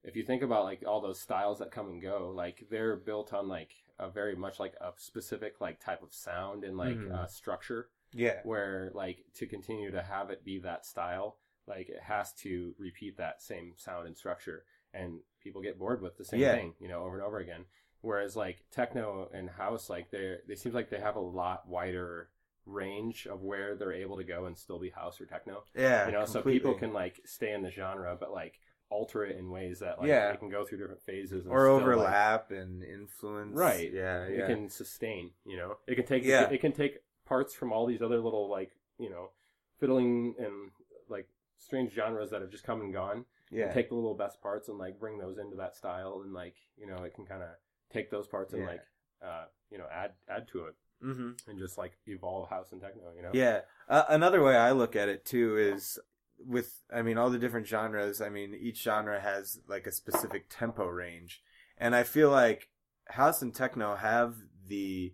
if 0.03 0.15
you 0.15 0.23
think 0.23 0.43
about 0.43 0.65
like 0.65 0.83
all 0.85 1.01
those 1.01 1.19
styles 1.19 1.59
that 1.59 1.71
come 1.71 1.87
and 1.89 2.01
go, 2.01 2.31
like 2.35 2.67
they're 2.69 2.95
built 2.97 3.33
on 3.33 3.47
like 3.47 3.71
a 3.97 4.09
very 4.09 4.35
much 4.35 4.59
like 4.59 4.73
a 4.81 4.91
specific 4.97 5.59
like 5.61 5.79
type 5.79 6.03
of 6.03 6.13
sound 6.13 6.63
and 6.63 6.77
like 6.77 6.97
Mhm. 6.97 7.13
uh, 7.13 7.27
structure 7.27 7.89
Yeah. 8.13 8.39
where 8.43 8.91
like 8.93 9.23
to 9.35 9.45
continue 9.45 9.91
to 9.91 10.01
have 10.01 10.29
it 10.31 10.43
be 10.43 10.59
that 10.59 10.85
style, 10.85 11.37
like 11.67 11.89
it 11.89 12.01
has 12.01 12.33
to 12.33 12.75
repeat 12.77 13.17
that 13.17 13.41
same 13.41 13.73
sound 13.77 14.07
and 14.07 14.17
structure, 14.17 14.63
and 14.93 15.19
people 15.41 15.61
get 15.61 15.77
bored 15.79 16.01
with 16.01 16.17
the 16.17 16.25
same 16.25 16.39
Yeah. 16.39 16.53
thing, 16.55 16.73
you 16.79 16.87
know, 16.87 17.03
over 17.03 17.15
and 17.15 17.23
over 17.25 17.39
again. 17.39 17.65
Whereas 18.01 18.35
like 18.35 18.63
techno 18.71 19.29
and 19.33 19.49
house, 19.49 19.89
like 19.89 20.09
they 20.11 20.37
they 20.47 20.55
seems 20.55 20.73
like 20.75 20.89
they 20.89 20.99
have 20.99 21.15
a 21.15 21.19
lot 21.21 21.67
wider 21.67 22.29
range 22.65 23.25
of 23.27 23.41
where 23.41 23.75
they're 23.75 23.93
able 23.93 24.17
to 24.17 24.23
go 24.23 24.45
and 24.45 24.57
still 24.57 24.79
be 24.79 24.89
house 24.89 25.19
or 25.19 25.25
techno. 25.25 25.63
Yeah. 25.75 26.05
You 26.05 26.11
know, 26.13 26.25
so 26.25 26.41
people 26.41 26.73
can 26.75 26.93
like 26.93 27.19
stay 27.25 27.51
in 27.51 27.61
the 27.63 27.71
genre, 27.71 28.15
but 28.19 28.31
like 28.31 28.59
alter 28.91 29.23
it 29.23 29.37
in 29.37 29.49
ways 29.51 29.79
that 29.79 29.99
like 29.99 30.07
Yeah. 30.07 30.31
they 30.31 30.37
can 30.37 30.49
go 30.49 30.65
through 30.65 30.79
different 30.79 31.01
phases 31.03 31.45
and 31.45 31.53
or 31.53 31.61
still, 31.65 31.73
like, 31.75 31.83
overlap 31.83 32.51
and 32.51 32.83
influence. 32.83 33.55
Right. 33.55 33.91
Yeah. 33.93 34.27
yeah. 34.27 34.43
it 34.43 34.47
can 34.47 34.69
sustain 34.69 35.31
you 35.45 35.57
know 35.57 35.77
it 35.87 35.95
can 35.95 36.05
take 36.05 36.23
Yeah. 36.23 36.49
it, 36.49 36.59
can 36.61 36.71
take 36.71 36.99
parts 37.25 37.53
from 37.53 37.71
all 37.71 37.85
these 37.85 38.01
other 38.01 38.19
little 38.19 38.49
like 38.49 38.71
you 38.97 39.09
know 39.09 39.29
fiddling 39.79 40.35
and 40.39 40.71
like 41.07 41.27
strange 41.57 41.91
genres 41.91 42.31
that 42.31 42.41
have 42.41 42.49
just 42.49 42.63
come 42.63 42.81
and 42.81 42.91
gone 42.93 43.25
yeah. 43.51 43.71
take 43.71 43.89
the 43.89 43.95
little 43.95 44.15
best 44.15 44.41
parts 44.41 44.69
and 44.69 44.77
like 44.77 44.99
bring 44.99 45.17
those 45.17 45.37
into 45.37 45.55
that 45.57 45.75
style 45.75 46.21
and 46.23 46.33
like 46.33 46.55
you 46.77 46.87
know 46.87 47.03
it 47.03 47.13
can 47.13 47.25
kind 47.25 47.43
of 47.43 47.49
take 47.91 48.11
those 48.11 48.27
parts 48.27 48.53
and 48.53 48.63
Yeah. 48.63 48.69
like 48.69 48.81
uh 49.23 49.45
you 49.71 49.77
know 49.77 49.85
add 49.91 50.11
add 50.29 50.47
to 50.49 50.65
it 50.65 50.75
mm-hmm. 51.03 51.31
and 51.49 51.59
just 51.59 51.77
like 51.77 51.97
evolve 52.05 52.49
house 52.49 52.71
and 52.71 52.81
techno 52.81 53.11
you 53.15 53.21
know 53.23 53.31
Yeah. 53.33 53.61
Uh, 53.87 54.03
another 54.09 54.43
way 54.43 54.55
I 54.55 54.71
look 54.71 54.95
at 54.95 55.09
it 55.09 55.25
too 55.25 55.57
is 55.57 55.99
with, 56.45 56.81
I 56.93 57.01
mean, 57.01 57.17
all 57.17 57.29
the 57.29 57.39
different 57.39 57.67
genres. 57.67 58.21
I 58.21 58.29
mean, 58.29 58.55
each 58.59 58.81
genre 58.83 59.19
has 59.19 59.59
like 59.67 59.87
a 59.87 59.91
specific 59.91 60.45
tempo 60.49 60.85
range, 60.87 61.41
and 61.77 61.95
I 61.95 62.03
feel 62.03 62.29
like 62.29 62.69
house 63.09 63.41
and 63.41 63.53
techno 63.53 63.95
have 63.95 64.35
the 64.67 65.13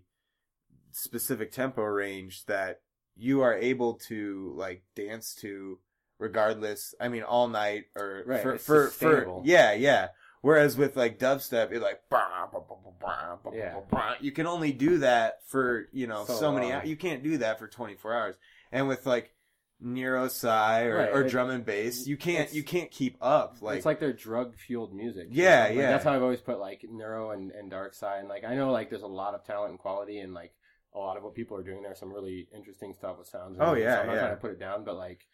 specific 0.92 1.52
tempo 1.52 1.82
range 1.82 2.44
that 2.46 2.80
you 3.16 3.40
are 3.40 3.54
able 3.54 3.94
to 3.94 4.52
like 4.56 4.84
dance 4.94 5.34
to 5.36 5.78
regardless. 6.18 6.94
I 7.00 7.08
mean, 7.08 7.22
all 7.22 7.48
night 7.48 7.84
or 7.96 8.22
Right, 8.26 8.42
for 8.42 8.58
for, 8.58 8.88
for 8.88 9.42
yeah 9.44 9.72
yeah. 9.72 10.08
Whereas 10.42 10.76
with 10.76 10.96
like 10.96 11.18
dubstep, 11.18 11.70
you're 11.70 11.80
like 11.80 12.02
bah, 12.08 12.46
bah, 12.52 12.60
bah, 13.00 13.36
Yeah. 13.52 14.14
you 14.20 14.30
can 14.32 14.46
only 14.46 14.72
do 14.72 14.98
that 14.98 15.40
for 15.48 15.88
you 15.92 16.06
know 16.06 16.24
so, 16.24 16.34
So 16.34 16.52
many. 16.52 16.70
long. 16.72 16.82
hou- 16.82 16.88
You 16.88 16.96
can't 16.96 17.22
do 17.22 17.38
that 17.38 17.58
for 17.58 17.66
24 17.66 18.14
hours. 18.14 18.36
And 18.70 18.86
with 18.86 19.06
like 19.06 19.32
Neuro 19.80 20.28
Psy 20.28 20.84
or, 20.84 20.96
Right, 20.96 21.12
or 21.12 21.22
it- 21.22 21.30
drum 21.30 21.50
and 21.50 21.64
bass, 21.64 22.06
you 22.06 22.16
can't 22.16 22.52
you 22.54 22.62
can't 22.62 22.90
keep 22.90 23.16
up. 23.20 23.56
Like, 23.60 23.76
it's 23.78 23.86
like 23.86 23.98
their 24.00 24.12
drug 24.12 24.54
fueled 24.54 24.94
music. 24.94 25.28
Yeah, 25.30 25.64
Like, 25.64 25.74
yeah. 25.76 25.90
That's 25.90 26.04
how 26.04 26.14
I've 26.14 26.22
always 26.22 26.40
put 26.40 26.58
like 26.60 26.84
Neuro 26.88 27.30
and, 27.30 27.50
and 27.50 27.70
Dark 27.70 27.94
Side. 27.94 28.20
And 28.20 28.28
like 28.28 28.44
I 28.44 28.54
know 28.54 28.70
like 28.70 28.88
there's 28.88 29.02
a 29.02 29.06
lot 29.08 29.34
of 29.34 29.44
talent 29.44 29.70
and 29.70 29.78
quality 29.78 30.20
and 30.20 30.32
like 30.32 30.52
a 30.94 30.98
lot 30.98 31.16
of 31.16 31.24
what 31.24 31.34
people 31.34 31.56
are 31.58 31.62
doing 31.64 31.82
there. 31.82 31.94
Some 31.94 32.12
really 32.12 32.48
interesting 32.54 32.94
stuff 32.94 33.18
with 33.18 33.26
sounds. 33.28 33.56
Oh, 33.60 33.70
and 33.70 33.70
Oh, 33.70 33.74
yeah, 33.74 33.96
so 33.96 34.00
I'm 34.02 34.06
not 34.06 34.12
yeah. 34.14 34.20
trying 34.20 34.34
to 34.36 34.40
put 34.40 34.50
it 34.52 34.60
down, 34.60 34.84
but 34.84 34.96
like 34.96 35.26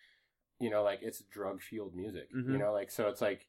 you 0.62 0.70
know, 0.70 0.82
like 0.82 1.01
it's 1.02 1.20
drug 1.22 1.60
fueled 1.60 1.94
music. 1.94 2.28
Mhm. 2.32 2.52
You 2.52 2.59
know, 2.59 2.72
like 2.72 2.90
so 2.90 3.09
it's 3.09 3.20
like 3.20 3.47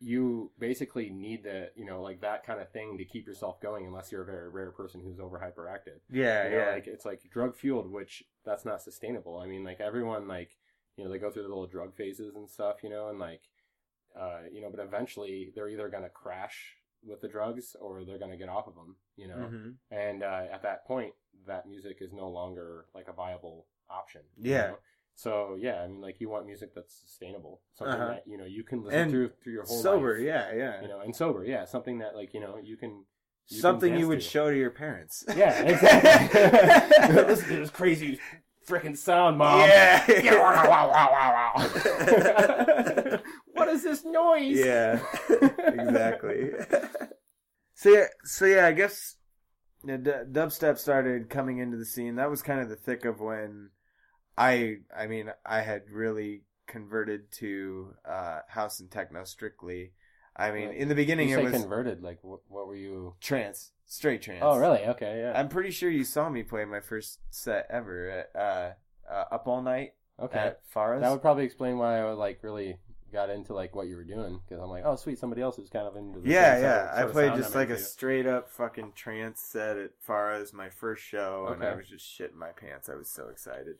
you 0.00 0.50
basically 0.58 1.10
need 1.10 1.44
the 1.44 1.70
you 1.76 1.84
know 1.84 2.02
like 2.02 2.20
that 2.20 2.44
kind 2.44 2.60
of 2.60 2.68
thing 2.72 2.98
to 2.98 3.04
keep 3.04 3.24
yourself 3.26 3.60
going 3.60 3.86
unless 3.86 4.10
you're 4.10 4.22
a 4.22 4.26
very 4.26 4.48
rare 4.48 4.72
person 4.72 5.00
who's 5.00 5.20
over 5.20 5.38
hyperactive 5.38 6.00
yeah 6.10 6.44
you 6.44 6.50
know, 6.50 6.56
yeah 6.58 6.70
like 6.72 6.86
it's 6.88 7.04
like 7.04 7.22
drug 7.30 7.54
fueled, 7.56 7.90
which 7.90 8.24
that's 8.44 8.64
not 8.64 8.82
sustainable. 8.82 9.38
I 9.38 9.46
mean, 9.46 9.62
like 9.64 9.80
everyone, 9.80 10.26
like 10.28 10.56
you 10.96 11.04
know, 11.04 11.10
they 11.10 11.18
go 11.18 11.30
through 11.30 11.44
the 11.44 11.48
little 11.48 11.66
drug 11.68 11.94
phases 11.94 12.34
and 12.34 12.50
stuff, 12.50 12.82
you 12.82 12.90
know, 12.90 13.08
and 13.08 13.18
like, 13.18 13.42
uh, 14.14 14.40
you 14.52 14.60
know, 14.60 14.68
but 14.70 14.80
eventually 14.84 15.52
they're 15.54 15.68
either 15.68 15.88
gonna 15.88 16.10
crash 16.10 16.76
with 17.04 17.20
the 17.20 17.28
drugs 17.28 17.74
or 17.80 18.04
they're 18.04 18.18
gonna 18.18 18.36
get 18.36 18.48
off 18.48 18.66
of 18.66 18.74
them, 18.74 18.96
you 19.16 19.26
know, 19.28 19.36
Mhm. 19.50 19.76
and 19.90 20.22
uh, 20.22 20.46
at 20.52 20.62
that 20.62 20.84
point, 20.84 21.14
that 21.46 21.66
music 21.68 21.98
is 22.00 22.12
no 22.12 22.28
longer 22.28 22.86
like 22.94 23.08
a 23.08 23.12
viable 23.12 23.66
option. 23.88 24.22
you 24.36 24.50
Yeah. 24.52 24.66
know? 24.72 24.78
So 25.14 25.56
yeah, 25.58 25.82
I 25.82 25.86
mean, 25.88 26.00
like 26.00 26.20
you 26.20 26.28
want 26.28 26.46
music 26.46 26.74
that's 26.74 26.94
sustainable, 27.00 27.60
something 27.74 27.94
Uh-huh. 28.00 28.08
that 28.14 28.22
you 28.26 28.38
know 28.38 28.44
you 28.44 28.64
can 28.64 28.82
listen 28.82 29.00
And 29.00 29.10
through 29.10 29.30
through 29.42 29.52
your 29.52 29.64
whole 29.64 29.82
sober. 29.82 30.14
life, 30.14 30.24
Yeah 30.24 30.52
yeah. 30.54 30.82
you 30.82 30.88
know, 30.88 31.00
and 31.00 31.14
sober, 31.14 31.44
yeah, 31.44 31.64
something 31.64 31.98
that 31.98 32.14
like 32.16 32.32
you 32.34 32.40
know 32.40 32.56
you 32.62 32.76
can. 32.76 32.90
you 32.90 33.56
can 33.56 33.60
Something 33.60 33.96
you 33.98 34.08
would 34.08 34.20
to. 34.20 34.26
show 34.26 34.50
to 34.50 34.56
your 34.56 34.70
parents. 34.70 35.24
Yeah, 35.36 35.62
exactly. 35.62 37.14
Listen 37.24 37.48
to 37.48 37.56
this 37.56 37.70
crazy 37.70 38.18
freaking 38.68 38.96
sound, 38.96 39.36
mom. 39.38 39.60
Yeah. 39.68 40.04
Yeah, 40.08 40.38
what 43.52 43.68
is 43.68 43.82
this 43.82 44.04
noise? 44.04 44.58
yeah, 44.58 45.00
exactly. 45.58 46.50
so 47.74 47.90
yeah, 47.90 48.06
so 48.24 48.44
yeah, 48.46 48.66
I 48.66 48.72
guess 48.72 49.16
you 49.84 49.88
know, 49.92 49.96
d- 49.98 50.10
dubstep 50.40 50.78
started 50.78 51.28
coming 51.28 51.58
into 51.58 51.76
the 51.76 51.84
scene. 51.84 52.14
That 52.16 52.30
was 52.30 52.42
kind 52.42 52.60
of 52.60 52.68
the 52.68 52.76
thick 52.76 53.04
of 53.04 53.20
when 53.20 53.70
I, 54.36 54.78
I 54.96 55.06
mean, 55.06 55.30
I 55.44 55.60
had 55.60 55.82
really 55.90 56.42
converted 56.66 57.30
to 57.32 57.94
uh, 58.08 58.40
house 58.48 58.80
and 58.80 58.90
techno 58.90 59.24
strictly. 59.24 59.92
I 60.34 60.50
mean, 60.50 60.68
Right. 60.68 60.76
in 60.78 60.88
the 60.88 60.94
beginning 60.94 61.28
you 61.28 61.38
it 61.38 61.44
was 61.44 61.52
converted. 61.52 62.02
Like, 62.02 62.18
what, 62.22 62.40
what 62.48 62.66
were 62.66 62.74
you? 62.76 63.14
trance, 63.20 63.72
straight 63.84 64.22
trance. 64.22 64.40
Oh, 64.42 64.58
really? 64.58 64.80
Okay, 64.86 65.20
yeah. 65.20 65.38
I'm 65.38 65.48
pretty 65.48 65.70
sure 65.70 65.90
you 65.90 66.04
saw 66.04 66.28
me 66.30 66.42
play 66.42 66.64
my 66.64 66.80
first 66.80 67.18
set 67.30 67.66
ever 67.68 68.08
at 68.08 68.30
uh, 68.40 68.70
uh, 69.12 69.24
Up 69.32 69.46
All 69.46 69.60
Night 69.60 69.92
okay, 70.18 70.38
at 70.38 70.60
Farah's. 70.74 71.02
that 71.02 71.10
would 71.10 71.20
probably 71.20 71.44
explain 71.44 71.76
why 71.76 71.98
I 72.00 72.10
like 72.12 72.38
really 72.42 72.78
got 73.12 73.28
into 73.28 73.52
like 73.52 73.76
what 73.76 73.88
you 73.88 73.96
were 73.96 74.04
doing 74.04 74.40
because 74.42 74.62
I'm 74.62 74.70
like, 74.70 74.84
oh, 74.86 74.96
sweet, 74.96 75.18
somebody 75.18 75.42
else 75.42 75.58
is 75.58 75.68
kind 75.68 75.86
of 75.86 75.96
into. 75.96 76.20
The 76.20 76.30
Yeah, 76.30 76.58
yeah. 76.58 76.60
sort 76.60 76.88
of- 76.88 76.94
I 76.96 77.00
sort 77.02 77.12
played 77.12 77.34
just 77.34 77.54
I'm 77.54 77.60
like 77.60 77.68
a 77.70 77.78
straight 77.78 78.26
up 78.26 78.48
fucking 78.48 78.92
trance 78.96 79.42
set 79.42 79.76
at 79.76 79.90
Farah's 80.08 80.54
my 80.54 80.70
first 80.70 81.02
show, 81.04 81.48
and 81.52 81.62
I 81.62 81.74
was 81.74 81.86
just 81.86 82.06
shitting 82.06 82.36
my 82.36 82.52
pants. 82.52 82.88
I 82.88 82.94
was 82.94 83.10
so 83.10 83.28
excited. 83.28 83.76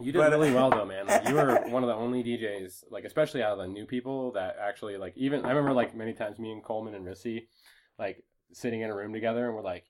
You 0.00 0.12
did 0.12 0.18
But- 0.18 0.30
really 0.32 0.52
well 0.52 0.70
though, 0.70 0.84
man. 0.84 1.06
Like, 1.06 1.28
you 1.28 1.34
were 1.34 1.60
one 1.68 1.82
of 1.82 1.88
the 1.88 1.94
only 1.94 2.22
DJs, 2.24 2.84
like 2.90 3.04
especially 3.04 3.42
out 3.42 3.52
of 3.52 3.58
the 3.58 3.68
new 3.68 3.86
people 3.86 4.32
that 4.32 4.56
actually 4.60 4.96
like 4.96 5.14
even 5.16 5.44
I 5.44 5.48
remember 5.50 5.72
like 5.72 5.94
many 5.94 6.12
times 6.12 6.38
me 6.38 6.50
and 6.52 6.62
Coleman 6.62 6.94
and 6.94 7.06
Rissy, 7.06 7.46
like 7.98 8.24
sitting 8.52 8.80
in 8.80 8.90
a 8.90 8.94
room 8.94 9.12
together 9.12 9.46
and 9.46 9.54
we're 9.54 9.62
like, 9.62 9.84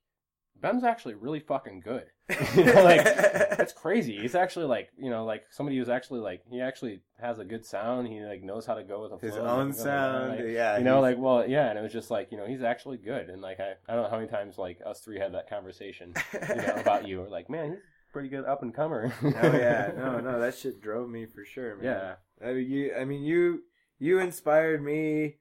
Ben's 0.60 0.84
actually 0.84 1.14
really 1.14 1.40
fucking 1.40 1.80
good. 1.80 2.04
you 2.56 2.64
know, 2.64 2.84
like 2.84 3.04
that's 3.04 3.72
crazy. 3.82 4.16
He's 4.18 4.34
actually 4.34 4.64
like 4.66 4.88
you 4.96 5.10
know 5.10 5.24
like 5.26 5.44
somebody 5.50 5.76
who's 5.76 5.88
actually 5.90 6.20
like 6.20 6.42
he 6.48 6.60
actually 6.60 7.00
has 7.20 7.38
a 7.38 7.44
good 7.44 7.66
sound. 7.66 8.08
He 8.08 8.20
like 8.20 8.42
knows 8.42 8.64
how 8.64 8.74
to 8.74 8.82
go 8.84 9.02
with 9.02 9.12
a 9.12 9.26
His 9.26 9.36
own 9.36 9.72
sound, 9.74 10.30
like, 10.30 10.40
yeah. 10.48 10.78
you 10.78 10.84
know, 10.84 11.00
like 11.00 11.18
well, 11.18 11.46
yeah, 11.46 11.68
and 11.68 11.78
it 11.78 11.82
was 11.82 11.92
just 11.92 12.10
like 12.10 12.30
you 12.30 12.38
know 12.38 12.46
he's 12.46 12.62
actually 12.62 12.96
good, 12.98 13.28
and 13.28 13.42
like 13.42 13.58
I, 13.60 13.74
I 13.88 13.94
don't 13.94 14.04
know 14.04 14.10
how 14.10 14.16
many 14.16 14.28
times 14.28 14.56
like 14.56 14.78
us 14.86 15.00
three 15.00 15.18
had 15.18 15.34
that 15.34 15.50
conversation, 15.50 16.14
you 16.32 16.54
know, 16.56 16.74
about 16.76 17.06
you. 17.06 17.20
We're 17.20 17.28
like, 17.28 17.50
man, 17.50 17.72
he's 17.72 17.78
pretty 18.14 18.28
good 18.28 18.44
up 18.44 18.62
and 18.62 18.72
comer. 18.72 19.12
oh 19.22 19.28
yeah, 19.56 19.90
no, 19.96 20.20
no, 20.20 20.38
that 20.38 20.56
shit 20.56 20.80
drove 20.80 21.10
me 21.10 21.26
for 21.26 21.44
sure, 21.44 21.76
man. 21.76 21.84
yeah, 21.84 22.14
I 22.48 22.52
mean, 22.54 22.70
you, 22.70 22.94
I 22.94 23.04
mean, 23.04 23.24
you, 23.24 23.64
you 23.98 24.20
inspired 24.20 24.82
me. 24.82 25.38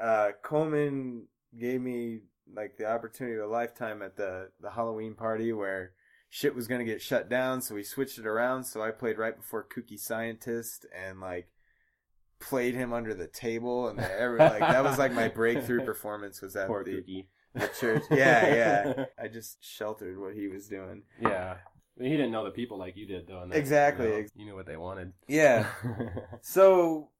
Uh, 0.00 0.30
Coleman 0.42 1.26
gave 1.56 1.82
me 1.82 2.20
like 2.52 2.78
the 2.78 2.86
opportunity 2.90 3.36
of 3.36 3.44
a 3.44 3.52
lifetime 3.52 4.00
at 4.02 4.16
the 4.16 4.48
the 4.60 4.70
Halloween 4.70 5.14
party 5.14 5.52
where 5.52 5.92
shit 6.30 6.54
was 6.54 6.66
gonna 6.66 6.84
get 6.84 7.02
shut 7.02 7.28
down, 7.28 7.60
so 7.60 7.74
we 7.74 7.84
switched 7.84 8.18
it 8.18 8.26
around. 8.26 8.64
So 8.64 8.82
I 8.82 8.90
played 8.90 9.18
right 9.18 9.36
before 9.36 9.68
Kooky 9.68 10.00
Scientist 10.00 10.86
and 10.96 11.20
like 11.20 11.48
played 12.40 12.74
him 12.74 12.94
under 12.94 13.12
the 13.12 13.26
table, 13.28 13.88
and 13.88 14.00
every, 14.00 14.38
like 14.38 14.60
that 14.60 14.82
was 14.82 14.98
like 14.98 15.12
my 15.12 15.28
breakthrough 15.28 15.84
performance 15.84 16.40
was 16.40 16.56
at 16.56 16.68
poor 16.68 16.84
the, 16.84 16.96
Cookie. 16.96 17.28
the 17.54 17.70
church. 17.78 18.02
Yeah, 18.10 18.54
yeah. 18.54 19.04
I 19.22 19.28
just 19.28 19.62
sheltered 19.62 20.18
what 20.18 20.32
he 20.32 20.48
was 20.48 20.68
doing. 20.68 21.02
yeah. 21.20 21.58
He 22.00 22.08
didn't 22.10 22.32
know 22.32 22.44
the 22.44 22.50
people 22.50 22.78
like 22.78 22.96
you 22.96 23.06
did 23.06 23.26
though. 23.28 23.46
that, 23.48 23.56
Exactly. 23.56 24.06
You, 24.06 24.12
know, 24.22 24.26
you 24.36 24.44
knew 24.46 24.54
what 24.54 24.66
they 24.66 24.76
wanted. 24.76 25.12
Yeah. 25.28 25.66
so 26.40 27.10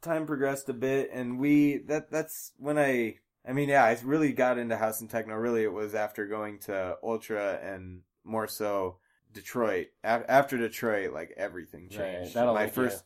time 0.00 0.26
progressed 0.26 0.68
a 0.68 0.74
bit 0.74 1.08
and 1.14 1.38
we 1.38 1.78
that 1.78 2.10
that's 2.10 2.52
when 2.58 2.76
i 2.76 3.16
i 3.48 3.52
mean 3.54 3.70
yeah 3.70 3.82
i 3.82 3.98
really 4.04 4.34
got 4.34 4.58
into 4.58 4.76
house 4.76 5.00
and 5.00 5.08
techno 5.08 5.34
really 5.34 5.62
it 5.62 5.72
was 5.72 5.94
after 5.94 6.26
going 6.26 6.58
to 6.58 6.94
ultra 7.02 7.58
and 7.62 8.02
more 8.22 8.46
so 8.46 8.98
detroit 9.32 9.86
A- 10.04 10.30
after 10.30 10.58
detroit 10.58 11.14
like 11.14 11.32
everything 11.38 11.84
Right, 11.84 11.96
changed 11.96 12.34
that'll 12.34 12.52
my 12.52 12.66
first 12.66 13.02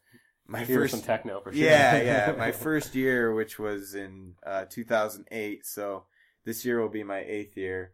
my 0.49 0.65
Hear 0.65 0.89
first 0.89 1.05
techno 1.05 1.41
for 1.41 1.53
sure. 1.53 1.63
yeah 1.63 2.03
yeah 2.03 2.33
my 2.37 2.51
first 2.51 2.97
year 2.97 3.33
which 3.33 3.61
was 3.61 3.95
in 3.95 4.35
uh 4.45 4.65
2008 4.69 5.65
so 5.65 6.03
this 6.45 6.65
year 6.65 6.81
will 6.81 6.89
be 6.89 7.05
my 7.05 7.21
eighth 7.21 7.57
year 7.57 7.93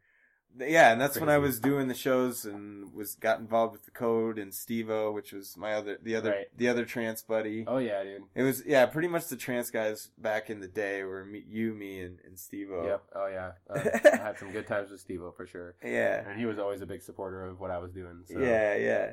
yeah 0.58 0.92
and 0.92 1.00
that's 1.00 1.18
when 1.18 1.28
i 1.28 1.36
was 1.38 1.58
doing 1.58 1.88
the 1.88 1.94
shows 1.94 2.44
and 2.44 2.92
was 2.94 3.14
got 3.16 3.40
involved 3.40 3.72
with 3.72 3.84
the 3.84 3.90
code 3.90 4.38
and 4.38 4.54
Steve-O 4.54 5.10
which 5.12 5.32
was 5.32 5.56
my 5.56 5.74
other 5.74 5.98
the 6.02 6.14
other 6.14 6.30
Right. 6.30 6.46
the 6.56 6.68
other 6.68 6.84
trance 6.84 7.22
buddy 7.22 7.64
Oh 7.66 7.78
yeah, 7.78 8.02
dude. 8.04 8.22
it 8.34 8.42
was 8.42 8.62
yeah, 8.64 8.86
pretty 8.86 9.08
much 9.08 9.26
the 9.28 9.36
trance 9.36 9.70
guys 9.70 10.10
back 10.18 10.50
in 10.50 10.60
the 10.60 10.68
day 10.68 11.02
were 11.02 11.24
me, 11.24 11.42
you, 11.48 11.74
me, 11.74 12.00
and, 12.00 12.18
and 12.26 12.38
Steve-O. 12.38 12.86
Yep. 12.86 13.02
Oh 13.16 13.26
yeah. 13.26 13.52
Uh, 13.70 14.10
I 14.12 14.16
had 14.16 14.38
some 14.38 14.52
good 14.52 14.66
times 14.66 14.90
with 14.90 15.00
Steve-O 15.00 15.32
for 15.32 15.46
sure. 15.46 15.74
Yeah, 15.84 16.28
And 16.28 16.38
he 16.38 16.46
was 16.46 16.58
always 16.58 16.80
a 16.82 16.86
big 16.86 17.02
supporter 17.02 17.44
of 17.46 17.58
what 17.58 17.70
I 17.70 17.78
was 17.78 17.90
doing. 17.92 18.22
So. 18.26 18.38
yeah, 18.38 18.76
yeah, 18.76 19.12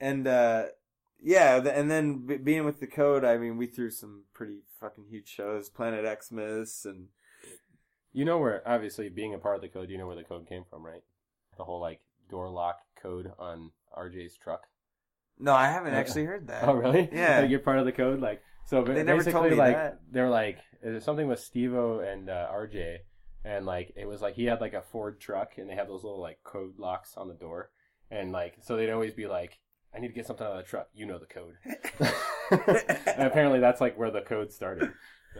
and 0.00 0.26
uh, 0.26 0.64
yeah, 1.20 1.60
th- 1.60 1.74
and 1.76 1.90
then 1.90 2.26
b- 2.26 2.36
being 2.36 2.64
with 2.64 2.80
the 2.80 2.86
code, 2.86 3.24
I 3.24 3.36
mean, 3.36 3.56
we 3.58 3.66
threw 3.66 3.90
some 3.90 4.22
pretty 4.32 4.60
fucking 4.80 5.04
huge 5.10 5.28
shows, 5.28 5.68
Planet 5.68 6.04
Xmas, 6.24 6.84
and 6.84 7.08
You 8.12 8.24
know 8.24 8.38
where, 8.38 8.62
obviously, 8.66 9.08
being 9.08 9.34
a 9.34 9.38
part 9.38 9.56
of 9.56 9.62
the 9.62 9.68
code, 9.68 9.90
you 9.90 9.98
know 9.98 10.06
where 10.06 10.16
the 10.16 10.24
code 10.24 10.48
came 10.48 10.64
from, 10.68 10.84
right? 10.84 11.02
The 11.56 11.64
whole 11.64 11.80
like 11.80 12.00
door 12.30 12.48
lock 12.50 12.78
code 13.00 13.32
on 13.38 13.70
RJ's 13.96 14.36
truck. 14.36 14.62
no, 15.38 15.52
I 15.54 15.66
haven't 15.68 15.94
Uh, 15.94 15.98
actually 15.98 16.24
heard 16.24 16.48
that. 16.48 16.64
Oh, 16.68 16.72
really? 16.74 17.08
Yeah. 17.12 17.40
Like, 17.40 17.50
you're 17.50 17.60
part 17.60 17.78
of 17.78 17.84
the 17.84 17.92
code, 17.92 18.20
like 18.20 18.42
so. 18.66 18.82
They 18.84 18.94
They 18.94 19.02
never 19.02 19.18
basically, 19.18 19.32
told 19.32 19.50
me 19.50 19.56
like 19.56 19.74
that. 19.74 20.00
they're 20.10 20.28
like 20.30 20.58
there's 20.82 21.04
something 21.04 21.26
with 21.28 21.40
Steve-O 21.40 22.00
and 22.00 22.28
uh, 22.30 22.48
RJ, 22.52 22.98
and 23.44 23.66
like 23.66 23.92
it 23.96 24.06
was 24.06 24.20
like 24.22 24.34
he 24.34 24.44
had 24.44 24.60
like 24.60 24.74
a 24.74 24.82
Ford 24.82 25.20
truck, 25.20 25.58
and 25.58 25.68
they 25.68 25.74
have 25.74 25.88
those 25.88 26.04
little 26.04 26.20
like 26.20 26.38
code 26.44 26.78
locks 26.78 27.16
on 27.16 27.28
the 27.28 27.34
door, 27.34 27.70
and 28.10 28.32
like 28.32 28.56
so 28.62 28.76
they'd 28.76 28.90
always 28.90 29.12
be 29.14 29.26
like, 29.26 29.58
"I 29.94 29.98
need 30.00 30.08
to 30.08 30.14
get 30.14 30.26
something 30.26 30.46
out 30.46 30.52
of 30.52 30.58
the 30.64 30.68
truck. 30.70 30.88
You 30.94 31.06
know 31.06 31.18
the 31.18 31.26
code." 31.26 31.54
and 33.06 33.22
apparently, 33.22 33.60
that's 33.60 33.80
like 33.80 33.98
where 33.98 34.10
the 34.10 34.20
code 34.22 34.52
started. 34.52 34.92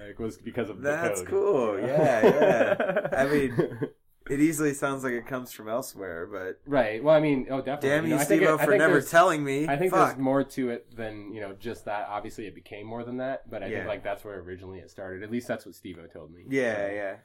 Like 0.06 0.18
was 0.18 0.36
because 0.38 0.70
of 0.70 0.82
That's 0.82 1.22
cool. 1.22 1.78
Yeah, 1.80 2.26
yeah. 2.26 3.08
I 3.12 3.26
mean, 3.26 3.88
It 4.30 4.40
easily 4.40 4.74
sounds 4.74 5.04
like 5.04 5.14
it 5.14 5.26
comes 5.26 5.52
from 5.52 5.68
elsewhere, 5.68 6.26
but 6.30 6.60
right. 6.66 7.02
Well, 7.02 7.14
I 7.14 7.20
mean, 7.20 7.46
oh, 7.50 7.58
definitely. 7.58 7.88
damn 7.88 8.06
You 8.06 8.16
know, 8.16 8.22
Steve, 8.22 8.60
for 8.60 8.76
never 8.76 9.00
telling 9.00 9.42
me. 9.42 9.66
I 9.66 9.76
think 9.76 9.92
Fuck. 9.92 10.08
there's 10.08 10.18
more 10.18 10.44
to 10.44 10.68
it 10.70 10.94
than 10.94 11.32
you 11.32 11.40
know 11.40 11.54
just 11.58 11.86
that. 11.86 12.08
Obviously, 12.10 12.46
it 12.46 12.54
became 12.54 12.86
more 12.86 13.04
than 13.04 13.16
that, 13.18 13.48
but 13.50 13.62
I 13.62 13.66
Yeah. 13.68 13.78
think 13.78 13.88
like 13.88 14.04
that's 14.04 14.24
where 14.24 14.38
originally 14.40 14.80
it 14.80 14.90
started. 14.90 15.22
At 15.22 15.30
least 15.30 15.48
that's 15.48 15.64
what 15.64 15.74
Steve-O 15.74 16.06
told 16.08 16.32
me. 16.32 16.44
Yeah, 16.48 16.90
yeah. 16.90 17.16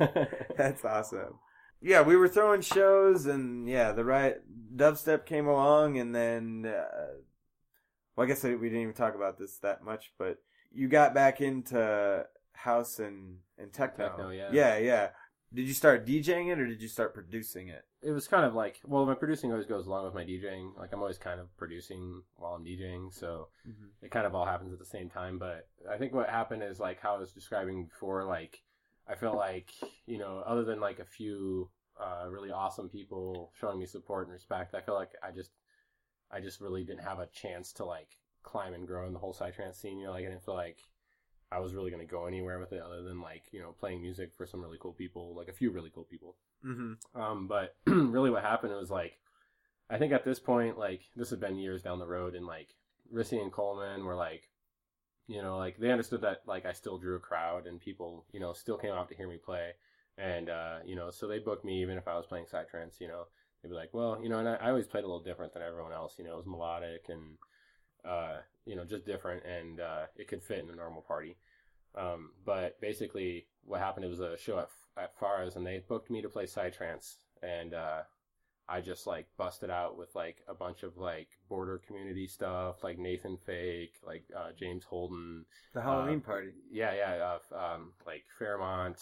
yeah. 0.00 0.24
That's 0.56 0.84
awesome. 0.84 1.38
Yeah, 1.82 2.02
we 2.02 2.16
were 2.16 2.28
throwing 2.28 2.62
shows, 2.62 3.26
and 3.26 3.68
yeah, 3.68 3.92
the 3.92 4.04
right 4.04 4.36
dubstep 4.74 5.26
came 5.26 5.46
along, 5.46 5.98
and 5.98 6.14
then, 6.14 6.64
uh, 6.66 7.18
well, 8.16 8.24
I 8.24 8.28
guess 8.28 8.42
we 8.42 8.54
didn't 8.56 8.80
even 8.80 8.94
talk 8.94 9.14
about 9.14 9.38
this 9.38 9.58
that 9.58 9.84
much, 9.84 10.12
but 10.18 10.38
you 10.72 10.88
got 10.88 11.14
back 11.14 11.40
into 11.40 12.26
house 12.52 12.98
and 12.98 13.38
and 13.58 13.72
techno. 13.72 14.08
Techno, 14.08 14.30
yeah. 14.30 14.48
yeah, 14.52 14.78
yeah. 14.78 15.08
Did 15.52 15.66
you 15.66 15.74
start 15.74 16.06
DJing 16.06 16.52
it, 16.52 16.60
or 16.60 16.66
did 16.66 16.82
you 16.82 16.88
start 16.88 17.14
producing 17.14 17.68
it? 17.68 17.84
it 18.00 18.12
was 18.12 18.28
kind 18.28 18.44
of 18.44 18.54
like 18.54 18.80
well, 18.84 19.04
my 19.06 19.14
producing 19.14 19.50
always 19.50 19.66
goes 19.66 19.86
along 19.86 20.04
with 20.04 20.14
my 20.14 20.24
DJing. 20.24 20.76
Like 20.78 20.90
I'm 20.92 21.00
always 21.00 21.18
kind 21.18 21.40
of 21.40 21.54
producing 21.56 22.22
while 22.36 22.54
I'm 22.54 22.64
DJing, 22.64 23.12
so 23.12 23.48
it 24.02 24.10
kind 24.10 24.26
of 24.26 24.34
all 24.34 24.46
happens 24.46 24.72
at 24.72 24.78
the 24.78 24.84
same 24.84 25.10
time. 25.10 25.38
But 25.38 25.68
I 25.90 25.96
think 25.96 26.14
what 26.14 26.28
happened 26.28 26.62
is 26.62 26.78
like 26.78 27.00
how 27.00 27.16
I 27.16 27.18
was 27.18 27.32
describing 27.32 27.86
before. 27.86 28.24
Like 28.24 28.62
I 29.08 29.16
felt 29.16 29.36
like 29.36 29.72
you 30.06 30.18
know, 30.18 30.42
other 30.46 30.64
than 30.64 30.80
like 30.80 31.00
a 31.00 31.04
few 31.04 31.70
uh, 32.00 32.28
really 32.28 32.52
awesome 32.52 32.88
people 32.88 33.52
showing 33.58 33.80
me 33.80 33.86
support 33.86 34.26
and 34.26 34.32
respect, 34.32 34.74
I 34.74 34.80
feel 34.80 34.94
like 34.94 35.12
I 35.22 35.32
just 35.32 35.50
I 36.30 36.40
just 36.40 36.60
really 36.60 36.84
didn't 36.84 37.04
have 37.04 37.18
a 37.18 37.26
chance 37.26 37.72
to 37.74 37.84
like 37.84 38.16
climb 38.42 38.74
and 38.74 38.86
grow 38.86 39.06
in 39.06 39.12
the 39.12 39.18
whole 39.18 39.34
psytrance 39.34 39.76
scene. 39.76 39.98
You 39.98 40.06
know, 40.06 40.12
like 40.12 40.24
I 40.24 40.28
didn't 40.28 40.44
feel 40.44 40.54
like 40.54 40.78
I 41.50 41.60
was 41.60 41.74
really 41.74 41.90
going 41.90 42.06
to 42.06 42.10
go 42.10 42.26
anywhere 42.26 42.58
with 42.58 42.72
it 42.72 42.82
other 42.82 43.02
than 43.02 43.20
like 43.20 43.44
you 43.52 43.60
know 43.60 43.74
playing 43.78 44.02
music 44.02 44.32
for 44.36 44.46
some 44.46 44.60
really 44.60 44.78
cool 44.80 44.92
people, 44.92 45.34
like 45.34 45.48
a 45.48 45.52
few 45.52 45.70
really 45.70 45.90
cool 45.94 46.04
people. 46.04 46.36
Mm-hmm. 46.64 47.20
Um, 47.20 47.46
but 47.46 47.76
really, 47.86 48.30
what 48.30 48.42
happened 48.42 48.74
was 48.74 48.90
like, 48.90 49.18
I 49.88 49.98
think 49.98 50.12
at 50.12 50.24
this 50.24 50.38
point, 50.38 50.78
like 50.78 51.02
this 51.16 51.30
had 51.30 51.40
been 51.40 51.58
years 51.58 51.82
down 51.82 51.98
the 51.98 52.06
road, 52.06 52.34
and 52.34 52.46
like 52.46 52.68
Rissy 53.12 53.40
and 53.40 53.52
Coleman 53.52 54.04
were 54.04 54.16
like, 54.16 54.48
you 55.26 55.40
know, 55.42 55.56
like 55.56 55.78
they 55.78 55.90
understood 55.90 56.22
that 56.22 56.42
like 56.46 56.66
I 56.66 56.72
still 56.72 56.98
drew 56.98 57.16
a 57.16 57.20
crowd, 57.20 57.66
and 57.66 57.80
people, 57.80 58.26
you 58.32 58.40
know, 58.40 58.52
still 58.52 58.76
came 58.76 58.92
out 58.92 59.08
to 59.08 59.16
hear 59.16 59.28
me 59.28 59.38
play, 59.38 59.70
and 60.18 60.50
uh, 60.50 60.78
you 60.84 60.96
know, 60.96 61.10
so 61.10 61.26
they 61.26 61.38
booked 61.38 61.64
me 61.64 61.80
even 61.82 61.96
if 61.96 62.06
I 62.08 62.16
was 62.16 62.26
playing 62.26 62.46
psytrance. 62.46 63.00
You 63.00 63.08
know, 63.08 63.24
they'd 63.62 63.70
be 63.70 63.74
like, 63.74 63.94
well, 63.94 64.18
you 64.22 64.28
know, 64.28 64.38
and 64.38 64.48
I, 64.48 64.54
I 64.56 64.68
always 64.68 64.86
played 64.86 65.04
a 65.04 65.06
little 65.06 65.22
different 65.22 65.54
than 65.54 65.62
everyone 65.62 65.92
else. 65.92 66.16
You 66.18 66.24
know, 66.24 66.34
it 66.34 66.36
was 66.36 66.46
melodic 66.46 67.06
and 67.08 67.38
uh, 68.04 68.38
you 68.66 68.76
know, 68.76 68.84
just 68.84 69.06
different, 69.06 69.42
and 69.44 69.80
uh, 69.80 70.06
it 70.16 70.28
could 70.28 70.42
fit 70.42 70.58
in 70.60 70.70
a 70.70 70.76
normal 70.76 71.02
party. 71.02 71.36
Um, 71.94 72.30
but 72.44 72.80
basically, 72.80 73.46
what 73.64 73.80
happened? 73.80 74.04
It 74.04 74.08
was 74.10 74.20
a 74.20 74.36
show 74.36 74.58
at 74.58 74.68
at 74.96 75.18
Farah's, 75.18 75.56
and 75.56 75.66
they 75.66 75.78
booked 75.88 76.10
me 76.10 76.22
to 76.22 76.28
play 76.28 76.44
psytrance, 76.44 77.16
and 77.42 77.72
uh, 77.74 78.02
I 78.68 78.80
just 78.80 79.06
like 79.06 79.26
busted 79.36 79.70
out 79.70 79.96
with 79.96 80.14
like 80.14 80.42
a 80.48 80.54
bunch 80.54 80.82
of 80.82 80.96
like 80.98 81.28
border 81.48 81.78
community 81.86 82.26
stuff, 82.26 82.84
like 82.84 82.98
Nathan 82.98 83.38
Fake, 83.46 83.94
like 84.04 84.24
uh, 84.36 84.50
James 84.58 84.84
Holden, 84.84 85.44
The 85.72 85.80
Halloween 85.82 86.18
Uh, 86.18 86.26
party. 86.26 86.50
yeah, 86.70 86.94
yeah, 86.94 87.36
uh, 87.52 87.56
um, 87.74 87.92
like 88.06 88.24
Fairmont, 88.38 88.98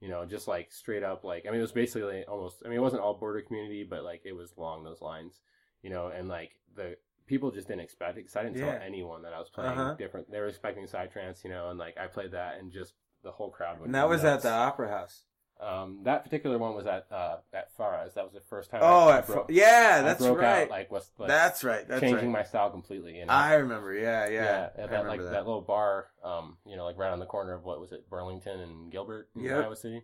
you 0.00 0.08
know, 0.08 0.24
just 0.24 0.46
like 0.48 0.70
straight 0.72 1.02
up, 1.02 1.24
like 1.24 1.44
I 1.46 1.50
mean, 1.50 1.58
it 1.58 1.62
was 1.62 1.72
basically 1.72 2.24
almost. 2.24 2.62
I 2.64 2.68
mean, 2.68 2.78
it 2.78 2.82
wasn't 2.82 3.02
all 3.02 3.14
border 3.14 3.42
community, 3.42 3.84
but 3.84 4.04
like 4.04 4.22
it 4.24 4.32
was 4.32 4.52
along 4.56 4.84
those 4.84 5.02
lines, 5.02 5.40
you 5.82 5.90
know, 5.90 6.06
and 6.08 6.28
like 6.28 6.52
the 6.76 6.96
people 7.26 7.50
just 7.50 7.68
didn't 7.68 7.82
expect 7.82 8.12
it 8.18 8.22
because 8.22 8.36
I 8.36 8.42
didn't 8.44 8.58
Yeah. 8.58 8.72
tell 8.72 8.82
anyone 8.82 9.22
that 9.22 9.32
I 9.32 9.38
was 9.38 9.48
playing 9.50 9.72
Uh-huh. 9.72 9.94
different. 9.94 10.30
They 10.30 10.40
were 10.40 10.48
expecting 10.48 10.84
psytrance, 10.86 11.44
you 11.44 11.50
know, 11.50 11.70
and 11.70 11.78
like 11.78 11.96
I 11.98 12.06
played 12.06 12.32
that, 12.32 12.58
and 12.58 12.70
just 12.72 12.94
the 13.22 13.30
whole 13.32 13.50
crowd 13.50 13.74
went. 13.74 13.86
And 13.86 13.94
that 13.94 14.08
was 14.08 14.24
at 14.24 14.42
the 14.42 14.50
Opera 14.50 14.88
House. 14.88 15.24
Um, 15.60 16.00
that 16.02 16.24
particular 16.24 16.58
one 16.58 16.74
was 16.74 16.86
at 16.86 17.06
uh, 17.12 17.36
at 17.52 17.76
Farah's. 17.76 18.14
That 18.14 18.24
was 18.24 18.32
the 18.32 18.40
first 18.40 18.70
time. 18.70 18.80
Oh, 18.82 19.08
I, 19.08 19.14
I 19.14 19.18
at 19.18 19.26
broke, 19.28 19.46
yeah, 19.48 20.02
that's 20.02 20.20
right. 20.20 20.62
Out, 20.64 20.70
like 20.70 20.90
was 20.90 21.08
like, 21.18 21.28
that's 21.28 21.62
right. 21.62 21.86
That's 21.86 22.02
right. 22.02 22.10
changing 22.10 22.32
right. 22.32 22.40
my 22.40 22.42
style 22.42 22.70
completely. 22.70 23.18
You 23.18 23.26
know? 23.26 23.32
I 23.32 23.54
remember. 23.54 23.94
Yeah, 23.94 24.26
yeah. 24.28 24.30
yeah, 24.30 24.70
that 24.74 24.90
like 24.90 25.02
remember 25.04 25.30
that. 25.30 25.46
little 25.46 25.60
bar, 25.60 26.08
um, 26.24 26.56
you 26.66 26.76
know, 26.76 26.84
like 26.84 26.98
right 26.98 27.12
on 27.12 27.20
the 27.20 27.26
corner 27.26 27.52
of 27.54 27.64
what 27.64 27.80
was 27.80 27.92
it, 27.92 28.10
Burlington 28.10 28.58
and 28.58 28.90
Gilbert 28.90 29.28
in 29.36 29.44
Yep. 29.44 29.64
Iowa 29.64 29.76
City, 29.76 30.02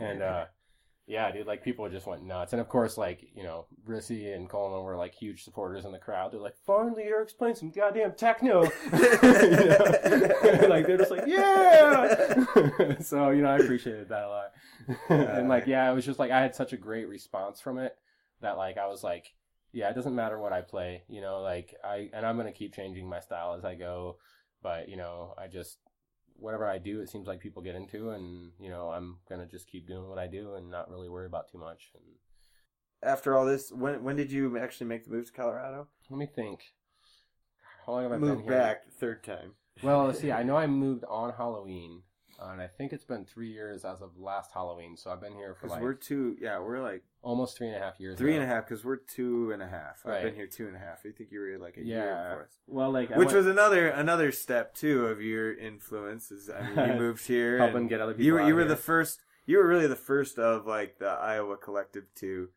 and 0.00 0.20
uh, 0.30 0.46
yeah, 1.06 1.30
dude, 1.32 1.46
like 1.46 1.64
people 1.64 1.88
just 1.88 2.06
went 2.06 2.24
nuts, 2.24 2.52
and 2.52 2.60
of 2.60 2.68
course, 2.68 2.96
like 2.96 3.28
you 3.34 3.42
know, 3.42 3.66
Rissy 3.88 4.34
and 4.34 4.48
Coleman 4.48 4.84
were 4.84 4.96
like 4.96 5.14
huge 5.14 5.42
supporters 5.42 5.84
in 5.84 5.92
the 5.92 5.98
crowd. 5.98 6.32
They're 6.32 6.40
like, 6.40 6.56
finally, 6.64 7.04
Eric's 7.04 7.32
playing 7.32 7.56
some 7.56 7.70
goddamn 7.70 8.12
techno, 8.12 8.62
like 8.92 10.86
they're 10.86 10.98
just 10.98 11.10
like, 11.10 11.26
yeah. 11.26 12.44
so 13.00 13.30
you 13.30 13.42
know, 13.42 13.50
I 13.50 13.58
appreciated 13.58 14.08
that 14.10 14.24
a 14.24 14.28
lot, 14.28 14.52
and 15.08 15.48
like 15.48 15.66
yeah, 15.66 15.90
it 15.90 15.94
was 15.94 16.06
just 16.06 16.18
like 16.18 16.30
I 16.30 16.40
had 16.40 16.54
such 16.54 16.72
a 16.72 16.76
great 16.76 17.08
response 17.08 17.60
from 17.60 17.78
it 17.78 17.96
that 18.40 18.56
like 18.56 18.78
I 18.78 18.86
was 18.86 19.02
like 19.02 19.32
yeah, 19.72 19.88
it 19.88 19.94
doesn't 19.94 20.14
matter 20.14 20.38
what 20.38 20.52
I 20.52 20.60
play, 20.60 21.02
you 21.08 21.20
know, 21.20 21.40
like 21.40 21.74
I 21.82 22.10
and 22.12 22.26
I'm 22.26 22.36
gonna 22.36 22.52
keep 22.52 22.74
changing 22.74 23.08
my 23.08 23.20
style 23.20 23.54
as 23.54 23.64
I 23.64 23.74
go, 23.74 24.18
but 24.62 24.88
you 24.88 24.96
know, 24.96 25.34
I 25.38 25.46
just 25.46 25.78
whatever 26.42 26.66
I 26.66 26.78
do, 26.78 27.00
it 27.00 27.08
seems 27.08 27.26
like 27.26 27.40
people 27.40 27.62
get 27.62 27.74
into, 27.76 28.10
and 28.10 28.52
you 28.58 28.68
know, 28.68 28.90
I'm 28.90 29.18
gonna 29.28 29.46
just 29.46 29.68
keep 29.68 29.86
doing 29.86 30.08
what 30.08 30.18
I 30.18 30.26
do 30.26 30.54
and 30.54 30.70
not 30.70 30.90
really 30.90 31.08
worry 31.08 31.26
about 31.26 31.48
too 31.50 31.58
much. 31.58 31.90
And 31.94 32.04
After 33.02 33.36
all 33.36 33.46
this, 33.46 33.70
when 33.72 34.02
when 34.04 34.16
did 34.16 34.30
you 34.32 34.58
actually 34.58 34.86
make 34.88 35.04
the 35.04 35.10
move 35.10 35.26
to 35.26 35.32
Colorado? 35.32 35.88
let 36.10 36.18
me 36.18 36.26
think. 36.26 36.60
How 37.86 37.92
long 37.92 38.02
have 38.04 38.12
I 38.12 38.18
Move 38.18 38.38
been 38.38 38.44
here? 38.44 38.52
back 38.52 38.90
third 38.92 39.24
time. 39.24 39.54
Well, 39.82 40.04
let's 40.06 40.20
see. 40.20 40.30
I 40.30 40.42
know 40.48 40.56
I 40.56 40.66
moved 40.66 41.04
on 41.08 41.32
Halloween, 41.32 42.02
Uh, 42.42 42.52
and 42.52 42.60
I 42.60 42.66
think 42.66 42.92
it's 42.92 43.04
been 43.04 43.24
three 43.24 43.50
years 43.52 43.84
as 43.84 44.00
of 44.02 44.18
last 44.18 44.50
Halloween. 44.52 44.96
So 44.96 45.10
I've 45.10 45.20
been 45.20 45.34
here 45.34 45.54
for 45.54 45.62
Because 45.62 45.70
like 45.72 45.82
we're 45.82 45.94
two. 45.94 46.36
Yeah, 46.40 46.58
we're 46.58 46.80
like 46.80 47.02
almost 47.22 47.56
three 47.56 47.68
and 47.68 47.76
a 47.76 47.78
half 47.78 48.00
years. 48.00 48.18
three 48.18 48.32
now. 48.32 48.40
and 48.42 48.50
a 48.50 48.54
half. 48.54 48.66
Because 48.68 48.84
we're 48.84 48.96
two 48.96 49.52
and 49.52 49.62
a 49.62 49.66
half. 49.68 50.00
I've 50.04 50.10
Right. 50.10 50.22
been 50.24 50.34
here 50.34 50.46
two 50.46 50.66
and 50.66 50.74
a 50.74 50.78
half. 50.78 51.04
You 51.04 51.12
think 51.12 51.30
you 51.30 51.40
were 51.40 51.58
like 51.58 51.76
a 51.76 51.84
year 51.84 51.98
Yeah. 52.04 52.28
before 52.30 52.42
us. 52.44 52.58
Well, 52.66 52.90
like 52.90 53.12
I 53.12 53.18
Which 53.18 53.26
went- 53.26 53.36
was 53.38 53.46
another 53.46 53.88
another 53.88 54.32
step 54.32 54.74
too 54.74 55.06
of 55.06 55.22
your 55.22 55.52
influence. 55.54 56.30
Is 56.32 56.50
I 56.50 56.62
mean, 56.70 56.88
you 56.94 56.94
moved 57.00 57.26
here. 57.26 57.58
helping 57.58 57.76
and 57.82 57.88
get 57.88 58.00
other 58.00 58.12
people. 58.14 58.26
you 58.26 58.32
were 58.34 58.40
out 58.40 58.48
you 58.48 58.54
were 58.54 58.60
here. 58.62 58.68
the 58.68 58.76
first. 58.76 59.24
You 59.46 59.58
were 59.58 59.66
really 59.66 59.86
the 59.88 59.96
first 59.96 60.38
of 60.38 60.66
like 60.66 60.98
the 60.98 61.08
Iowa 61.08 61.56
collective 61.56 62.12
to 62.16 62.48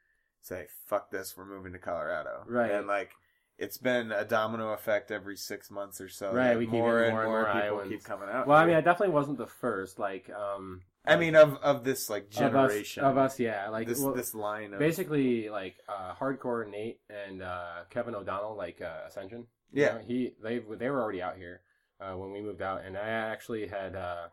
say, 0.41 0.67
"Fuck 0.85 1.09
this, 1.11 1.35
we're 1.37 1.45
moving 1.45 1.73
to 1.73 1.79
Colorado." 1.79 2.43
Right. 2.47 2.71
And 2.71 2.87
like. 2.87 3.11
It's 3.57 3.77
been 3.77 4.11
a 4.11 4.25
domino 4.25 4.73
effect 4.73 5.11
every 5.11 5.37
six 5.37 5.71
months 5.71 6.01
or 6.01 6.09
so. 6.09 6.33
Right, 6.33 6.57
we 6.57 6.65
keep 6.65 6.73
more 6.73 6.99
getting 6.99 7.05
and 7.05 7.13
more 7.15 7.23
and 7.23 7.31
more, 7.31 7.53
more 7.53 7.61
people 7.83 7.89
keep 7.97 8.03
coming 8.03 8.27
out. 8.29 8.47
Well, 8.47 8.57
I 8.57 8.65
mean, 8.65 8.75
I 8.75 8.81
definitely 8.81 9.13
wasn't 9.13 9.37
the 9.37 9.47
first. 9.47 9.97
Like, 9.97 10.29
um, 10.29 10.81
I 11.05 11.15
mean, 11.15 11.35
of 11.37 11.55
of 11.63 11.83
this 11.85 12.09
like 12.09 12.23
of 12.23 12.29
us- 12.31 12.37
generation 12.39 13.03
of 13.05 13.17
us, 13.17 13.39
yeah. 13.39 13.69
Like, 13.69 13.87
this 13.87 13.99
well, 14.01 14.13
this 14.13 14.35
line 14.35 14.73
of 14.73 14.79
basically, 14.79 15.49
like 15.49 15.75
uh, 15.87 16.13
hardcore 16.15 16.69
Nate 16.69 16.99
and 17.09 17.41
uh, 17.41 17.83
Kevin 17.91 18.13
O'Donnell, 18.15 18.57
like 18.57 18.81
uh, 18.81 19.07
Ascension. 19.07 19.47
you 19.71 19.83
Yeah. 19.83 19.93
know, 19.93 20.01
he 20.05 20.33
they 20.43 20.59
they 20.59 20.89
were 20.89 21.01
already 21.01 21.21
out 21.21 21.37
here 21.37 21.61
uh, 22.01 22.13
when 22.17 22.31
we 22.33 22.41
moved 22.41 22.61
out, 22.61 22.83
and 22.83 22.97
I 22.97 23.07
actually 23.07 23.67
had 23.67 23.95
uh, 23.95 24.27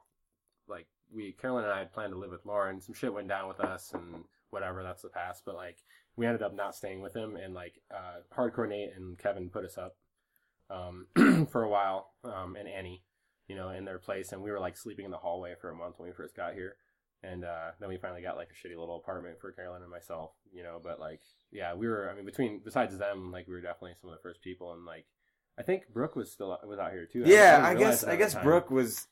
like 0.67 0.87
we 1.15 1.31
Carolyn 1.33 1.63
and 1.65 1.73
I 1.73 1.79
had 1.79 1.93
planned 1.93 2.13
to 2.13 2.19
live 2.19 2.31
with 2.33 2.45
Lauren. 2.45 2.81
Some 2.81 2.95
shit 2.97 3.15
went 3.15 3.29
down 3.29 3.47
with 3.47 3.61
us, 3.61 3.93
and 3.95 4.25
whatever. 4.51 4.83
That's 4.83 5.03
the 5.03 5.11
past. 5.11 5.43
But 5.47 5.55
like, 5.55 5.77
we 6.17 6.27
ended 6.27 6.43
up 6.43 6.55
not 6.55 6.75
staying 6.75 7.01
with 7.01 7.15
him, 7.15 7.37
and 7.37 7.55
like 7.55 7.75
uh, 7.91 8.21
hardcore 8.37 8.69
Nate 8.69 8.91
and 8.97 9.19
Kevin 9.19 9.49
put 9.49 9.65
us 9.65 9.79
up 9.79 9.97
um, 10.71 11.07
for 11.51 11.63
a 11.63 11.69
while, 11.69 12.11
um, 12.25 12.57
and 12.57 12.69
Annie, 12.69 13.03
you 13.49 13.57
know, 13.57 13.71
in 13.71 13.85
their 13.85 13.99
place, 13.99 14.33
and 14.33 14.43
we 14.43 14.51
were 14.51 14.61
like 14.61 14.77
sleeping 14.77 15.05
in 15.05 15.11
the 15.11 15.19
hallway 15.19 15.55
for 15.61 15.71
a 15.71 15.75
month 15.75 15.99
when 15.99 16.09
we 16.09 16.15
first 16.15 16.37
got 16.37 16.55
here. 16.55 16.77
And 17.25 17.45
uh, 17.45 17.71
then 17.79 17.89
we 17.89 17.99
finally 17.99 18.21
got 18.21 18.37
like 18.37 18.49
a 18.51 18.55
shitty 18.67 18.77
little 18.77 18.97
apartment 18.97 19.37
for 19.41 19.53
Carolyn 19.53 19.83
and 19.83 19.91
myself, 19.91 20.33
you 20.53 20.65
know. 20.65 20.81
But 20.83 20.99
like, 20.99 21.21
yeah, 21.53 21.73
we 21.73 21.87
were. 21.87 22.11
I 22.11 22.17
mean, 22.17 22.25
between 22.25 22.61
besides 22.65 22.99
them, 22.99 23.31
like 23.31 23.47
we 23.47 23.55
were 23.55 23.61
definitely 23.61 23.93
some 24.01 24.11
of 24.11 24.17
the 24.17 24.23
first 24.23 24.43
people. 24.43 24.73
And 24.73 24.85
like, 24.85 25.07
I 25.57 25.63
think 25.63 25.85
Brooke 25.95 26.17
was 26.17 26.33
still 26.33 26.59
was 26.65 26.81
out 26.81 26.91
here 26.91 27.07
too. 27.07 27.23
yeah. 27.25 27.63
I 27.65 27.77
guess 27.77 28.03
I 28.03 28.17
guess. 28.17 28.35
Brooke 28.35 28.73
was. 28.73 29.07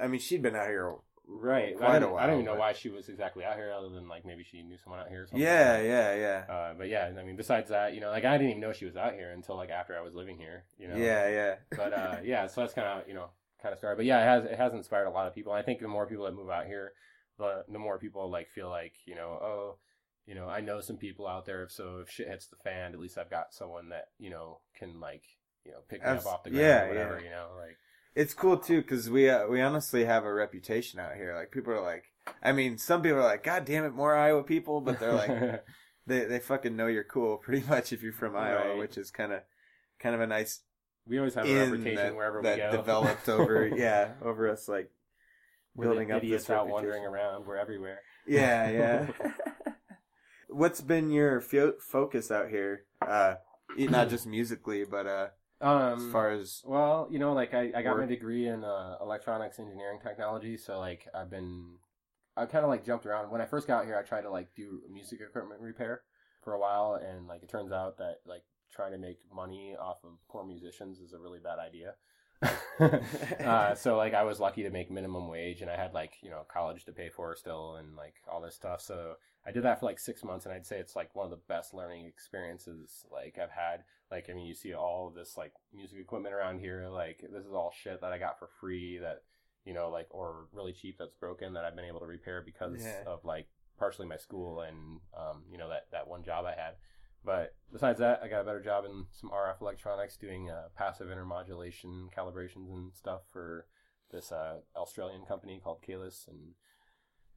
I 0.00 0.06
mean, 0.06 0.20
she'd 0.20 0.40
been 0.40 0.56
out 0.56 0.68
here 0.68 0.94
right. 1.28 1.76
quite 1.76 1.90
I 1.90 1.96
a 1.96 2.00
don't, 2.00 2.18
I 2.18 2.26
don't 2.26 2.34
even 2.40 2.46
know 2.46 2.54
why 2.54 2.72
she 2.72 2.88
was 2.88 3.08
exactly 3.08 3.44
out 3.44 3.56
here, 3.56 3.72
other 3.72 3.88
than 3.88 4.08
like 4.08 4.24
maybe 4.24 4.44
she 4.44 4.62
knew 4.62 4.76
someone 4.78 5.00
out 5.00 5.08
here. 5.08 5.22
Or 5.22 5.26
something 5.26 5.40
Yeah, 5.40 5.80
yeah, 5.80 6.14
yeah, 6.14 6.54
Uh, 6.54 6.74
but 6.76 6.88
yeah, 6.88 7.10
I 7.18 7.22
mean, 7.24 7.36
besides 7.36 7.70
that, 7.70 7.94
you 7.94 8.00
know, 8.00 8.10
like 8.10 8.24
I 8.24 8.36
didn't 8.36 8.50
even 8.50 8.60
know 8.60 8.72
she 8.72 8.84
was 8.84 8.96
out 8.96 9.14
here 9.14 9.30
until 9.30 9.56
like 9.56 9.70
after 9.70 9.96
I 9.96 10.02
was 10.02 10.14
living 10.14 10.38
here. 10.38 10.64
You 10.78 10.88
know. 10.88 10.96
yeah, 10.96 11.28
yeah. 11.28 11.54
But 11.70 11.92
uh, 11.92 12.16
yeah, 12.24 12.46
so 12.46 12.60
that's 12.60 12.74
kind 12.74 12.86
of 12.86 13.08
you 13.08 13.14
know 13.14 13.30
kind 13.62 13.72
of 13.72 13.78
started. 13.78 13.96
But 13.96 14.06
yeah, 14.06 14.20
it 14.20 14.26
has 14.26 14.44
it 14.52 14.58
has 14.58 14.72
inspired 14.72 15.06
a 15.06 15.10
lot 15.10 15.26
of 15.26 15.34
people. 15.34 15.52
I 15.52 15.62
think 15.62 15.80
the 15.80 15.88
more 15.88 16.06
people 16.06 16.24
that 16.24 16.34
move 16.34 16.50
out 16.50 16.66
here, 16.66 16.92
the 17.38 17.64
the 17.68 17.78
more 17.78 17.98
people 17.98 18.30
like 18.30 18.48
feel 18.50 18.68
like 18.68 18.94
you 19.06 19.14
know 19.14 19.38
oh. 19.42 19.78
You 20.26 20.34
know, 20.34 20.48
I 20.48 20.62
know 20.62 20.80
some 20.80 20.96
people 20.96 21.28
out 21.28 21.44
there, 21.44 21.68
so 21.68 21.98
if 21.98 22.08
shit 22.08 22.28
hits 22.28 22.46
the 22.46 22.56
fan, 22.56 22.94
at 22.94 22.98
least 22.98 23.18
I've 23.18 23.28
got 23.28 23.52
someone 23.52 23.90
that 23.90 24.06
you 24.18 24.30
know 24.30 24.60
can 24.74 24.98
like 24.98 25.22
you 25.66 25.72
know 25.72 25.78
pick 25.88 26.02
me 26.02 26.08
up 26.08 26.24
off 26.24 26.44
the 26.44 26.48
ground 26.50 26.64
yeah, 26.64 26.84
or 26.84 26.88
whatever. 26.88 27.18
yeah. 27.18 27.24
You 27.24 27.30
know, 27.30 27.48
like 27.58 27.76
It's 28.14 28.34
cool 28.34 28.56
too 28.58 28.80
because 28.82 29.10
we 29.10 29.28
uh, 29.28 29.46
we 29.48 29.60
honestly 29.60 30.04
have 30.04 30.24
a 30.24 30.32
reputation 30.32 31.00
out 31.00 31.14
here. 31.16 31.34
Like 31.34 31.50
people 31.50 31.72
are 31.72 31.80
like, 31.82 32.04
I 32.42 32.52
mean, 32.52 32.78
some 32.78 33.02
people 33.02 33.18
are 33.18 33.22
like, 33.24 33.42
God 33.42 33.64
damn 33.64 33.84
it, 33.84 33.94
more 33.94 34.14
Iowa 34.16 34.42
people, 34.44 34.80
but 34.80 35.00
they're 35.00 35.12
like, 35.12 35.64
they 36.06 36.24
they 36.24 36.38
fucking 36.38 36.76
know 36.76 36.86
you're 36.86 37.02
cool 37.04 37.36
pretty 37.42 37.66
much 37.68 37.92
if 37.92 38.02
you're 38.02 38.12
from 38.12 38.36
Iowa, 38.36 38.68
Right. 38.70 38.78
which 38.78 38.96
is 38.96 39.10
kind 39.10 39.32
of 39.32 39.40
kind 39.98 40.14
of 40.14 40.20
a 40.20 40.26
nice 40.26 40.60
we 41.06 41.18
always 41.18 41.34
have 41.34 41.46
a 41.46 41.54
reputation 41.54 41.96
that, 41.96 42.14
wherever 42.14 42.40
that 42.42 42.56
we 42.56 42.62
go. 42.62 42.70
developed 42.72 43.28
over 43.28 43.66
yeah 43.68 44.12
over 44.22 44.48
us 44.48 44.68
like 44.68 44.90
We're 45.74 45.86
building 45.86 46.12
up 46.12 46.18
idiots 46.22 46.44
this 46.44 46.50
out 46.50 46.66
reputation. 46.66 46.72
wandering 46.72 47.04
around. 47.04 47.46
We're 47.46 47.56
everywhere. 47.56 48.00
Yeah, 48.26 48.70
yeah. 48.70 49.06
What's 50.48 50.80
been 50.80 51.10
your 51.10 51.40
fo- 51.40 51.74
focus 51.80 52.30
out 52.30 52.48
here? 52.48 52.84
Uh, 53.02 53.34
not 53.76 54.08
just 54.08 54.26
musically, 54.26 54.84
but 54.84 55.06
uh, 55.06 55.26
Um, 55.60 56.06
as 56.06 56.12
far 56.12 56.30
as 56.30 56.62
Well, 56.64 57.08
you 57.10 57.18
know, 57.18 57.32
like 57.32 57.54
I, 57.54 57.72
I 57.74 57.82
got 57.82 57.96
my 57.96 58.06
degree 58.06 58.48
in 58.48 58.64
uh, 58.64 58.96
electronics 59.00 59.58
engineering 59.58 59.98
technology, 60.02 60.56
so 60.56 60.78
like 60.78 61.06
I've 61.14 61.30
been, 61.30 61.76
I 62.36 62.46
kind 62.46 62.64
of 62.64 62.70
like 62.70 62.84
jumped 62.84 63.06
around. 63.06 63.30
When 63.30 63.40
I 63.40 63.46
first 63.46 63.66
got 63.66 63.84
here, 63.84 63.96
I 63.96 64.02
tried 64.02 64.22
to 64.22 64.30
like 64.30 64.48
do 64.54 64.82
music 64.92 65.20
equipment 65.20 65.60
repair 65.60 66.02
for 66.42 66.54
a 66.54 66.58
while, 66.58 67.00
and 67.02 67.26
like 67.26 67.42
it 67.42 67.48
turns 67.48 67.72
out 67.72 67.98
that 67.98 68.16
like 68.26 68.42
trying 68.70 68.92
to 68.92 68.98
make 68.98 69.18
money 69.34 69.76
off 69.80 69.98
of 70.04 70.10
poor 70.28 70.44
musicians 70.44 70.98
is 70.98 71.12
a 71.12 71.18
really 71.18 71.38
bad 71.38 71.58
idea. 71.58 71.94
uh, 73.44 73.74
so 73.74 73.96
like 73.96 74.14
I 74.14 74.24
was 74.24 74.40
lucky 74.40 74.64
to 74.64 74.70
make 74.70 74.90
minimum 74.90 75.28
wage, 75.28 75.62
and 75.62 75.70
I 75.70 75.76
had 75.76 75.94
like 75.94 76.14
you 76.22 76.30
know 76.30 76.42
college 76.52 76.84
to 76.84 76.92
pay 76.92 77.08
for 77.08 77.34
still, 77.36 77.76
and 77.76 77.96
like 77.96 78.14
all 78.30 78.40
this 78.40 78.54
stuff. 78.54 78.80
So 78.80 79.14
I 79.46 79.52
did 79.52 79.62
that 79.64 79.80
for 79.80 79.86
like 79.86 79.98
six 79.98 80.24
months, 80.24 80.46
and 80.46 80.54
I'd 80.54 80.66
say 80.66 80.78
it's 80.78 80.96
like 80.96 81.14
one 81.14 81.24
of 81.24 81.30
the 81.30 81.44
best 81.48 81.74
learning 81.74 82.06
experiences 82.06 83.06
like 83.12 83.38
I've 83.42 83.50
had. 83.50 83.84
Like 84.14 84.30
I 84.30 84.34
mean, 84.34 84.46
you 84.46 84.54
see 84.54 84.72
all 84.74 85.08
of 85.08 85.14
this 85.14 85.36
like 85.36 85.52
music 85.74 85.98
equipment 85.98 86.34
around 86.34 86.60
here. 86.60 86.86
Like 86.88 87.18
this 87.32 87.44
is 87.44 87.52
all 87.52 87.72
shit 87.76 88.00
that 88.00 88.12
I 88.12 88.18
got 88.18 88.38
for 88.38 88.48
free 88.60 88.98
that 88.98 89.22
you 89.64 89.74
know 89.74 89.90
like 89.90 90.06
or 90.10 90.46
really 90.52 90.72
cheap 90.72 90.98
that's 90.98 91.14
broken 91.14 91.54
that 91.54 91.64
I've 91.64 91.74
been 91.74 91.84
able 91.84 91.98
to 92.00 92.06
repair 92.06 92.40
because 92.40 92.80
Yeah. 92.80 93.02
of 93.06 93.24
like 93.24 93.48
partially 93.76 94.06
my 94.06 94.16
school 94.16 94.60
and 94.60 95.00
um, 95.18 95.42
you 95.50 95.58
know 95.58 95.68
that 95.68 95.86
that 95.90 96.06
one 96.06 96.22
job 96.22 96.44
I 96.44 96.52
had. 96.52 96.74
But 97.24 97.54
besides 97.72 97.98
that, 97.98 98.20
I 98.22 98.28
got 98.28 98.42
a 98.42 98.44
better 98.44 98.60
job 98.62 98.84
in 98.84 99.06
some 99.10 99.30
RF 99.30 99.60
electronics, 99.62 100.16
doing 100.16 100.48
uh, 100.50 100.68
passive 100.76 101.08
intermodulation 101.08 102.08
calibrations 102.16 102.70
and 102.70 102.92
stuff 102.94 103.22
for 103.32 103.66
this 104.12 104.30
uh, 104.30 104.58
Australian 104.76 105.24
company 105.24 105.58
called 105.64 105.78
Kaelus, 105.82 106.28
and 106.28 106.52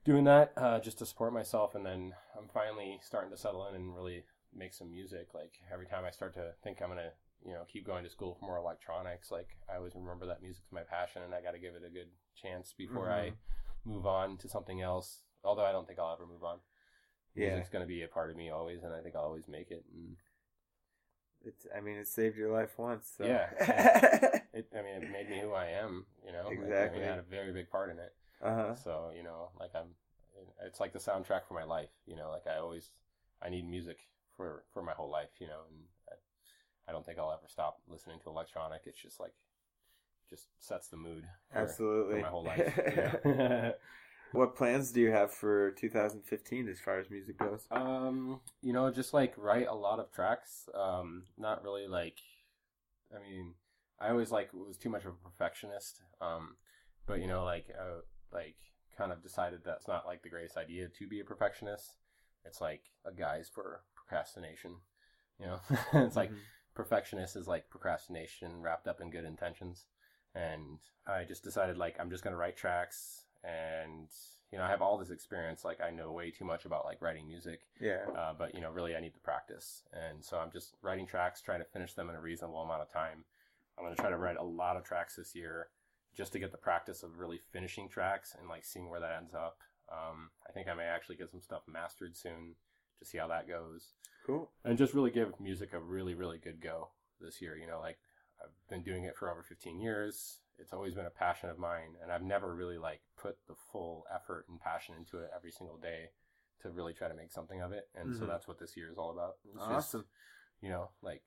doing 0.03 0.25
that 0.25 0.51
uh, 0.57 0.79
just 0.79 0.99
to 0.99 1.05
support 1.07 1.33
myself. 1.33 1.73
And 1.73 1.85
then 1.85 2.13
I'm 2.37 2.49
finally 2.53 2.99
starting 3.01 3.31
to 3.31 3.37
settle 3.37 3.65
in 3.67 3.75
and 3.75 3.95
really 3.95 4.25
make 4.57 4.73
some 4.73 4.91
music. 4.91 5.29
Like 5.33 5.53
every 5.71 5.85
time 5.85 6.03
I 6.05 6.11
start 6.11 6.33
to 6.35 6.51
think 6.63 6.81
I'm 6.81 6.89
gonna, 6.89 7.11
you 7.45 7.53
know, 7.53 7.63
keep 7.71 7.85
going 7.85 8.03
to 8.03 8.09
school 8.09 8.35
for 8.39 8.45
more 8.45 8.57
electronics, 8.57 9.31
like 9.31 9.49
I 9.71 9.77
always 9.77 9.95
remember 9.95 10.25
that 10.25 10.41
music's 10.41 10.71
my 10.71 10.81
passion, 10.81 11.21
and 11.23 11.33
I 11.33 11.41
got 11.41 11.51
to 11.51 11.59
give 11.59 11.75
it 11.75 11.83
a 11.85 11.89
good 11.89 12.09
chance 12.41 12.73
before 12.77 13.11
I 13.11 13.33
move 13.85 14.05
on 14.05 14.37
to 14.37 14.49
something 14.49 14.81
else. 14.81 15.21
Although 15.43 15.65
I 15.65 15.71
don't 15.71 15.87
think 15.87 15.99
I'll 15.99 16.13
ever 16.13 16.25
move 16.25 16.43
on. 16.43 16.57
yeah, 17.35 17.49
Music's 17.49 17.69
gonna 17.69 17.85
be 17.85 18.01
a 18.03 18.07
part 18.07 18.31
of 18.31 18.35
me 18.35 18.49
always, 18.49 18.83
and 18.83 18.93
I 18.93 19.01
think 19.01 19.15
I'll 19.15 19.23
always 19.23 19.47
make 19.47 19.71
it. 19.71 19.85
And 19.93 20.15
it's, 21.45 21.67
I 21.75 21.79
mean, 21.79 21.95
it 21.97 22.07
saved 22.07 22.35
your 22.37 22.51
life 22.51 22.77
once. 22.77 23.13
So. 23.17 23.23
Yeah. 23.25 23.49
it, 24.53 24.67
I 24.77 24.81
mean, 24.81 25.03
it 25.03 25.11
made 25.11 25.29
me 25.29 25.39
who 25.39 25.53
I 25.53 25.67
am. 25.67 26.05
You 26.25 26.33
know, 26.33 26.49
Like, 26.49 26.57
I 26.57 26.61
mean, 26.61 26.63
Exactly. 26.71 27.01
it 27.03 27.05
had 27.07 27.19
a 27.19 27.23
very 27.23 27.53
big 27.53 27.69
part 27.69 27.91
in 27.91 27.99
it. 27.99 28.13
uh 28.41 28.55
huh. 28.55 28.75
So 28.75 29.11
you 29.15 29.23
know, 29.23 29.49
like 29.59 29.71
I'm, 29.75 29.89
it's 30.65 30.79
like 30.79 30.93
the 30.93 30.99
soundtrack 30.99 31.45
for 31.47 31.53
my 31.53 31.63
life. 31.63 31.91
You 32.05 32.15
know, 32.15 32.29
like 32.31 32.47
I 32.47 32.57
always, 32.57 32.89
I 33.41 33.49
need 33.49 33.69
music 33.69 33.99
for 34.37 34.63
for 34.73 34.81
my 34.81 34.93
whole 34.93 35.11
life. 35.11 35.31
You 35.39 35.47
know, 35.47 35.61
and 35.69 35.79
I, 36.09 36.89
I 36.89 36.93
don't 36.93 37.05
think 37.05 37.19
I'll 37.19 37.31
ever 37.31 37.47
stop 37.47 37.79
listening 37.89 38.19
to 38.23 38.29
electronic. 38.29 38.83
It's 38.85 39.01
just 39.01 39.19
like, 39.19 39.33
just 40.29 40.47
sets 40.59 40.87
the 40.87 40.97
mood. 40.97 41.25
For, 41.51 41.57
Absolutely. 41.57 42.15
For 42.15 42.21
my 42.21 42.29
whole 42.29 42.43
life. 42.45 43.73
what 44.31 44.55
plans 44.55 44.91
do 44.91 45.01
you 45.01 45.11
have 45.11 45.33
for 45.33 45.71
2015 45.71 46.69
as 46.69 46.79
far 46.79 46.99
as 46.99 47.09
music 47.09 47.37
goes? 47.37 47.65
Um, 47.71 48.41
you 48.61 48.73
know, 48.73 48.89
just 48.91 49.13
like 49.13 49.33
write 49.37 49.67
a 49.67 49.75
lot 49.75 49.99
of 49.99 50.11
tracks. 50.11 50.69
Um, 50.73 51.23
not 51.37 51.63
really 51.63 51.87
like, 51.87 52.17
I 53.13 53.19
mean, 53.19 53.55
I 53.99 54.09
always 54.09 54.31
like 54.31 54.53
was 54.53 54.77
too 54.77 54.89
much 54.89 55.05
of 55.05 55.13
a 55.13 55.29
perfectionist. 55.29 56.01
Um, 56.21 56.55
but 57.05 57.19
you 57.19 57.27
know, 57.27 57.43
like, 57.43 57.67
uh, 57.77 58.01
like 58.31 58.55
kind 58.97 59.11
of 59.11 59.21
decided 59.21 59.61
that's 59.63 59.87
not 59.87 60.05
like 60.05 60.23
the 60.23 60.29
greatest 60.29 60.57
idea 60.57 60.87
to 60.87 61.07
be 61.07 61.19
a 61.19 61.23
perfectionist. 61.23 61.93
It's 62.45 62.61
like 62.61 62.81
a 63.05 63.11
guise 63.11 63.49
for 63.53 63.81
procrastination. 64.07 64.75
You 65.39 65.47
know, 65.47 65.59
it's 65.93 66.15
like 66.15 66.31
Mhm. 66.31 66.39
perfectionist 66.73 67.35
is 67.35 67.47
like 67.47 67.69
procrastination 67.69 68.61
wrapped 68.61 68.87
up 68.87 69.01
in 69.01 69.09
good 69.09 69.25
intentions. 69.25 69.85
And 70.35 70.79
I 71.07 71.23
just 71.23 71.43
decided 71.43 71.77
like 71.77 71.99
I'm 71.99 72.09
just 72.09 72.23
gonna 72.23 72.37
write 72.37 72.57
tracks 72.57 73.25
and 73.43 74.07
you 74.51 74.57
know, 74.57 74.63
I 74.63 74.69
have 74.69 74.81
all 74.81 74.97
this 74.97 75.09
experience, 75.09 75.65
like 75.65 75.81
I 75.81 75.89
know 75.91 76.11
way 76.13 76.31
too 76.31 76.45
much 76.45 76.65
about 76.65 76.85
like 76.85 77.01
writing 77.01 77.27
music. 77.27 77.61
yeah. 77.79 78.05
Uh, 78.15 78.33
but 78.37 78.55
you 78.55 78.61
know, 78.61 78.71
really 78.71 78.95
I 78.95 79.01
need 79.01 79.13
to 79.13 79.19
practice. 79.19 79.83
And 79.93 80.23
so 80.23 80.37
I'm 80.37 80.51
just 80.51 80.75
writing 80.81 81.05
tracks, 81.05 81.41
trying 81.41 81.59
to 81.59 81.65
finish 81.65 81.93
them 81.93 82.09
in 82.09 82.15
a 82.15 82.21
reasonable 82.21 82.61
amount 82.61 82.81
of 82.81 82.91
time. 82.91 83.25
I'm 83.77 83.83
gonna 83.83 83.95
try 83.95 84.09
to 84.09 84.17
write 84.17 84.37
a 84.37 84.43
lot 84.43 84.77
of 84.77 84.83
tracks 84.83 85.15
this 85.15 85.35
year 85.35 85.67
just 86.15 86.31
to 86.33 86.39
get 86.39 86.51
the 86.51 86.57
practice 86.57 87.03
of 87.03 87.19
really 87.19 87.37
finishing 87.51 87.89
tracks 87.89 88.35
and 88.39 88.47
like 88.49 88.65
seeing 88.65 88.89
where 88.89 88.99
that 89.01 89.17
ends 89.17 89.33
up. 89.35 89.59
Um, 89.91 90.31
I 90.47 90.51
think 90.51 90.67
I 90.67 90.73
may 90.73 90.85
actually 90.85 91.15
get 91.17 91.29
some 91.29 91.41
stuff 91.41 91.61
mastered 91.67 92.17
soon 92.17 92.55
to 92.99 93.05
see 93.05 93.17
how 93.17 93.27
that 93.27 93.47
goes 93.47 93.93
Cool. 94.25 94.49
and 94.65 94.77
just 94.77 94.93
really 94.93 95.11
give 95.11 95.39
music 95.39 95.73
a 95.73 95.79
really 95.79 96.13
really 96.15 96.37
good 96.37 96.61
go 96.61 96.89
this 97.21 97.41
year 97.41 97.55
you 97.57 97.67
know 97.67 97.79
like 97.79 97.97
i've 98.43 98.51
been 98.69 98.83
doing 98.83 99.03
it 99.05 99.15
for 99.17 99.29
over 99.29 99.41
15 99.43 99.79
years 99.79 100.39
it's 100.59 100.73
always 100.73 100.93
been 100.95 101.05
a 101.05 101.09
passion 101.11 101.49
of 101.49 101.57
mine 101.59 101.95
and 102.01 102.11
i've 102.11 102.23
never 102.23 102.53
really 102.55 102.77
like 102.77 103.01
put 103.21 103.37
the 103.47 103.55
full 103.71 104.05
effort 104.13 104.45
and 104.49 104.59
passion 104.59 104.95
into 104.97 105.17
it 105.19 105.29
every 105.35 105.51
single 105.51 105.77
day 105.77 106.09
to 106.61 106.69
really 106.69 106.93
try 106.93 107.07
to 107.07 107.13
make 107.15 107.31
something 107.31 107.61
of 107.61 107.71
it 107.71 107.87
and 107.95 108.15
so 108.15 108.23
Mhm. 108.23 108.27
that's 108.27 108.47
what 108.47 108.59
this 108.59 108.75
year 108.75 108.89
is 108.91 108.97
all 108.97 109.11
about 109.11 109.35
it's 109.45 109.53
just, 109.59 109.69
Awesome. 109.71 110.05
you 110.61 110.69
know 110.69 110.89
like 111.01 111.23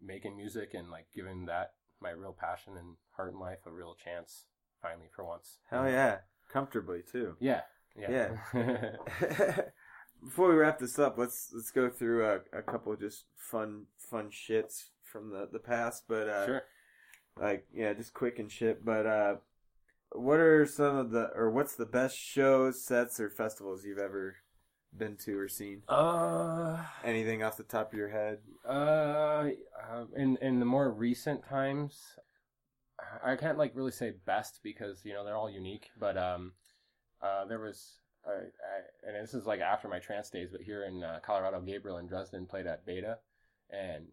making 0.00 0.36
music 0.36 0.74
and 0.74 0.90
like 0.90 1.06
giving 1.14 1.46
that 1.46 1.74
my 2.00 2.10
real 2.10 2.32
passion 2.32 2.76
and 2.76 2.96
heart 3.16 3.30
and 3.32 3.40
life 3.40 3.58
a 3.66 3.70
real 3.72 3.94
chance 3.96 4.46
finally 4.80 5.08
for 5.14 5.24
once 5.24 5.58
Hell 5.68 5.88
yeah. 5.88 6.18
Comfortably 6.48 7.02
too. 7.02 7.36
yeah 7.40 7.62
yeah 7.96 8.36
Before 10.24 10.48
we 10.48 10.56
wrap 10.56 10.78
this 10.78 10.98
up, 10.98 11.16
let's 11.18 11.50
let's 11.54 11.70
go 11.70 11.88
through 11.88 12.26
a, 12.26 12.58
a 12.58 12.62
couple 12.62 12.92
of 12.92 13.00
just 13.00 13.24
fun 13.36 13.86
fun 13.96 14.30
shits 14.30 14.86
from 15.02 15.30
the 15.30 15.48
the 15.50 15.58
past, 15.58 16.04
but 16.08 16.28
uh, 16.28 16.46
sure 16.46 16.62
like 17.40 17.66
yeah, 17.72 17.92
just 17.92 18.14
quick 18.14 18.38
and 18.38 18.50
shit. 18.50 18.84
But 18.84 19.06
uh, 19.06 19.34
what 20.12 20.40
are 20.40 20.66
some 20.66 20.96
of 20.96 21.10
the 21.10 21.30
or 21.34 21.50
what's 21.50 21.74
the 21.74 21.86
best 21.86 22.16
shows, 22.16 22.84
sets, 22.84 23.20
or 23.20 23.30
festivals 23.30 23.84
you've 23.84 23.98
ever 23.98 24.36
been 24.96 25.16
to 25.24 25.38
or 25.38 25.48
seen? 25.48 25.82
uh 25.88 26.82
Anything 27.04 27.42
off 27.42 27.56
the 27.56 27.62
top 27.62 27.92
of 27.92 27.98
your 27.98 28.08
head? 28.08 28.38
Uh, 28.66 29.50
uh, 29.90 30.04
in 30.16 30.36
in 30.40 30.60
the 30.60 30.66
more 30.66 30.90
recent 30.90 31.46
times, 31.48 32.18
I 33.24 33.36
can't 33.36 33.58
like 33.58 33.72
really 33.74 33.92
say 33.92 34.12
best 34.26 34.60
because 34.62 35.04
you 35.04 35.12
know 35.12 35.24
they're 35.24 35.36
all 35.36 35.50
unique. 35.50 35.90
But 35.98 36.16
um, 36.16 36.52
uh, 37.22 37.44
there 37.46 37.60
was, 37.60 37.98
I, 38.30 39.08
and 39.08 39.22
this 39.22 39.34
is 39.34 39.46
like 39.46 39.60
after 39.60 39.88
my 39.88 39.98
trance 39.98 40.30
days, 40.30 40.48
but 40.50 40.60
here 40.60 40.84
in 40.84 41.02
uh, 41.02 41.20
Colorado, 41.24 41.60
Gabriel 41.60 41.98
and 41.98 42.08
Dresden 42.08 42.46
played 42.46 42.66
at 42.66 42.84
Beta, 42.84 43.18
and 43.70 44.06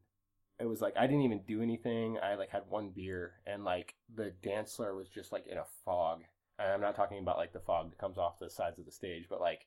it 0.60 0.66
was 0.66 0.82
like 0.82 0.96
I 0.98 1.08
didn't 1.08 1.24
even 1.24 1.42
do 1.48 1.62
anything. 1.62 2.18
I 2.22 2.36
like 2.36 2.50
had 2.50 2.64
one 2.70 2.92
beer, 2.96 3.34
and 3.46 3.64
like 3.64 3.96
the 4.14 4.32
dance 4.42 4.76
floor 4.76 4.96
was 4.96 5.10
just 5.10 5.32
like 5.32 5.48
in 5.48 5.58
a 5.58 5.66
fog. 5.84 6.22
And 6.58 6.72
I'm 6.72 6.82
not 6.82 6.96
talking 6.96 7.20
about 7.20 7.38
like 7.38 7.52
the 7.52 7.60
fog 7.60 7.90
that 7.90 8.00
comes 8.00 8.18
off 8.18 8.40
the 8.40 8.50
sides 8.50 8.80
of 8.80 8.86
the 8.86 8.92
stage, 8.92 9.26
but 9.30 9.42
like 9.42 9.66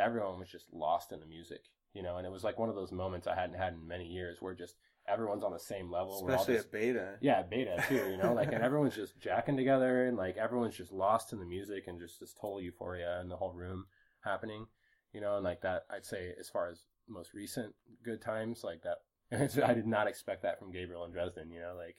everyone 0.00 0.38
was 0.38 0.50
just 0.50 0.66
lost 0.72 1.12
in 1.12 1.20
the 1.20 1.26
music, 1.26 1.64
you 1.92 2.02
know. 2.02 2.16
And 2.16 2.26
it 2.26 2.32
was 2.32 2.42
like 2.44 2.58
one 2.58 2.68
of 2.68 2.74
those 2.74 2.90
moments 2.90 3.26
I 3.26 3.36
hadn't 3.36 3.58
had 3.58 3.74
in 3.74 3.86
many 3.86 4.06
years, 4.06 4.38
where 4.40 4.54
just 4.54 4.76
everyone's 5.08 5.44
on 5.44 5.52
the 5.52 5.58
same 5.58 5.90
level. 5.90 6.22
we're 6.22 6.30
all 6.32 6.36
Especially 6.40 6.54
just- 6.54 6.66
at 6.66 6.72
beta. 6.72 7.14
yeah, 7.20 7.42
beta 7.42 7.82
too, 7.88 8.10
you 8.10 8.16
know, 8.16 8.32
like, 8.32 8.52
and 8.52 8.62
everyone's 8.68 8.94
just 8.94 9.18
jacking 9.20 9.56
together, 9.56 10.06
and 10.06 10.16
like 10.16 10.36
everyone's 10.36 10.76
just 10.76 10.92
lost 10.92 11.32
in 11.32 11.38
the 11.40 11.46
music 11.46 11.84
and 11.86 12.00
just 12.00 12.20
this 12.20 12.32
total 12.34 12.60
euphoria 12.60 13.20
in 13.20 13.28
the 13.28 13.36
whole 13.36 13.52
room 13.52 13.86
happening, 14.20 14.66
you 15.12 15.20
know, 15.20 15.36
and 15.36 15.44
like 15.44 15.60
that, 15.62 15.82
I'd 15.90 16.06
say 16.06 16.32
as 16.40 16.48
far 16.48 16.68
as 16.70 16.80
most 17.08 17.34
recent 17.34 17.74
good 18.04 18.22
times, 18.22 18.64
like 18.64 18.82
that, 18.82 18.98
I 19.64 19.74
did 19.74 19.86
not 19.86 20.06
expect 20.06 20.42
that 20.42 20.58
from 20.58 20.72
Gabriel 20.72 21.04
and 21.04 21.12
Dresden, 21.12 21.50
you 21.50 21.60
know, 21.60 21.74
like 21.76 21.96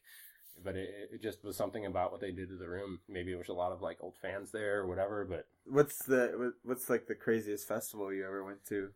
but 0.64 0.78
it, 0.78 0.90
it 1.12 1.22
just 1.22 1.44
was 1.44 1.58
something 1.58 1.86
about 1.86 2.14
what 2.14 2.22
they 2.22 2.32
did 2.32 2.48
to 2.48 2.56
the 2.56 2.70
room. 2.70 3.00
Maybe 3.10 3.34
it 3.34 3.38
was 3.38 3.50
a 3.50 3.54
lot 3.54 3.74
of 3.74 3.82
like 3.82 3.98
old 4.00 4.16
fans 4.22 4.52
there 4.52 4.80
or 4.80 4.88
whatever. 4.88 5.26
But 5.26 5.48
What's 5.66 5.98
the 6.06 6.54
what's 6.64 6.90
like 6.90 7.08
the 7.08 7.14
craziest 7.16 7.68
festival 7.68 8.14
you 8.14 8.26
ever 8.26 8.42
went 8.44 8.66
to? 8.70 8.92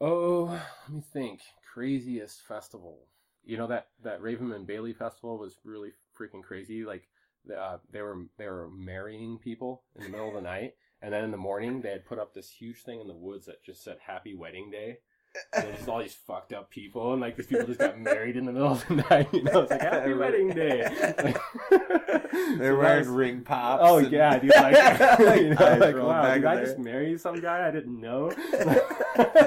oh, 0.00 0.46
let 0.88 0.92
me 0.92 1.00
think. 1.12 1.40
Craziest 1.72 2.42
festival. 2.42 2.98
You 3.46 3.56
know 3.58 3.66
that 3.68 3.88
that 4.02 4.20
Ravenman 4.22 4.66
Bailey 4.66 4.92
festival 4.92 5.38
was 5.38 5.58
really 5.64 5.90
freaking 6.18 6.42
crazy. 6.42 6.84
Like 6.84 7.08
the, 7.46 7.56
uh, 7.60 7.78
they 7.92 8.00
were 8.02 8.26
they 8.38 8.46
were 8.46 8.68
marrying 8.70 9.38
people 9.38 9.82
in 9.96 10.04
the 10.04 10.08
middle 10.10 10.28
of 10.28 10.34
the 10.34 10.40
night, 10.54 10.74
and 11.02 11.12
then 11.12 11.24
in 11.24 11.30
the 11.30 11.36
morning 11.36 11.82
they 11.82 11.90
had 11.90 12.06
put 12.06 12.18
up 12.18 12.32
this 12.34 12.50
huge 12.50 12.82
thing 12.82 13.00
in 13.00 13.06
the 13.08 13.14
woods 13.14 13.46
that 13.46 13.62
just 13.64 13.82
said 13.84 13.96
"Happy 14.06 14.34
Wedding 14.34 14.70
Day." 14.70 14.98
And 15.52 15.64
there's 15.64 15.76
just 15.78 15.88
all 15.88 15.98
these 16.00 16.14
fucked 16.14 16.52
up 16.52 16.70
people, 16.70 17.12
and 17.12 17.20
like 17.20 17.36
these 17.36 17.46
people 17.48 17.66
just 17.66 17.80
got 17.80 17.98
married 17.98 18.36
in 18.36 18.44
the 18.46 18.52
middle 18.52 18.70
of 18.72 18.86
the 18.86 18.94
night. 19.10 19.28
You 19.34 19.42
know, 19.42 19.62
it's 19.62 19.70
like 19.72 19.80
Happy 19.80 20.14
Wedding 20.22 20.50
Day. 20.50 20.84
Like, 21.24 21.40
They're 22.58 22.72
so 22.72 22.78
wearing 22.78 22.98
was- 23.00 23.08
ring 23.08 23.40
pops. 23.42 23.82
Oh 23.84 23.98
and- 23.98 24.12
yeah, 24.12 24.38
dude! 24.38 24.52
Like, 24.54 24.74
you 25.40 25.50
know, 25.50 25.56
Eyes 25.66 25.80
like 25.80 25.96
wow, 25.96 26.34
did 26.34 26.44
I 26.44 26.54
there. 26.56 26.64
just 26.64 26.78
marry 26.78 27.18
some 27.18 27.40
guy 27.40 27.66
I 27.66 27.70
didn't 27.72 28.00
know? 28.00 28.32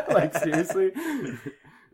like 0.09 0.35
seriously? 0.37 0.91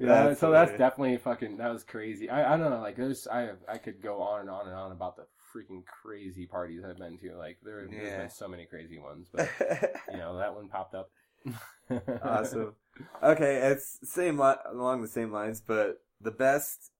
Yeah, 0.03 0.27
That's 0.27 0.39
so 0.39 0.51
that's 0.51 0.71
definitely 0.71 1.17
fucking. 1.17 1.57
That 1.57 1.71
was 1.71 1.83
crazy. 1.83 2.29
I 2.29 2.53
I 2.53 2.57
don't 2.57 2.69
know. 2.69 2.79
Like 2.81 2.95
there's 2.95 3.27
I 3.27 3.51
I 3.67 3.77
could 3.77 4.01
go 4.01 4.21
on 4.21 4.41
and 4.41 4.49
on 4.49 4.67
and 4.67 4.75
on 4.75 4.91
about 4.91 5.15
the 5.15 5.25
freaking 5.55 5.83
crazy 5.85 6.45
parties 6.45 6.83
I've 6.83 6.97
been 6.97 7.17
to. 7.19 7.35
Like 7.37 7.59
there, 7.63 7.87
there's 7.87 8.11
Yeah. 8.11 8.17
been 8.19 8.29
so 8.29 8.47
many 8.47 8.65
crazy 8.65 8.99
ones, 8.99 9.27
but 9.33 9.49
you 10.11 10.17
know 10.17 10.37
that 10.37 10.55
one 10.55 10.67
popped 10.69 10.95
up. 10.95 11.09
awesome. 12.23 12.75
Okay, 13.23 13.55
it's 13.71 13.97
same 14.03 14.37
li- 14.37 14.53
along 14.69 15.01
the 15.01 15.07
same 15.07 15.31
lines, 15.31 15.61
but 15.65 15.97
the 16.21 16.29
best 16.29 16.91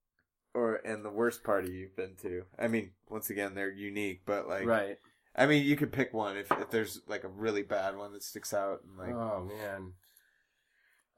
or 0.56 0.78
and 0.78 1.06
the 1.06 1.12
worst 1.12 1.44
party 1.44 1.72
you've 1.72 1.96
been 1.96 2.16
to. 2.24 2.46
I 2.58 2.68
mean, 2.68 2.94
once 3.10 3.30
again, 3.30 3.54
they're 3.54 3.72
unique, 3.72 4.22
but 4.26 4.48
like, 4.48 4.66
right. 4.66 4.98
I 5.36 5.46
mean, 5.46 5.64
you 5.64 5.76
could 5.76 5.92
pick 5.92 6.12
one 6.12 6.36
if 6.36 6.52
if 6.54 6.72
there's 6.72 7.02
like 7.08 7.24
a 7.24 7.28
really 7.28 7.62
bad 7.62 7.96
one 7.96 8.12
that 8.14 8.24
sticks 8.24 8.56
out. 8.56 8.80
And 8.84 8.98
like, 8.98 9.14
oh 9.14 9.44
man. 9.48 9.94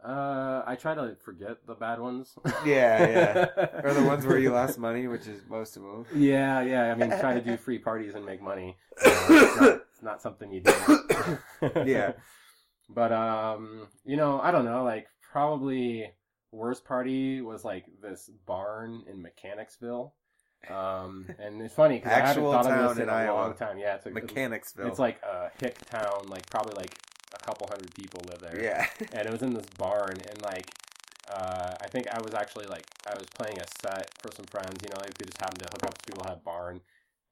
Uh, 0.05 0.61
I 0.67 0.75
try 0.75 0.93
to 0.93 1.15
forget 1.23 1.65
the 1.65 1.73
bad 1.73 1.99
ones. 1.99 2.35
yeah, 2.65 3.07
yeah, 3.07 3.81
or 3.83 3.93
the 3.93 4.03
ones 4.03 4.23
where 4.25 4.37
you 4.37 4.51
lost 4.53 4.77
money, 4.77 5.07
which 5.07 5.25
is 5.25 5.41
most 5.49 5.77
of 5.77 5.83
them. 5.83 6.05
Yeah, 6.13 6.61
yeah. 6.61 6.91
I 6.91 6.95
mean, 6.95 7.09
trying 7.19 7.41
to 7.41 7.49
do 7.49 7.57
free 7.65 7.79
parties 7.79 8.13
and 8.13 8.23
make 8.23 8.41
money. 8.41 8.77
you 9.03 9.11
know, 9.11 9.25
it's, 9.27 9.61
not, 9.61 9.81
it's 9.93 10.03
not 10.03 10.21
something 10.21 10.51
you 10.51 10.61
do. 10.61 10.73
Yeah. 11.85 12.11
But 12.87 13.11
um, 13.11 13.87
you 14.05 14.15
know, 14.15 14.39
I 14.39 14.51
don't 14.51 14.65
know. 14.65 14.83
Like, 14.83 15.07
probably 15.31 16.11
worst 16.51 16.85
party 16.85 17.41
was 17.41 17.65
like 17.65 17.85
this 18.01 18.29
barn 18.45 19.03
in 19.09 19.23
Mechanicsville. 19.23 20.13
Um, 20.69 21.27
and 21.39 21.61
it's 21.61 21.73
funny 21.73 21.97
because 21.97 22.11
I 22.11 22.19
haven't 22.27 22.43
thought 22.43 22.65
of 22.65 22.89
this 22.89 22.97
in, 22.97 23.03
in 23.03 23.09
a 23.09 23.11
Iowa. 23.11 23.35
long 23.35 23.53
time. 23.55 23.77
Yeah, 23.77 23.95
it's 23.95 24.05
a, 24.05 24.11
Mechanicsville. 24.11 24.87
It's 24.87 24.99
like 24.99 25.21
a 25.23 25.51
hick 25.59 25.77
town. 25.89 26.27
Like 26.27 26.49
probably 26.49 26.75
like 26.75 26.95
couple 27.45 27.67
hundred 27.69 27.93
people 27.93 28.21
live 28.29 28.39
there 28.39 28.63
yeah, 28.63 28.87
and 29.13 29.27
it 29.27 29.31
was 29.31 29.41
in 29.43 29.53
this 29.53 29.67
barn 29.77 30.17
and 30.29 30.41
like 30.43 30.69
uh, 31.31 31.73
I 31.81 31.87
think 31.87 32.07
I 32.07 32.21
was 32.21 32.33
actually 32.33 32.67
like 32.67 32.85
I 33.07 33.15
was 33.17 33.27
playing 33.33 33.59
a 33.59 33.65
set 33.81 34.11
for 34.21 34.31
some 34.31 34.45
friends, 34.45 34.77
you 34.83 34.89
know, 34.89 35.01
like 35.01 35.13
they 35.15 35.25
just 35.25 35.39
happened 35.39 35.59
to 35.63 35.69
hook 35.71 35.83
up 35.83 35.97
to 35.97 36.03
people 36.11 36.23
had 36.27 36.43
barn 36.43 36.81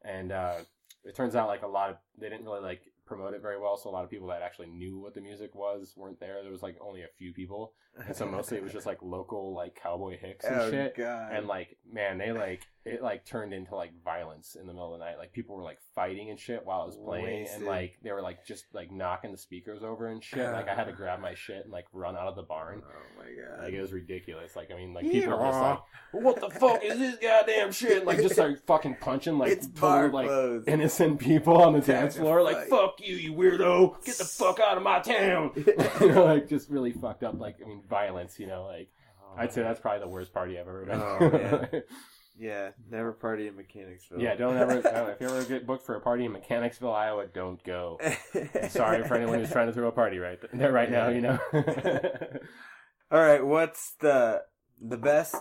and 0.04 0.32
uh, 0.32 0.56
it 1.04 1.14
turns 1.14 1.36
out 1.36 1.48
like 1.48 1.62
a 1.62 1.66
lot 1.66 1.90
of 1.90 1.96
they 2.18 2.28
didn't 2.28 2.44
really 2.44 2.60
like 2.60 2.82
promote 3.06 3.34
it 3.34 3.42
very 3.42 3.60
well, 3.60 3.76
so 3.76 3.90
a 3.90 3.92
lot 3.92 4.04
of 4.04 4.10
people 4.10 4.28
that 4.28 4.42
actually 4.42 4.68
knew 4.68 4.98
what 4.98 5.14
the 5.14 5.20
music 5.20 5.54
was 5.54 5.92
weren't 5.96 6.18
there. 6.18 6.42
There 6.42 6.50
was 6.50 6.62
like 6.62 6.76
only 6.80 7.02
a 7.02 7.08
few 7.18 7.32
people. 7.32 7.72
And 8.06 8.16
so 8.16 8.26
mostly 8.26 8.56
it 8.56 8.64
was 8.64 8.72
just 8.72 8.86
like 8.86 9.02
local 9.02 9.54
like 9.54 9.78
cowboy 9.80 10.18
hicks 10.18 10.44
and 10.44 10.56
oh 10.60 10.70
shit. 10.70 10.96
god, 10.96 11.32
And 11.32 11.46
like, 11.46 11.76
man, 11.90 12.18
they 12.18 12.32
like 12.32 12.66
it 12.86 13.02
like 13.02 13.24
turned 13.24 13.54
into 13.54 13.74
like 13.74 13.92
violence 14.04 14.56
in 14.60 14.66
the 14.66 14.72
middle 14.72 14.92
of 14.92 14.98
the 14.98 15.04
night. 15.04 15.16
Like 15.18 15.32
people 15.32 15.56
were 15.56 15.62
like 15.62 15.78
fighting 15.94 16.28
and 16.30 16.38
shit 16.38 16.64
while 16.64 16.82
I 16.82 16.84
was 16.84 16.96
playing, 16.96 17.40
Wasted. 17.42 17.56
and 17.58 17.66
like 17.66 17.98
they 18.02 18.12
were 18.12 18.20
like 18.20 18.44
just 18.44 18.66
like 18.74 18.92
knocking 18.92 19.32
the 19.32 19.38
speakers 19.38 19.82
over 19.82 20.08
and 20.08 20.22
shit. 20.22 20.50
Like 20.52 20.68
I 20.68 20.74
had 20.74 20.84
to 20.84 20.92
grab 20.96 21.20
my 21.20 21.34
shit 21.34 21.64
and 21.64 21.72
like 21.72 21.86
run 21.92 22.16
out 22.16 22.28
of 22.28 22.36
the 22.36 22.42
barn. 22.42 22.82
oh 22.84 23.18
my 23.18 23.24
god, 23.24 23.64
Like 23.64 23.72
it 23.72 23.80
was 23.80 23.92
ridiculous. 23.92 24.54
Like 24.54 24.70
I 24.70 24.76
mean, 24.76 24.92
like 24.92 25.10
people 25.10 25.36
were 25.36 25.44
just 25.46 25.60
like, 25.60 25.78
"What 26.12 26.40
the 26.40 26.50
fuck 26.50 26.84
is 26.84 26.98
this 26.98 27.16
goddamn 27.22 27.72
shit?" 27.72 28.04
Like 28.04 28.18
just 28.18 28.36
like 28.36 28.64
fucking 28.66 28.96
punching 29.00 29.38
like 29.38 29.52
it's 29.52 29.66
like 29.82 30.10
clothes. 30.10 30.64
innocent 30.66 31.18
people 31.20 31.62
on 31.62 31.72
the 31.72 31.80
dance 31.80 32.16
floor. 32.16 32.42
Like 32.42 32.68
fuck 32.68 32.96
you, 32.98 33.16
you 33.16 33.32
weirdo! 33.32 34.04
Get 34.04 34.18
the 34.18 34.24
fuck 34.24 34.60
out 34.60 34.76
of 34.76 34.82
my 34.82 35.00
town! 35.00 35.52
you 36.00 36.08
know, 36.12 36.24
like 36.26 36.48
just 36.48 36.68
really 36.68 36.92
fucked 36.92 37.22
up. 37.24 37.38
Like 37.40 37.56
I 37.64 37.66
mean, 37.68 37.82
violence. 37.88 38.38
You 38.38 38.46
know, 38.46 38.64
like 38.64 38.90
oh 39.22 39.40
I'd 39.40 39.52
say 39.52 39.62
that's 39.62 39.80
probably 39.80 40.00
the 40.00 40.08
worst 40.08 40.34
party 40.34 40.58
I've 40.58 40.68
ever 40.68 40.84
been. 40.84 41.00
Oh, 41.00 41.30
man. 41.30 41.82
yeah, 42.36 42.70
never 42.90 43.12
party 43.12 43.46
in 43.46 43.56
Mechanicsville. 43.56 44.20
yeah, 44.20 44.34
don't 44.34 44.56
ever. 44.56 44.80
no, 44.82 45.06
if 45.06 45.20
you 45.20 45.28
ever 45.28 45.44
get 45.44 45.66
booked 45.66 45.86
for 45.86 45.94
a 45.94 46.00
party 46.00 46.24
in 46.24 46.32
Mechanicsville, 46.32 46.92
Iowa, 46.92 47.26
don't 47.26 47.62
go. 47.64 47.98
I'm 48.34 48.68
sorry 48.70 49.04
for 49.04 49.14
anyone 49.14 49.38
who's 49.38 49.52
trying 49.52 49.68
to 49.68 49.72
throw 49.72 49.88
a 49.88 49.92
party 49.92 50.18
right 50.18 50.38
there 50.52 50.72
right 50.72 50.90
now. 50.90 51.08
You 51.08 51.20
know. 51.20 51.38
All 53.10 53.20
right, 53.20 53.44
what's 53.44 53.94
the 54.00 54.42
the 54.80 54.96
best 54.96 55.36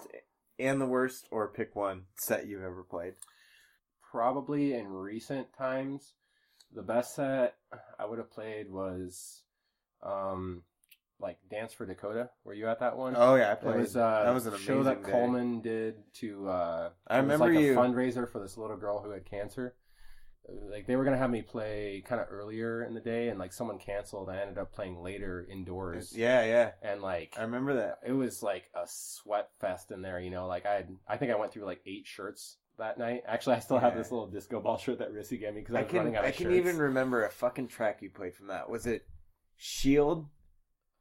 and 0.59 0.79
the 0.79 0.85
worst, 0.85 1.27
or 1.31 1.47
pick 1.47 1.75
one 1.75 2.03
set 2.15 2.47
you've 2.47 2.63
ever 2.63 2.83
played? 2.83 3.13
Probably 4.11 4.73
in 4.73 4.87
recent 4.87 5.47
times, 5.57 6.13
the 6.71 6.83
best 6.83 7.15
set 7.15 7.55
I 7.97 8.05
would 8.05 8.19
have 8.19 8.31
played 8.31 8.69
was, 8.69 9.41
um, 10.03 10.61
like 11.23 11.37
Dance 11.49 11.73
for 11.73 11.85
Dakota. 11.87 12.29
Were 12.43 12.53
you 12.53 12.67
at 12.67 12.79
that 12.81 12.95
one? 12.97 13.15
Oh 13.17 13.35
yeah, 13.35 13.49
I 13.49 13.53
It 13.53 13.61
played. 13.61 13.77
was 13.77 13.97
uh, 13.97 14.23
that 14.25 14.33
was 14.33 14.45
an 14.45 14.53
a 14.53 14.59
show 14.59 14.83
that 14.83 15.03
day. 15.03 15.11
Coleman 15.11 15.61
did 15.61 15.95
to. 16.15 16.47
Uh, 16.49 16.89
I 17.07 17.17
it 17.17 17.21
was 17.21 17.31
remember 17.31 17.53
like 17.55 17.63
you- 17.63 17.73
a 17.73 17.75
fundraiser 17.75 18.29
for 18.31 18.39
this 18.39 18.57
little 18.57 18.77
girl 18.77 19.01
who 19.01 19.09
had 19.09 19.25
cancer. 19.25 19.75
Like 20.69 20.87
they 20.87 20.97
were 20.97 21.05
gonna 21.05 21.17
have 21.17 21.29
me 21.29 21.41
play 21.41 22.03
kind 22.05 22.19
of 22.19 22.27
earlier 22.29 22.83
in 22.83 22.93
the 22.93 22.99
day, 22.99 23.29
and 23.29 23.39
like 23.39 23.53
someone 23.53 23.79
canceled. 23.79 24.29
I 24.29 24.39
ended 24.41 24.57
up 24.57 24.73
playing 24.73 25.01
later 25.01 25.47
indoors, 25.49 26.13
Yeah, 26.15 26.43
yeah, 26.43 26.71
and 26.81 27.01
like 27.01 27.35
I 27.39 27.43
remember 27.43 27.75
that. 27.75 27.99
it 28.05 28.11
was 28.11 28.43
like 28.43 28.69
a 28.75 28.85
sweat 28.85 29.47
fest 29.61 29.91
in 29.91 30.01
there. 30.01 30.19
You 30.19 30.31
know, 30.31 30.45
like 30.47 30.65
I 30.65 30.73
had, 30.73 30.89
I 31.07 31.15
think 31.15 31.31
I 31.31 31.35
went 31.35 31.53
through 31.53 31.63
like 31.63 31.79
eight 31.85 32.05
shirts 32.05 32.57
that 32.77 32.97
night. 32.97 33.23
Actually, 33.25 33.55
I 33.55 33.59
still 33.59 33.77
have 33.79 33.95
this 33.95 34.11
little 34.11 34.27
disco 34.27 34.59
ball 34.59 34.77
shirt 34.77 34.99
that 34.99 35.13
Rissy 35.13 35.39
gave 35.39 35.53
me 35.53 35.61
because 35.61 35.75
I, 35.75 35.79
I 35.79 35.81
was 35.83 35.89
can 35.91 35.99
running 35.99 36.15
out 36.17 36.25
of 36.25 36.31
shirts. 36.31 36.41
I 36.41 36.43
can 36.43 36.53
even 36.55 36.77
remember 36.77 37.23
a 37.23 37.29
fucking 37.29 37.69
track 37.69 38.01
you 38.01 38.09
played 38.09 38.35
from 38.35 38.47
that. 38.47 38.69
Was 38.69 38.85
it 38.85 39.05
Shield 39.55 40.27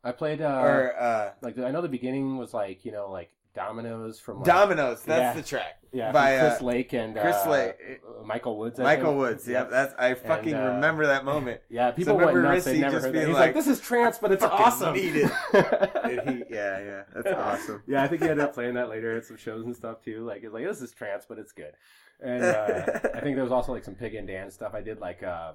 I 0.04 0.12
played 0.12 0.40
uh, 0.40 0.60
or 0.60 0.96
uh, 0.98 1.30
like 1.42 1.58
I 1.58 1.70
know 1.70 1.80
the 1.80 1.88
beginning 1.88 2.36
was 2.36 2.52
like 2.52 2.84
you 2.84 2.92
know 2.92 3.10
like 3.10 3.30
Dominoes 3.54 4.18
from 4.18 4.38
like, 4.38 4.46
Dominoes? 4.46 5.02
That's 5.02 5.20
yeah. 5.20 5.32
the 5.34 5.46
track. 5.46 5.78
yeah 5.92 6.10
by, 6.10 6.38
Chris 6.38 6.60
uh, 6.60 6.64
Lake 6.64 6.92
and 6.94 7.14
Chris 7.14 7.36
uh, 7.44 7.50
Lake. 7.50 8.00
uh, 8.02 8.24
Michael 8.24 8.58
Woods. 8.58 8.80
I 8.80 8.82
Michael 8.82 9.12
think. 9.12 9.18
Woods. 9.18 9.48
Yep, 9.48 9.70
that's 9.70 9.94
I 9.98 10.14
fucking 10.14 10.54
uh, 10.54 10.74
remember 10.74 11.06
that 11.06 11.24
moment. 11.24 11.60
Yeah, 11.70 11.90
people 11.90 12.18
remember 12.18 12.42
went 12.42 12.54
nuts. 12.54 12.64
They 12.64 12.78
never 12.80 13.00
heard 13.00 13.14
that. 13.14 13.26
He's 13.26 13.28
like, 13.28 13.46
like, 13.46 13.54
"This 13.54 13.66
is 13.66 13.80
trance, 13.80 14.18
but 14.18 14.32
it's 14.32 14.42
awesome." 14.42 14.94
need 14.94 15.16
it. 15.16 15.30
He, 16.12 16.44
yeah, 16.54 16.78
yeah, 16.78 17.02
that's 17.14 17.34
awesome. 17.34 17.82
Yeah, 17.86 18.02
I 18.02 18.08
think 18.08 18.22
he 18.22 18.28
ended 18.28 18.44
up 18.44 18.52
playing 18.54 18.74
that 18.74 18.90
later 18.90 19.16
at 19.16 19.24
some 19.24 19.38
shows 19.38 19.64
and 19.64 19.74
stuff 19.74 20.02
too. 20.02 20.26
Like, 20.26 20.42
it's 20.42 20.52
like 20.52 20.64
this 20.64 20.82
is 20.82 20.92
trance, 20.92 21.24
but 21.26 21.38
it's 21.38 21.52
good. 21.52 21.72
And 22.20 22.44
uh, 22.44 22.82
I 23.14 23.20
think 23.20 23.36
there 23.36 23.42
was 23.42 23.52
also 23.52 23.72
like 23.72 23.84
some 23.84 23.94
Pig 23.94 24.14
and 24.14 24.26
Dan 24.26 24.50
stuff. 24.50 24.74
I 24.74 24.82
did 24.82 25.00
like, 25.00 25.22
uh, 25.22 25.52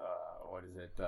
uh, 0.00 0.48
what 0.48 0.64
is 0.64 0.76
it? 0.76 1.00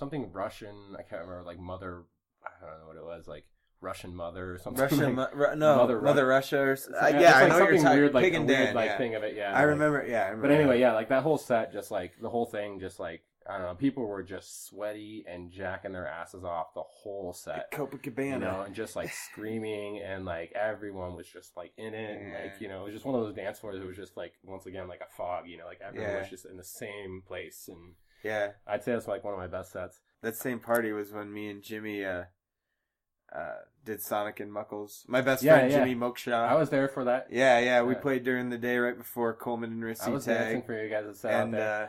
Something 0.00 0.32
Russian. 0.32 0.96
I 0.98 1.02
can't 1.02 1.22
remember. 1.22 1.44
Like 1.44 1.58
mother. 1.60 2.02
I 2.44 2.66
don't 2.66 2.80
know 2.80 2.86
what 2.86 2.96
it 2.96 3.04
was. 3.04 3.28
Like 3.28 3.44
Russian 3.82 4.16
mother 4.16 4.54
or 4.54 4.58
something. 4.58 4.82
Russian, 4.82 5.14
like, 5.14 5.34
Ru- 5.34 5.48
Ru- 5.50 5.56
no, 5.56 5.76
Mother 5.76 6.00
Mother, 6.00 6.26
Russia. 6.26 6.58
Or, 6.58 6.72
s- 6.72 6.88
uh, 6.88 7.06
yeah, 7.18 7.32
I 7.36 7.40
like 7.42 7.48
know 7.50 7.58
something 7.58 7.82
you're 7.82 7.92
weird, 7.94 8.14
like 8.14 8.24
Pig 8.24 8.34
a 8.34 8.36
and 8.38 8.46
weird 8.48 8.66
Dan. 8.66 8.74
like 8.74 8.90
yeah. 8.90 8.98
thing 8.98 9.14
of 9.14 9.22
it. 9.22 9.36
Yeah, 9.36 9.50
I 9.52 9.60
like- 9.60 9.66
remember. 9.68 10.06
Yeah, 10.08 10.22
I 10.22 10.28
remember. 10.28 10.48
But 10.48 10.54
anyway, 10.54 10.74
that. 10.76 10.80
yeah, 10.80 10.92
like 10.94 11.08
that 11.10 11.22
whole 11.22 11.38
set, 11.38 11.70
just 11.72 11.90
like 11.90 12.12
the 12.20 12.30
whole 12.30 12.46
thing, 12.46 12.80
just 12.80 12.98
like 12.98 13.22
I 13.48 13.56
don't 13.58 13.66
know, 13.66 13.74
people 13.74 14.06
were 14.06 14.22
just 14.22 14.66
sweaty 14.66 15.24
and 15.26 15.50
jacking 15.50 15.92
their 15.92 16.06
asses 16.06 16.44
off 16.44 16.72
the 16.74 16.82
whole 16.82 17.32
set. 17.32 17.70
Copacabana. 17.72 18.32
You 18.32 18.38
know, 18.38 18.62
and 18.66 18.74
just 18.74 18.96
like 18.96 19.10
screaming, 19.12 20.00
and 20.02 20.24
like 20.24 20.52
everyone 20.54 21.14
was 21.14 21.26
just 21.26 21.56
like 21.56 21.72
in 21.76 21.92
it, 21.94 22.20
Yeah. 22.22 22.42
like 22.42 22.60
you 22.60 22.68
know, 22.68 22.82
it 22.82 22.84
was 22.84 22.94
just 22.94 23.04
one 23.06 23.14
of 23.14 23.22
those 23.22 23.34
dance 23.34 23.58
floors. 23.58 23.76
It 23.80 23.86
was 23.86 23.96
just 23.96 24.16
like 24.16 24.32
once 24.44 24.64
again 24.66 24.88
like 24.88 25.00
a 25.00 25.10
fog. 25.14 25.46
You 25.46 25.58
know, 25.58 25.66
like 25.66 25.80
everyone 25.86 26.10
Yeah. 26.10 26.20
was 26.20 26.30
just 26.30 26.44
in 26.46 26.56
the 26.56 26.64
same 26.64 27.22
place, 27.26 27.68
and 27.68 27.94
yeah, 28.22 28.50
I'd 28.66 28.82
say 28.84 28.92
that's 28.92 29.08
like 29.08 29.24
one 29.24 29.34
of 29.34 29.38
my 29.40 29.46
best 29.46 29.72
sets. 29.72 30.00
that 30.22 30.36
same 30.36 30.60
party 30.60 30.92
was 30.92 31.12
when 31.12 31.32
me 31.32 31.48
and 31.48 31.62
Jimmy 31.62 32.04
uh, 32.04 32.24
uh, 33.34 33.54
did 33.84 34.02
Sonic 34.02 34.40
and 34.40 34.52
Muckles. 34.52 35.04
My 35.08 35.20
best 35.20 35.42
Yeah, 35.42 35.54
friend 35.58 35.72
yeah. 35.72 35.78
Jimmy 35.84 35.94
Mokshaw. 35.98 36.32
I 36.48 36.54
was 36.54 36.70
there 36.70 36.88
for 36.88 37.04
that. 37.04 37.28
yeah, 37.30 37.58
yeah, 37.60 37.82
we 37.82 37.94
Yeah. 37.94 38.00
played 38.00 38.24
during 38.24 38.50
the 38.50 38.58
day 38.58 38.76
right 38.78 38.96
before 38.98 39.34
Coleman 39.34 39.70
and 39.72 39.84
I 39.84 39.86
Rissy 39.88 40.12
was 40.12 40.24
dancing 40.26 40.62
for 40.62 40.82
you 40.82 40.90
guys 40.90 41.06
at 41.06 41.16
set 41.16 41.32
and 41.42 41.54
uh, 41.54 41.86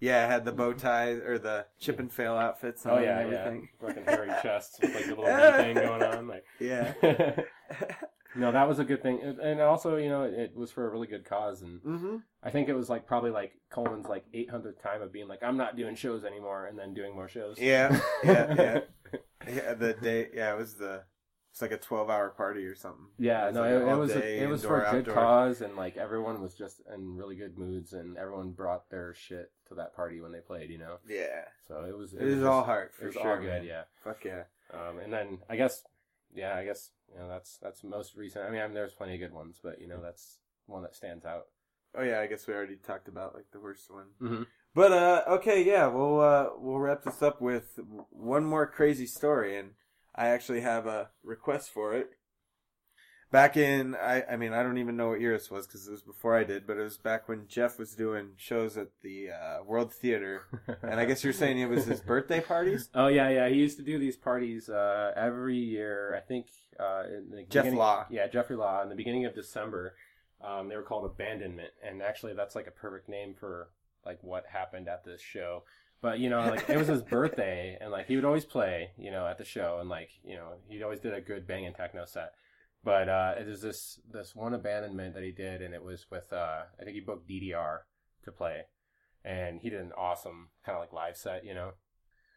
yeah, 0.00 0.24
I 0.24 0.26
had 0.32 0.44
the 0.44 0.52
bow 0.52 0.72
tie 0.72 1.10
or 1.12 1.38
the 1.38 1.66
Chippendale 1.80 2.36
outfits 2.36 2.84
on 2.86 2.98
oh 2.98 3.02
yeah, 3.02 3.20
yeah, 3.20 3.24
everything. 3.44 3.68
fucking 3.80 4.04
hairy 4.04 4.30
chests 4.42 4.78
with 4.80 4.94
like 4.94 5.04
the 5.06 5.14
little 5.14 5.52
thing 5.62 5.74
going 5.74 6.02
on, 6.02 6.26
like. 6.28 6.44
Yeah. 6.60 6.92
no, 8.34 8.52
that 8.52 8.68
was 8.68 8.78
a 8.78 8.84
good 8.84 9.02
thing, 9.02 9.20
and 9.42 9.60
also 9.60 9.96
you 9.96 10.08
know 10.08 10.22
it 10.22 10.54
was 10.56 10.70
for 10.70 10.86
a 10.86 10.90
really 10.90 11.06
good 11.06 11.24
cause, 11.24 11.62
and 11.62 11.80
mm-hmm. 11.82 12.16
I 12.42 12.50
think 12.50 12.68
it 12.68 12.74
was 12.74 12.88
like 12.88 13.06
probably 13.06 13.30
like 13.30 13.52
Coleman's 13.70 14.06
like 14.06 14.24
800th 14.32 14.82
time 14.82 15.02
of 15.02 15.12
being 15.12 15.28
like 15.28 15.42
I'm 15.42 15.56
not 15.56 15.76
doing 15.76 15.94
shows 15.94 16.24
anymore, 16.24 16.66
and 16.66 16.78
then 16.78 16.94
doing 16.94 17.14
more 17.14 17.28
shows. 17.28 17.58
Yeah, 17.58 17.98
yeah, 18.24 18.54
yeah. 18.56 18.80
Yeah, 19.46 19.74
the 19.74 19.92
day. 19.94 20.28
Yeah, 20.32 20.54
it 20.54 20.56
was 20.56 20.74
the 20.74 21.02
It's 21.50 21.60
like 21.60 21.72
a 21.72 21.76
twelve-hour 21.76 22.30
party 22.30 22.64
or 22.64 22.76
something. 22.76 23.06
Yeah, 23.18 23.48
It's 23.48 23.54
no, 23.56 23.62
like 23.62 23.70
it, 23.70 23.88
it 23.88 23.96
was 23.96 24.10
a, 24.12 24.42
it 24.44 24.48
was 24.48 24.62
indoor, 24.62 24.80
for 24.80 24.86
a 24.86 24.90
good 24.92 25.08
outdoor. 25.10 25.14
cause, 25.14 25.60
and 25.60 25.76
like 25.76 25.96
everyone 25.96 26.40
was 26.40 26.54
just 26.54 26.80
in 26.94 27.16
really 27.16 27.34
good 27.34 27.58
moods, 27.58 27.92
and 27.92 28.16
everyone 28.16 28.52
brought 28.52 28.88
their 28.88 29.14
shit 29.14 29.50
to 29.68 29.74
that 29.74 29.94
party 29.96 30.20
when 30.20 30.30
they 30.32 30.38
played, 30.38 30.70
you 30.70 30.78
know. 30.78 30.98
Yeah, 31.08 31.42
So 31.66 31.84
it 31.84 31.96
was 31.96 32.14
it 32.14 32.22
was 32.22 32.32
is 32.34 32.38
just- 32.38 32.46
all 32.46 32.62
heart 32.64 32.94
for 32.94 33.02
it 33.02 33.06
was 33.08 33.14
sure. 33.16 33.30
all 33.32 33.36
good, 33.38 33.48
man. 33.48 33.64
yeah. 33.64 33.82
Fuck 34.04 34.24
yeah. 34.24 34.44
Um, 34.72 34.98
and 35.00 35.12
then 35.12 35.38
I 35.50 35.56
guess, 35.56 35.82
yeah, 36.34 36.56
I 36.56 36.64
guess 36.64 36.90
you 37.12 37.18
know 37.18 37.28
that's 37.28 37.58
that's 37.62 37.84
most 37.84 38.16
recent. 38.16 38.44
I 38.44 38.50
mean, 38.50 38.60
I 38.60 38.66
mean, 38.66 38.74
there's 38.74 38.94
plenty 38.94 39.14
of 39.14 39.20
good 39.20 39.34
ones, 39.34 39.60
but 39.62 39.80
you 39.80 39.88
know 39.88 40.00
that's 40.02 40.38
one 40.66 40.82
that 40.82 40.94
stands 40.94 41.24
out. 41.24 41.44
Oh 41.94 42.02
yeah, 42.02 42.20
I 42.20 42.26
guess 42.26 42.46
we 42.46 42.54
already 42.54 42.76
talked 42.76 43.08
about 43.08 43.34
like 43.34 43.46
the 43.52 43.60
worst 43.60 43.90
one. 43.90 44.06
Mm-hmm. 44.20 44.42
But 44.74 44.92
uh, 44.92 45.24
okay, 45.28 45.62
yeah, 45.62 45.88
we'll 45.88 46.20
uh, 46.20 46.46
we'll 46.56 46.78
wrap 46.78 47.02
this 47.02 47.22
up 47.22 47.40
with 47.40 47.78
one 48.10 48.44
more 48.44 48.66
crazy 48.66 49.06
story, 49.06 49.58
and 49.58 49.72
I 50.14 50.28
actually 50.28 50.62
have 50.62 50.86
a 50.86 51.10
request 51.22 51.70
for 51.70 51.94
it. 51.94 52.10
Back 53.32 53.56
in, 53.56 53.94
I 53.94 54.22
I 54.30 54.36
mean, 54.36 54.52
I 54.52 54.62
don't 54.62 54.76
even 54.76 54.94
know 54.94 55.08
what 55.08 55.20
year 55.20 55.32
this 55.32 55.50
was 55.50 55.66
because 55.66 55.88
it 55.88 55.90
was 55.90 56.02
before 56.02 56.36
I 56.36 56.44
did, 56.44 56.66
but 56.66 56.76
it 56.76 56.82
was 56.82 56.98
back 56.98 57.30
when 57.30 57.48
Jeff 57.48 57.78
was 57.78 57.94
doing 57.94 58.32
shows 58.36 58.76
at 58.76 58.88
the 59.02 59.30
uh, 59.30 59.64
World 59.64 59.90
Theater, 59.90 60.42
and 60.82 61.00
I 61.00 61.06
guess 61.06 61.24
you're 61.24 61.32
saying 61.32 61.58
it 61.58 61.70
was 61.70 61.86
his 61.86 62.00
birthday 62.12 62.40
parties. 62.40 62.90
Oh 62.94 63.06
yeah, 63.06 63.30
yeah. 63.30 63.48
He 63.48 63.54
used 63.54 63.78
to 63.78 63.82
do 63.82 63.98
these 63.98 64.16
parties 64.16 64.68
uh, 64.68 65.12
every 65.16 65.56
year. 65.56 66.14
I 66.14 66.20
think 66.20 66.48
uh, 66.78 67.04
in 67.06 67.30
the 67.30 67.44
Jeff 67.48 67.72
Law. 67.72 68.04
Yeah, 68.10 68.26
Jeffrey 68.26 68.56
Law. 68.56 68.82
In 68.82 68.90
the 68.90 68.94
beginning 68.94 69.24
of 69.24 69.34
December, 69.34 69.94
um, 70.44 70.68
they 70.68 70.76
were 70.76 70.82
called 70.82 71.06
Abandonment, 71.06 71.70
and 71.82 72.02
actually, 72.02 72.34
that's 72.34 72.54
like 72.54 72.66
a 72.66 72.70
perfect 72.70 73.08
name 73.08 73.34
for 73.34 73.70
like 74.04 74.18
what 74.22 74.44
happened 74.52 74.88
at 74.88 75.04
this 75.06 75.22
show. 75.22 75.62
But 76.02 76.18
you 76.18 76.28
know, 76.28 76.40
like 76.40 76.68
it 76.68 76.76
was 76.76 76.88
his 76.88 77.02
birthday, 77.02 77.78
and 77.80 77.90
like 77.90 78.08
he 78.08 78.16
would 78.16 78.24
always 78.26 78.44
play, 78.44 78.90
you 78.98 79.10
know, 79.10 79.26
at 79.26 79.38
the 79.38 79.44
show, 79.44 79.78
and 79.80 79.88
like 79.88 80.10
you 80.22 80.34
know, 80.34 80.54
he 80.68 80.82
always 80.82 81.00
did 81.00 81.14
a 81.14 81.20
good 81.22 81.46
banging 81.46 81.72
techno 81.72 82.04
set. 82.04 82.34
But 82.84 83.08
uh, 83.08 83.34
was 83.46 83.60
this 83.62 84.00
this 84.10 84.34
one 84.34 84.54
abandonment 84.54 85.14
that 85.14 85.22
he 85.22 85.30
did, 85.32 85.62
and 85.62 85.72
it 85.74 85.82
was 85.84 86.06
with 86.10 86.32
uh, 86.32 86.62
I 86.80 86.84
think 86.84 86.94
he 86.94 87.00
booked 87.00 87.28
DDR 87.28 87.78
to 88.24 88.32
play, 88.32 88.62
and 89.24 89.60
he 89.60 89.70
did 89.70 89.80
an 89.80 89.92
awesome 89.96 90.48
kind 90.66 90.76
of 90.76 90.80
like 90.82 90.92
live 90.92 91.16
set, 91.16 91.44
you 91.44 91.54
know. 91.54 91.72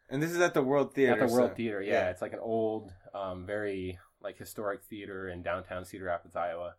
And 0.08 0.22
this 0.22 0.30
is 0.30 0.40
at 0.40 0.54
the 0.54 0.62
World 0.62 0.94
Theater. 0.94 1.20
At 1.20 1.28
the 1.28 1.34
World 1.34 1.50
so- 1.50 1.56
Theater, 1.56 1.82
yeah. 1.82 2.10
It's 2.10 2.22
like 2.22 2.32
an 2.32 2.38
old, 2.40 2.92
um, 3.12 3.44
very 3.44 3.98
like 4.22 4.38
historic 4.38 4.84
theater 4.84 5.28
in 5.28 5.42
downtown 5.42 5.84
Cedar 5.84 6.04
Rapids, 6.04 6.36
Iowa, 6.36 6.74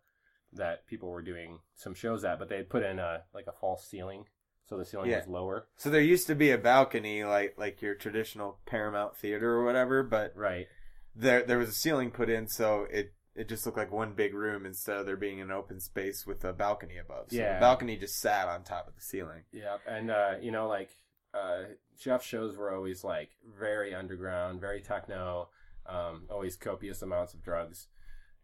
that 0.54 0.86
people 0.86 1.10
were 1.10 1.22
doing 1.22 1.58
some 1.74 1.94
shows 1.94 2.24
at. 2.24 2.38
But 2.38 2.48
they 2.48 2.56
had 2.56 2.70
put 2.70 2.82
in 2.82 2.98
a 2.98 3.24
like 3.34 3.46
a 3.48 3.52
false 3.52 3.86
ceiling, 3.86 4.24
so 4.64 4.78
the 4.78 4.86
ceiling 4.86 5.10
Yeah. 5.10 5.18
was 5.18 5.28
lower. 5.28 5.66
So 5.76 5.90
there 5.90 6.00
used 6.00 6.26
to 6.28 6.34
be 6.34 6.50
a 6.52 6.58
balcony, 6.58 7.22
like 7.24 7.56
like 7.58 7.82
your 7.82 7.94
traditional 7.94 8.60
Paramount 8.64 9.14
Theater 9.14 9.52
or 9.52 9.64
whatever, 9.66 10.02
but 10.02 10.34
Right. 10.34 10.68
there 11.14 11.42
there 11.42 11.58
was 11.58 11.68
a 11.68 11.72
ceiling 11.72 12.10
put 12.10 12.30
in, 12.30 12.48
so 12.48 12.86
it 12.90 13.12
it 13.38 13.48
just 13.48 13.64
looked 13.64 13.78
like 13.78 13.92
one 13.92 14.12
big 14.14 14.34
room 14.34 14.66
instead 14.66 14.96
of 14.96 15.06
there 15.06 15.16
being 15.16 15.40
an 15.40 15.50
open 15.50 15.78
space 15.80 16.26
with 16.26 16.44
a 16.44 16.52
balcony 16.52 16.98
above. 16.98 17.26
So 17.30 17.36
Yeah. 17.36 17.54
the 17.54 17.60
balcony 17.60 17.96
just 17.96 18.18
sat 18.18 18.48
on 18.48 18.64
top 18.64 18.88
of 18.88 18.94
the 18.96 19.00
ceiling. 19.00 19.44
Yeah, 19.52 19.78
and 19.86 20.10
uh, 20.10 20.34
you 20.40 20.50
know, 20.50 20.66
like 20.66 20.90
uh, 21.32 21.64
Jeff's 21.98 22.26
shows 22.26 22.56
were 22.56 22.74
always 22.74 23.04
like 23.04 23.30
very 23.58 23.94
underground, 23.94 24.60
very 24.60 24.80
techno, 24.80 25.50
um, 25.86 26.26
always 26.30 26.56
copious 26.56 27.00
amounts 27.02 27.32
of 27.34 27.42
drugs, 27.42 27.86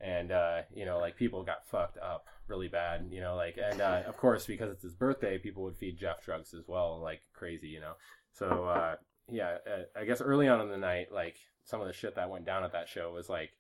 and 0.01 0.31
uh, 0.31 0.63
you 0.73 0.85
know, 0.85 0.99
like 0.99 1.17
people 1.17 1.43
got 1.43 1.67
fucked 1.67 1.99
up 1.99 2.27
really 2.47 2.69
bad. 2.69 3.09
You 3.11 3.21
know, 3.21 3.35
like 3.37 3.59
and 3.63 3.81
uh, 3.81 4.03
of 4.07 4.17
course 4.17 4.47
because 4.47 4.71
it's 4.71 4.83
his 4.83 4.95
birthday, 4.95 5.39
people 5.39 5.65
would 5.65 5.77
feed 5.77 5.99
Jeff 5.99 6.23
drugs 6.23 6.55
as 6.55 6.69
well, 6.69 7.01
like 7.01 7.23
crazy. 7.33 7.69
You 7.69 7.81
know, 7.81 7.95
so 8.33 8.67
uh, 8.67 8.97
yeah, 9.31 9.57
uh, 9.67 9.99
I 10.01 10.05
guess 10.05 10.21
early 10.21 10.47
on 10.47 10.61
in 10.61 10.69
the 10.69 10.77
night, 10.79 11.11
like 11.11 11.37
some 11.65 11.81
of 11.81 11.87
the 11.87 11.93
shit 11.93 12.15
that 12.17 12.31
went 12.31 12.45
down 12.45 12.63
at 12.65 12.73
that 12.73 12.89
show 12.89 13.13
was 13.13 13.29
like. 13.29 13.51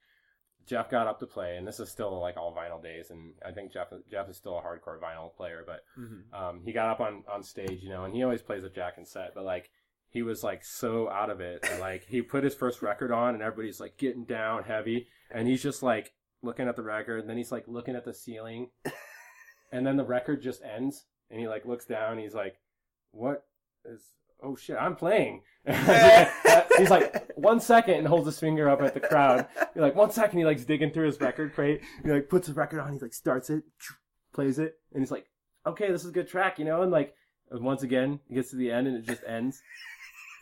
Jeff 0.66 0.91
got 0.91 1.07
up 1.07 1.20
to 1.20 1.27
play, 1.27 1.57
and 1.57 1.66
this 1.66 1.78
is 1.81 1.91
still 1.91 2.19
like 2.20 2.36
all 2.36 2.55
vinyl 2.55 2.82
days, 2.82 3.11
and 3.11 3.35
I 3.45 3.53
think 3.53 3.73
Jeff 3.73 3.89
Jeff 4.11 4.28
is 4.28 4.36
still 4.36 4.59
a 4.59 4.62
hardcore 4.62 4.99
vinyl 5.01 5.35
player, 5.35 5.62
but 5.66 5.85
Mm-hmm. 5.99 6.35
um, 6.35 6.62
he 6.65 6.73
got 6.73 6.89
up 6.89 7.01
on, 7.01 7.23
on 7.32 7.43
stage, 7.43 7.82
you 7.82 7.91
know, 7.91 8.05
and 8.05 8.15
he 8.15 8.23
always 8.23 8.43
plays 8.43 8.65
a 8.65 8.70
jack 8.70 8.95
and 8.97 9.07
set, 9.07 9.35
but 9.35 9.45
like 9.45 9.70
he 10.11 10.23
was 10.23 10.43
like 10.45 10.65
so 10.65 11.11
out 11.11 11.28
of 11.31 11.41
it. 11.41 11.66
And, 11.70 11.81
like 11.81 12.05
he 12.07 12.23
put 12.23 12.45
his 12.45 12.55
first 12.55 12.82
record 12.82 13.11
on, 13.12 13.35
and 13.35 13.43
everybody's 13.43 13.81
like 13.81 13.97
getting 13.99 14.24
down 14.24 14.65
heavy, 14.65 15.09
and 15.31 15.47
he's 15.49 15.62
just 15.62 15.82
like 15.82 16.12
looking 16.43 16.69
at 16.69 16.77
the 16.77 16.82
record, 16.82 17.20
and 17.20 17.28
then 17.28 17.36
he's 17.36 17.53
like 17.53 17.65
looking 17.66 17.97
at 17.97 18.05
the 18.05 18.15
ceiling, 18.15 18.70
and 19.73 19.86
then 19.86 19.97
the 19.97 20.05
record 20.05 20.43
just 20.43 20.62
ends, 20.62 21.05
and 21.31 21.41
he 21.41 21.49
like 21.49 21.65
looks 21.66 21.85
down, 21.86 22.12
and 22.12 22.20
he's 22.20 22.35
like, 22.35 22.57
"What 23.11 23.45
is? 23.85 24.01
Oh 24.45 24.57
shit, 24.57 24.77
I'm 24.79 24.97
playing." 24.97 25.43
he's 26.77 26.91
like 26.91 27.33
one 27.37 27.59
second 27.59 27.95
and 27.95 28.07
holds 28.07 28.27
his 28.27 28.39
finger 28.39 28.69
up 28.69 28.83
at 28.83 28.93
the 28.93 29.01
crowd. 29.01 29.47
You're 29.75 29.85
like 29.85 29.95
one 29.95 30.11
second, 30.11 30.39
he 30.39 30.45
likes 30.45 30.65
digging 30.65 30.91
through 30.91 31.07
his 31.07 31.21
record 31.21 31.55
crate. 31.55 31.81
He 32.03 32.11
like 32.11 32.29
puts 32.29 32.47
his 32.47 32.57
record 32.57 32.81
on. 32.81 32.93
He 32.93 32.99
like 32.99 33.15
starts 33.15 33.49
it, 33.49 33.65
plays 34.35 34.59
it, 34.59 34.75
and 34.93 35.03
he's 35.03 35.11
like, 35.11 35.27
"Okay, 35.66 35.91
this 35.91 36.03
is 36.03 36.11
a 36.11 36.12
good 36.12 36.29
track," 36.29 36.59
you 36.59 36.65
know. 36.65 36.83
And 36.83 36.93
like 36.93 37.15
once 37.51 37.83
again, 37.83 38.21
he 38.29 38.35
gets 38.35 38.51
to 38.51 38.57
the 38.57 38.71
end 38.71 38.87
and 38.87 38.97
it 38.97 39.07
just 39.07 39.23
ends, 39.27 39.62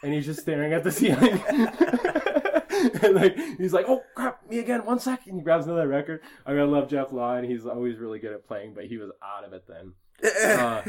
and 0.03 0.13
he's 0.13 0.27
just 0.27 0.41
staring 0.41 0.73
at 0.73 0.83
the 0.83 0.91
ceiling. 0.91 1.41
and 3.03 3.15
like 3.15 3.37
he's 3.59 3.73
like, 3.73 3.87
"Oh 3.89 4.03
crap, 4.17 4.49
me 4.51 4.59
again! 4.59 4.85
One 4.85 4.99
second. 4.99 5.37
He 5.37 5.43
grabs 5.43 5.67
another 5.67 5.87
record. 5.87 6.21
I 6.45 6.53
mean, 6.53 6.61
I 6.61 6.65
love 6.65 6.89
Jeff 6.89 7.13
Law, 7.13 7.37
and 7.37 7.49
he's 7.49 7.65
always 7.65 7.99
really 7.99 8.19
good 8.19 8.33
at 8.33 8.47
playing, 8.47 8.75
but 8.75 8.87
he 8.87 8.99
was 8.99 9.11
out 9.23 9.45
of 9.45 9.53
it 9.53 9.65
then. 9.69 9.93
Uh, 10.23 10.83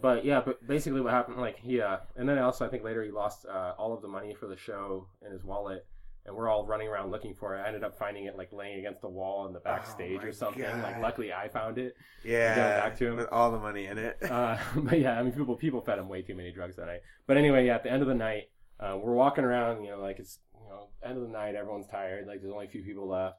But 0.00 0.24
yeah, 0.24 0.40
but 0.44 0.66
basically 0.66 1.00
what 1.00 1.12
happened, 1.12 1.38
like 1.38 1.58
he, 1.58 1.80
uh, 1.80 1.98
and 2.16 2.28
then 2.28 2.38
also 2.38 2.64
I 2.64 2.68
think 2.68 2.84
later 2.84 3.02
he 3.04 3.10
lost 3.10 3.46
uh, 3.46 3.72
all 3.78 3.92
of 3.92 4.02
the 4.02 4.08
money 4.08 4.34
for 4.34 4.46
the 4.46 4.56
show 4.56 5.08
in 5.24 5.32
his 5.32 5.44
wallet, 5.44 5.86
and 6.24 6.34
we're 6.36 6.48
all 6.48 6.64
running 6.66 6.88
around 6.88 7.10
looking 7.10 7.34
for 7.34 7.56
it. 7.56 7.60
I 7.62 7.66
ended 7.66 7.82
up 7.84 7.98
finding 7.98 8.26
it 8.26 8.36
like 8.36 8.52
laying 8.52 8.78
against 8.78 9.00
the 9.00 9.08
wall 9.08 9.46
in 9.46 9.52
the 9.52 9.60
backstage 9.60 10.20
my 10.22 10.28
or 10.28 10.32
something. 10.32 10.62
Like 10.82 11.00
luckily 11.00 11.32
I 11.32 11.48
found 11.48 11.78
it. 11.78 11.96
yeah, 12.24 12.54
back 12.80 12.96
to 12.98 13.08
him. 13.08 13.16
with 13.16 13.28
all 13.32 13.50
the 13.50 13.58
money 13.58 13.86
in 13.86 13.98
it. 13.98 14.16
Uh, 14.30 14.58
but 14.76 15.00
yeah, 15.00 15.18
I 15.18 15.22
mean 15.22 15.32
people 15.32 15.56
people 15.56 15.80
fed 15.80 15.98
him 15.98 16.08
way 16.08 16.22
too 16.22 16.34
many 16.34 16.52
drugs 16.52 16.76
that 16.76 16.86
night. 16.86 17.00
But 17.26 17.36
anyway, 17.36 17.66
yeah, 17.66 17.74
at 17.76 17.82
the 17.82 17.90
end 17.90 18.02
of 18.02 18.08
the 18.08 18.14
night, 18.14 18.44
uh, 18.78 18.96
we're 19.02 19.14
walking 19.14 19.44
around, 19.44 19.82
you 19.84 19.90
know, 19.90 20.00
like 20.00 20.18
it's 20.20 20.38
you 20.54 20.68
know 20.70 20.88
end 21.02 21.16
of 21.18 21.22
the 21.24 21.32
night, 21.32 21.54
everyone's 21.56 21.88
tired, 21.88 22.26
like 22.26 22.40
there's 22.40 22.52
only 22.52 22.66
a 22.66 22.70
few 22.70 22.82
people 22.82 23.08
left, 23.08 23.36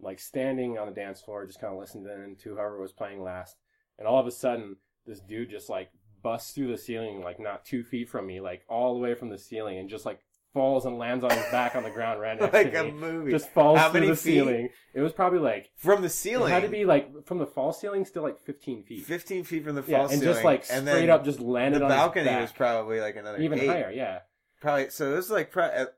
like 0.00 0.18
standing 0.20 0.78
on 0.78 0.86
the 0.88 0.94
dance 0.94 1.20
floor, 1.22 1.46
just 1.46 1.60
kind 1.60 1.72
of 1.72 1.78
listening 1.80 2.36
to 2.42 2.50
whoever 2.50 2.78
was 2.80 2.92
playing 2.92 3.22
last, 3.22 3.56
and 3.98 4.06
all 4.06 4.18
of 4.20 4.26
a 4.26 4.30
sudden 4.30 4.76
this 5.06 5.20
dude 5.20 5.50
just 5.50 5.68
like 5.68 5.90
busts 6.22 6.52
through 6.52 6.68
the 6.70 6.78
ceiling 6.78 7.20
like 7.22 7.40
not 7.40 7.64
two 7.64 7.82
feet 7.82 8.08
from 8.08 8.26
me, 8.26 8.40
like 8.40 8.62
all 8.68 8.94
the 8.94 9.00
way 9.00 9.14
from 9.14 9.28
the 9.28 9.38
ceiling, 9.38 9.78
and 9.78 9.88
just 9.90 10.06
like 10.06 10.20
falls 10.54 10.84
and 10.84 10.98
lands 10.98 11.24
on 11.24 11.30
his 11.30 11.46
back 11.50 11.74
on 11.74 11.82
the 11.82 11.90
ground 11.90 12.20
right 12.20 12.38
next 12.38 12.52
like 12.52 12.72
to 12.72 12.80
a 12.88 12.92
movie. 12.92 13.30
Just 13.30 13.48
falls 13.50 13.78
How 13.78 13.90
through 13.90 14.02
the 14.08 14.16
feet? 14.16 14.34
ceiling. 14.34 14.68
It 14.94 15.00
was 15.00 15.12
probably 15.12 15.38
like 15.38 15.70
from 15.76 16.00
the 16.02 16.06
it 16.06 16.10
ceiling. 16.10 16.52
had 16.52 16.62
to 16.62 16.68
be 16.68 16.84
like 16.84 17.24
from 17.26 17.38
the 17.38 17.46
false 17.46 17.80
ceiling, 17.80 18.04
still 18.04 18.22
like 18.22 18.38
15 18.40 18.84
feet. 18.84 19.04
15 19.04 19.44
feet 19.44 19.64
from 19.64 19.74
the 19.76 19.84
Yeah, 19.86 19.98
false 19.98 20.12
and 20.12 20.20
ceiling. 20.20 20.34
just 20.34 20.44
like 20.44 20.64
and 20.70 20.86
straight 20.86 21.08
up 21.08 21.24
just 21.24 21.40
landed 21.40 21.82
on 21.82 21.88
the 21.88 21.94
on 21.94 22.00
balcony 22.00 22.40
was 22.40 22.52
probably 22.52 23.00
like 23.00 23.16
another 23.16 23.38
even 23.40 23.58
eight. 23.58 23.66
higher. 23.66 23.90
Yeah. 23.90 24.18
Probably 24.60 24.90
so. 24.90 25.12
It 25.12 25.16
was 25.16 25.30
like 25.30 25.50
pro- 25.50 25.64
at 25.64 25.94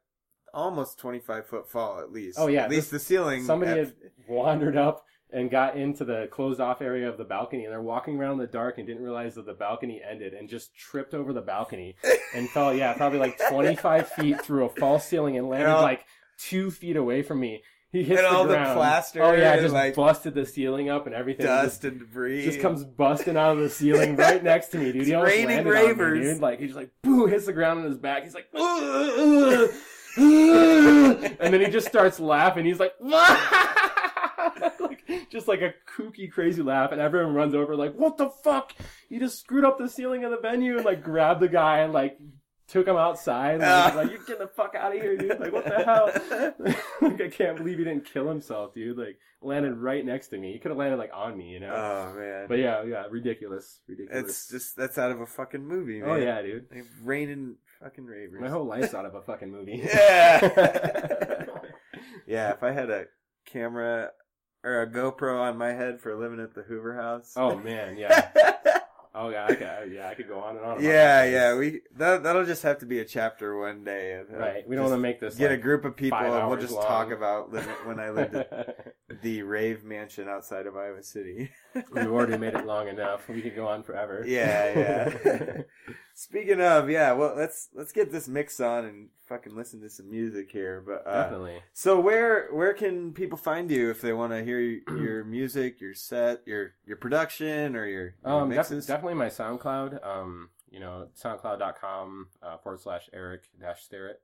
almost 0.54 0.98
25 1.00 1.46
foot 1.48 1.68
fall 1.68 1.98
at 2.00 2.12
least. 2.12 2.38
Oh, 2.40 2.46
yeah, 2.46 2.62
at 2.62 2.70
least 2.70 2.90
the 2.92 3.00
ceiling. 3.00 3.42
Somebody 3.42 3.76
had 3.78 3.92
wandered 4.28 4.76
up 4.76 5.04
and 5.34 5.50
got 5.50 5.76
into 5.76 6.04
the 6.04 6.28
closed 6.30 6.60
off 6.60 6.80
area 6.80 7.08
of 7.08 7.18
the 7.18 7.24
balcony, 7.24 7.64
and 7.64 7.72
they're 7.72 7.82
walking 7.82 8.16
around 8.18 8.32
in 8.32 8.38
the 8.38 8.46
dark 8.46 8.78
and 8.78 8.86
didn't 8.86 9.02
realize 9.02 9.34
that 9.34 9.44
the 9.46 9.52
balcony 9.54 10.00
ended 10.08 10.32
and 10.32 10.48
just 10.48 10.74
tripped 10.76 11.12
over 11.12 11.32
the 11.32 11.40
balcony 11.42 11.96
and 12.34 12.48
fell. 12.50 12.72
Yeah, 12.72 12.92
probably 12.94 13.18
like 13.18 13.38
25 13.50 14.08
feet 14.10 14.40
through 14.42 14.64
a 14.66 14.68
false 14.68 15.04
ceiling 15.06 15.36
and 15.36 15.48
landed 15.48 15.74
like 15.82 16.04
two 16.38 16.70
feet 16.70 16.96
away 16.96 17.22
from 17.22 17.40
me. 17.40 17.62
He 17.92 18.02
hits 18.02 18.20
And 18.22 18.26
the 18.28 18.36
all 18.36 18.44
the 18.44 18.54
ground. 18.54 18.76
plaster 18.76 19.22
Oh 19.22 19.32
yeah, 19.34 19.56
just 19.60 19.72
like, 19.72 19.94
busted 19.94 20.34
the 20.34 20.44
ceiling 20.46 20.88
up 20.90 21.06
and 21.06 21.14
everything. 21.14 21.46
Just- 21.46 21.82
dust 21.82 21.84
and 21.84 22.00
debris. 22.00 22.42
just 22.44 22.58
comes 22.60 22.82
busting 22.84 23.36
out 23.36 23.52
of 23.56 23.58
the 23.62 23.70
ceiling 23.70 24.16
right 24.16 24.42
next 24.42 24.68
to 24.70 24.78
me, 24.78 24.86
dude. 24.86 24.96
It's 25.02 25.06
He 25.08 25.14
almost 25.14 25.32
raining 25.32 25.48
landed 25.48 25.68
on 25.68 25.74
me, 25.74 25.86
ravers. 25.88 26.20
dude. 26.34 26.40
Like 26.42 26.58
he's 26.58 26.74
like, 26.74 26.90
boo, 27.02 27.26
hits 27.26 27.46
the 27.46 27.52
ground 27.52 27.78
on 27.80 27.86
his 27.86 27.96
back. 27.96 28.24
He's 28.24 28.34
like, 28.34 28.48
and 30.16 31.52
then 31.54 31.60
he 31.60 31.68
just 31.68 31.86
starts 31.86 32.18
laughing. 32.18 32.64
He's 32.64 32.80
like, 32.80 32.94
just 35.30 35.48
like 35.48 35.60
a 35.62 35.74
kooky, 35.96 36.30
crazy 36.30 36.62
laugh, 36.62 36.92
and 36.92 37.00
everyone 37.00 37.34
runs 37.34 37.54
over 37.54 37.74
like, 37.76 37.94
what 37.94 38.16
the 38.18 38.30
fuck? 38.30 38.72
You 39.08 39.20
just 39.20 39.40
screwed 39.40 39.64
up 39.64 39.78
the 39.78 39.88
ceiling 39.88 40.24
of 40.24 40.30
the 40.30 40.38
venue, 40.38 40.76
and 40.76 40.84
like 40.84 41.02
grabbed 41.02 41.40
the 41.40 41.48
guy 41.48 41.78
and 41.80 41.92
like. 41.92 42.18
Took 42.66 42.88
him 42.88 42.96
outside. 42.96 43.60
Like, 43.60 43.68
Ah. 43.68 43.86
he's 43.88 43.94
like, 43.96 44.10
you're 44.10 44.18
getting 44.20 44.38
the 44.38 44.46
fuck 44.48 44.74
out 44.74 44.96
of 44.96 45.00
here, 45.00 45.18
dude. 45.18 45.38
Like, 45.38 45.52
what 45.52 45.66
the 45.66 45.84
hell? 45.84 46.10
like, 47.02 47.20
I 47.20 47.28
can't 47.28 47.58
believe 47.58 47.76
he 47.76 47.84
didn't 47.84 48.06
kill 48.06 48.26
himself, 48.26 48.72
dude. 48.72 48.96
Like, 48.96 49.18
landed 49.42 49.74
right 49.76 50.02
next 50.02 50.28
to 50.28 50.38
me. 50.38 50.54
He 50.54 50.58
could 50.58 50.70
have 50.70 50.78
landed 50.78 50.96
like 50.96 51.10
on 51.12 51.36
me, 51.36 51.50
you 51.50 51.60
know. 51.60 51.74
Oh 51.74 52.18
man. 52.18 52.46
But 52.48 52.60
yeah, 52.60 52.82
yeah, 52.84 53.04
ridiculous, 53.10 53.80
ridiculous. 53.86 54.24
it's 54.30 54.48
just 54.48 54.76
that's 54.78 54.96
out 54.96 55.10
of 55.12 55.20
a 55.20 55.26
fucking 55.26 55.62
movie, 55.62 56.00
man. 56.00 56.08
oh 56.08 56.14
yeah, 56.16 56.40
dude. 56.40 56.64
Like, 56.74 56.84
raining 57.02 57.56
fucking 57.82 58.06
ravers. 58.06 58.40
My 58.40 58.48
whole 58.48 58.64
life's 58.64 58.94
out 58.94 59.04
of 59.04 59.14
a 59.14 59.20
fucking 59.20 59.52
movie. 59.52 59.82
Yeah. 59.94 61.44
yeah, 62.26 62.52
if 62.52 62.62
I 62.62 62.70
had 62.72 62.88
a 62.88 63.04
camera 63.44 64.10
or 64.64 64.82
a 64.82 64.86
GoPro 64.90 65.40
on 65.40 65.56
my 65.58 65.72
head 65.72 66.00
for 66.00 66.16
living 66.16 66.40
at 66.40 66.54
the 66.54 66.62
Hoover 66.62 66.94
House. 66.96 67.34
oh 67.36 67.56
man, 67.58 67.96
yeah. 67.96 68.30
Oh 69.16 69.28
yeah, 69.28 69.44
I 69.44 69.54
could, 69.54 69.92
yeah, 69.92 70.08
I 70.08 70.14
could 70.16 70.26
go 70.26 70.40
on 70.40 70.56
and 70.56 70.64
on. 70.66 70.82
Yeah, 70.82 71.22
yeah. 71.24 71.56
We 71.56 71.82
that 71.98 72.24
that'll 72.24 72.44
just 72.44 72.64
have 72.64 72.78
to 72.80 72.86
be 72.86 72.98
a 72.98 73.04
chapter 73.04 73.56
one 73.56 73.84
day. 73.84 74.14
of- 74.14 74.28
Right. 74.28 74.66
We 74.66 74.74
don't 74.74 74.86
want 74.86 74.96
to 74.96 75.00
make 75.00 75.20
this 75.20 75.36
get 75.36 75.52
a 75.52 75.56
group 75.56 75.84
of 75.84 75.94
people 75.94 76.18
and 76.18 76.48
we'll 76.48 76.58
just 76.58 76.72
long. 76.74 76.84
talk 76.84 77.12
about 77.12 77.52
when 77.86 78.00
I 78.00 78.10
lived 78.10 78.34
at 78.34 78.92
the 79.22 79.42
rave 79.42 79.84
mansion 79.84 80.28
outside 80.28 80.66
of 80.66 80.76
Iowa 80.76 81.00
City. 81.04 81.52
We've 81.92 82.10
already 82.10 82.36
made 82.38 82.54
it 82.54 82.66
long 82.74 82.88
enough. 82.88 83.28
We 83.28 83.40
could 83.40 83.54
go 83.54 83.68
on 83.68 83.84
forever. 83.84 84.24
Yeah, 84.26 85.12
yeah. 85.24 85.62
Speaking 86.16 86.60
of, 86.60 86.88
yeah, 86.88 87.12
well, 87.12 87.34
let's 87.36 87.68
let's 87.74 87.90
get 87.92 88.12
this 88.12 88.28
mix 88.28 88.60
on 88.60 88.84
and 88.84 89.08
fucking 89.26 89.56
listen 89.56 89.80
to 89.80 89.90
some 89.90 90.08
music 90.08 90.50
here. 90.52 90.80
But 90.86 91.04
uh, 91.06 91.24
Definitely. 91.24 91.56
so 91.72 91.98
where 91.98 92.48
where 92.52 92.72
can 92.72 93.12
people 93.12 93.36
find 93.36 93.68
you 93.70 93.90
if 93.90 94.00
they 94.00 94.12
want 94.12 94.32
to 94.32 94.44
hear 94.44 94.60
your 94.88 95.24
music, 95.24 95.80
your 95.80 95.92
set, 95.94 96.42
your 96.46 96.74
your 96.86 96.96
production, 96.98 97.74
or 97.74 97.84
your, 97.86 98.14
your 98.24 98.32
Um, 98.32 98.48
def- 98.48 98.58
mixes? 98.58 98.86
definitely 98.86 99.14
my 99.14 99.26
SoundCloud. 99.28 100.06
Um, 100.06 100.50
you 100.70 100.78
know, 100.80 101.08
soundcloud.com 101.20 102.28
uh, 102.42 102.56
forward 102.58 102.80
slash 102.80 103.08
Airyck 103.14 103.40
dash 103.60 103.82
Sterrett. 103.84 104.20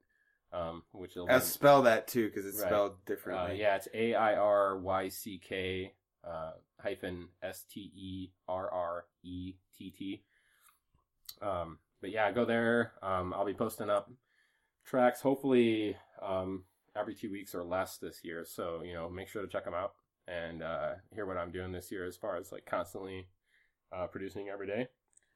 Um, 0.53 0.83
which 0.93 1.15
will 1.15 1.31
Uh, 1.31 1.39
spell 1.39 1.83
that 1.83 2.09
too 2.09 2.29
because 2.29 2.45
it's 2.45 2.59
Right. 2.61 2.67
spelled 2.69 2.93
uh, 2.93 2.97
differently. 3.07 3.61
yeah, 3.61 3.77
it's 3.77 3.87
A 3.95 4.15
I 4.15 4.35
R 4.35 4.77
Y 4.79 5.09
C 5.09 5.39
K 5.39 5.95
uh, 6.25 6.53
hyphen 6.81 7.29
S 7.43 7.65
T 7.73 7.93
E 7.95 8.31
R 8.49 8.69
R 8.69 9.05
E 9.23 9.55
T 9.79 9.91
T. 9.91 10.23
Um, 11.43 11.79
but 12.01 12.11
yeah, 12.11 12.31
go 12.33 12.45
there. 12.45 12.93
Um, 13.03 13.33
I'll 13.35 13.45
be 13.47 13.55
posting 13.55 13.91
up 13.91 14.11
tracks 14.85 15.21
hopefully 15.21 15.97
um, 16.23 16.65
every 16.97 17.15
two 17.15 17.31
weeks 17.31 17.55
or 17.55 17.63
less 17.65 17.97
this 17.99 18.21
year. 18.25 18.45
So 18.47 18.83
you 18.85 18.95
know, 18.95 19.09
make 19.09 19.29
sure 19.29 19.43
to 19.43 19.49
check 19.49 19.65
them 19.65 19.75
out 19.75 19.93
and 20.29 20.63
uh, 20.63 20.93
hear 21.15 21.27
what 21.27 21.37
I'm 21.37 21.51
doing 21.53 21.73
this 21.73 21.91
year 21.91 22.05
as 22.07 22.17
far 22.17 22.37
as 22.37 22.53
like 22.53 22.67
constantly 22.67 23.29
uh, 23.93 24.07
producing 24.07 24.49
every 24.49 24.67
day. 24.67 24.89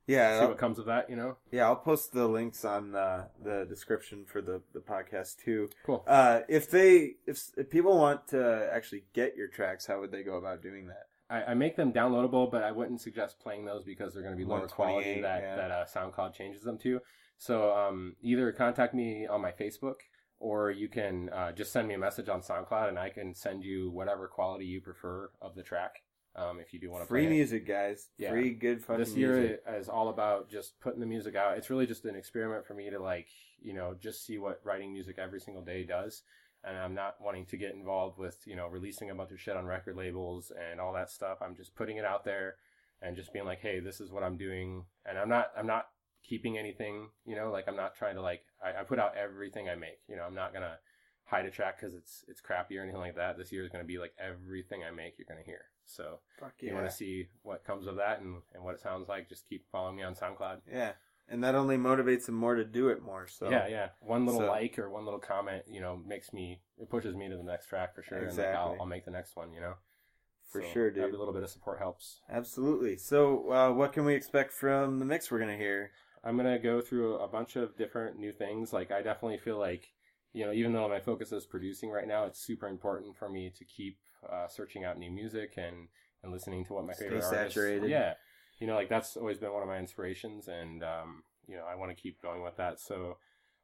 yeah, 0.07 0.37
See 0.39 0.43
I'll- 0.43 0.49
what 0.49 0.59
comes 0.59 0.79
of 0.79 0.87
that. 0.87 1.11
You 1.11 1.17
know, 1.17 1.37
yeah. 1.51 1.65
I'll 1.67 1.77
post 1.77 2.13
the 2.13 2.29
links 2.29 2.65
on 2.65 2.95
uh, 2.95 3.27
the 3.43 3.67
description 3.69 4.25
for 4.27 4.41
the 4.41 4.63
the 4.73 4.81
podcast 4.81 5.39
too. 5.45 5.69
cool. 5.85 6.05
Uh, 6.07 6.41
if 6.49 6.71
they 6.71 7.15
if, 7.27 7.43
if 7.57 7.69
people 7.71 7.99
want 7.99 8.29
to 8.29 8.71
actually 8.73 9.05
get 9.13 9.37
your 9.37 9.49
tracks, 9.49 9.87
how 9.87 10.01
would 10.01 10.13
they 10.13 10.23
go 10.23 10.37
about 10.37 10.63
doing 10.63 10.87
that? 10.89 11.07
I, 11.31 11.43
I 11.43 11.55
make 11.55 11.77
them 11.77 11.93
downloadable, 11.93 12.51
but 12.51 12.63
I 12.63 12.73
wouldn't 12.73 13.01
suggest 13.01 13.41
playing 13.41 13.65
those 13.65 13.85
because 13.85 14.13
they're 14.13 14.23
going 14.23 14.35
to 14.35 14.39
be 14.39 14.45
lower 14.45 14.69
quality 14.69 15.21
that 15.23 15.43
yeah. 15.43 15.57
that 15.57 15.71
uh, 15.71 15.85
SoundCloud 15.85 16.35
changes 16.35 16.63
them 16.63 16.79
to. 16.79 17.01
So 17.39 17.75
um, 17.75 18.17
either 18.23 18.53
contact 18.53 18.95
me 18.95 19.27
on 19.27 19.41
my 19.41 19.51
Facebook, 19.53 19.97
or 20.39 20.71
you 20.71 20.89
can 20.89 21.31
uh, 21.31 21.53
just 21.53 21.73
send 21.73 21.89
me 21.89 21.95
a 21.95 21.99
message 21.99 22.29
on 22.29 22.41
SoundCloud, 22.41 22.89
and 22.89 22.99
I 22.99 23.09
can 23.09 23.35
send 23.35 23.65
you 23.65 23.91
whatever 23.91 24.29
quality 24.29 24.67
you 24.67 24.81
prefer 24.81 25.31
of 25.41 25.55
the 25.55 25.63
track. 25.63 25.97
Um, 26.37 26.59
if 26.59 26.73
you 26.73 26.81
do 26.81 26.91
want 26.91 27.05
to 27.05 27.09
Free 27.09 27.29
music, 27.29 27.67
guys. 27.67 28.09
Yeah. 28.19 28.31
Free 28.31 28.51
good 28.51 28.83
fucking 28.83 28.99
this 28.99 29.15
year 29.15 29.37
music. 29.37 29.63
is 29.79 29.89
all 29.89 30.09
about 30.09 30.51
just 30.51 30.79
putting 30.81 30.99
the 30.99 31.07
music 31.07 31.37
out. 31.37 31.57
It's 31.57 31.71
really 31.71 31.87
just 31.87 32.05
an 32.07 32.17
experiment 32.17 32.67
for 32.67 32.75
me 32.75 32.91
to 32.91 32.99
like, 32.99 33.29
you 33.63 33.73
know, 33.73 33.95
just 34.01 34.27
see 34.27 34.39
what 34.39 34.61
writing 34.65 34.93
music 34.93 35.17
every 35.19 35.41
single 35.41 35.63
day 35.63 35.85
does. 35.85 36.23
And 36.67 36.79
I'm 36.79 36.95
not 36.95 37.17
wanting 37.21 37.47
to 37.47 37.57
get 37.57 37.75
involved 37.75 38.19
with, 38.19 38.39
you 38.47 38.57
know, 38.57 38.69
releasing 38.69 39.11
a 39.11 39.15
bunch 39.15 39.33
of 39.33 39.41
shit 39.41 39.57
on 39.57 39.67
record 39.67 39.97
labels 39.97 40.51
and 40.71 40.81
all 40.81 40.95
that 40.95 41.11
stuff. 41.11 41.39
I'm 41.43 41.55
just 41.55 41.75
putting 41.75 41.99
it 41.99 42.05
out 42.05 42.25
there 42.25 42.55
and 43.03 43.17
just 43.17 43.33
being 43.33 43.45
like, 43.45 43.61
hey, 43.61 43.81
this 43.81 44.01
is 44.01 44.11
what 44.11 44.23
I'm 44.23 44.39
doing. 44.39 44.85
And 45.05 45.19
I'm 45.19 45.29
not, 45.29 45.51
I'm 45.57 45.67
not 45.67 45.89
keeping 46.23 46.57
anything, 46.57 47.09
you 47.27 47.37
know, 47.37 47.51
like 47.51 47.69
I'm 47.69 47.77
not 47.77 47.95
trying 47.95 48.15
to 48.15 48.23
like, 48.23 48.45
I, 48.65 48.81
I 48.81 48.85
put 48.85 48.99
out 48.99 49.17
everything 49.17 49.69
I 49.69 49.75
make. 49.75 50.01
You 50.09 50.17
know, 50.17 50.23
I'm 50.23 50.35
not 50.35 50.53
going 50.53 50.63
to 50.63 50.79
hide 51.25 51.45
a 51.45 51.51
track 51.51 51.81
because 51.81 51.95
it's, 51.95 52.25
it's 52.29 52.41
crappy 52.41 52.79
or 52.79 52.83
anything 52.83 53.01
like 53.01 53.17
that. 53.17 53.37
This 53.37 53.53
year 53.53 53.63
is 53.63 53.71
going 53.71 53.85
to 53.85 53.89
be 53.89 53.99
like 53.99 54.15
everything 54.19 54.83
I 54.85 54.91
make, 54.91 55.19
you're 55.19 55.27
going 55.29 55.43
to 55.43 55.47
hear. 55.47 55.63
So, 55.87 56.21
Fuck 56.41 56.55
you 56.61 56.69
yeah. 56.69 56.75
want 56.75 56.89
to 56.89 56.97
see 56.97 57.29
what 57.43 57.65
comes 57.65 57.87
of 57.87 57.97
that 57.97 58.21
and, 58.21 58.37
and 58.55 58.65
what 58.65 58.75
it 58.75 58.81
sounds 58.81 59.09
like, 59.09 59.29
just 59.29 59.49
keep 59.49 59.67
following 59.71 59.97
me 59.97 60.03
on 60.03 60.15
SoundCloud. 60.15 60.61
Yeah. 60.73 60.93
And 61.29 61.43
that 61.43 61.55
only 61.55 61.77
motivates 61.79 62.27
them 62.27 62.35
more 62.35 62.55
to 62.55 62.65
do 62.65 62.89
it 62.89 63.03
more. 63.03 63.27
So 63.27 63.49
yeah, 63.51 63.67
yeah. 63.67 63.89
One 64.01 64.27
little 64.27 64.43
so- 64.43 64.47
like 64.47 64.79
or 64.79 64.91
one 64.91 65.05
little 65.05 65.21
comment, 65.21 65.65
you 65.67 65.81
know, 65.81 66.01
makes 66.07 66.33
me 66.33 66.61
it 66.79 66.91
pushes 66.91 67.15
me 67.17 67.29
to 67.29 67.37
the 67.37 67.43
next 67.43 67.67
track 67.69 67.95
for 67.95 68.03
sure. 68.03 68.19
And 68.19 68.27
Exactly. 68.29 68.53
like 68.53 68.59
I'll, 68.59 68.77
I'll 68.81 68.87
make 68.87 69.05
the 69.05 69.11
next 69.11 69.35
one, 69.37 69.53
you 69.53 69.61
know. 69.61 69.75
For 70.51 70.61
So 70.61 70.69
sure, 70.69 70.91
dude. 70.91 71.05
Every 71.05 71.19
little 71.19 71.33
bit 71.35 71.43
of 71.43 71.49
support 71.51 71.79
helps. 71.79 72.21
Absolutely. 72.31 72.97
So, 72.99 73.51
uh, 73.51 73.73
what 73.73 73.93
can 73.93 74.05
we 74.05 74.15
expect 74.15 74.53
from 74.53 74.99
the 74.99 75.05
mix 75.05 75.31
we're 75.31 75.39
gonna 75.41 75.57
hear? 75.57 75.91
I'm 76.23 76.37
gonna 76.37 76.59
go 76.59 76.81
through 76.81 77.17
a 77.17 77.27
bunch 77.29 77.57
of 77.57 77.77
different 77.77 78.19
new 78.19 78.33
things. 78.33 78.73
Like 78.73 78.91
I 78.93 79.03
definitely 79.03 79.39
feel 79.39 79.59
like, 79.59 79.89
you 80.33 80.45
know, 80.45 80.53
even 80.53 80.73
though 80.73 80.89
my 80.89 81.01
focus 81.01 81.33
is 81.33 81.47
producing 81.47 81.91
right 81.91 82.07
now, 82.07 82.25
it's 82.25 82.39
super 82.39 82.69
important 82.69 83.17
for 83.17 83.29
me 83.29 83.51
to 83.57 83.65
keep 83.65 83.99
uh, 84.31 84.47
searching 84.49 84.85
out 84.85 84.99
new 84.99 85.11
music 85.11 85.55
and 85.57 85.89
and 86.23 86.33
listening 86.33 86.65
to 86.67 86.75
what 86.75 86.87
my 86.87 86.93
Stay 86.93 87.05
favorite 87.07 87.25
artists. 87.25 87.55
saturated. 87.55 87.91
Yeah, 87.91 88.15
you 88.59 88.67
know, 88.67 88.75
like 88.75 88.89
that's 88.89 89.17
always 89.17 89.39
been 89.39 89.53
one 89.53 89.63
of 89.63 89.69
my 89.69 89.79
inspirations, 89.79 90.49
and 90.49 90.83
um, 90.83 91.23
you 91.47 91.57
know, 91.57 91.65
I 91.65 91.75
want 91.75 91.91
to 91.91 92.01
keep 92.01 92.21
going 92.23 92.43
with 92.43 92.57
that. 92.57 92.81
So 92.81 93.19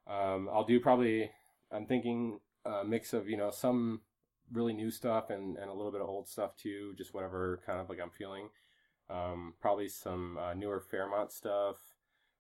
um, 0.07 0.49
I'll 0.53 0.65
do 0.65 0.81
probably. 0.81 1.31
I'm 1.73 1.87
thinking 1.87 2.41
a 2.65 2.85
mix 2.85 3.13
of 3.13 3.29
you 3.29 3.37
know 3.37 3.51
some 3.51 4.01
really 4.53 4.73
new 4.73 4.91
stuff 4.91 5.31
and, 5.31 5.57
and 5.57 5.71
a 5.71 5.75
little 5.75 5.93
bit 5.93 6.01
of 6.01 6.09
old 6.09 6.29
stuff 6.29 6.57
too, 6.57 6.93
just 6.99 7.15
whatever 7.15 7.61
kind 7.65 7.81
of 7.81 7.89
like 7.89 8.01
I'm 8.03 8.11
feeling. 8.11 8.49
Um, 9.09 9.55
probably 9.61 9.89
some 9.89 10.39
uh, 10.39 10.55
newer 10.55 10.81
Fairmont 10.81 11.33
stuff, 11.33 11.77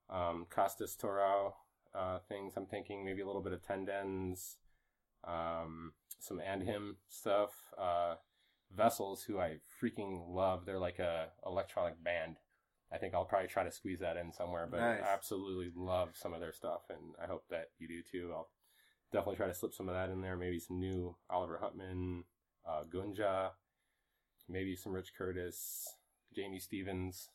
um, 0.08 0.46
Kastis 0.54 0.96
Torrau 0.96 1.52
uh, 1.94 2.18
things. 2.28 2.54
I'm 2.56 2.66
thinking 2.66 3.04
maybe 3.04 3.22
a 3.22 3.26
little 3.26 3.42
bit 3.42 3.52
of 3.52 3.62
Tendens, 3.62 4.56
um, 5.24 5.92
some 6.18 6.40
and 6.40 6.62
him 6.62 6.96
stuff. 7.08 7.50
Uh, 7.78 8.14
Vessels, 8.74 9.22
who 9.22 9.38
I 9.38 9.56
freaking 9.82 10.22
love. 10.28 10.64
They're 10.64 10.78
like 10.78 10.98
a 10.98 11.28
electronic 11.44 12.02
band. 12.02 12.36
I 12.92 12.98
think 12.98 13.14
I'll 13.14 13.24
probably 13.24 13.48
try 13.48 13.64
to 13.64 13.70
squeeze 13.70 14.00
that 14.00 14.16
in 14.16 14.32
somewhere, 14.32 14.66
but 14.70 14.80
Nice. 14.80 15.02
I 15.04 15.12
absolutely 15.12 15.70
love 15.76 16.10
some 16.14 16.34
of 16.34 16.40
their 16.40 16.52
stuff, 16.52 16.82
and 16.90 17.14
I 17.22 17.26
hope 17.26 17.44
that 17.50 17.70
you 17.78 17.86
do 17.86 18.02
too. 18.02 18.32
I'll 18.32 18.50
definitely 19.12 19.36
try 19.36 19.46
to 19.46 19.54
slip 19.54 19.74
some 19.74 19.88
of 19.88 19.94
that 19.94 20.10
in 20.10 20.20
there. 20.22 20.36
Maybe 20.36 20.58
some 20.58 20.80
new 20.80 21.16
Oliver 21.28 21.60
Huntemann, 21.62 22.24
uh, 22.66 22.82
Gunja, 22.92 23.50
maybe 24.48 24.74
some 24.74 24.92
Rich 24.92 25.12
Curtis, 25.16 25.94
Jamie 26.34 26.58
Stevens. 26.58 27.28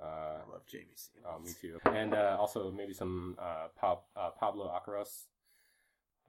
Uh, 0.00 0.38
I 0.46 0.50
love 0.50 0.66
Jamie 0.66 0.96
Stevens. 0.96 1.26
Oh, 1.28 1.38
me 1.38 1.52
too. 1.60 1.78
And 1.90 2.14
uh, 2.14 2.36
also 2.38 2.72
maybe 2.72 2.92
some 2.92 3.36
uh, 3.38 3.68
Pab- 3.80 4.02
uh, 4.16 4.30
Pablo 4.30 4.66
Acaros. 4.68 5.26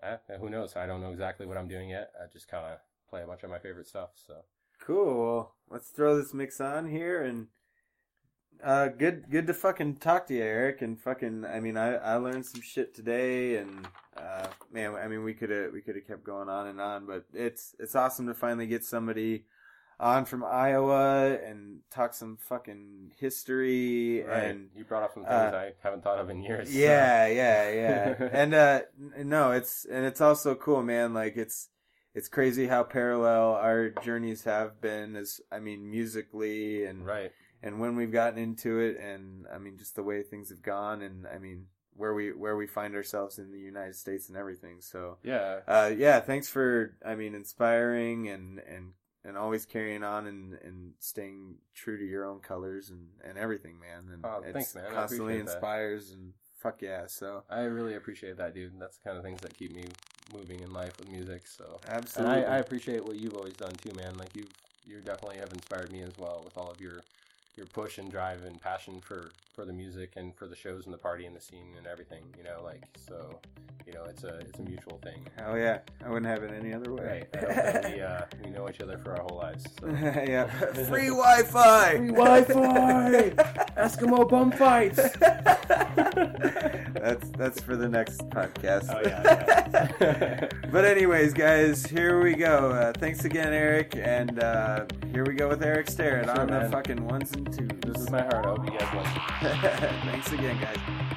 Eh, 0.04 0.18
who 0.40 0.50
knows? 0.50 0.76
I 0.76 0.88
don't 0.88 1.02
know 1.02 1.12
exactly 1.12 1.46
what 1.46 1.58
I'm 1.58 1.68
doing 1.68 1.90
yet. 1.90 2.12
I 2.20 2.26
just 2.32 2.48
kind 2.48 2.66
of 2.66 2.80
play 3.12 3.22
a 3.24 3.28
bunch 3.28 3.44
of 3.44 3.50
my 3.50 3.60
favorite 3.60 3.88
stuff. 3.88 4.10
So 4.16 4.36
Cool. 4.84 5.54
Let's 5.70 5.90
throw 5.90 6.18
this 6.18 6.34
mix 6.34 6.60
on 6.60 6.90
here 6.90 7.22
and 7.24 7.48
uh 8.64 8.88
good 8.90 9.26
good 9.30 9.48
to 9.48 9.54
fucking 9.54 9.96
talk 9.98 10.28
to 10.28 10.34
you, 10.36 10.42
Airyck, 10.42 10.82
and 10.82 11.00
fucking 11.00 11.46
I 11.46 11.60
mean 11.60 11.78
I 11.78 11.96
I 11.96 12.16
learned 12.16 12.46
some 12.46 12.62
shit 12.62 12.96
today 12.96 13.58
and 13.58 13.88
uh 14.18 14.48
man, 14.72 14.96
I 14.96 15.08
mean 15.08 15.24
we 15.24 15.34
could 15.34 15.50
have 15.50 15.72
we 15.74 15.82
could 15.82 15.96
have 15.96 16.08
kept 16.08 16.24
going 16.24 16.50
on 16.50 16.68
and 16.68 16.80
on, 16.82 17.06
but 17.06 17.26
it's 17.34 17.76
it's 17.80 17.96
awesome 17.96 18.28
to 18.28 18.34
finally 18.34 18.68
get 18.68 18.84
somebody 18.86 19.46
on 20.00 20.26
from 20.26 20.44
Iowa 20.44 21.38
and 21.46 21.82
talk 21.92 22.14
some 22.16 22.38
fucking 22.50 23.12
history 23.20 24.24
and 24.24 24.70
you 24.76 24.84
brought 24.84 25.04
up 25.04 25.14
some 25.14 25.24
things 25.24 25.54
uh, 25.54 25.56
I 25.56 25.72
haven't 25.84 26.04
thought 26.04 26.18
of 26.18 26.30
in 26.30 26.42
years. 26.42 26.72
so- 26.72 26.78
yeah, 26.78 27.28
yeah, 27.28 27.70
yeah. 27.72 28.30
and 28.32 28.54
uh 28.54 28.82
no, 29.24 29.52
it's 29.52 29.86
and 29.86 30.06
it's 30.06 30.22
also 30.22 30.56
cool, 30.56 30.82
man. 30.82 31.14
Like 31.14 31.36
it's 31.36 31.70
it's 32.14 32.28
crazy 32.28 32.68
how 32.68 32.84
parallel 32.84 33.54
our 33.56 33.90
journeys 33.90 34.44
have 34.44 34.82
been 34.82 35.16
as 35.16 35.42
I 35.52 35.60
mean 35.60 35.90
musically 35.90 36.86
and 36.86 37.06
right. 37.06 37.32
and 37.64 37.80
when 37.80 37.96
we've 37.96 38.12
gotten 38.12 38.38
into 38.40 38.80
it 38.80 38.98
and 39.00 39.46
I 39.54 39.58
mean 39.58 39.78
just 39.78 39.96
the 39.96 40.04
way 40.04 40.22
things 40.24 40.50
have 40.50 40.62
gone 40.62 41.02
and 41.02 41.26
I 41.28 41.38
mean 41.38 41.68
where 41.96 42.14
we 42.14 42.32
where 42.32 42.56
we 42.56 42.68
find 42.68 42.96
ourselves 42.96 43.38
in 43.38 43.52
the 43.52 43.60
United 43.60 43.96
States 43.96 44.30
and 44.30 44.38
everything. 44.38 44.78
So 44.82 45.18
Yeah. 45.24 45.60
uh 45.68 45.92
yeah, 45.96 46.20
thanks 46.20 46.50
for 46.50 46.96
I 47.06 47.16
mean 47.16 47.34
inspiring 47.36 48.28
and 48.30 48.60
and 48.60 48.94
and 49.24 49.38
always 49.38 49.68
carrying 49.68 50.04
on 50.04 50.26
and, 50.26 50.54
and 50.64 50.94
staying 50.98 51.58
true 51.76 51.96
to 51.96 52.04
your 52.04 52.26
own 52.26 52.40
colors 52.40 52.90
and, 52.90 53.08
and 53.24 53.38
everything, 53.38 53.80
man. 53.80 54.12
And 54.12 54.26
Oh, 54.26 54.42
it's 54.44 54.52
thanks, 54.54 54.76
man. 54.76 54.86
I 54.90 54.94
constantly 54.96 55.34
appreciate 55.36 55.46
that. 55.46 55.54
inspires 55.54 56.12
and 56.12 56.34
fuck 56.58 56.82
yeah. 56.82 57.06
So 57.06 57.44
I 57.50 57.62
really 57.62 57.94
appreciate 57.96 58.38
that, 58.38 58.56
dude. 58.56 58.74
That's 58.80 58.98
the 58.98 59.04
kind 59.04 59.18
of 59.18 59.24
things 59.24 59.40
that 59.42 59.56
keep 59.56 59.74
me 59.76 59.86
moving 60.34 60.60
in 60.60 60.74
life 60.74 60.98
with 61.00 61.10
music. 61.10 61.48
So 61.48 61.80
absolutely. 61.88 62.44
And 62.44 62.46
I, 62.46 62.56
I 62.56 62.58
appreciate 62.60 63.06
what 63.06 63.18
you've 63.18 63.36
always 63.36 63.54
done 63.54 63.74
too, 63.74 63.94
man. 63.96 64.18
Like 64.18 64.36
you've, 64.36 64.50
you 64.88 64.98
definitely 65.00 65.38
have 65.38 65.52
inspired 65.54 65.92
me 65.92 66.02
as 66.02 66.18
well 66.18 66.42
with 66.44 66.58
all 66.58 66.70
of 66.70 66.82
your, 66.82 67.02
your 67.56 67.66
push 67.68 67.98
and 67.98 68.10
drive 68.10 68.44
and 68.46 68.60
passion 68.62 69.00
for 69.02 69.30
for 69.54 69.66
the 69.66 69.74
music 69.74 70.14
and 70.16 70.34
for 70.36 70.48
the 70.48 70.56
shows 70.56 70.86
and 70.86 70.94
the 70.94 70.98
party 70.98 71.26
and 71.26 71.36
the 71.36 71.42
scene 71.42 71.76
and 71.78 71.86
everything. 71.86 72.24
You 72.38 72.44
know, 72.44 72.62
like 72.64 72.84
so, 73.08 73.40
you 73.86 73.94
know, 73.94 74.06
it's 74.06 74.24
a 74.24 74.40
it's 74.40 74.60
a 74.60 74.64
mutual 74.64 75.00
thing. 75.04 75.28
Oh 75.46 75.56
yeah, 75.56 75.80
I 76.06 76.10
wouldn't 76.10 76.28
have 76.28 76.44
it 76.44 76.52
any 76.54 76.74
other 76.74 76.94
way. 76.94 77.28
Right. 77.34 77.44
I 77.44 77.54
hope 77.54 77.74
that 77.74 77.94
we 77.94 78.02
uh, 78.02 78.22
we 78.44 78.50
know 78.52 78.70
each 78.70 78.82
other 78.82 78.98
for 78.98 79.12
our 79.16 79.22
whole 79.24 79.38
lives. 79.38 79.66
So. 79.80 79.88
yeah. 80.28 80.46
Free 80.90 81.08
Wi-Fi. 81.08 81.98
Free 81.98 82.12
Wi-Fi. 82.12 83.30
Eskimo 83.78 84.30
bum 84.30 84.52
fights. 84.52 84.98
that's 86.94 87.30
that's 87.32 87.60
for 87.60 87.76
the 87.76 87.90
next 87.90 88.20
podcast. 88.30 88.94
Oh 88.94 89.02
yeah. 89.02 89.92
yeah. 90.00 90.50
but 90.72 90.86
anyways, 90.86 91.34
guys, 91.34 91.86
here 91.86 92.22
we 92.22 92.36
go. 92.36 92.72
Uh, 92.72 92.94
thanks 92.94 93.26
again, 93.26 93.48
Airyck, 93.48 93.96
and 93.98 94.42
uh, 94.42 94.86
here 95.12 95.26
we 95.26 95.34
go 95.34 95.50
with 95.50 95.62
Airyck 95.62 95.90
Sterrett 95.90 96.26
Sure, 96.26 96.40
on 96.40 96.48
the 96.48 96.70
fucking 96.72 97.06
ones 97.06 97.32
and 97.34 97.41
twos. 97.46 97.70
this 97.86 98.02
is 98.02 98.10
my 98.10 98.22
heart. 98.22 98.46
I 98.46 98.50
hope 98.50 98.66
you 98.66 98.78
guys 98.78 98.94
like 98.94 99.84
it. 99.84 99.90
thanks 100.06 100.32
again, 100.32 100.60
guys. 100.60 101.11